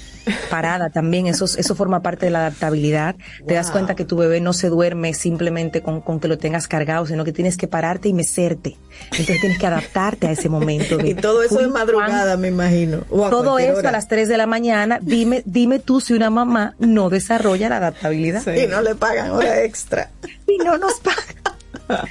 parada 0.50 0.90
también, 0.90 1.28
eso, 1.28 1.46
eso 1.46 1.76
forma 1.76 2.02
parte 2.02 2.26
de 2.26 2.32
la 2.32 2.40
adaptabilidad. 2.48 3.16
Te 3.48 3.54
das 3.54 3.72
cuenta 3.72 3.96
que 3.96 4.06
tu 4.06 4.18
bebé 4.18 4.42
no 4.42 4.54
se 4.54 4.70
duerme 4.70 5.14
simplemente 5.14 5.82
con, 5.82 6.02
con 6.02 6.20
que 6.20 6.28
lo 6.28 6.38
tengas 6.38 6.68
cargado, 6.68 7.06
sino 7.06 7.24
que 7.24 7.32
tienes 7.32 7.58
que 7.58 7.68
pararte 7.68 8.10
y 8.10 8.14
mecerte. 8.14 8.76
Entonces 9.12 9.40
tienes 9.40 9.60
que 9.60 9.68
adaptarte 9.68 10.28
a 10.28 10.32
ese 10.32 10.50
momento. 10.50 10.98
de- 10.98 11.10
Y 11.10 11.14
todo 11.16 11.44
eso 11.44 11.60
de 11.60 11.68
madrugada, 11.68 12.38
me 12.38 12.48
imagino. 12.50 13.04
O 13.10 13.26
a 13.26 13.30
Todo 13.30 13.60
eso 13.60 13.78
hora. 13.80 13.90
a 13.90 13.92
las 13.92 14.08
3 14.08 14.28
de 14.28 14.38
la 14.38 14.48
mañana. 14.48 15.00
Dime, 15.02 15.42
dime 15.46 15.80
tú 15.80 16.02
si 16.02 16.14
una 16.14 16.30
mamá 16.30 16.76
no 16.80 17.10
desarrolla 17.10 17.70
la 17.70 17.78
adaptabilidad. 17.78 18.44
Y 18.56 18.68
no 18.68 18.82
le 18.82 18.96
pagan 18.96 19.32
hora 19.32 19.62
extra. 19.64 20.10
Y 20.48 20.58
no 20.58 20.78
nos 20.78 21.00
pagan. 21.00 21.55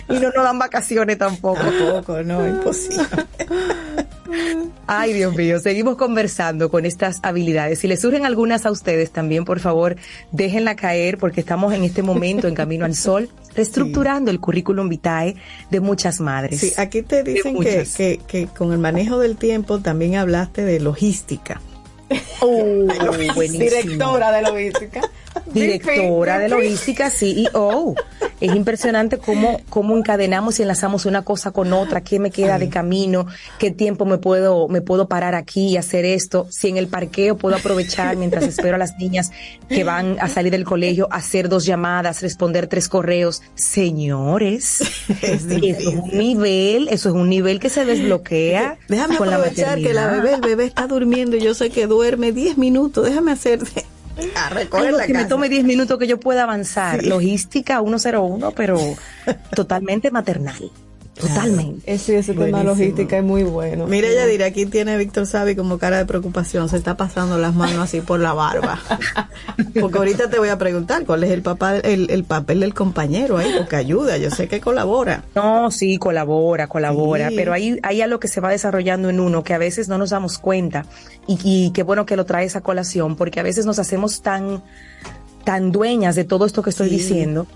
Y 0.08 0.14
no 0.14 0.30
nos 0.30 0.44
dan 0.44 0.58
vacaciones 0.58 1.18
tampoco. 1.18 1.60
Tampoco, 1.60 2.22
no, 2.22 2.46
imposible. 2.46 3.04
Ay, 4.86 5.12
Dios 5.12 5.34
mío, 5.34 5.58
seguimos 5.60 5.96
conversando 5.96 6.70
con 6.70 6.84
estas 6.84 7.18
habilidades. 7.22 7.78
Si 7.78 7.88
les 7.88 8.00
surgen 8.00 8.26
algunas 8.26 8.66
a 8.66 8.70
ustedes 8.70 9.10
también, 9.10 9.44
por 9.44 9.60
favor, 9.60 9.96
déjenla 10.32 10.76
caer 10.76 11.18
porque 11.18 11.40
estamos 11.40 11.72
en 11.72 11.84
este 11.84 12.02
momento 12.02 12.48
en 12.48 12.54
Camino 12.54 12.84
al 12.84 12.94
Sol, 12.94 13.30
reestructurando 13.56 14.30
el 14.30 14.40
currículum 14.40 14.88
vitae 14.88 15.36
de 15.70 15.80
muchas 15.80 16.20
madres. 16.20 16.60
Sí, 16.60 16.72
aquí 16.76 17.02
te 17.02 17.22
dicen 17.22 17.58
que, 17.60 17.86
que, 17.96 18.20
que 18.26 18.46
con 18.46 18.72
el 18.72 18.78
manejo 18.78 19.18
del 19.18 19.36
tiempo 19.36 19.80
también 19.80 20.16
hablaste 20.16 20.64
de 20.64 20.80
logística. 20.80 21.60
Oh, 22.40 22.86
buenísimo. 23.34 23.64
Directora 23.64 24.30
de 24.30 24.42
logística. 24.42 25.00
Directora 25.54 26.38
de 26.38 26.48
logística, 26.48 27.10
CEO. 27.10 27.94
Es 28.40 28.54
impresionante 28.54 29.18
cómo, 29.18 29.60
cómo 29.70 29.96
encadenamos 29.96 30.58
y 30.58 30.62
enlazamos 30.62 31.06
una 31.06 31.22
cosa 31.22 31.50
con 31.52 31.72
otra, 31.72 32.02
qué 32.02 32.18
me 32.18 32.30
queda 32.30 32.58
de 32.58 32.68
camino, 32.68 33.26
qué 33.58 33.70
tiempo 33.70 34.04
me 34.04 34.18
puedo, 34.18 34.68
me 34.68 34.80
puedo 34.80 35.08
parar 35.08 35.34
aquí 35.34 35.68
y 35.68 35.76
hacer 35.76 36.04
esto, 36.04 36.46
si 36.50 36.68
en 36.68 36.76
el 36.76 36.88
parqueo 36.88 37.36
puedo 37.36 37.56
aprovechar 37.56 38.16
mientras 38.16 38.44
espero 38.44 38.74
a 38.74 38.78
las 38.78 38.96
niñas 38.98 39.30
que 39.68 39.84
van 39.84 40.16
a 40.20 40.28
salir 40.28 40.52
del 40.52 40.64
colegio, 40.64 41.08
hacer 41.10 41.48
dos 41.48 41.64
llamadas, 41.64 42.22
responder 42.22 42.66
tres 42.66 42.88
correos. 42.88 43.42
Señores, 43.54 44.82
eso 45.22 45.48
es 45.48 45.86
un 45.86 46.18
nivel, 46.18 46.88
eso 46.88 47.08
es 47.08 47.14
un 47.14 47.28
nivel 47.28 47.60
que 47.60 47.70
se 47.70 47.84
desbloquea 47.84 48.78
Déjame 48.88 49.16
con 49.16 49.30
la 49.30 49.36
aprovechar 49.36 49.78
que 49.78 49.94
la 49.94 50.08
bebé, 50.08 50.34
el 50.34 50.40
bebé 50.40 50.64
está 50.64 50.86
durmiendo 50.86 51.36
y 51.36 51.40
yo 51.40 51.54
sé 51.54 51.70
que 51.70 51.86
duerme 51.86 52.32
10 52.32 52.58
minutos. 52.58 53.06
Déjame 53.06 53.32
hacer 53.32 53.60
a 54.36 54.48
recoger 54.50 54.86
Algo 54.86 54.98
la 54.98 55.06
que 55.06 55.12
me 55.12 55.18
casa. 55.20 55.28
tome 55.28 55.48
10 55.48 55.64
minutos 55.64 55.98
que 55.98 56.06
yo 56.06 56.18
pueda 56.20 56.44
avanzar. 56.44 57.00
Sí. 57.00 57.06
Logística 57.06 57.80
101, 57.80 58.50
pero 58.52 58.78
totalmente 59.54 60.10
maternal. 60.10 60.70
Totalmente. 61.28 61.92
Ese, 61.92 62.18
ese 62.18 62.34
tema 62.34 62.62
logística 62.64 63.18
es 63.18 63.24
muy 63.24 63.42
bueno. 63.42 63.86
Mira, 63.86 64.08
Yadira, 64.12 64.46
aquí 64.46 64.66
tiene 64.66 64.96
Víctor 64.96 65.26
Sabi 65.26 65.54
como 65.56 65.78
cara 65.78 65.98
de 65.98 66.06
preocupación. 66.06 66.68
Se 66.68 66.76
está 66.76 66.96
pasando 66.96 67.38
las 67.38 67.54
manos 67.54 67.78
así 67.78 68.00
por 68.00 68.20
la 68.20 68.32
barba. 68.32 68.78
Porque 69.80 69.98
ahorita 69.98 70.30
te 70.30 70.38
voy 70.38 70.48
a 70.48 70.58
preguntar 70.58 71.04
cuál 71.04 71.24
es 71.24 71.30
el, 71.30 71.42
papá, 71.42 71.76
el, 71.78 72.10
el 72.10 72.24
papel 72.24 72.60
del 72.60 72.74
compañero 72.74 73.38
ahí, 73.38 73.52
porque 73.58 73.76
ayuda. 73.76 74.16
Yo 74.18 74.30
sé 74.30 74.48
que 74.48 74.60
colabora. 74.60 75.24
No, 75.34 75.70
sí, 75.70 75.98
colabora, 75.98 76.66
colabora, 76.68 77.28
Sí. 77.30 77.34
pero 77.36 77.52
hay, 77.52 77.78
hay 77.82 78.00
algo 78.02 78.20
que 78.20 78.28
se 78.28 78.40
va 78.40 78.50
desarrollando 78.50 79.08
en 79.10 79.20
uno 79.20 79.42
que 79.44 79.54
a 79.54 79.58
veces 79.58 79.88
no 79.88 79.98
nos 79.98 80.10
damos 80.10 80.38
cuenta 80.38 80.86
y, 81.26 81.38
y 81.44 81.70
qué 81.72 81.82
bueno 81.82 82.06
que 82.06 82.16
lo 82.16 82.24
traes 82.24 82.54
a 82.56 82.60
colación 82.60 83.16
porque 83.16 83.40
a 83.40 83.42
veces 83.42 83.66
nos 83.66 83.78
hacemos 83.78 84.22
tan, 84.22 84.62
tan 85.44 85.72
dueñas 85.72 86.14
de 86.16 86.24
todo 86.24 86.46
esto 86.46 86.62
que 86.62 86.70
estoy 86.70 86.88
Sí. 86.88 86.96
diciendo 86.96 87.46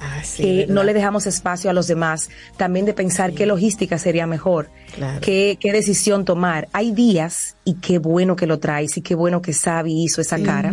Ah, 0.00 0.22
sí, 0.22 0.42
que 0.42 0.56
¿verdad? 0.58 0.74
no 0.74 0.84
le 0.84 0.94
dejamos 0.94 1.26
espacio 1.26 1.70
a 1.70 1.72
los 1.72 1.88
demás, 1.88 2.28
también 2.56 2.86
de 2.86 2.92
pensar 2.94 3.32
qué 3.32 3.46
logística 3.46 3.98
sería 3.98 4.26
mejor, 4.28 4.70
Claro. 4.94 5.20
qué, 5.20 5.58
qué 5.60 5.72
decisión 5.72 6.24
tomar. 6.24 6.68
Hay 6.72 6.92
días, 6.92 7.56
y 7.64 7.74
qué 7.74 7.98
bueno 7.98 8.36
que 8.36 8.46
lo 8.46 8.58
traes, 8.60 8.96
y 8.96 9.02
qué 9.02 9.14
bueno 9.16 9.42
que 9.42 9.52
Sabi 9.52 10.04
hizo 10.04 10.20
esa 10.20 10.38
cara. 10.40 10.72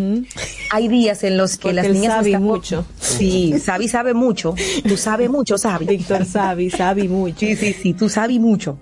Hay 0.71 0.87
días 0.87 1.23
en 1.23 1.37
los 1.37 1.57
que 1.57 1.63
Porque 1.69 1.73
las 1.75 1.89
niñas 1.89 2.25
están- 2.25 2.43
mucho. 2.43 2.85
Sí, 2.99 3.55
Sabi 3.59 3.87
sabe 3.87 4.13
mucho. 4.13 4.53
Tú 4.87 4.95
sabes 4.95 5.29
mucho, 5.29 5.57
Sabi. 5.57 5.85
Víctor 5.85 6.23
sabe, 6.25 6.69
sabe 6.69 7.07
mucho. 7.09 7.39
Sí, 7.39 7.55
sí, 7.55 7.73
sí, 7.73 7.93
tú 7.93 8.09
sabes 8.09 8.39
mucho. 8.39 8.77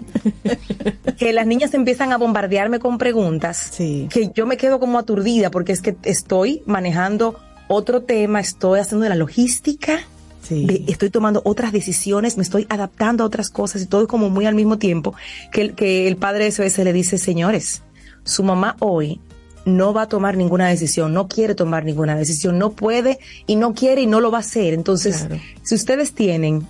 que 1.18 1.34
las 1.34 1.48
niñas 1.48 1.74
empiezan 1.74 2.12
a 2.12 2.18
bombardearme 2.18 2.80
con 2.80 2.98
preguntas 2.98 3.70
Sí. 3.72 4.08
que 4.12 4.32
yo 4.36 4.46
me 4.46 4.58
quedo 4.58 4.80
como 4.80 5.00
aturdida 5.00 5.52
porque 5.52 5.72
es 5.72 5.82
que 5.82 5.96
estoy 6.04 6.62
manejando 6.66 7.40
otro 7.68 8.02
tema, 8.04 8.40
estoy 8.40 8.80
haciendo 8.80 9.08
la 9.08 9.16
logística, 9.16 10.00
Sí. 10.44 10.66
de- 10.66 10.84
estoy 10.88 11.10
tomando 11.10 11.42
otras 11.46 11.72
decisiones, 11.72 12.36
me 12.38 12.44
estoy 12.44 12.66
adaptando 12.70 13.24
a 13.24 13.28
otras 13.28 13.50
cosas 13.50 13.82
y 13.82 13.86
todo 13.86 14.08
como 14.08 14.30
muy 14.30 14.46
al 14.46 14.56
mismo 14.56 14.78
tiempo 14.78 15.16
que 15.52 15.62
el, 15.62 15.74
que 15.74 16.08
el 16.08 16.18
padre 16.18 16.44
de 16.46 16.52
SOS 16.52 16.80
le 16.80 16.92
dice, 16.94 17.18
señores, 17.18 17.82
su 18.26 18.44
mamá 18.44 18.76
hoy 18.80 19.22
no 19.66 19.94
va 19.94 20.02
a 20.04 20.08
tomar 20.10 20.36
ninguna 20.36 20.68
decisión, 20.68 21.14
no 21.14 21.30
quiere 21.30 21.56
tomar 21.56 21.86
ninguna 21.86 22.18
decisión, 22.18 22.58
no 22.60 22.74
puede 22.74 23.20
y 23.48 23.56
no 23.56 23.74
quiere 23.74 24.02
y 24.02 24.06
no 24.08 24.20
lo 24.20 24.30
va 24.32 24.40
a 24.40 24.42
hacer. 24.42 24.74
Entonces, 24.74 25.20
Claro. 25.26 25.42
si 25.64 25.76
ustedes 25.76 26.12
tienen 26.14 26.68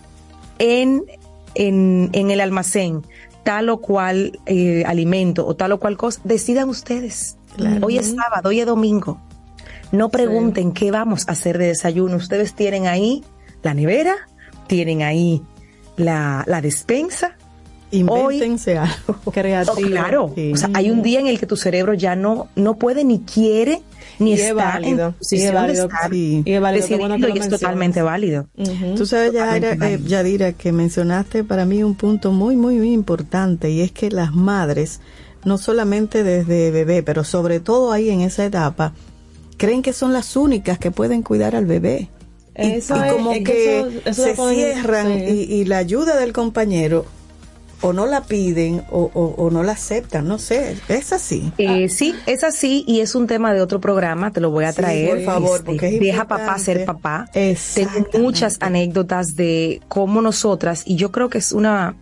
en, 0.60 1.04
en, 1.56 2.10
en 2.14 2.30
el 2.32 2.40
almacén 2.42 3.02
tal 3.44 3.70
o 3.70 3.78
cual 3.82 4.40
eh, 4.46 4.84
alimento 4.86 5.46
o 5.48 5.56
tal 5.56 5.72
o 5.72 5.80
cual 5.80 5.98
cosa, 5.98 6.22
decidan 6.24 6.70
ustedes. 6.70 7.38
Hoy 7.82 7.98
es 7.98 8.14
sábado, 8.16 8.50
hoy 8.50 8.60
es 8.60 8.66
domingo. 8.68 9.20
No 9.92 10.10
pregunten 10.10 10.72
qué 10.72 10.92
vamos 10.92 11.26
a 11.28 11.32
hacer 11.34 11.58
de 11.58 11.68
desayuno. 11.68 12.16
Ustedes 12.18 12.54
tienen 12.54 12.88
ahí 12.88 13.24
la 13.64 13.74
nevera, 13.74 14.16
tienen 14.68 15.02
ahí 15.02 15.42
la, 15.98 16.44
la 16.48 16.62
despensa. 16.62 17.36
Invéntense 17.92 18.78
algo. 18.78 18.94
Oh, 19.26 19.32
Creativo. 19.32 19.76
claro, 19.88 20.32
Sí. 20.36 20.52
o 20.54 20.58
sea, 20.58 20.70
hay 20.74 20.90
un 20.90 21.02
día 21.04 21.20
en 21.20 21.28
el 21.28 21.40
que 21.40 21.46
tu 21.46 21.56
cerebro 21.56 21.94
ya 21.94 22.16
no, 22.16 22.48
no 22.56 22.76
puede 22.78 23.04
ni 23.04 23.20
quiere 23.20 23.82
ni 24.20 24.32
Y 24.32 24.34
es 24.34 24.42
está 24.42 24.54
válido, 24.54 25.08
en 25.10 25.16
y 25.32 25.36
es 25.36 25.44
de 25.44 25.52
válido, 25.52 25.84
estar 25.86 26.10
sí. 26.12 26.42
Y 26.46 26.52
es 26.54 26.62
válido, 26.62 26.88
qué 26.88 26.96
bueno 26.98 27.16
que 27.16 27.22
decidiendo 27.22 27.28
lo 27.28 27.36
y 27.36 27.40
es 27.40 27.50
totalmente 27.50 28.02
válido. 28.02 28.48
Ujú. 28.58 28.96
Tú 28.96 29.06
sabes, 29.06 29.32
Yadira, 29.34 29.74
eh. 29.74 30.00
Yadira, 30.06 30.54
que 30.54 30.72
mencionaste 30.72 31.44
para 31.44 31.66
mí 31.66 31.84
un 31.84 31.96
punto 31.96 32.32
muy, 32.32 32.56
muy, 32.56 32.76
muy 32.78 32.92
importante 32.94 33.70
y 33.70 33.82
es 33.82 33.92
que 33.92 34.10
las 34.10 34.34
madres, 34.34 35.00
no 35.46 35.58
solamente 35.60 36.24
desde 36.24 36.72
bebé, 36.72 37.04
pero 37.04 37.24
sobre 37.24 37.60
todo 37.60 37.92
ahí 37.92 38.10
en 38.10 38.22
esa 38.22 38.44
etapa, 38.46 38.94
creen 39.58 39.82
que 39.84 39.94
son 39.94 40.14
las 40.14 40.36
únicas 40.36 40.80
que 40.80 40.90
pueden 40.92 41.22
cuidar 41.22 41.56
al 41.56 41.66
bebé. 41.66 42.10
Y- 42.58 42.72
Eso 42.74 42.96
y, 42.98 43.08
es- 43.08 43.14
como 43.14 43.32
es 43.32 43.38
que 43.40 43.44
que, 43.44 43.80
eso- 43.80 43.90
eso 44.06 44.24
se 44.24 44.54
cierran 44.56 45.08
sí. 45.20 45.48
y, 45.50 45.54
y 45.56 45.66
la 45.66 45.78
ayuda 45.78 46.18
del 46.20 46.34
compañero 46.34 47.06
o 47.82 47.92
no 47.92 48.06
la 48.06 48.22
piden 48.22 48.86
o, 48.92 49.12
o- 49.14 49.36
o 49.44 49.50
no 49.52 49.62
la 49.62 49.74
aceptan, 49.74 50.26
no 50.26 50.38
sé, 50.40 50.78
es 50.88 51.12
así. 51.12 51.52
Eh, 51.58 51.90
sí, 51.90 52.16
es 52.28 52.46
así 52.46 52.86
y 52.88 53.02
es 53.02 53.14
un 53.14 53.28
tema 53.28 53.54
de 53.54 53.60
otro 53.62 53.82
programa, 53.82 54.32
te 54.32 54.40
lo 54.40 54.52
voy 54.52 54.64
a 54.64 54.72
Sí, 54.72 54.78
traer. 54.78 55.10
por 55.10 55.22
favor, 55.26 55.56
este, 55.58 55.66
porque 55.66 55.96
es 55.96 56.00
deja 56.00 56.26
papá 56.26 56.58
ser 56.60 56.86
papá. 56.86 57.30
Tengo 57.34 58.08
muchas 58.20 58.56
anécdotas 58.62 59.36
de 59.36 59.82
cómo 59.90 60.22
nosotras, 60.22 60.84
y 60.86 60.96
yo 60.96 61.12
creo 61.12 61.30
que 61.30 61.40
es 61.40 61.52
una, 61.52 61.96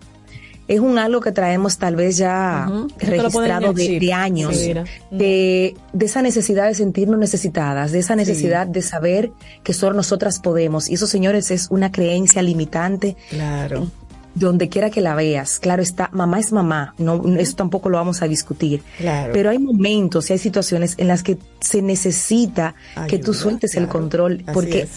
es 0.67 0.79
un 0.79 0.97
algo 0.97 1.21
que 1.21 1.31
traemos 1.31 1.77
tal 1.77 1.95
vez 1.95 2.17
ya 2.17 2.69
registrado 2.97 3.73
de, 3.73 4.13
años, 4.13 4.55
Sí, 4.55 4.73
de, 5.11 5.75
de 5.93 6.05
esa 6.05 6.21
necesidad 6.21 6.67
de 6.67 6.75
sentirnos 6.75 7.19
necesitadas, 7.19 7.91
de 7.91 7.99
esa 7.99 8.15
necesidad 8.15 8.67
de 8.67 8.81
saber 8.81 9.31
que 9.63 9.73
solo 9.73 9.95
nosotras 9.95 10.39
podemos. 10.39 10.89
Y 10.89 10.93
eso, 10.93 11.07
señores, 11.07 11.51
es 11.51 11.67
una 11.69 11.91
creencia 11.91 12.41
limitante 12.41 13.17
Claro. 13.29 13.87
donde 14.35 14.69
quiera 14.69 14.89
que 14.89 15.01
la 15.01 15.13
veas. 15.15 15.59
Claro 15.59 15.81
está, 15.83 16.09
mamá 16.13 16.39
es 16.39 16.53
mamá, 16.53 16.93
no, 16.97 17.21
eso 17.37 17.55
tampoco 17.55 17.89
lo 17.89 17.97
vamos 17.97 18.21
a 18.21 18.27
discutir. 18.27 18.81
Claro. 18.97 19.33
Pero 19.33 19.49
hay 19.49 19.59
momentos 19.59 20.29
y 20.29 20.33
hay 20.33 20.39
situaciones 20.39 20.95
en 20.97 21.07
las 21.07 21.21
que 21.21 21.37
se 21.59 21.81
necesita 21.81 22.75
que 23.09 23.17
tú 23.19 23.33
sueltes 23.33 23.75
el 23.75 23.87
control, 23.87 24.43
porque. 24.53 24.87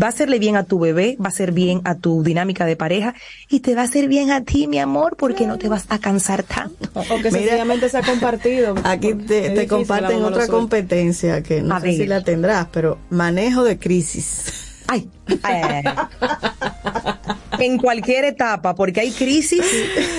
Va 0.00 0.06
a 0.06 0.10
hacerle 0.10 0.38
bien 0.38 0.56
a 0.56 0.64
tu 0.64 0.78
bebé, 0.78 1.16
va 1.24 1.28
a 1.28 1.32
ser 1.32 1.52
bien 1.52 1.80
a 1.84 1.94
tu 1.94 2.22
dinámica 2.22 2.66
de 2.66 2.76
pareja 2.76 3.14
y 3.48 3.60
te 3.60 3.74
va 3.74 3.82
a 3.82 3.84
hacer 3.84 4.08
bien 4.08 4.30
a 4.30 4.44
ti, 4.44 4.66
mi 4.66 4.78
amor, 4.78 5.16
porque 5.16 5.46
no 5.46 5.58
te 5.58 5.68
vas 5.68 5.86
a 5.88 5.98
cansar 5.98 6.42
tanto. 6.42 6.88
O 7.14 7.20
que 7.20 7.30
sencillamente 7.30 7.88
se 7.88 7.98
ha 7.98 8.02
compartido. 8.02 8.74
Aquí 8.84 9.14
te, 9.14 9.66
comparten 9.66 10.22
otra 10.24 10.46
competencia 10.48 11.42
que 11.42 11.60
no 11.60 11.74
A 11.74 11.80
sé 11.80 11.92
si 11.92 12.06
la 12.06 12.22
tendrás, 12.22 12.66
pero 12.72 12.98
manejo 13.10 13.62
de 13.62 13.78
crisis. 13.78 14.82
Ay, 14.86 15.08
ay. 15.42 15.84
en 17.58 17.78
cualquier 17.78 18.24
etapa, 18.24 18.74
porque 18.74 19.00
hay 19.00 19.10
crisis. 19.10 19.64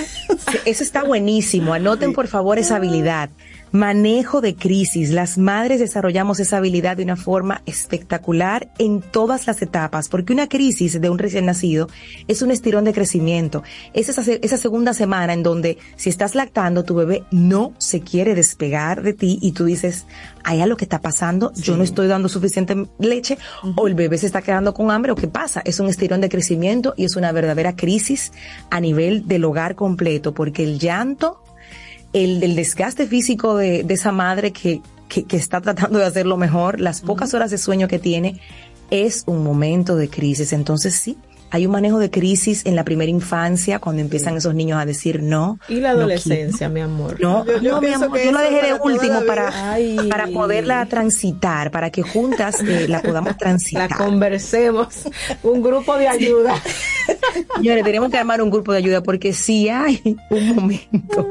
Eso 0.64 0.82
está 0.82 1.02
buenísimo. 1.02 1.72
Anoten 1.74 2.12
por 2.12 2.28
favor 2.28 2.58
esa 2.58 2.76
habilidad. 2.76 3.30
Manejo 3.76 4.40
de 4.40 4.54
crisis. 4.56 5.10
Las 5.10 5.36
madres 5.36 5.80
desarrollamos 5.80 6.40
esa 6.40 6.56
habilidad 6.56 6.96
de 6.96 7.02
una 7.02 7.14
forma 7.16 7.60
espectacular 7.66 8.70
en 8.78 9.02
todas 9.02 9.46
las 9.46 9.60
etapas, 9.60 10.08
porque 10.08 10.32
una 10.32 10.48
crisis 10.48 10.98
de 10.98 11.10
un 11.10 11.18
recién 11.18 11.44
nacido 11.44 11.88
es 12.26 12.40
un 12.40 12.50
estirón 12.50 12.84
de 12.84 12.94
crecimiento. 12.94 13.62
Es 13.92 14.08
esa, 14.08 14.22
se- 14.22 14.40
esa 14.42 14.56
segunda 14.56 14.94
semana 14.94 15.34
en 15.34 15.42
donde 15.42 15.76
si 15.96 16.08
estás 16.08 16.34
lactando, 16.34 16.84
tu 16.84 16.94
bebé 16.94 17.24
no 17.30 17.74
se 17.76 18.00
quiere 18.00 18.34
despegar 18.34 19.02
de 19.02 19.12
ti 19.12 19.38
y 19.42 19.52
tú 19.52 19.66
dices, 19.66 20.06
hay 20.42 20.62
algo 20.62 20.78
que 20.78 20.86
está 20.86 21.02
pasando, 21.02 21.52
yo 21.54 21.76
no 21.76 21.82
estoy 21.82 22.06
dando 22.06 22.30
suficiente 22.30 22.86
leche 22.98 23.36
o 23.76 23.86
el 23.88 23.94
bebé 23.94 24.16
se 24.16 24.24
está 24.24 24.40
quedando 24.40 24.72
con 24.72 24.90
hambre 24.90 25.12
o 25.12 25.16
qué 25.16 25.28
pasa. 25.28 25.60
Es 25.66 25.80
un 25.80 25.88
estirón 25.88 26.22
de 26.22 26.30
crecimiento 26.30 26.94
y 26.96 27.04
es 27.04 27.14
una 27.16 27.30
verdadera 27.30 27.76
crisis 27.76 28.32
a 28.70 28.80
nivel 28.80 29.28
del 29.28 29.44
hogar 29.44 29.74
completo, 29.74 30.32
porque 30.32 30.64
el 30.64 30.78
llanto 30.78 31.42
el 32.12 32.40
del 32.40 32.56
desgaste 32.56 33.06
físico 33.06 33.56
de, 33.56 33.82
de 33.82 33.94
esa 33.94 34.12
madre 34.12 34.52
que, 34.52 34.80
que, 35.08 35.24
que 35.24 35.36
está 35.36 35.60
tratando 35.60 35.98
de 35.98 36.04
hacerlo 36.06 36.36
mejor, 36.36 36.80
las 36.80 37.00
pocas 37.00 37.34
horas 37.34 37.50
de 37.50 37.58
sueño 37.58 37.88
que 37.88 37.98
tiene, 37.98 38.40
es 38.90 39.24
un 39.26 39.42
momento 39.44 39.96
de 39.96 40.08
crisis. 40.08 40.52
Entonces 40.52 40.94
sí, 40.94 41.18
hay 41.50 41.64
un 41.66 41.72
manejo 41.72 41.98
de 41.98 42.10
crisis 42.10 42.66
en 42.66 42.74
la 42.74 42.84
primera 42.84 43.10
infancia, 43.10 43.78
cuando 43.78 44.02
empiezan 44.02 44.36
esos 44.36 44.54
niños 44.54 44.80
a 44.80 44.84
decir 44.86 45.22
no. 45.22 45.58
Y 45.68 45.76
la 45.76 45.92
no 45.92 45.98
adolescencia, 46.00 46.68
mi 46.68 46.80
amor. 46.80 47.20
no, 47.20 47.44
Yo- 47.46 47.60
yo 47.60 47.72
no, 47.72 47.80
mi 47.80 47.92
amor, 47.92 48.18
yo 48.18 48.32
la 48.32 48.40
dejé 48.42 48.66
de 48.66 48.74
último 48.74 49.20
la 49.20 49.26
para, 49.26 49.52
para 50.08 50.26
poderla 50.28 50.86
transitar, 50.86 51.70
para 51.70 51.90
que 51.90 52.02
juntas 52.02 52.62
eh, 52.62 52.86
la 52.88 53.00
podamos 53.02 53.30
La 53.32 53.36
transitar. 53.36 53.96
conversemos. 53.96 54.88
Un 55.42 55.62
grupo 55.62 55.96
de 55.98 56.08
ayuda. 56.08 56.54
Señores, 57.56 57.84
tenemos 57.84 58.10
que 58.10 58.18
armar 58.18 58.40
un 58.42 58.50
grupo 58.50 58.72
de 58.72 58.78
ayuda 58.78 59.02
porque 59.02 59.32
sí 59.32 59.68
hay 59.68 60.00
un 60.30 60.54
momento. 60.56 61.28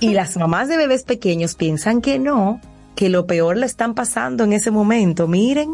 Y 0.00 0.10
las 0.12 0.36
mamás 0.36 0.68
de 0.68 0.76
bebés 0.76 1.02
pequeños 1.04 1.54
piensan 1.54 2.00
que 2.00 2.18
no, 2.18 2.60
que 2.94 3.08
lo 3.08 3.26
peor 3.26 3.56
la 3.56 3.66
están 3.66 3.94
pasando 3.94 4.44
en 4.44 4.52
ese 4.52 4.70
momento. 4.70 5.28
Miren, 5.28 5.72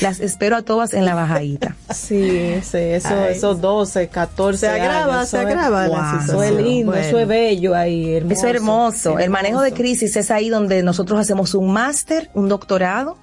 las 0.00 0.20
espero 0.20 0.56
a 0.56 0.62
todas 0.62 0.94
en 0.94 1.04
la 1.04 1.14
bajadita. 1.14 1.76
Sí, 1.94 2.54
sí, 2.62 2.78
eso, 2.78 3.08
Ay. 3.10 3.32
esos 3.36 3.60
12, 3.60 4.08
14 4.08 4.58
Se 4.58 4.68
agrava, 4.68 5.16
años, 5.18 5.28
se 5.28 5.36
eso 5.38 5.48
es- 5.48 5.54
agrava 5.54 5.86
Wow. 5.88 5.96
la 5.96 6.20
Eso 6.24 6.42
es 6.42 6.52
lindo, 6.52 6.92
Bueno. 6.92 7.06
eso 7.06 7.18
es 7.18 7.28
bello 7.28 7.74
ahí, 7.74 8.14
hermoso. 8.14 8.34
Eso 8.34 8.46
es 8.48 8.54
hermoso. 8.54 9.18
El 9.18 9.30
manejo 9.30 9.60
de 9.60 9.68
Hermoso. 9.68 9.82
crisis 9.82 10.16
es 10.16 10.30
ahí 10.30 10.48
donde 10.48 10.82
nosotros 10.82 11.20
hacemos 11.20 11.54
un 11.54 11.72
máster, 11.72 12.30
un 12.34 12.48
doctorado 12.48 13.18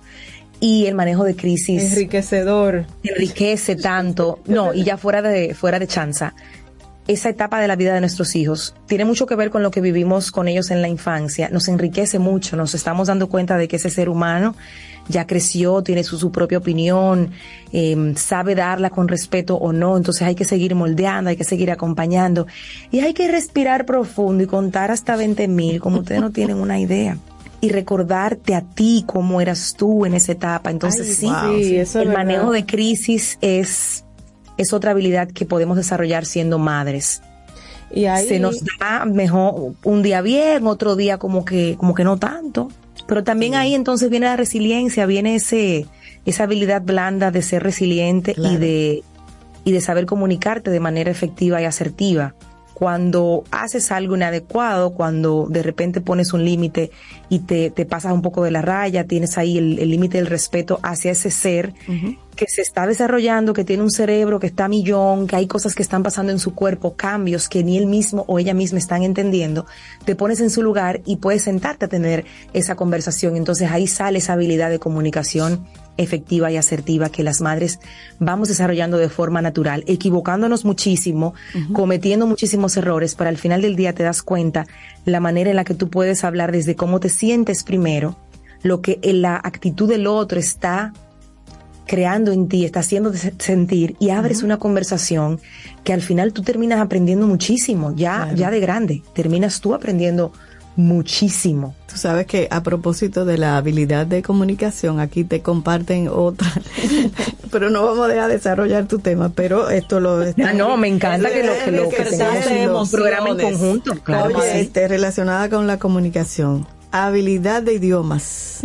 y 0.61 0.85
el 0.85 0.95
manejo 0.95 1.25
de 1.25 1.35
crisis 1.35 1.91
Enriquecedor. 1.91 2.85
enriquece 3.03 3.75
tanto. 3.75 4.39
No, 4.45 4.73
y 4.73 4.83
ya 4.83 4.95
fuera 4.95 5.21
de, 5.21 5.53
fuera 5.55 5.79
de 5.79 5.87
chanza. 5.87 6.33
Esa 7.07 7.29
etapa 7.29 7.59
de 7.59 7.67
la 7.67 7.75
vida 7.75 7.95
de 7.95 7.99
nuestros 7.99 8.35
hijos 8.35 8.75
tiene 8.85 9.03
mucho 9.03 9.25
que 9.25 9.35
ver 9.35 9.49
con 9.49 9.63
lo 9.63 9.71
que 9.71 9.81
vivimos 9.81 10.31
con 10.31 10.47
ellos 10.47 10.69
en 10.69 10.83
la 10.83 10.87
infancia. 10.87 11.49
Nos 11.49 11.67
enriquece 11.67 12.19
mucho. 12.19 12.55
Nos 12.55 12.75
estamos 12.75 13.07
dando 13.07 13.27
cuenta 13.27 13.57
de 13.57 13.67
que 13.67 13.77
ese 13.77 13.89
ser 13.89 14.07
humano 14.07 14.55
ya 15.07 15.25
creció, 15.25 15.81
tiene 15.81 16.03
su, 16.03 16.19
su 16.19 16.31
propia 16.31 16.59
opinión, 16.59 17.31
eh, 17.73 18.13
sabe 18.15 18.53
darla 18.53 18.91
con 18.91 19.07
respeto 19.07 19.55
o 19.55 19.73
no. 19.73 19.97
Entonces 19.97 20.27
hay 20.27 20.35
que 20.35 20.45
seguir 20.45 20.75
moldeando, 20.75 21.31
hay 21.31 21.37
que 21.37 21.43
seguir 21.43 21.71
acompañando. 21.71 22.45
Y 22.91 22.99
hay 22.99 23.15
que 23.15 23.27
respirar 23.29 23.87
profundo 23.87 24.43
y 24.43 24.47
contar 24.47 24.91
hasta 24.91 25.15
20 25.15 25.47
mil, 25.47 25.81
como 25.81 26.01
ustedes 26.01 26.21
no 26.21 26.29
tienen 26.29 26.57
una 26.57 26.79
idea. 26.79 27.17
Y 27.61 27.69
recordarte 27.69 28.55
a 28.55 28.61
ti 28.61 29.03
cómo 29.05 29.39
eras 29.39 29.75
tú 29.77 30.05
en 30.05 30.15
esa 30.15 30.31
etapa. 30.31 30.71
Entonces 30.71 31.07
Ay, 31.07 31.13
sí, 31.13 31.25
wow, 31.27 31.85
sí, 31.85 31.97
el 31.99 32.07
verdad. 32.07 32.13
manejo 32.13 32.51
de 32.51 32.65
crisis 32.65 33.37
es, 33.41 34.03
es 34.57 34.73
otra 34.73 34.91
habilidad 34.91 35.29
que 35.29 35.45
podemos 35.45 35.77
desarrollar 35.77 36.25
siendo 36.25 36.57
madres. 36.57 37.21
Y 37.93 38.05
ahí- 38.05 38.27
se 38.27 38.39
nos 38.39 38.63
da 38.79 39.05
mejor 39.05 39.73
un 39.83 40.01
día 40.01 40.21
bien, 40.21 40.65
otro 40.65 40.95
día 40.95 41.17
como 41.19 41.45
que, 41.45 41.75
como 41.77 41.93
que 41.93 42.03
no 42.03 42.17
tanto. 42.17 42.69
Pero 43.07 43.23
también 43.23 43.55
ahí 43.55 43.75
entonces 43.75 44.09
viene 44.09 44.25
la 44.27 44.37
resiliencia, 44.37 45.05
viene 45.05 45.35
ese, 45.35 45.85
esa 46.25 46.43
habilidad 46.43 46.81
blanda 46.81 47.29
de 47.29 47.41
ser 47.41 47.61
resiliente 47.63 48.33
y 48.37 48.55
de, 48.57 49.03
y 49.65 49.71
de 49.71 49.81
saber 49.81 50.05
comunicarte 50.05 50.71
de 50.71 50.79
manera 50.79 51.11
efectiva 51.11 51.61
y 51.61 51.65
asertiva. 51.65 52.33
Cuando 52.73 53.43
haces 53.51 53.91
algo 53.91 54.15
inadecuado, 54.15 54.91
cuando 54.91 55.47
de 55.49 55.61
repente 55.61 56.01
pones 56.01 56.33
un 56.33 56.43
límite 56.43 56.91
y 57.29 57.39
te, 57.39 57.69
te 57.69 57.85
pasas 57.85 58.13
un 58.13 58.21
poco 58.21 58.43
de 58.43 58.51
la 58.51 58.61
raya, 58.61 59.05
tienes 59.05 59.37
ahí 59.37 59.57
el 59.57 59.89
límite 59.89 60.17
del 60.17 60.27
respeto 60.27 60.79
hacia 60.81 61.11
ese 61.11 61.31
ser 61.31 61.73
que 62.35 62.47
se 62.47 62.61
está 62.61 62.87
desarrollando, 62.87 63.53
que 63.53 63.63
tiene 63.63 63.83
un 63.83 63.91
cerebro 63.91 64.39
que 64.39 64.47
está 64.47 64.65
a 64.65 64.67
millón, 64.67 65.27
que 65.27 65.35
hay 65.35 65.47
cosas 65.47 65.75
que 65.75 65.83
están 65.83 66.01
pasando 66.01 66.31
en 66.31 66.39
su 66.39 66.55
cuerpo, 66.55 66.95
cambios 66.95 67.49
que 67.49 67.63
ni 67.63 67.77
él 67.77 67.85
mismo 67.85 68.25
o 68.27 68.39
ella 68.39 68.53
misma 68.53 68.79
están 68.79 69.03
entendiendo, 69.03 69.65
te 70.05 70.15
pones 70.15 70.39
en 70.39 70.49
su 70.49 70.63
lugar 70.63 71.01
y 71.05 71.17
puedes 71.17 71.43
sentarte 71.43 71.85
a 71.85 71.87
tener 71.87 72.25
esa 72.53 72.75
conversación. 72.75 73.35
Entonces 73.35 73.69
ahí 73.69 73.87
sale 73.87 74.19
esa 74.19 74.33
habilidad 74.33 74.69
de 74.69 74.79
comunicación 74.79 75.65
efectiva 76.01 76.51
y 76.51 76.57
asertiva 76.57 77.09
que 77.09 77.23
las 77.23 77.41
madres 77.41 77.79
vamos 78.19 78.47
desarrollando 78.47 78.97
de 78.97 79.09
forma 79.09 79.41
natural, 79.41 79.83
equivocándonos 79.87 80.65
muchísimo, 80.65 81.33
cometiendo 81.73 82.27
muchísimos 82.27 82.75
errores, 82.77 83.15
pero 83.15 83.29
al 83.29 83.37
final 83.37 83.61
del 83.61 83.75
día 83.75 83.93
te 83.93 84.03
das 84.03 84.23
cuenta 84.23 84.65
la 85.05 85.19
manera 85.19 85.49
en 85.49 85.55
la 85.55 85.63
que 85.63 85.73
tú 85.73 85.89
puedes 85.89 86.23
hablar 86.23 86.51
desde 86.51 86.75
cómo 86.75 86.99
te 86.99 87.09
sientes 87.09 87.63
primero, 87.63 88.17
lo 88.63 88.81
que 88.81 88.99
en 89.01 89.21
la 89.21 89.35
actitud 89.35 89.89
del 89.89 90.07
otro 90.07 90.39
está 90.39 90.93
creando 91.87 92.31
en 92.31 92.47
ti, 92.47 92.63
está 92.63 92.79
haciendo 92.79 93.11
sentir 93.13 93.95
y 93.99 94.11
abres 94.11 94.43
una 94.43 94.57
conversación 94.57 95.39
que 95.83 95.91
al 95.91 96.01
final 96.01 96.31
tú 96.31 96.41
terminas 96.41 96.79
aprendiendo 96.79 97.27
muchísimo, 97.27 97.93
ya, 97.95 98.31
ya 98.33 98.49
de 98.49 98.59
grande, 98.59 99.03
terminas 99.13 99.59
tú 99.59 99.73
aprendiendo 99.73 100.27
muchísimo. 100.27 100.50
Tú 101.87 101.97
sabes 101.97 102.25
que 102.25 102.47
a 102.49 102.63
propósito 102.63 103.25
de 103.25 103.37
la 103.37 103.57
habilidad 103.57 104.05
de 104.07 104.21
comunicación, 104.21 104.99
aquí 104.99 105.23
te 105.23 105.41
comparten 105.41 106.07
otra, 106.07 106.47
pero 107.51 107.69
no 107.69 107.85
vamos 107.85 108.05
a 108.05 108.07
dejar 108.07 108.27
de 108.29 108.35
desarrollar 108.35 108.87
tu 108.87 108.99
tema, 108.99 109.29
pero 109.29 109.69
esto 109.69 109.99
lo... 109.99 110.21
Ah, 110.21 110.53
no, 110.53 110.77
me 110.77 110.87
encanta 110.87 111.29
que 111.29 111.43
lo 111.43 111.53
que, 111.63 111.71
lo, 111.71 111.89
que 111.89 112.03
tengamos 112.03 112.93
un 112.93 112.99
programa 112.99 113.29
en 113.31 113.39
conjunto. 113.39 113.95
Claro 114.03 114.27
Oye, 114.27 114.35
que 114.35 114.51
sí. 114.53 114.59
este, 114.59 114.87
relacionada 114.87 115.49
con 115.49 115.67
la 115.67 115.77
comunicación. 115.77 116.65
Habilidad 116.91 117.61
de 117.61 117.73
idiomas. 117.75 118.61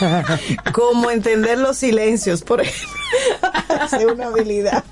Como 0.72 1.10
entender 1.10 1.58
los 1.58 1.76
silencios, 1.76 2.42
por 2.42 2.60
ejemplo. 2.60 2.98
Es 3.86 4.04
una 4.04 4.26
habilidad. 4.26 4.84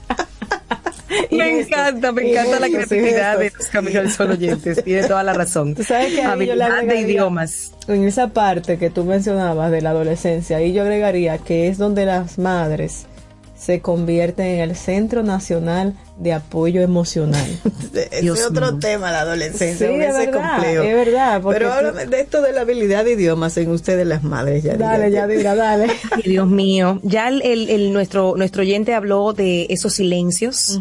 Me 1.30 1.60
encanta, 1.60 2.12
me 2.12 2.30
encanta 2.30 2.60
la 2.60 2.68
creatividad 2.68 3.38
de 3.38 3.52
los 3.56 3.68
Camino 3.68 4.00
al 4.00 4.10
Sol 4.10 4.32
oyentes. 4.32 4.82
Tiene 4.82 5.06
toda 5.06 5.22
la 5.22 5.32
razón. 5.32 5.74
Tú 5.74 5.84
sabes 5.84 6.14
que 6.14 6.22
Habilidad 6.22 6.82
de 6.82 7.00
idiomas. 7.00 7.72
En 7.86 8.04
esa 8.04 8.28
parte 8.28 8.78
que 8.78 8.90
tú 8.90 9.04
mencionabas 9.04 9.70
de 9.70 9.82
la 9.82 9.90
adolescencia, 9.90 10.56
ahí 10.56 10.72
yo 10.72 10.82
agregaría 10.82 11.38
que 11.38 11.68
es 11.68 11.78
donde 11.78 12.06
las 12.06 12.38
madres 12.38 13.06
se 13.58 13.80
convierten 13.80 14.46
en 14.46 14.60
el 14.60 14.76
Centro 14.76 15.22
Nacional 15.22 15.94
de 16.18 16.32
Apoyo 16.34 16.82
Emocional. 16.82 17.46
Ese 17.94 18.26
es 18.26 18.44
otro 18.46 18.72
mío. 18.72 18.78
tema, 18.80 19.10
la 19.12 19.20
adolescencia. 19.20 19.88
Sí, 19.88 19.94
un 19.94 20.02
es 20.02 20.14
ese 20.14 20.26
verdad, 20.26 20.52
complejo. 20.54 20.82
es 20.82 20.94
verdad, 20.94 21.42
Pero 21.48 21.66
tú- 21.68 21.72
háblame 21.72 22.06
de 22.06 22.20
esto 22.20 22.42
de 22.42 22.52
la 22.52 22.60
habilidad 22.62 23.04
de 23.04 23.12
idiomas 23.12 23.56
en 23.56 23.70
ustedes 23.70 24.06
las 24.06 24.22
madres. 24.22 24.62
Ya 24.62 24.76
Dale, 24.76 25.10
ya 25.10 25.26
diga, 25.26 25.54
dale. 25.54 25.86
Ay, 26.12 26.22
Dios 26.24 26.46
mío. 26.48 27.00
Ya 27.02 27.28
el, 27.28 27.42
el- 27.42 27.70
el- 27.70 27.92
nuestro, 27.92 28.34
nuestro 28.36 28.62
oyente 28.62 28.94
habló 28.94 29.32
de 29.32 29.66
esos 29.70 29.94
silencios 29.94 30.80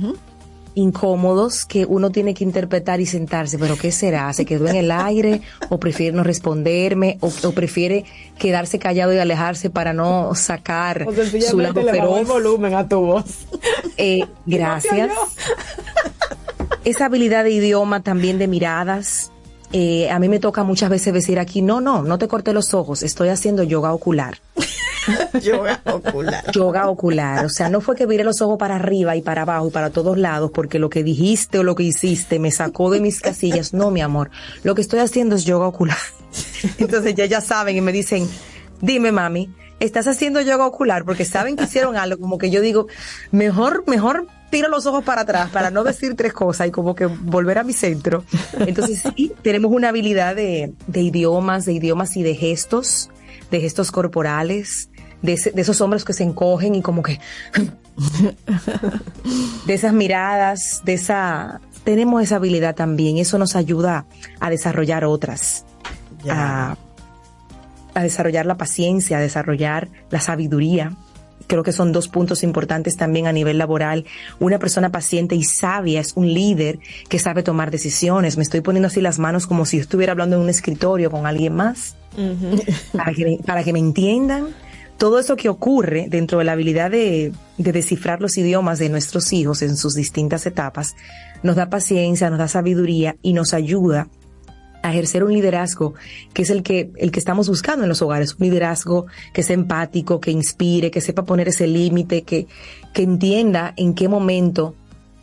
incómodos 0.75 1.65
que 1.65 1.85
uno 1.85 2.11
tiene 2.11 2.33
que 2.33 2.43
interpretar 2.43 2.99
y 3.01 3.05
sentarse. 3.05 3.57
Pero 3.57 3.77
¿qué 3.77 3.91
será? 3.91 4.31
¿Se 4.33 4.45
quedó 4.45 4.67
en 4.67 4.75
el 4.75 4.91
aire? 4.91 5.41
¿O 5.69 5.79
prefiere 5.79 6.15
no 6.15 6.23
responderme? 6.23 7.17
¿O, 7.21 7.31
o 7.43 7.51
prefiere 7.51 8.05
quedarse 8.37 8.77
callado 8.77 9.13
y 9.13 9.17
alejarse 9.17 9.69
para 9.69 9.93
no 9.93 10.35
sacar 10.35 11.05
su 11.41 11.59
lado 11.59 11.81
le 11.81 11.91
bajó 11.91 12.17
el 12.17 12.25
feroz? 12.25 12.27
volumen 12.27 12.73
a 12.73 12.87
tu 12.87 12.99
voz. 12.99 13.45
Eh, 13.97 14.25
gracias. 14.45 15.11
Esa 16.83 17.05
habilidad 17.05 17.43
de 17.43 17.51
idioma, 17.51 18.03
también 18.03 18.37
de 18.37 18.47
miradas. 18.47 19.31
Eh, 19.77 20.09
a 20.09 20.19
mí 20.19 20.29
me 20.29 20.39
toca 20.39 20.63
muchas 20.63 20.89
veces 20.89 21.13
decir 21.13 21.37
aquí, 21.37 21.61
no, 21.61 21.81
no, 21.81 22.01
no 22.01 22.17
te 22.17 22.29
corté 22.29 22.53
los 22.53 22.73
ojos, 22.73 23.03
estoy 23.03 23.27
haciendo 23.27 23.61
yoga 23.61 23.91
ocular. 23.91 24.37
yoga 25.43 25.81
ocular. 25.83 26.49
Yoga 26.53 26.87
ocular. 26.87 27.45
O 27.45 27.49
sea, 27.49 27.67
no 27.67 27.81
fue 27.81 27.97
que 27.97 28.05
viré 28.05 28.23
los 28.23 28.41
ojos 28.41 28.57
para 28.57 28.77
arriba 28.77 29.17
y 29.17 29.21
para 29.21 29.41
abajo 29.41 29.67
y 29.67 29.71
para 29.71 29.89
todos 29.89 30.17
lados 30.17 30.51
porque 30.53 30.79
lo 30.79 30.89
que 30.89 31.03
dijiste 31.03 31.59
o 31.59 31.63
lo 31.63 31.75
que 31.75 31.83
hiciste 31.83 32.39
me 32.39 32.51
sacó 32.51 32.89
de 32.89 33.01
mis 33.01 33.19
casillas. 33.19 33.73
No, 33.73 33.91
mi 33.91 33.99
amor. 33.99 34.31
Lo 34.63 34.75
que 34.75 34.81
estoy 34.81 34.99
haciendo 34.99 35.35
es 35.35 35.43
yoga 35.43 35.67
ocular. 35.67 35.97
Entonces 36.77 37.13
ya 37.13 37.25
ya 37.25 37.41
saben 37.41 37.75
y 37.75 37.81
me 37.81 37.91
dicen, 37.91 38.29
dime 38.79 39.11
mami, 39.11 39.53
¿estás 39.81 40.07
haciendo 40.07 40.39
yoga 40.39 40.67
ocular? 40.67 41.03
Porque 41.03 41.25
saben 41.25 41.57
que 41.57 41.65
hicieron 41.65 41.97
algo 41.97 42.17
como 42.17 42.37
que 42.37 42.49
yo 42.49 42.61
digo, 42.61 42.87
mejor, 43.31 43.83
mejor 43.87 44.25
tiro 44.55 44.69
los 44.69 44.85
ojos 44.85 45.03
para 45.03 45.21
atrás 45.21 45.49
para 45.49 45.69
no 45.71 45.83
decir 45.83 46.15
tres 46.15 46.31
cosas 46.33 46.67
y 46.67 46.71
como 46.71 46.95
que 46.95 47.05
volver 47.07 47.57
a 47.57 47.63
mi 47.63 47.73
centro. 47.73 48.23
Entonces 48.65 49.03
sí, 49.15 49.31
tenemos 49.41 49.71
una 49.71 49.89
habilidad 49.89 50.35
de, 50.35 50.73
de 50.87 51.01
idiomas, 51.01 51.65
de 51.65 51.73
idiomas 51.73 52.15
y 52.17 52.23
de 52.23 52.35
gestos, 52.35 53.09
de 53.51 53.59
gestos 53.61 53.91
corporales, 53.91 54.89
de, 55.21 55.33
ese- 55.33 55.51
de 55.51 55.61
esos 55.61 55.81
hombros 55.81 56.05
que 56.05 56.13
se 56.13 56.23
encogen 56.23 56.75
y 56.75 56.81
como 56.81 57.03
que 57.03 57.19
de 59.65 59.73
esas 59.73 59.93
miradas, 59.93 60.81
de 60.85 60.93
esa 60.93 61.61
tenemos 61.83 62.23
esa 62.23 62.37
habilidad 62.37 62.75
también, 62.75 63.17
eso 63.17 63.37
nos 63.37 63.55
ayuda 63.55 64.05
a 64.39 64.49
desarrollar 64.49 65.05
otras, 65.05 65.65
a, 66.29 66.77
a 67.93 68.03
desarrollar 68.03 68.45
la 68.45 68.57
paciencia, 68.57 69.17
a 69.17 69.21
desarrollar 69.21 69.89
la 70.09 70.19
sabiduría. 70.19 70.93
Creo 71.47 71.61
que 71.63 71.71
son 71.71 71.91
dos 71.91 72.07
puntos 72.07 72.41
importantes 72.43 72.97
también 72.97 73.27
a 73.27 73.31
nivel 73.31 73.57
laboral. 73.59 74.05
Una 74.39 74.57
persona 74.57 74.91
paciente 74.91 75.35
y 75.35 75.43
sabia 75.43 75.99
es 75.99 76.13
un 76.15 76.33
líder 76.33 76.79
que 77.07 77.19
sabe 77.19 77.43
tomar 77.43 77.69
decisiones. 77.71 78.37
Me 78.37 78.43
estoy 78.43 78.61
poniendo 78.61 78.87
así 78.87 78.99
las 79.01 79.19
manos 79.19 79.45
como 79.45 79.65
si 79.65 79.77
estuviera 79.77 80.11
hablando 80.13 80.37
en 80.37 80.41
un 80.41 80.49
escritorio 80.49 81.11
con 81.11 81.27
alguien 81.27 81.53
más 81.53 81.95
para 82.93 83.13
que, 83.13 83.25
me- 83.25 83.37
para 83.45 83.63
que 83.63 83.73
me 83.73 83.79
entiendan. 83.79 84.47
Todo 84.97 85.19
eso 85.19 85.35
que 85.35 85.49
ocurre 85.49 86.07
dentro 86.09 86.39
de 86.39 86.45
la 86.45 86.53
habilidad 86.53 86.89
de, 86.89 87.33
de 87.57 87.71
descifrar 87.73 88.21
los 88.21 88.37
idiomas 88.37 88.79
de 88.79 88.87
nuestros 88.89 89.33
hijos 89.33 89.61
en 89.61 89.75
sus 89.75 89.93
distintas 89.93 90.45
etapas 90.45 90.95
nos 91.43 91.57
da 91.57 91.69
paciencia, 91.69 92.29
nos 92.29 92.39
da 92.39 92.47
sabiduría 92.47 93.17
y 93.21 93.33
nos 93.33 93.53
ayuda 93.53 94.07
a 94.85 94.91
ejercer 94.91 95.23
un 95.23 95.33
liderazgo 95.33 95.95
que 96.33 96.43
es 96.43 96.49
el 96.49 96.61
que, 96.61 96.91
el 96.97 97.11
que 97.11 97.19
estamos 97.19 97.49
buscando 97.49 97.83
en 97.83 97.89
los 97.89 98.01
hogares, 98.01 98.35
un 98.39 98.45
liderazgo 98.45 99.07
que 99.33 99.41
sea 99.41 99.55
empático, 99.55 100.19
que 100.19 100.31
inspire, 100.31 100.91
que 100.91 101.01
sepa 101.01 101.23
poner 101.23 101.47
ese 101.47 101.67
límite, 101.67 102.21
que, 102.21 102.47
que 102.93 103.03
entienda 103.03 103.73
en 103.77 103.95
qué 103.95 104.07
momento 104.07 104.75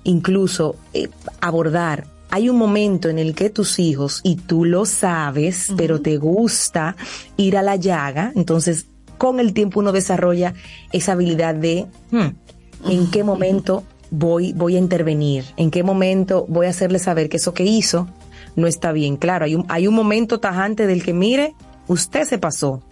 incluso 0.05 0.77
eh, 0.95 1.09
abordar. 1.41 2.07
Hay 2.31 2.49
un 2.49 2.57
momento 2.57 3.09
en 3.09 3.19
el 3.19 3.35
que 3.35 3.51
tus 3.51 3.79
hijos, 3.79 4.21
y 4.25 4.37
tú 4.37 4.65
lo 4.65 4.85
sabes, 4.85 5.73
pero 5.77 6.01
te 6.01 6.17
gusta 6.17 6.97
ir 7.37 7.57
a 7.57 7.63
la 7.63 7.77
llaga, 7.77 8.33
entonces 8.35 8.87
con 9.19 9.39
el 9.39 9.53
tiempo 9.53 9.81
uno 9.81 9.93
desarrolla 9.93 10.55
esa 10.93 11.13
habilidad 11.13 11.55
de 11.55 11.87
hmm, 12.11 12.91
en 12.91 13.11
qué 13.11 13.23
momento 13.23 13.85
voy, 14.11 14.55
voy 14.55 14.77
a 14.77 14.79
intervenir, 14.79 15.45
en 15.57 15.71
qué 15.71 15.85
momento 15.85 16.47
voy 16.49 16.67
a 16.67 16.71
hacerle 16.71 16.99
saber 16.99 17.29
que 17.29 17.37
eso 17.37 17.55
que 17.55 17.65
hizo 17.65 18.09
no 18.57 18.67
está 18.67 18.93
bien. 18.93 19.17
Claro, 19.17 19.45
hay 19.45 19.55
un, 19.55 19.65
hay 19.69 19.87
un 19.87 19.95
momento 19.95 20.41
tajante 20.41 20.87
del 20.87 21.03
que 21.03 21.13
mire, 21.13 21.55
usted 21.89 22.25
se 22.25 22.39
pasó. 22.39 22.83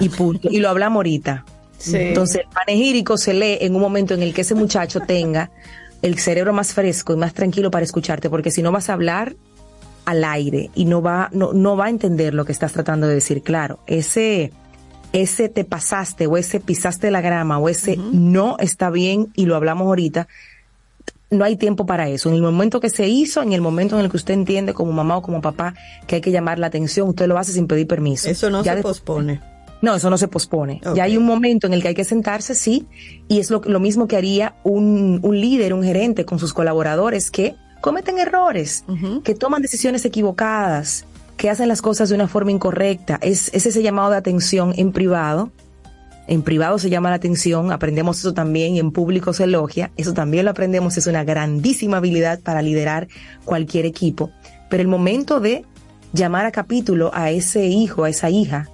Y 0.00 0.08
punto. 0.08 0.48
Y 0.50 0.60
lo 0.60 0.68
hablamos 0.68 0.96
ahorita. 0.96 1.44
Sí. 1.78 1.96
Entonces, 1.96 2.42
el 2.42 2.48
panegírico 2.48 3.16
se 3.16 3.34
lee 3.34 3.58
en 3.60 3.74
un 3.74 3.80
momento 3.80 4.14
en 4.14 4.22
el 4.22 4.32
que 4.32 4.42
ese 4.42 4.54
muchacho 4.54 5.00
tenga 5.06 5.50
el 6.02 6.18
cerebro 6.18 6.52
más 6.52 6.74
fresco 6.74 7.12
y 7.12 7.16
más 7.16 7.34
tranquilo 7.34 7.70
para 7.70 7.84
escucharte, 7.84 8.30
porque 8.30 8.50
si 8.50 8.62
no 8.62 8.70
vas 8.72 8.90
a 8.90 8.92
hablar 8.92 9.34
al 10.04 10.22
aire 10.24 10.70
y 10.74 10.84
no 10.84 11.02
va, 11.02 11.30
no, 11.32 11.52
no 11.52 11.76
va 11.76 11.86
a 11.86 11.90
entender 11.90 12.34
lo 12.34 12.44
que 12.44 12.52
estás 12.52 12.72
tratando 12.72 13.06
de 13.06 13.14
decir. 13.14 13.42
Claro, 13.42 13.78
ese, 13.86 14.52
ese 15.12 15.48
te 15.48 15.64
pasaste 15.64 16.26
o 16.26 16.36
ese 16.36 16.60
pisaste 16.60 17.10
la 17.10 17.20
grama 17.20 17.58
o 17.58 17.68
ese 17.68 17.96
no 17.96 18.56
está 18.58 18.90
bien 18.90 19.28
y 19.34 19.46
lo 19.46 19.56
hablamos 19.56 19.86
ahorita. 19.86 20.28
No 21.30 21.44
hay 21.44 21.56
tiempo 21.56 21.86
para 21.86 22.08
eso. 22.08 22.28
En 22.28 22.36
el 22.36 22.42
momento 22.42 22.80
que 22.80 22.90
se 22.90 23.08
hizo, 23.08 23.42
en 23.42 23.52
el 23.52 23.60
momento 23.60 23.98
en 23.98 24.04
el 24.04 24.10
que 24.10 24.16
usted 24.16 24.34
entiende 24.34 24.72
como 24.74 24.92
mamá 24.92 25.16
o 25.16 25.22
como 25.22 25.40
papá 25.40 25.74
que 26.06 26.16
hay 26.16 26.20
que 26.20 26.30
llamar 26.30 26.58
la 26.58 26.66
atención, 26.68 27.08
usted 27.08 27.26
lo 27.26 27.38
hace 27.38 27.52
sin 27.52 27.66
pedir 27.66 27.86
permiso. 27.86 28.28
Eso 28.28 28.50
no 28.50 28.62
Ya 28.62 28.72
se 28.72 28.76
después- 28.76 29.00
pospone. 29.00 29.40
no, 29.82 29.94
eso 29.96 30.10
no 30.10 30.18
se 30.18 30.28
pospone. 30.28 30.80
Ya 30.94 31.04
hay 31.04 31.16
un 31.16 31.24
momento 31.24 31.66
en 31.66 31.72
el 31.74 31.82
que 31.82 31.88
hay 31.88 31.94
que 31.94 32.04
sentarse, 32.04 32.54
sí, 32.54 32.86
y 33.28 33.40
es 33.40 33.50
lo, 33.50 33.60
lo 33.64 33.80
mismo 33.80 34.06
que 34.06 34.16
haría 34.16 34.54
un, 34.64 35.18
un 35.22 35.40
líder, 35.40 35.74
un 35.74 35.82
gerente 35.82 36.24
con 36.24 36.38
sus 36.38 36.52
colaboradores 36.54 37.30
que 37.30 37.54
cometen 37.80 38.18
errores, 38.18 38.84
que 39.24 39.34
toman 39.34 39.60
decisiones 39.60 40.04
equivocadas, 40.04 41.04
que 41.36 41.50
hacen 41.50 41.68
las 41.68 41.82
cosas 41.82 42.08
de 42.10 42.14
una 42.14 42.28
forma 42.28 42.50
incorrecta. 42.52 43.18
Es, 43.20 43.50
es 43.52 43.66
ese 43.66 43.82
llamado 43.82 44.10
de 44.10 44.16
atención 44.18 44.72
en 44.76 44.92
privado 44.92 45.50
En 46.26 46.42
privado 46.42 46.78
se 46.78 46.88
llama 46.88 47.10
la 47.10 47.16
atención, 47.16 47.70
aprendemos 47.70 48.18
eso 48.18 48.32
también 48.32 48.76
y 48.76 48.80
en 48.80 48.92
público 48.92 49.32
se 49.32 49.44
elogia, 49.44 49.90
eso 49.96 50.14
también 50.14 50.46
lo 50.46 50.52
aprendemos, 50.52 50.96
es 50.96 51.06
una 51.06 51.24
grandísima 51.24 51.98
habilidad 51.98 52.40
para 52.40 52.62
liderar 52.62 53.08
cualquier 53.44 53.84
equipo. 53.84 54.30
Pero 54.70 54.82
el 54.82 54.88
momento 54.88 55.40
de 55.40 55.64
llamar 56.12 56.46
a 56.46 56.52
capítulo 56.52 57.10
a 57.12 57.30
ese 57.30 57.66
hijo, 57.66 58.04
a 58.04 58.08
esa 58.08 58.30
hija, 58.30 58.70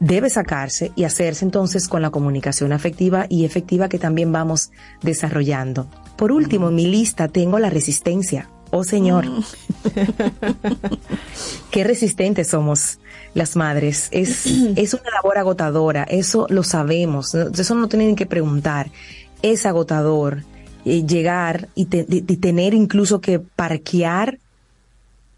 debe 0.00 0.30
sacarse 0.30 0.90
y 0.96 1.04
hacerse 1.04 1.44
entonces 1.44 1.86
con 1.86 2.02
la 2.02 2.10
comunicación 2.10 2.72
afectiva 2.72 3.26
y 3.28 3.44
efectiva 3.44 3.88
que 3.88 3.98
también 3.98 4.32
vamos 4.32 4.72
desarrollando. 5.02 5.88
Por 6.16 6.32
último, 6.32 6.70
en 6.70 6.74
mi 6.74 6.86
lista 6.86 7.28
tengo 7.28 7.58
la 7.58 7.70
resistencia. 7.70 8.48
Oh 8.72 8.84
Señor, 8.84 9.26
qué 11.70 11.84
resistentes 11.84 12.48
somos 12.48 12.98
las 13.34 13.56
madres. 13.56 14.08
Es, 14.10 14.46
es 14.76 14.94
una 14.94 15.10
labor 15.14 15.38
agotadora, 15.38 16.04
eso 16.04 16.46
lo 16.50 16.62
sabemos, 16.62 17.34
eso 17.34 17.74
no 17.74 17.88
tienen 17.88 18.16
que 18.16 18.26
preguntar. 18.26 18.90
Es 19.42 19.66
agotador 19.66 20.42
eh, 20.84 21.04
llegar 21.06 21.68
y, 21.74 21.86
te- 21.86 22.06
y- 22.08 22.24
y 22.26 22.36
tener 22.36 22.74
incluso 22.74 23.20
que 23.20 23.38
parquear 23.38 24.38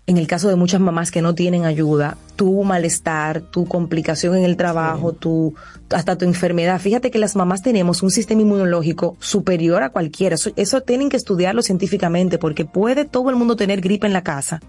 en 0.09 0.17
el 0.19 0.27
caso 0.27 0.49
de 0.49 0.57
muchas 0.57 0.81
mamás 0.81 1.13
que 1.13 1.23
no 1.23 1.33
tienen 1.37 1.65
ayuda, 1.65 2.19
tu 2.35 2.65
malestar, 2.65 3.41
tu 3.41 3.67
complicación 3.67 4.35
en 4.37 4.43
el 4.45 4.57
trabajo, 4.57 5.13
tu, 5.13 5.55
hasta 5.91 6.19
tu 6.19 6.25
enfermedad. 6.25 6.81
Fíjate 6.81 7.13
que 7.13 7.21
las 7.21 7.37
mamás 7.37 7.63
tenemos 7.63 8.03
un 8.03 8.11
sistema 8.11 8.43
inmunológico 8.43 9.17
superior 9.21 9.85
a 9.85 9.91
cualquiera. 9.91 10.35
Eso, 10.35 10.51
eso 10.57 10.81
tienen 10.81 11.09
que 11.09 11.17
estudiarlo 11.17 11.63
científicamente 11.63 12.37
porque 12.39 12.65
puede 12.65 13.05
todo 13.05 13.31
el 13.31 13.37
mundo 13.37 13.55
tener 13.55 13.81
gripe 13.81 14.09
en 14.09 14.13
la 14.13 14.25
casa 14.25 14.61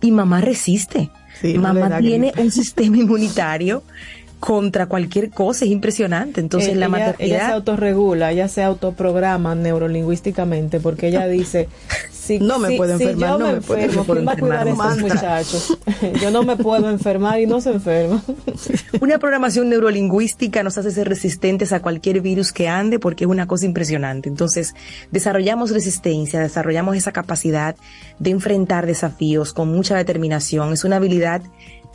y 0.00 0.10
mamá 0.10 0.40
resiste. 0.40 1.10
Sí, 1.40 1.54
no 1.54 1.62
mamá 1.62 1.88
da 1.88 1.98
tiene 1.98 2.32
un 2.36 2.50
sistema 2.50 2.96
inmunitario 2.98 3.82
contra 4.44 4.86
cualquier 4.86 5.30
cosa, 5.30 5.64
es 5.64 5.70
impresionante. 5.70 6.40
Entonces 6.40 6.70
Eh, 6.70 6.74
la 6.74 6.86
ella, 6.86 6.96
ella 6.96 7.06
maternidad... 7.12 7.46
se 7.46 7.52
autorregula, 7.52 8.32
ella 8.32 8.48
se 8.48 8.64
autoprograma 8.64 9.54
neurolingüísticamente 9.54 10.80
porque 10.80 11.06
ella 11.08 11.26
dice, 11.28 11.68
si, 12.10 12.40
No 12.40 12.58
me 12.58 12.70
si- 12.70 12.76
puedo 12.76 12.98
si 12.98 13.04
enfermar, 13.04 13.30
yo 13.30 13.38
no 13.38 13.52
me 13.52 13.60
puedo- 13.60 13.80
enfermo, 13.80 14.00
no 14.00 14.04
puedo 14.04 14.16
¿quién 14.18 14.28
va 14.28 14.32
a 14.32 14.36
cuidar 14.36 14.66
a 14.66 14.70
enfermar? 14.70 14.98
estos 14.98 15.12
muchachos? 15.14 15.78
yo 16.20 16.30
no 16.32 16.42
me 16.42 16.56
puedo 16.56 16.90
enfermar 16.90 17.40
y 17.40 17.46
no 17.46 17.60
se 17.60 17.70
enferma. 17.70 18.20
Una 19.00 19.18
programación 19.20 19.68
neurolingüística 19.68 20.64
nos 20.64 20.76
hace 20.76 20.90
ser 20.90 21.08
resistentes 21.08 21.72
a 21.72 21.80
cualquier 21.80 22.20
virus 22.20 22.52
que 22.52 22.68
ande 22.68 22.98
porque 22.98 23.22
es 23.24 23.30
una 23.30 23.46
cosa 23.46 23.64
impresionante. 23.66 24.28
Entonces, 24.28 24.74
desarrollamos 25.12 25.70
resistencia, 25.70 26.40
desarrollamos 26.40 26.96
esa 26.96 27.12
capacidad 27.12 27.76
de 28.18 28.30
enfrentar 28.30 28.86
desafíos 28.86 29.52
con 29.52 29.68
mucha 29.68 29.96
determinación. 29.96 30.72
Es 30.72 30.82
una 30.82 30.96
habilidad 30.96 31.42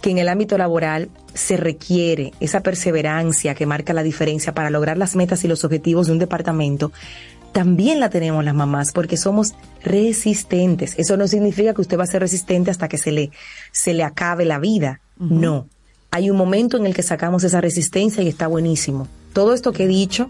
que 0.01 0.11
en 0.11 0.17
el 0.17 0.29
ámbito 0.29 0.57
laboral 0.57 1.09
se 1.33 1.57
requiere, 1.57 2.33
esa 2.39 2.61
perseverancia 2.61 3.55
que 3.55 3.65
marca 3.65 3.93
la 3.93 4.03
diferencia 4.03 4.53
para 4.53 4.69
lograr 4.69 4.97
las 4.97 5.15
metas 5.15 5.43
y 5.43 5.47
los 5.47 5.63
objetivos 5.63 6.07
de 6.07 6.13
un 6.13 6.19
departamento. 6.19 6.91
También 7.51 7.99
la 7.99 8.09
tenemos 8.09 8.43
las 8.43 8.53
mamás 8.53 8.91
porque 8.91 9.17
somos 9.17 9.55
resistentes. 9.83 10.93
Eso 10.97 11.17
no 11.17 11.27
significa 11.27 11.73
que 11.73 11.81
usted 11.81 11.97
va 11.97 12.03
a 12.03 12.07
ser 12.07 12.21
resistente 12.21 12.69
hasta 12.69 12.87
que 12.87 12.97
se 12.97 13.11
le, 13.11 13.31
se 13.71 13.93
le 13.93 14.03
acabe 14.03 14.45
la 14.45 14.59
vida. 14.59 15.01
No 15.17 15.67
hay 16.11 16.29
un 16.29 16.37
momento 16.37 16.77
en 16.77 16.85
el 16.85 16.95
que 16.95 17.03
sacamos 17.03 17.43
esa 17.43 17.61
resistencia 17.61 18.23
y 18.23 18.27
está 18.27 18.47
buenísimo. 18.47 19.07
Todo 19.33 19.53
esto 19.53 19.71
que 19.71 19.83
he 19.83 19.87
dicho, 19.87 20.29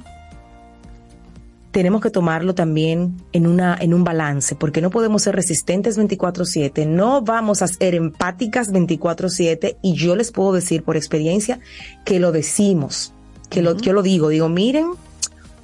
tenemos 1.78 2.02
que 2.02 2.10
tomarlo 2.10 2.56
también 2.56 3.22
en, 3.34 3.46
una, 3.46 3.78
en 3.80 3.94
un 3.94 4.04
balance, 4.04 4.56
porque 4.56 4.82
no 4.82 4.90
podemos 4.90 5.22
ser 5.22 5.36
resistentes 5.36 5.96
24/7, 5.96 6.88
no 6.88 7.22
vamos 7.22 7.62
a 7.62 7.68
ser 7.68 7.94
empáticas 7.94 8.74
24/7 8.74 9.78
y 9.84 9.94
yo 9.94 10.16
les 10.16 10.32
puedo 10.32 10.54
decir 10.54 10.82
por 10.82 10.98
experiencia 10.98 11.60
que 12.04 12.20
lo 12.20 12.32
decimos, 12.32 13.14
que 13.52 13.62
lo, 13.62 13.78
yo 13.78 13.94
lo 13.94 14.02
digo, 14.02 14.30
digo, 14.30 14.50
miren, 14.50 14.94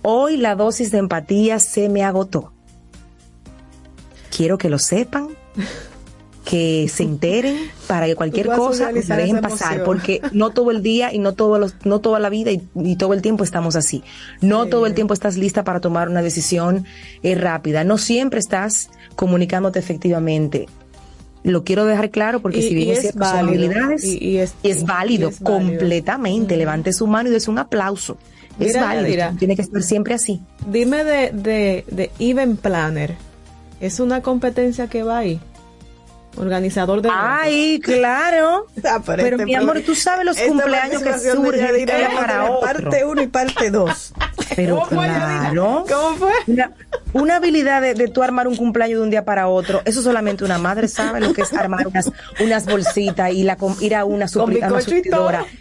hoy 0.03 0.37
la 0.37 0.53
dosis 0.53 0.91
de 0.91 0.99
empatía 0.99 1.57
se 1.57 1.89
me 1.89 2.03
agotó. 2.03 2.53
Quiero 4.29 4.59
que 4.59 4.69
lo 4.69 4.77
sepan, 4.77 5.29
que 6.45 6.89
se 6.93 7.03
enteren 7.03 7.55
para 7.87 8.05
que 8.05 8.15
cualquier 8.15 8.47
cosa 8.47 8.91
dejen 8.91 9.39
pasar, 9.39 9.75
emoción. 9.75 9.85
porque 9.85 10.21
no 10.33 10.49
todo 10.49 10.71
el 10.71 10.83
día 10.83 11.13
y 11.13 11.19
no, 11.19 11.33
todos 11.33 11.57
los, 11.59 11.75
no 11.85 11.99
toda 12.01 12.19
la 12.19 12.29
vida 12.29 12.51
y, 12.51 12.61
y 12.75 12.97
todo 12.97 13.13
el 13.13 13.21
tiempo 13.21 13.43
estamos 13.45 13.75
así. 13.77 14.03
No 14.41 14.65
todo 14.67 14.85
el 14.85 14.93
tiempo 14.93 15.13
estás 15.13 15.37
lista 15.37 15.63
para 15.63 15.79
tomar 15.79 16.09
una 16.09 16.21
decisión 16.21 16.85
eh, 17.23 17.35
rápida. 17.35 17.83
No 17.85 17.97
siempre 17.97 18.39
estás 18.39 18.89
comunicándote 19.15 19.79
efectivamente. 19.79 20.67
Lo 21.43 21.63
quiero 21.63 21.85
dejar 21.85 22.09
claro 22.09 22.41
porque 22.41 22.59
Y- 22.59 22.63
si 22.69 22.75
bien 22.75 22.87
y 22.89 22.91
es 22.91 22.99
cierto, 23.01 23.19
válido, 23.19 23.71
y- 24.03 24.17
y 24.29 24.37
es- 24.37 24.53
es 24.63 24.83
válido 24.85 25.29
es 25.29 25.39
válido. 25.39 25.59
completamente. 25.69 26.57
Levante 26.57 26.91
su 26.93 27.07
mano 27.07 27.29
y 27.29 27.31
des 27.31 27.47
un 27.47 27.57
aplauso. 27.59 28.17
Es 28.59 28.75
válido. 28.75 29.31
Tiene 29.39 29.55
que 29.55 29.63
ser 29.63 29.81
siempre 29.83 30.13
así. 30.13 30.41
Dime 30.69 31.03
de, 31.05 31.31
de, 31.31 31.85
de 31.89 32.11
Event 32.19 32.59
Planner. 32.59 33.15
¿Es 33.81 33.99
una 33.99 34.21
competencia 34.21 34.87
que 34.87 35.03
va 35.03 35.17
ahí? 35.19 35.39
Organizador 36.35 37.01
de... 37.01 37.09
Ay, 37.11 37.79
claro. 37.79 38.67
Pero, 39.05 39.35
este 39.37 39.45
mi 39.45 39.55
amor, 39.55 39.81
tú 39.81 39.95
sabes 39.95 40.25
los 40.25 40.37
cumpleaños 40.37 41.01
que 41.03 41.13
surgen 41.19 41.41
de 41.43 41.49
un 41.49 41.55
Yadira 41.55 42.09
para 42.15 42.51
otro. 42.51 42.61
Parte 42.61 43.05
1 43.05 43.21
y 43.21 43.27
parte 43.27 43.69
2. 43.69 44.13
Pero 44.55 44.81
claro. 44.89 45.85
¿Cómo 45.89 46.15
fue? 46.17 46.31
Una, 46.47 46.71
una 47.13 47.35
habilidad 47.37 47.81
de, 47.81 47.93
de 47.93 48.07
tú 48.07 48.21
armar 48.23 48.47
un 48.47 48.55
cumpleaños 48.55 48.99
de 48.99 49.03
un 49.03 49.09
día 49.09 49.25
para 49.25 49.47
otro, 49.47 49.81
eso 49.85 50.01
solamente 50.01 50.43
una 50.43 50.57
madre 50.57 50.87
sabe 50.87 51.19
lo 51.21 51.33
que 51.33 51.41
es 51.41 51.53
armar 51.53 51.87
unas, 51.87 52.11
unas 52.39 52.65
bolsitas 52.65 53.31
y 53.31 53.43
la, 53.43 53.57
ir 53.81 53.95
a 53.95 54.05
una, 54.05 54.25
supli- 54.27 54.63
a 54.63 54.67
una 54.67 54.75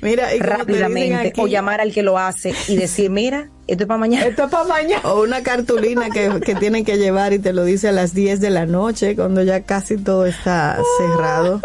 Mira, 0.03 0.35
y 0.35 0.39
rápidamente 0.41 1.29
aquí- 1.29 1.41
o 1.41 1.47
llamar 1.47 1.81
al 1.81 1.93
que 1.93 2.03
lo 2.03 2.19
hace 2.19 2.55
y 2.69 2.77
decir, 2.77 3.09
mira, 3.11 3.49
esto 3.67 3.85
es 3.85 3.89
para 3.89 3.99
mañana. 3.99 4.27
Esto 4.27 4.45
es 4.45 4.51
para 4.51 4.65
mañana. 4.65 5.01
O 5.05 5.23
una 5.23 5.43
cartulina 5.43 6.11
que, 6.11 6.41
que 6.45 6.55
tienen 6.55 6.85
que 6.85 6.99
llevar 6.99 7.33
y 7.33 7.39
te 7.39 7.53
lo 7.53 7.65
dice 7.65 7.89
a 7.89 7.93
las 7.93 8.13
10 8.15 8.41
de 8.41 8.51
la 8.51 8.67
noche, 8.67 9.15
cuando 9.17 9.43
ya 9.43 9.63
casi 9.63 9.97
todo 9.97 10.27
está 10.27 10.79
cerrado. 10.99 11.61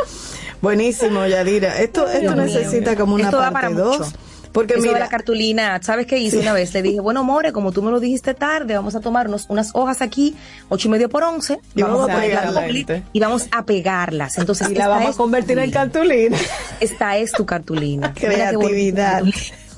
Buenísimo, 0.62 1.26
Yadira. 1.26 1.80
Esto, 1.80 2.08
esto 2.08 2.20
Dios 2.20 2.36
mío. 2.36 2.44
necesita 2.46 2.96
como 2.96 3.16
una 3.16 3.26
Esto 3.26 3.38
parte 3.38 3.54
para 3.54 3.70
2. 3.70 3.98
mucho. 4.00 4.12
Porque 4.54 4.74
Eso 4.74 4.82
de 4.84 4.88
mira, 4.88 5.00
la 5.02 5.10
cartulina, 5.10 5.80
¿sabes 5.84 6.08
qué 6.08 6.18
hice 6.18 6.40
una 6.40 6.52
vez? 6.54 6.74
Le 6.74 6.82
dije, 6.82 7.00
bueno, 7.00 7.24
More, 7.24 7.52
como 7.52 7.72
tú 7.72 7.84
me 7.84 7.92
lo 7.92 8.00
dijiste 8.00 8.34
tarde, 8.34 8.74
vamos 8.74 8.96
a 8.96 9.02
tomarnos 9.02 9.46
unas 9.50 9.70
hojas 9.74 10.02
aquí, 10.02 10.36
ocho 10.70 10.88
y 10.88 10.92
medio 10.92 11.10
por 11.10 11.22
once, 11.24 11.60
Y 11.76 11.84
vamos, 11.84 12.00
vamos 12.08 12.10
a 12.10 12.16
ponerlas 12.16 13.06
y 13.14 13.20
vamos 13.20 13.48
a 13.52 13.66
pegarlas. 13.66 14.38
Entonces, 14.40 14.70
Y 14.70 14.74
la 14.74 14.80
esta 14.86 14.90
vamos 14.90 15.06
a 15.06 15.10
es 15.12 15.16
tu 15.16 15.22
convertir 15.24 15.60
en 15.60 15.70
cartulina. 15.70 16.38
Esta 16.80 17.18
es 17.18 17.34
tu 17.34 17.46
cartulina. 17.46 18.14
Mira 18.22 18.50
creatividad. 18.50 19.24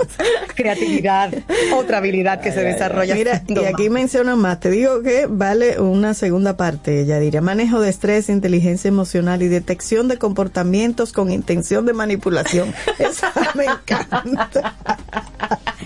Creatividad, 0.55 1.33
otra 1.75 1.97
habilidad 1.97 2.41
que 2.41 2.51
se 2.51 2.61
desarrolla. 2.61 3.15
Mira, 3.15 3.43
y 3.47 3.65
aquí 3.65 3.89
mencionan 3.89 4.39
más. 4.39 4.59
Te 4.59 4.69
digo 4.69 5.01
que 5.01 5.27
vale 5.27 5.79
una 5.79 6.13
segunda 6.13 6.57
parte, 6.57 7.05
Yadira. 7.05 7.41
Manejo 7.41 7.81
de 7.81 7.89
estrés, 7.89 8.29
inteligencia 8.29 8.87
emocional 8.87 9.41
y 9.41 9.47
detección 9.47 10.07
de 10.07 10.17
comportamientos 10.17 11.13
con 11.13 11.31
intención 11.31 11.85
de 11.85 11.93
manipulación. 11.93 12.73
Esa 12.99 13.31
me 13.55 13.65
encanta. 13.65 14.75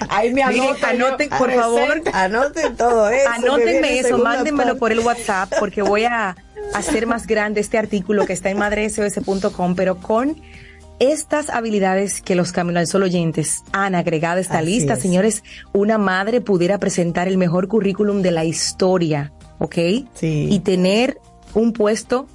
Ahí 0.10 0.34
me 0.34 0.44
anoten, 0.44 0.98
yo, 0.98 1.38
por 1.38 1.52
favor. 1.52 2.02
Anoten 2.14 2.76
todo 2.76 3.10
eso. 3.10 3.30
Anótenme 3.30 4.00
eso, 4.00 4.18
mándenmelo 4.18 4.70
parte. 4.70 4.80
por 4.80 4.92
el 4.92 5.00
WhatsApp 5.00 5.52
porque 5.60 5.82
voy 5.82 6.06
a 6.06 6.36
hacer 6.74 7.08
más 7.08 7.28
grande 7.28 7.62
este 7.62 7.78
artículo 7.78 8.26
que 8.26 8.34
está 8.34 8.50
en 8.50 8.58
madresos.com, 8.58 9.76
pero 9.76 9.98
con 9.98 10.42
estas 11.12 11.50
habilidades 11.50 12.22
que 12.22 12.36
los 12.36 12.52
Camino 12.52 12.80
al 12.80 12.88
Sol 12.88 13.04
oyentes 13.04 13.64
han 13.72 13.96
agregado 13.96 14.38
a 14.38 14.42
esta 14.42 14.60
Así 14.60 14.66
lista, 14.68 14.94
es. 14.94 15.02
señores, 15.02 15.44
una 15.74 15.98
madre 15.98 16.42
pudiera 16.42 16.78
presentar 16.80 17.28
el 17.28 17.38
mejor 17.38 17.68
currículum 17.68 18.22
de 18.22 18.32
la 18.32 18.46
historia, 18.46 19.32
¿ok? 19.60 19.76
Sí. 20.14 20.48
Y 20.50 20.60
tener 20.60 21.18
un 21.54 21.74
puesto 21.74 22.28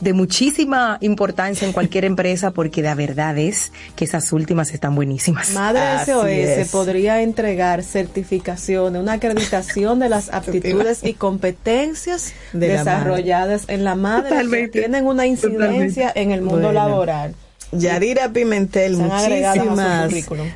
de 0.00 0.14
muchísima 0.14 0.96
importancia 1.02 1.66
en 1.66 1.74
cualquier 1.74 2.04
empresa 2.06 2.52
porque 2.52 2.80
la 2.80 2.94
verdad 2.94 3.36
es 3.36 3.70
que 3.96 4.06
esas 4.06 4.32
últimas 4.32 4.72
están 4.72 4.94
buenísimas. 4.94 5.50
Madre 5.52 5.80
Así 5.82 6.10
SOS 6.12 6.26
es. 6.28 6.70
podría 6.70 7.20
entregar 7.22 7.82
certificaciones, 7.82 9.00
una 9.02 9.12
acreditación 9.14 9.98
de 9.98 10.08
las 10.08 10.28
aptitudes 10.32 11.04
y 11.04 11.12
competencias 11.14 12.32
De 12.54 12.68
la 12.68 12.78
desarrolladas 12.78 13.64
en 13.68 13.84
la 13.84 13.94
madre 13.94 14.22
que 14.30 14.34
Totalmente. 14.36 14.78
tienen 14.80 15.06
una 15.06 15.26
incidencia 15.26 16.10
en 16.14 16.30
el 16.30 16.40
mundo 16.40 16.68
Bueno. 16.68 16.72
laboral. 16.72 17.34
Yadira 17.72 18.32
Pimentel, 18.32 18.96
muchísimas, 18.96 20.12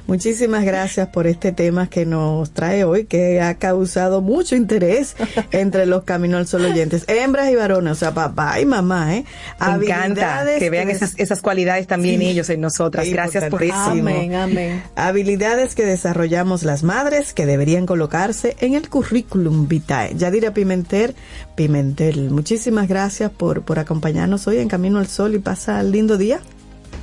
muchísimas 0.07 0.65
gracias 0.65 1.09
por 1.09 1.27
este 1.27 1.53
tema 1.53 1.89
que 1.89 2.07
nos 2.07 2.51
trae 2.51 2.85
hoy, 2.85 3.05
que 3.05 3.41
ha 3.41 3.55
causado 3.55 4.21
mucho 4.21 4.57
interés 4.57 5.15
entre 5.53 5.87
los 5.87 6.05
Camino 6.05 6.39
al 6.39 6.47
Sol 6.47 6.65
oyentes, 6.65 7.05
hembras 7.07 7.51
y 7.51 7.55
varones, 7.55 7.93
o 7.93 7.95
sea, 7.95 8.13
papá 8.13 8.59
y 8.61 8.67
mamá, 8.67 9.17
¿eh? 9.17 9.25
Me 9.61 9.85
encanta 9.85 10.45
que 10.59 10.71
vean 10.71 10.91
esas, 10.91 11.15
esas 11.17 11.41
cualidades 11.41 11.87
también 11.87 12.21
Sí. 12.21 12.27
ellos 12.27 12.51
en 12.51 12.61
nosotras. 12.61 13.09
Gracias 13.09 13.45
por 13.45 13.63
eso. 13.63 13.75
Amén, 13.75 14.35
amén. 14.35 14.83
Habilidades 14.97 15.75
que 15.75 15.85
desarrollamos 15.85 16.65
las 16.65 16.83
madres 16.83 17.33
que 17.33 17.47
deberían 17.47 17.87
colocarse 17.87 18.57
en 18.61 18.75
el 18.75 18.89
currículum 18.89 19.69
vitae. 19.69 20.15
Yadira 20.17 20.53
Pimentel, 20.53 21.15
Pimentel, 21.55 22.31
muchísimas 22.31 22.89
gracias 22.89 23.31
por, 23.31 23.63
por 23.63 23.79
acompañarnos 23.79 24.47
hoy 24.47 24.59
en 24.59 24.69
Camino 24.69 24.99
al 24.99 25.07
Sol 25.09 25.35
y 25.35 25.39
pasa 25.39 25.83
lindo 25.83 26.19
día. 26.19 26.41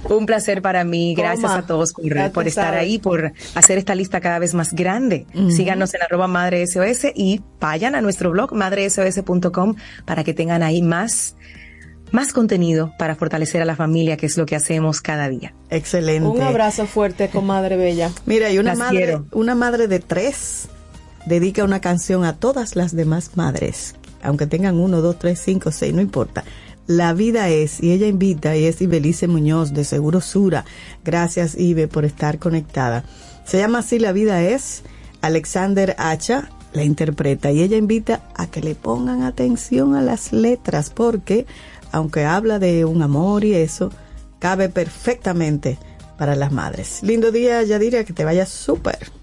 Un 0.09 0.25
placer 0.25 0.61
para 0.61 0.83
mí. 0.83 1.13
Gracias 1.15 1.51
Toma. 1.51 1.57
a 1.63 1.65
todos 1.67 1.93
por, 2.33 2.47
estar 2.47 2.73
ahí, 2.73 2.97
por 2.99 3.33
hacer 3.55 3.77
esta 3.77 3.95
lista 3.95 4.19
cada 4.19 4.39
vez 4.39 4.53
más 4.53 4.73
grande. 4.73 5.25
Síganos 5.49 5.93
en 5.93 6.01
arroba 6.03 6.27
madre 6.27 6.65
SOS 6.65 7.07
y 7.15 7.41
vayan 7.59 7.95
a 7.95 8.01
nuestro 8.01 8.31
blog 8.31 8.53
madresos.com 8.53 9.75
para 10.05 10.23
que 10.23 10.33
tengan 10.33 10.63
ahí 10.63 10.81
más, 10.81 11.35
más 12.11 12.33
contenido 12.33 12.93
para 12.97 13.15
fortalecer 13.15 13.61
a 13.61 13.65
la 13.65 13.75
familia, 13.75 14.17
que 14.17 14.25
es 14.25 14.37
lo 14.37 14.45
que 14.45 14.55
hacemos 14.55 15.01
cada 15.01 15.29
día. 15.29 15.53
Excelente. 15.69 16.27
Un 16.27 16.41
abrazo 16.41 16.85
fuerte, 16.85 17.29
comadre 17.29 17.77
bella. 17.77 18.11
Mira, 18.25 18.51
y 18.51 18.57
una 18.57 18.71
Las 18.71 18.79
madre, 18.79 18.97
quiero. 18.97 19.25
una 19.31 19.55
madre 19.55 19.87
de 19.87 19.99
tres 19.99 20.67
dedica 21.25 21.63
una 21.63 21.81
canción 21.81 22.25
a 22.25 22.37
todas 22.37 22.75
las 22.75 22.95
demás 22.95 23.31
madres, 23.35 23.95
aunque 24.23 24.47
tengan 24.47 24.79
uno, 24.79 25.01
dos, 25.01 25.19
tres, 25.19 25.39
cinco, 25.43 25.71
seis, 25.71 25.93
no 25.93 26.01
importa. 26.01 26.43
La 26.91 27.13
vida 27.13 27.47
es, 27.47 27.81
y 27.81 27.93
ella 27.93 28.07
invita, 28.07 28.57
y 28.57 28.65
es 28.65 28.81
Ibelice 28.81 29.29
Muñoz 29.29 29.73
de 29.73 29.85
Seguro 29.85 30.19
Sura. 30.19 30.65
Gracias, 31.05 31.57
Ibe, 31.57 31.87
por 31.87 32.03
estar 32.03 32.37
conectada. 32.37 33.05
Se 33.45 33.59
llama 33.59 33.79
así 33.79 33.97
La 33.97 34.11
vida 34.11 34.43
es. 34.43 34.83
Alexander 35.21 35.95
Hacha 35.97 36.49
la 36.73 36.83
interpreta 36.83 37.49
y 37.49 37.61
ella 37.61 37.77
invita 37.77 38.23
a 38.35 38.47
que 38.47 38.59
le 38.59 38.75
pongan 38.75 39.23
atención 39.23 39.95
a 39.95 40.01
las 40.01 40.33
letras 40.33 40.89
porque, 40.89 41.45
aunque 41.93 42.25
habla 42.25 42.59
de 42.59 42.83
un 42.83 43.01
amor 43.01 43.45
y 43.45 43.53
eso, 43.53 43.89
cabe 44.39 44.67
perfectamente 44.67 45.77
para 46.17 46.35
las 46.35 46.51
madres. 46.51 47.03
Lindo 47.03 47.31
día, 47.31 47.63
Yadira, 47.63 48.03
que 48.03 48.11
te 48.11 48.25
vaya 48.25 48.45
súper. 48.45 49.20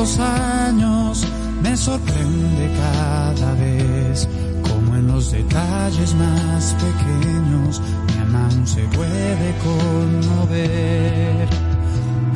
Los 0.00 0.18
años 0.18 1.26
me 1.62 1.76
sorprende 1.76 2.70
cada 2.84 3.52
vez 3.52 4.26
como 4.66 4.96
en 4.96 5.06
los 5.08 5.30
detalles 5.30 6.14
más 6.14 6.74
pequeños 6.84 7.82
mi 8.06 8.14
alma 8.22 8.48
aún 8.50 8.66
se 8.66 8.82
puede 8.96 9.48
conmover. 9.68 11.48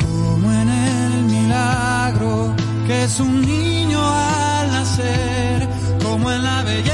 Como 0.04 0.52
en 0.52 0.68
el 0.68 1.24
milagro 1.36 2.54
que 2.86 3.04
es 3.04 3.18
un 3.20 3.40
niño 3.40 3.98
al 3.98 4.70
nacer, 4.70 5.68
como 6.02 6.30
en 6.32 6.42
la 6.42 6.62
belleza 6.64 6.93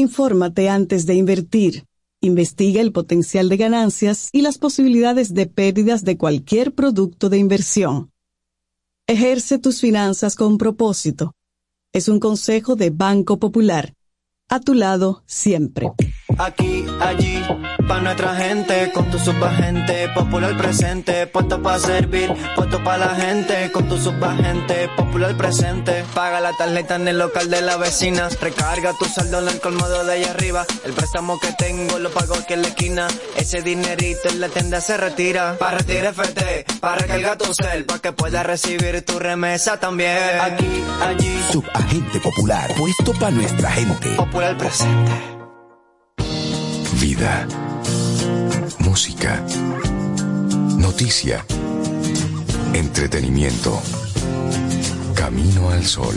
Infórmate 0.00 0.70
antes 0.70 1.04
de 1.04 1.14
invertir. 1.14 1.84
Investiga 2.22 2.80
el 2.80 2.90
potencial 2.90 3.50
de 3.50 3.58
ganancias 3.58 4.30
y 4.32 4.40
las 4.40 4.56
posibilidades 4.56 5.34
de 5.34 5.44
pérdidas 5.44 6.04
de 6.04 6.16
cualquier 6.16 6.74
producto 6.74 7.28
de 7.28 7.36
inversión. 7.36 8.10
Ejerce 9.06 9.58
tus 9.58 9.78
finanzas 9.82 10.36
con 10.36 10.56
propósito. 10.56 11.34
Es 11.92 12.08
un 12.08 12.18
consejo 12.18 12.76
de 12.76 12.88
Banco 12.88 13.38
Popular. 13.38 13.92
A 14.48 14.60
tu 14.60 14.72
lado 14.72 15.22
siempre. 15.26 15.92
Aquí, 16.40 16.86
allí, 17.00 17.44
pa' 17.86 18.00
nuestra 18.00 18.34
gente, 18.34 18.90
con 18.94 19.10
tu 19.10 19.18
subagente, 19.18 20.08
popular 20.14 20.56
presente, 20.56 21.26
puesto 21.26 21.60
pa' 21.60 21.78
servir, 21.78 22.32
puesto 22.56 22.82
pa' 22.82 22.96
la 22.96 23.14
gente, 23.14 23.70
con 23.70 23.86
tu 23.90 23.98
subagente, 23.98 24.88
popular 24.96 25.36
presente. 25.36 26.02
Paga 26.14 26.40
la 26.40 26.54
tarjeta 26.54 26.94
en 26.96 27.08
el 27.08 27.18
local 27.18 27.50
de 27.50 27.60
la 27.60 27.76
vecina, 27.76 28.30
recarga 28.40 28.94
tu 28.98 29.04
saldo 29.04 29.40
en 29.40 29.48
el 29.48 29.60
colmado 29.60 30.02
de 30.02 30.14
allá 30.14 30.30
arriba, 30.30 30.64
el 30.86 30.94
préstamo 30.94 31.38
que 31.38 31.52
tengo 31.52 31.98
lo 31.98 32.08
pago 32.08 32.34
aquí 32.36 32.54
en 32.54 32.62
la 32.62 32.68
esquina, 32.68 33.06
ese 33.36 33.60
dinerito 33.60 34.30
en 34.30 34.40
la 34.40 34.48
tienda 34.48 34.80
se 34.80 34.96
retira, 34.96 35.58
pa' 35.58 35.72
retirar 35.72 36.14
FT, 36.14 36.64
pa' 36.80 36.94
recargar 36.94 37.36
tu 37.36 37.52
cel, 37.52 37.84
pa' 37.84 37.98
que 37.98 38.12
puedas 38.12 38.46
recibir 38.46 39.04
tu 39.04 39.18
remesa 39.18 39.78
también. 39.78 40.16
Aquí, 40.40 40.84
allí, 41.02 41.44
Subagente 41.52 42.18
Popular, 42.18 42.72
puesto 42.78 43.12
para 43.12 43.30
nuestra 43.30 43.70
gente. 43.72 44.08
popular 44.16 44.56
presente. 44.56 45.39
Vida. 47.00 47.48
Música. 48.80 49.42
Noticia. 50.76 51.42
Entretenimiento. 52.74 53.80
Camino 55.14 55.70
al 55.70 55.82
sol. 55.86 56.14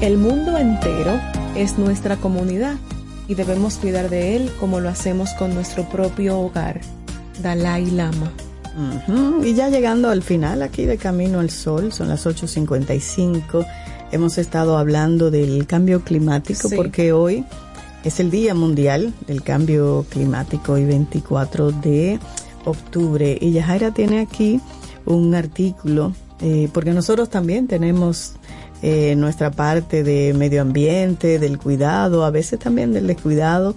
El 0.00 0.16
mundo 0.18 0.56
entero 0.56 1.18
es 1.54 1.78
nuestra 1.78 2.16
comunidad 2.16 2.76
y 3.28 3.34
debemos 3.34 3.76
cuidar 3.76 4.10
de 4.10 4.36
él 4.36 4.50
como 4.60 4.80
lo 4.80 4.88
hacemos 4.88 5.30
con 5.34 5.54
nuestro 5.54 5.88
propio 5.88 6.38
hogar. 6.38 6.80
Dalai 7.42 7.90
Lama. 7.90 8.30
Y 9.44 9.54
ya 9.54 9.68
llegando 9.68 10.10
al 10.10 10.22
final 10.22 10.62
aquí 10.62 10.84
de 10.84 10.96
Camino 10.96 11.38
al 11.38 11.50
Sol, 11.50 11.92
son 11.92 12.08
las 12.08 12.26
8.55, 12.26 13.64
hemos 14.10 14.36
estado 14.36 14.76
hablando 14.78 15.30
del 15.30 15.64
cambio 15.66 16.02
climático 16.02 16.68
Sí. 16.68 16.74
porque 16.74 17.12
hoy 17.12 17.44
es 18.04 18.18
el 18.18 18.30
Día 18.32 18.52
Mundial 18.54 19.14
del 19.28 19.42
Cambio 19.42 20.04
Climático 20.10 20.76
y 20.76 20.84
24 20.84 21.70
de 21.70 22.18
octubre. 22.64 23.38
Y 23.40 23.52
Yajaira 23.52 23.92
tiene 23.92 24.20
aquí 24.20 24.60
un 25.06 25.34
artículo, 25.36 26.12
eh, 26.40 26.68
porque 26.72 26.92
nosotros 26.92 27.30
también 27.30 27.68
tenemos 27.68 28.32
eh, 28.82 29.14
nuestra 29.16 29.50
parte 29.50 30.02
de 30.02 30.34
medio 30.34 30.62
ambiente, 30.62 31.38
del 31.38 31.58
cuidado, 31.58 32.24
a 32.24 32.30
veces 32.30 32.58
también 32.58 32.92
del 32.92 33.06
descuidado. 33.06 33.74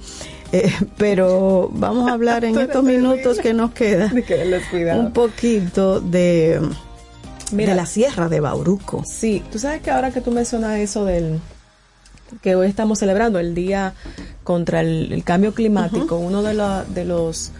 Eh, 0.52 0.72
pero 0.98 1.69
vamos 1.74 2.10
a 2.10 2.14
hablar 2.14 2.45
en 2.45 2.57
estos 2.57 2.84
minutos 2.84 3.40
que 3.40 3.53
nos 3.53 3.72
queda 3.72 4.11
un 4.95 5.11
poquito 5.14 5.99
de, 5.99 6.61
Mira. 7.52 7.72
de 7.72 7.76
la 7.76 7.86
sierra 7.86 8.30
de 8.30 8.40
Bauruco. 8.40 9.03
Sí, 9.06 9.44
tú 9.52 9.60
sabes 9.60 9.82
que 9.82 9.91
ahora 9.91 10.11
que 10.11 10.22
tú 10.22 10.32
mencionas 10.32 10.78
eso 10.80 11.06
del 11.06 11.40
que 12.41 12.56
hoy 12.56 12.68
estamos 12.68 12.99
celebrando 12.99 13.40
el 13.40 13.56
día 13.56 13.94
contra 14.44 14.82
el, 14.82 15.14
el 15.14 15.24
cambio 15.24 15.53
climático, 15.53 16.18
uno 16.18 16.44
de, 16.44 16.53
la- 16.53 16.84
de 16.84 17.06
los 17.06 17.52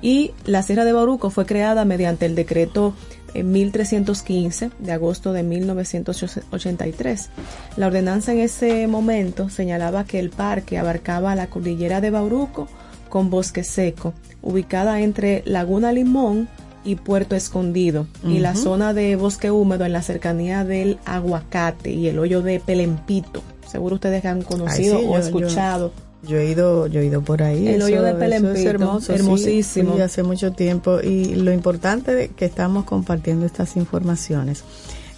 Y 0.01 0.31
la 0.47 0.63
Sierra 0.63 0.87
de 0.87 0.95
Bauruco 0.95 1.29
fue 1.29 1.45
creada 1.45 1.85
mediante 1.85 2.25
el 2.25 2.35
decreto 2.35 2.95
eh, 3.35 3.43
1315 3.43 4.71
de 4.79 4.93
agosto 4.93 5.35
de 5.35 5.43
1983. 5.43 7.29
La 7.77 7.89
ordenanza 7.89 8.33
en 8.33 8.39
ese 8.39 8.87
momento 8.87 9.51
señalaba 9.51 10.05
que 10.05 10.19
el 10.19 10.31
parque 10.31 10.79
abarcaba 10.79 11.35
la 11.35 11.49
cordillera 11.49 12.01
de 12.01 12.11
Bauruco 12.11 12.67
con 13.11 13.29
bosque 13.29 13.63
seco, 13.65 14.15
ubicada 14.41 15.03
entre 15.03 15.43
Laguna 15.45 15.93
Limón 15.93 16.49
y 16.83 16.95
Puerto 16.95 17.37
Escondido, 17.37 18.07
y 18.25 18.39
la 18.39 18.55
zona 18.57 18.95
de 18.95 19.15
bosque 19.17 19.51
húmedo 19.51 19.85
en 19.85 19.93
la 19.93 20.01
cercanía 20.01 20.65
del 20.65 20.99
Aguacate 21.05 21.91
y 21.91 22.09
el 22.09 22.19
hoyo 22.19 22.41
de 22.41 22.59
Pelempito. 22.59 23.43
Seguro 23.71 23.97
ustedes 23.97 24.25
han 24.25 24.41
conocido 24.41 24.97
Ay, 24.97 25.03
sí, 25.03 25.09
o 25.09 25.13
yo- 25.13 25.19
escuchado. 25.19 25.93
Yo 26.23 26.37
he 26.39 26.51
ido, 26.51 26.87
yo 26.87 27.01
he 27.01 27.07
ido 27.07 27.23
por 27.23 27.43
ahí. 27.43 27.67
El 27.69 27.81
hoyo 27.83 28.03
de 28.03 28.15
Pelempito, 28.15 28.53
es 28.55 28.65
hermoso, 28.67 29.07
sí. 29.07 29.13
hermosísimo. 29.13 29.95
Sí, 29.97 30.01
hace 30.03 30.23
mucho 30.23 30.53
tiempo. 30.53 31.01
Y 31.01 31.35
lo 31.35 31.51
importante 31.53 32.15
de 32.15 32.29
que 32.29 32.45
estamos 32.45 32.85
compartiendo 32.85 33.47
estas 33.47 33.77
informaciones 33.77 34.63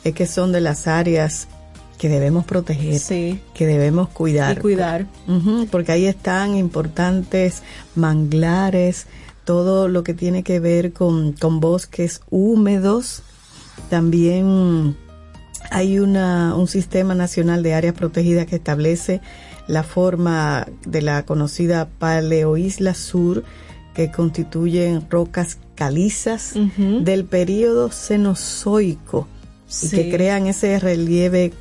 es 0.05 0.15
que 0.15 0.27
son 0.27 0.53
de 0.53 0.61
las 0.61 0.87
áreas 0.87 1.49
que 2.03 2.09
debemos 2.09 2.45
proteger, 2.45 3.01
que 3.55 3.65
debemos 3.65 4.09
cuidar. 4.09 4.59
Y 4.59 4.61
cuidar. 4.61 5.07
Porque 5.71 5.93
ahí 5.93 6.07
están 6.07 6.57
importantes 6.57 7.63
manglares 7.95 9.07
todo 9.45 9.87
lo 9.87 10.03
que 10.03 10.13
tiene 10.13 10.43
que 10.43 10.59
ver 10.59 10.93
con, 10.93 11.33
con 11.33 11.61
bosques 11.61 12.21
húmedos. 12.29 13.23
También 13.89 14.97
hay 15.71 16.01
una, 16.01 16.57
un 16.57 16.67
sistema 16.67 17.15
nacional 17.15 17.63
de 17.63 17.75
áreas 17.75 17.95
protegidas 17.95 18.47
que 18.47 18.57
establece 18.57 19.21
la 19.69 19.85
forma 19.85 20.67
de 20.85 21.03
la 21.03 21.25
conocida 21.25 21.89
Paleoisla 22.01 22.95
Sur, 22.95 23.45
que 23.95 24.11
constituyen 24.11 25.09
rocas 25.09 25.57
calizas 25.77 26.55
del 26.77 27.27
período 27.27 27.91
cenozoico 27.93 29.29
y 29.85 29.89
que 29.89 30.11
crean 30.11 30.49
ese 30.49 30.81
relieve 30.81 31.53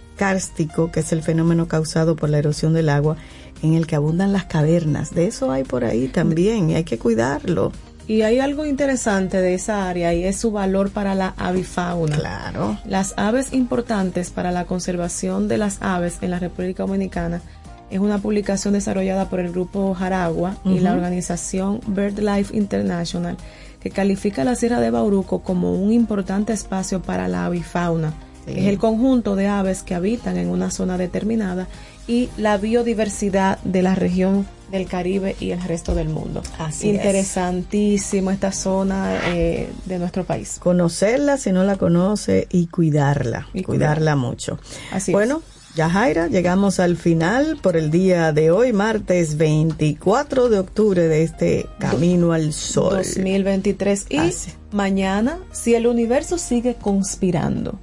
que 0.92 1.00
es 1.00 1.12
el 1.14 1.24
fenómeno 1.24 1.68
causado 1.68 2.16
por 2.16 2.30
la 2.30 2.38
erosión 2.38 2.74
del 2.74 2.90
agua, 2.90 3.18
en 3.64 3.74
el 3.74 3.88
que 3.88 3.96
abundan 3.96 4.32
las 4.32 4.46
cavernas. 4.46 5.16
De 5.16 5.26
eso 5.26 5.52
hay 5.52 5.64
por 5.64 5.84
ahí 5.84 6.08
también 6.10 6.70
y 6.70 6.76
hay 6.76 6.84
que 6.84 7.00
cuidarlo. 7.00 7.72
Y 8.08 8.22
hay 8.22 8.40
algo 8.40 8.66
interesante 8.66 9.42
de 9.42 9.56
esa 9.56 9.90
área 9.90 10.14
y 10.14 10.24
es 10.24 10.38
su 10.38 10.52
valor 10.52 10.92
para 10.92 11.16
la 11.16 11.34
avifauna. 11.38 12.18
Claro. 12.18 12.78
Las 12.86 13.16
aves 13.18 13.52
importantes 13.52 14.30
para 14.30 14.52
la 14.52 14.66
conservación 14.66 15.48
de 15.48 15.58
las 15.58 15.82
aves 15.82 16.20
en 16.22 16.30
la 16.30 16.40
República 16.40 16.84
Dominicana 16.84 17.42
es 17.90 18.00
una 18.00 18.20
publicación 18.20 18.74
desarrollada 18.74 19.28
por 19.28 19.40
el 19.40 19.52
grupo 19.52 19.94
Jaragua 19.96 20.56
y 20.66 20.80
la 20.80 20.94
organización 20.94 21.82
BirdLife 21.88 22.56
International 22.56 23.38
que 23.82 23.90
califica 23.90 24.44
la 24.44 24.56
Sierra 24.56 24.80
de 24.80 24.92
Bauruco 24.92 25.40
como 25.40 25.74
un 25.74 25.92
importante 25.92 26.54
espacio 26.54 27.02
para 27.02 27.28
la 27.28 27.46
avifauna. 27.46 28.14
Sí. 28.46 28.54
Es 28.58 28.66
el 28.68 28.78
conjunto 28.78 29.36
de 29.36 29.48
aves 29.48 29.84
que 29.84 29.96
habitan 29.96 30.38
en 30.38 30.50
una 30.50 30.72
zona 30.72 30.98
determinada 30.98 31.68
y 32.08 32.30
la 32.38 32.58
biodiversidad 32.58 33.60
de 33.60 33.82
la 33.82 33.96
región 33.96 34.48
del 34.72 34.88
Caribe 34.88 35.36
y 35.40 35.52
el 35.52 35.62
resto 35.62 35.94
del 35.94 36.10
mundo. 36.10 36.42
Así 36.58 36.90
es. 36.90 36.96
Interesantísimo 36.96 38.32
esta 38.32 38.52
zona 38.52 39.20
eh, 39.28 39.70
de 39.86 40.00
nuestro 40.00 40.24
país. 40.24 40.58
Conocerla 40.60 41.38
si 41.38 41.52
no 41.52 41.64
la 41.64 41.76
conoce 41.76 42.48
y 42.50 42.68
cuidarla, 42.68 43.48
Y 43.54 43.64
cuidarla 43.64 44.16
mucho. 44.16 44.60
Así 44.92 45.12
bueno, 45.12 45.42
ya 45.76 45.90
Jaira, 45.90 46.28
llegamos 46.28 46.82
al 46.82 46.98
final 46.98 47.58
por 47.62 47.78
el 47.78 47.92
día 47.92 48.34
de 48.34 48.52
hoy, 48.52 48.74
martes 48.74 49.38
24 49.38 50.50
de 50.50 50.60
octubre 50.60 51.08
de 51.08 51.24
este 51.24 51.68
Camino 51.80 52.34
al 52.34 52.52
Sol. 52.52 52.98
2023 52.98 54.08
y 54.10 54.18
Así. 54.18 54.52
mañana 54.72 55.40
si 55.54 55.76
el 55.76 55.88
universo 55.88 56.38
sigue 56.38 56.76
conspirando 56.76 57.80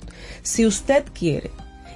si 0.48 0.64
usted 0.64 1.04
quiere 1.12 1.50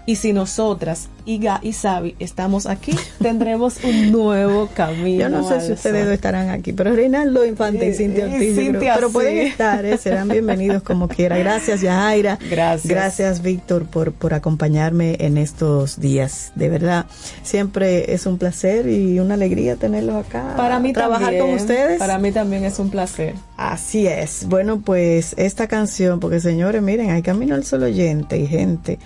y 0.04 0.16
si 0.16 0.34
nosotras 0.34 1.08
Iga 1.24 1.60
y 1.62 1.72
Sabi 1.72 2.14
estamos 2.18 2.66
aquí 2.66 2.96
tendremos 3.20 3.82
un 3.84 4.12
nuevo 4.12 4.68
camino 4.74 4.92
Yo 5.22 5.28
no 5.28 5.48
sé 5.48 5.60
si 5.60 5.72
ustedes 5.72 6.08
estarán 6.08 6.50
aquí, 6.50 6.72
pero 6.72 6.94
Reinaldo 6.94 7.44
Infante 7.44 7.88
y 7.88 7.94
Cintia 7.94 8.26
y 8.26 8.32
Ortiz, 8.34 8.56
Cintia, 8.56 8.94
pero 8.94 9.10
pueden 9.10 9.38
estar, 9.38 9.84
¿eh? 9.84 9.96
serán 9.98 10.28
bienvenidos 10.28 10.82
como 10.82 11.08
quiera. 11.08 11.38
Gracias, 11.38 11.80
Yajaira. 11.80 12.38
Gracias. 12.50 12.86
Gracias, 12.86 13.42
Víctor, 13.42 13.84
por, 13.86 14.12
por 14.12 14.34
acompañarme 14.34 15.16
en 15.20 15.38
estos 15.38 16.00
días. 16.00 16.52
De 16.54 16.68
verdad, 16.68 17.06
siempre 17.42 18.14
es 18.14 18.26
un 18.26 18.38
placer 18.38 18.88
y 18.88 19.20
una 19.20 19.34
alegría 19.34 19.76
tenerlos 19.76 20.26
acá. 20.26 20.54
para 20.56 20.78
mí 20.78 20.92
trabajar 20.92 21.26
también, 21.26 21.46
con 21.46 21.54
ustedes. 21.54 21.98
para 21.98 22.18
mí 22.18 22.32
también 22.32 22.64
es 22.64 22.78
un 22.78 22.90
placer 22.90 23.34
Así 23.56 24.08
es. 24.08 24.46
Bueno, 24.48 24.80
pues 24.80 25.34
esta 25.36 25.68
canción, 25.68 26.18
porque 26.18 26.40
señores, 26.40 26.82
miren, 26.82 27.10
hay 27.10 27.22
camino 27.22 27.54
al 27.54 27.64
solo 27.64 27.86
oyente 27.86 28.36
y 28.36 28.46
gente 28.46 28.98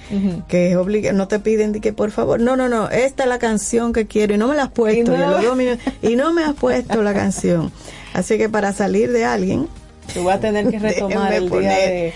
que 0.49 0.71
es 0.71 0.77
obliga, 0.77 1.13
no 1.13 1.29
te 1.29 1.39
piden 1.41 1.73
de 1.73 1.81
que 1.81 1.93
por 1.93 2.06
favor, 2.11 2.41
no, 2.41 2.57
no, 2.57 2.69
no, 2.69 2.89
esta 2.91 3.23
es 3.24 3.28
la 3.28 3.39
canción 3.39 3.93
que 3.93 4.07
quiero 4.07 4.35
y 4.35 4.39
no 4.39 4.49
me 4.49 4.57
la 4.57 4.65
has 4.65 4.70
puesto, 4.70 5.01
Y 5.01 5.16
no- 5.16 5.19
y, 5.19 5.23
a 5.23 5.31
los 5.31 5.43
dos 5.43 5.57
minutos- 5.57 5.93
y 6.03 6.16
no 6.16 6.33
me 6.33 6.45
has 6.45 6.55
puesto 6.55 7.03
la 7.03 7.15
canción. 7.15 7.70
Así 8.15 8.39
que 8.39 8.49
para 8.49 8.73
salir 8.73 9.12
de 9.12 9.24
alguien, 9.24 9.69
Tú 10.15 10.24
vas 10.24 10.37
a 10.37 10.41
tener 10.41 10.69
que 10.70 10.78
retomar 10.78 11.33
el 11.33 11.51
día 11.51 11.61
de 11.70 12.12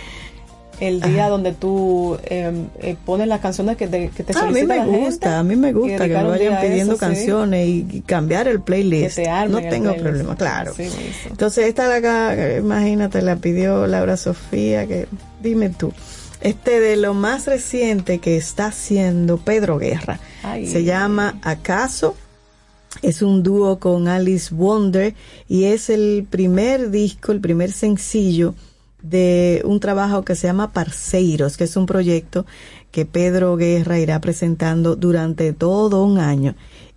el 0.81 1.03
día 1.03 1.29
donde 1.29 1.53
tú 1.53 2.17
eh, 2.25 2.51
eh, 2.81 2.97
pones 3.05 3.29
las 3.29 3.41
canciones 3.41 3.77
que 3.77 3.87
te, 3.87 4.09
que 4.09 4.23
te 4.25 4.33
a 4.39 4.47
mí 4.47 4.63
me 4.63 4.77
la 4.79 4.85
gente. 4.85 4.99
gusta, 4.99 5.39
a 5.39 5.43
mí 5.43 5.55
me 5.55 5.75
gusta 5.75 6.09
que 6.09 6.15
me 6.15 6.23
vayan 6.25 6.59
pidiendo 6.59 6.95
eso, 6.95 7.01
canciones 7.01 7.67
y, 7.69 7.87
y 7.91 8.01
cambiar 8.01 8.49
el 8.49 8.63
playlist. 8.63 9.17
Que 9.19 9.25
te 9.25 9.29
armen 9.29 9.53
no 9.53 9.59
el 9.59 9.69
tengo 9.69 9.85
playlist. 9.91 10.05
problema, 10.07 10.37
claro. 10.37 10.73
Entonces 11.29 11.67
esta 11.67 11.87
de 11.87 11.97
acá, 11.97 12.57
imagínate, 12.57 13.21
la 13.21 13.37
pidió 13.37 13.87
Laura 13.87 14.17
Sofía, 14.17 14.87
que 14.87 15.07
dime 15.43 15.69
tú. 15.69 15.93
Este 16.41 16.81
de 16.81 16.97
lo 16.97 17.13
más 17.15 17.47
reciente 17.47 18.19
que 18.19 18.37
está 18.37 18.67
haciendo 18.67 19.37
Pedro 19.39 19.79
Guerra. 19.79 20.21
Ay. 20.43 20.67
Se 20.67 20.85
llama 20.85 21.39
¿Acaso? 21.43 22.17
Es 23.03 23.23
un 23.23 23.43
dúo 23.43 23.79
con 23.79 24.09
Alice 24.09 24.55
Wonder 24.55 25.15
y 25.49 25.65
es 25.65 25.91
el 25.91 26.27
primer 26.29 26.91
disco, 26.91 27.33
el 27.33 27.41
primer 27.41 27.73
sencillo 27.73 28.55
de 29.03 29.63
un 29.65 29.81
trabajo 29.81 30.25
que 30.25 30.35
se 30.35 30.47
llama 30.47 30.73
Parceiros, 30.73 31.57
que 31.57 31.65
es 31.65 31.77
un 31.77 31.87
proyecto 31.87 32.47
que 32.91 33.07
Pedro 33.07 33.57
Guerra 33.57 33.99
irá 33.99 34.21
presentando 34.21 34.97
durante 34.97 35.53
todo 35.53 36.05
un 36.05 36.19
año 36.19 36.55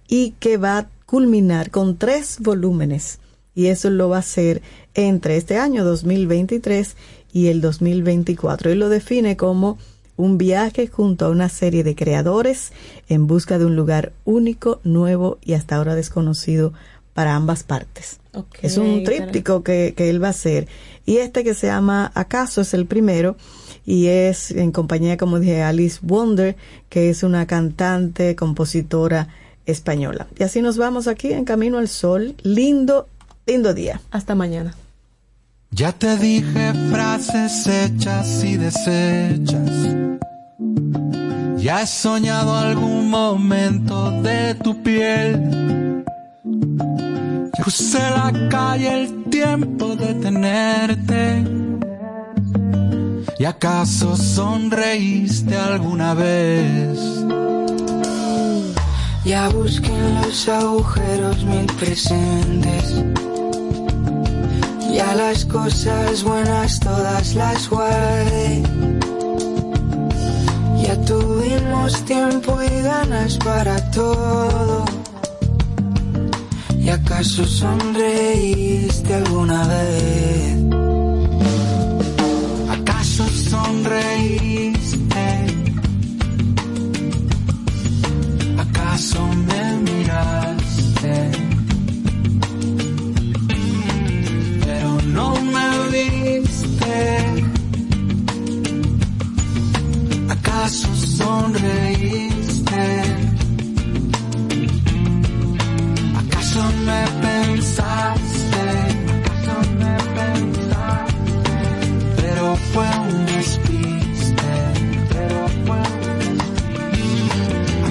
y 0.07 0.32
que 0.40 0.57
va 0.57 0.78
a 0.80 0.90
culminar 1.06 1.70
con 1.70 1.98
tres 1.98 2.38
volúmenes. 2.40 3.20
Y 3.56 3.68
eso 3.68 3.90
lo 3.90 4.10
va 4.10 4.18
a 4.18 4.20
hacer 4.20 4.62
entre 4.94 5.38
este 5.38 5.58
año 5.58 5.84
2023 5.84 6.96
y 7.32 7.48
el 7.48 7.62
2024. 7.62 8.72
Y 8.72 8.76
lo 8.76 8.90
define 8.90 9.38
como 9.38 9.78
un 10.16 10.38
viaje 10.38 10.88
junto 10.88 11.26
a 11.26 11.30
una 11.30 11.50
serie 11.50 11.84
de 11.84 11.96
creadores 11.96 12.72
en 13.10 13.28
busca 13.28 13.58
de 13.58 13.66
un 13.66 13.76
lugar 13.76 14.14
único, 14.26 14.80
nuevo 14.84 15.40
y 15.44 15.54
hasta 15.54 15.76
ahora 15.76 15.96
desconocido 15.96 16.74
para 17.14 17.36
ambas 17.36 17.64
partes. 17.64 18.20
Es 18.62 18.78
un 18.78 19.04
tríptico 19.04 19.64
que, 19.64 19.94
que 19.96 20.10
él 20.10 20.22
va 20.22 20.28
a 20.28 20.32
hacer. 20.32 20.68
Y 21.06 21.18
este 21.18 21.44
que 21.44 21.54
se 21.54 21.68
llama 21.68 22.12
Acaso 22.16 22.62
es 22.62 22.74
el 22.74 22.88
primero 22.88 23.36
y 23.86 24.08
es 24.08 24.52
en 24.52 24.72
compañía, 24.72 25.18
como 25.18 25.40
dije, 25.40 25.62
Alice 25.62 26.00
Wonder, 26.02 26.56
que 26.90 27.10
es 27.10 27.22
una 27.24 27.46
cantante, 27.46 28.36
compositora 28.36 29.28
española. 29.66 30.28
Y 30.38 30.44
así 30.44 30.62
nos 30.62 30.78
vamos 30.78 31.08
aquí 31.08 31.32
en 31.32 31.46
Camino 31.46 31.78
al 31.78 31.88
Sol. 31.88 32.36
Lindo, 32.44 33.08
lindo 33.45 33.74
día. 33.74 34.02
Hasta 34.11 34.36
mañana. 34.36 34.76
Ya 35.72 35.91
te 35.91 36.18
dije 36.18 36.74
frases 36.91 37.65
hechas 37.68 38.44
y 38.44 38.57
desechas. 38.57 39.95
Ya 41.57 41.82
he 41.82 41.88
soñado 41.88 42.56
algún 42.56 43.10
momento 43.10 44.11
de 44.22 44.53
tu 44.56 44.84
piel. 44.84 46.03
Crucé 47.53 47.99
la 47.99 48.49
calle 48.49 49.03
el 49.03 49.24
tiempo 49.30 49.95
de 49.95 50.14
tenerte. 50.15 51.44
¿Y 53.40 53.45
acaso 53.45 54.15
sonreíste 54.15 55.56
alguna 55.56 56.14
vez? 56.14 56.99
Ya 59.26 59.48
busqué 59.49 59.88
en 59.88 60.22
los 60.22 60.49
agujeros 60.49 61.44
mil 61.45 61.65
presentes. 61.80 63.03
Ya 64.94 65.15
las 65.15 65.44
cosas 65.45 66.24
buenas 66.24 66.80
todas 66.80 67.34
las 67.34 67.68
guardé. 67.68 68.61
Ya 70.84 70.95
tuvimos 71.02 72.06
tiempo 72.06 72.60
y 72.61 72.82
ganas 72.84 73.38
para 73.38 73.76
todo. 73.90 74.86
¿Y 76.78 76.90
acaso 76.90 77.44
sonreíste 77.44 79.15
alguna 79.15 79.68
vez? 79.68 80.57
¿Acaso 82.70 83.26
sonreíste? 83.49 85.26
¿Acaso 88.60 89.28
me 89.48 89.78
miraste? 89.78 90.53
No 95.14 95.35
me 95.53 95.68
viste. 95.94 96.99
¿Acaso 100.30 100.88
sonreíste? 100.95 102.84
¿Acaso 106.22 106.61
me 106.88 107.02
pensaste? 107.26 108.65
¿Acaso 109.18 109.56
me 109.81 109.95
pensaste? 110.19 111.56
Pero 112.18 112.45
fue 112.72 112.90
un 113.10 113.26
despiste. 113.27 114.52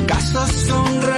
¿Acaso 0.03 0.40
sonreíste? 0.47 1.12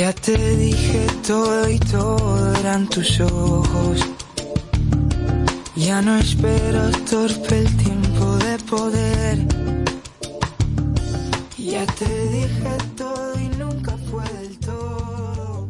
Ya 0.00 0.14
te 0.14 0.56
dije 0.56 1.06
todo 1.26 1.68
y 1.68 1.78
todo 1.78 2.54
eran 2.56 2.88
tus 2.88 3.20
ojos. 3.20 4.00
Ya 5.76 6.00
no 6.00 6.16
espero 6.16 6.90
torpe 7.10 7.58
el 7.58 7.76
tiempo 7.76 8.24
de 8.36 8.58
poder. 8.60 9.38
Ya 11.58 11.84
te 11.84 12.28
dije 12.30 12.72
todo 12.96 13.40
y 13.40 13.48
nunca 13.58 13.94
fue 14.10 14.24
del 14.38 14.58
todo. 14.60 15.68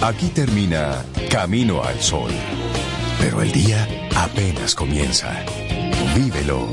Aquí 0.00 0.26
termina 0.26 1.04
Camino 1.30 1.84
al 1.84 2.00
Sol. 2.00 2.32
Pero 3.20 3.42
el 3.42 3.52
día 3.52 3.86
apenas 4.16 4.74
comienza. 4.74 5.44
Vívelo 6.16 6.66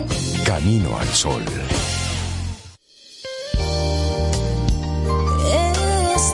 Camino 0.44 0.98
al 0.98 1.08
Sol. 1.10 1.44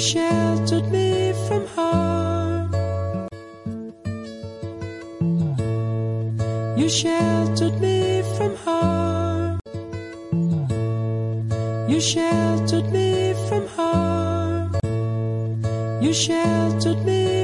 sheltered 0.00 0.90
me 0.90 1.32
from 1.46 1.66
harm. 1.66 2.72
You 6.78 6.88
sheltered 6.88 7.78
me 7.80 8.22
from 8.36 8.56
harm. 8.56 9.60
You 11.90 12.00
sheltered 12.00 12.90
me 12.90 13.34
from 13.48 13.66
harm. 13.68 14.72
You 16.02 16.14
sheltered 16.14 17.04
me. 17.04 17.39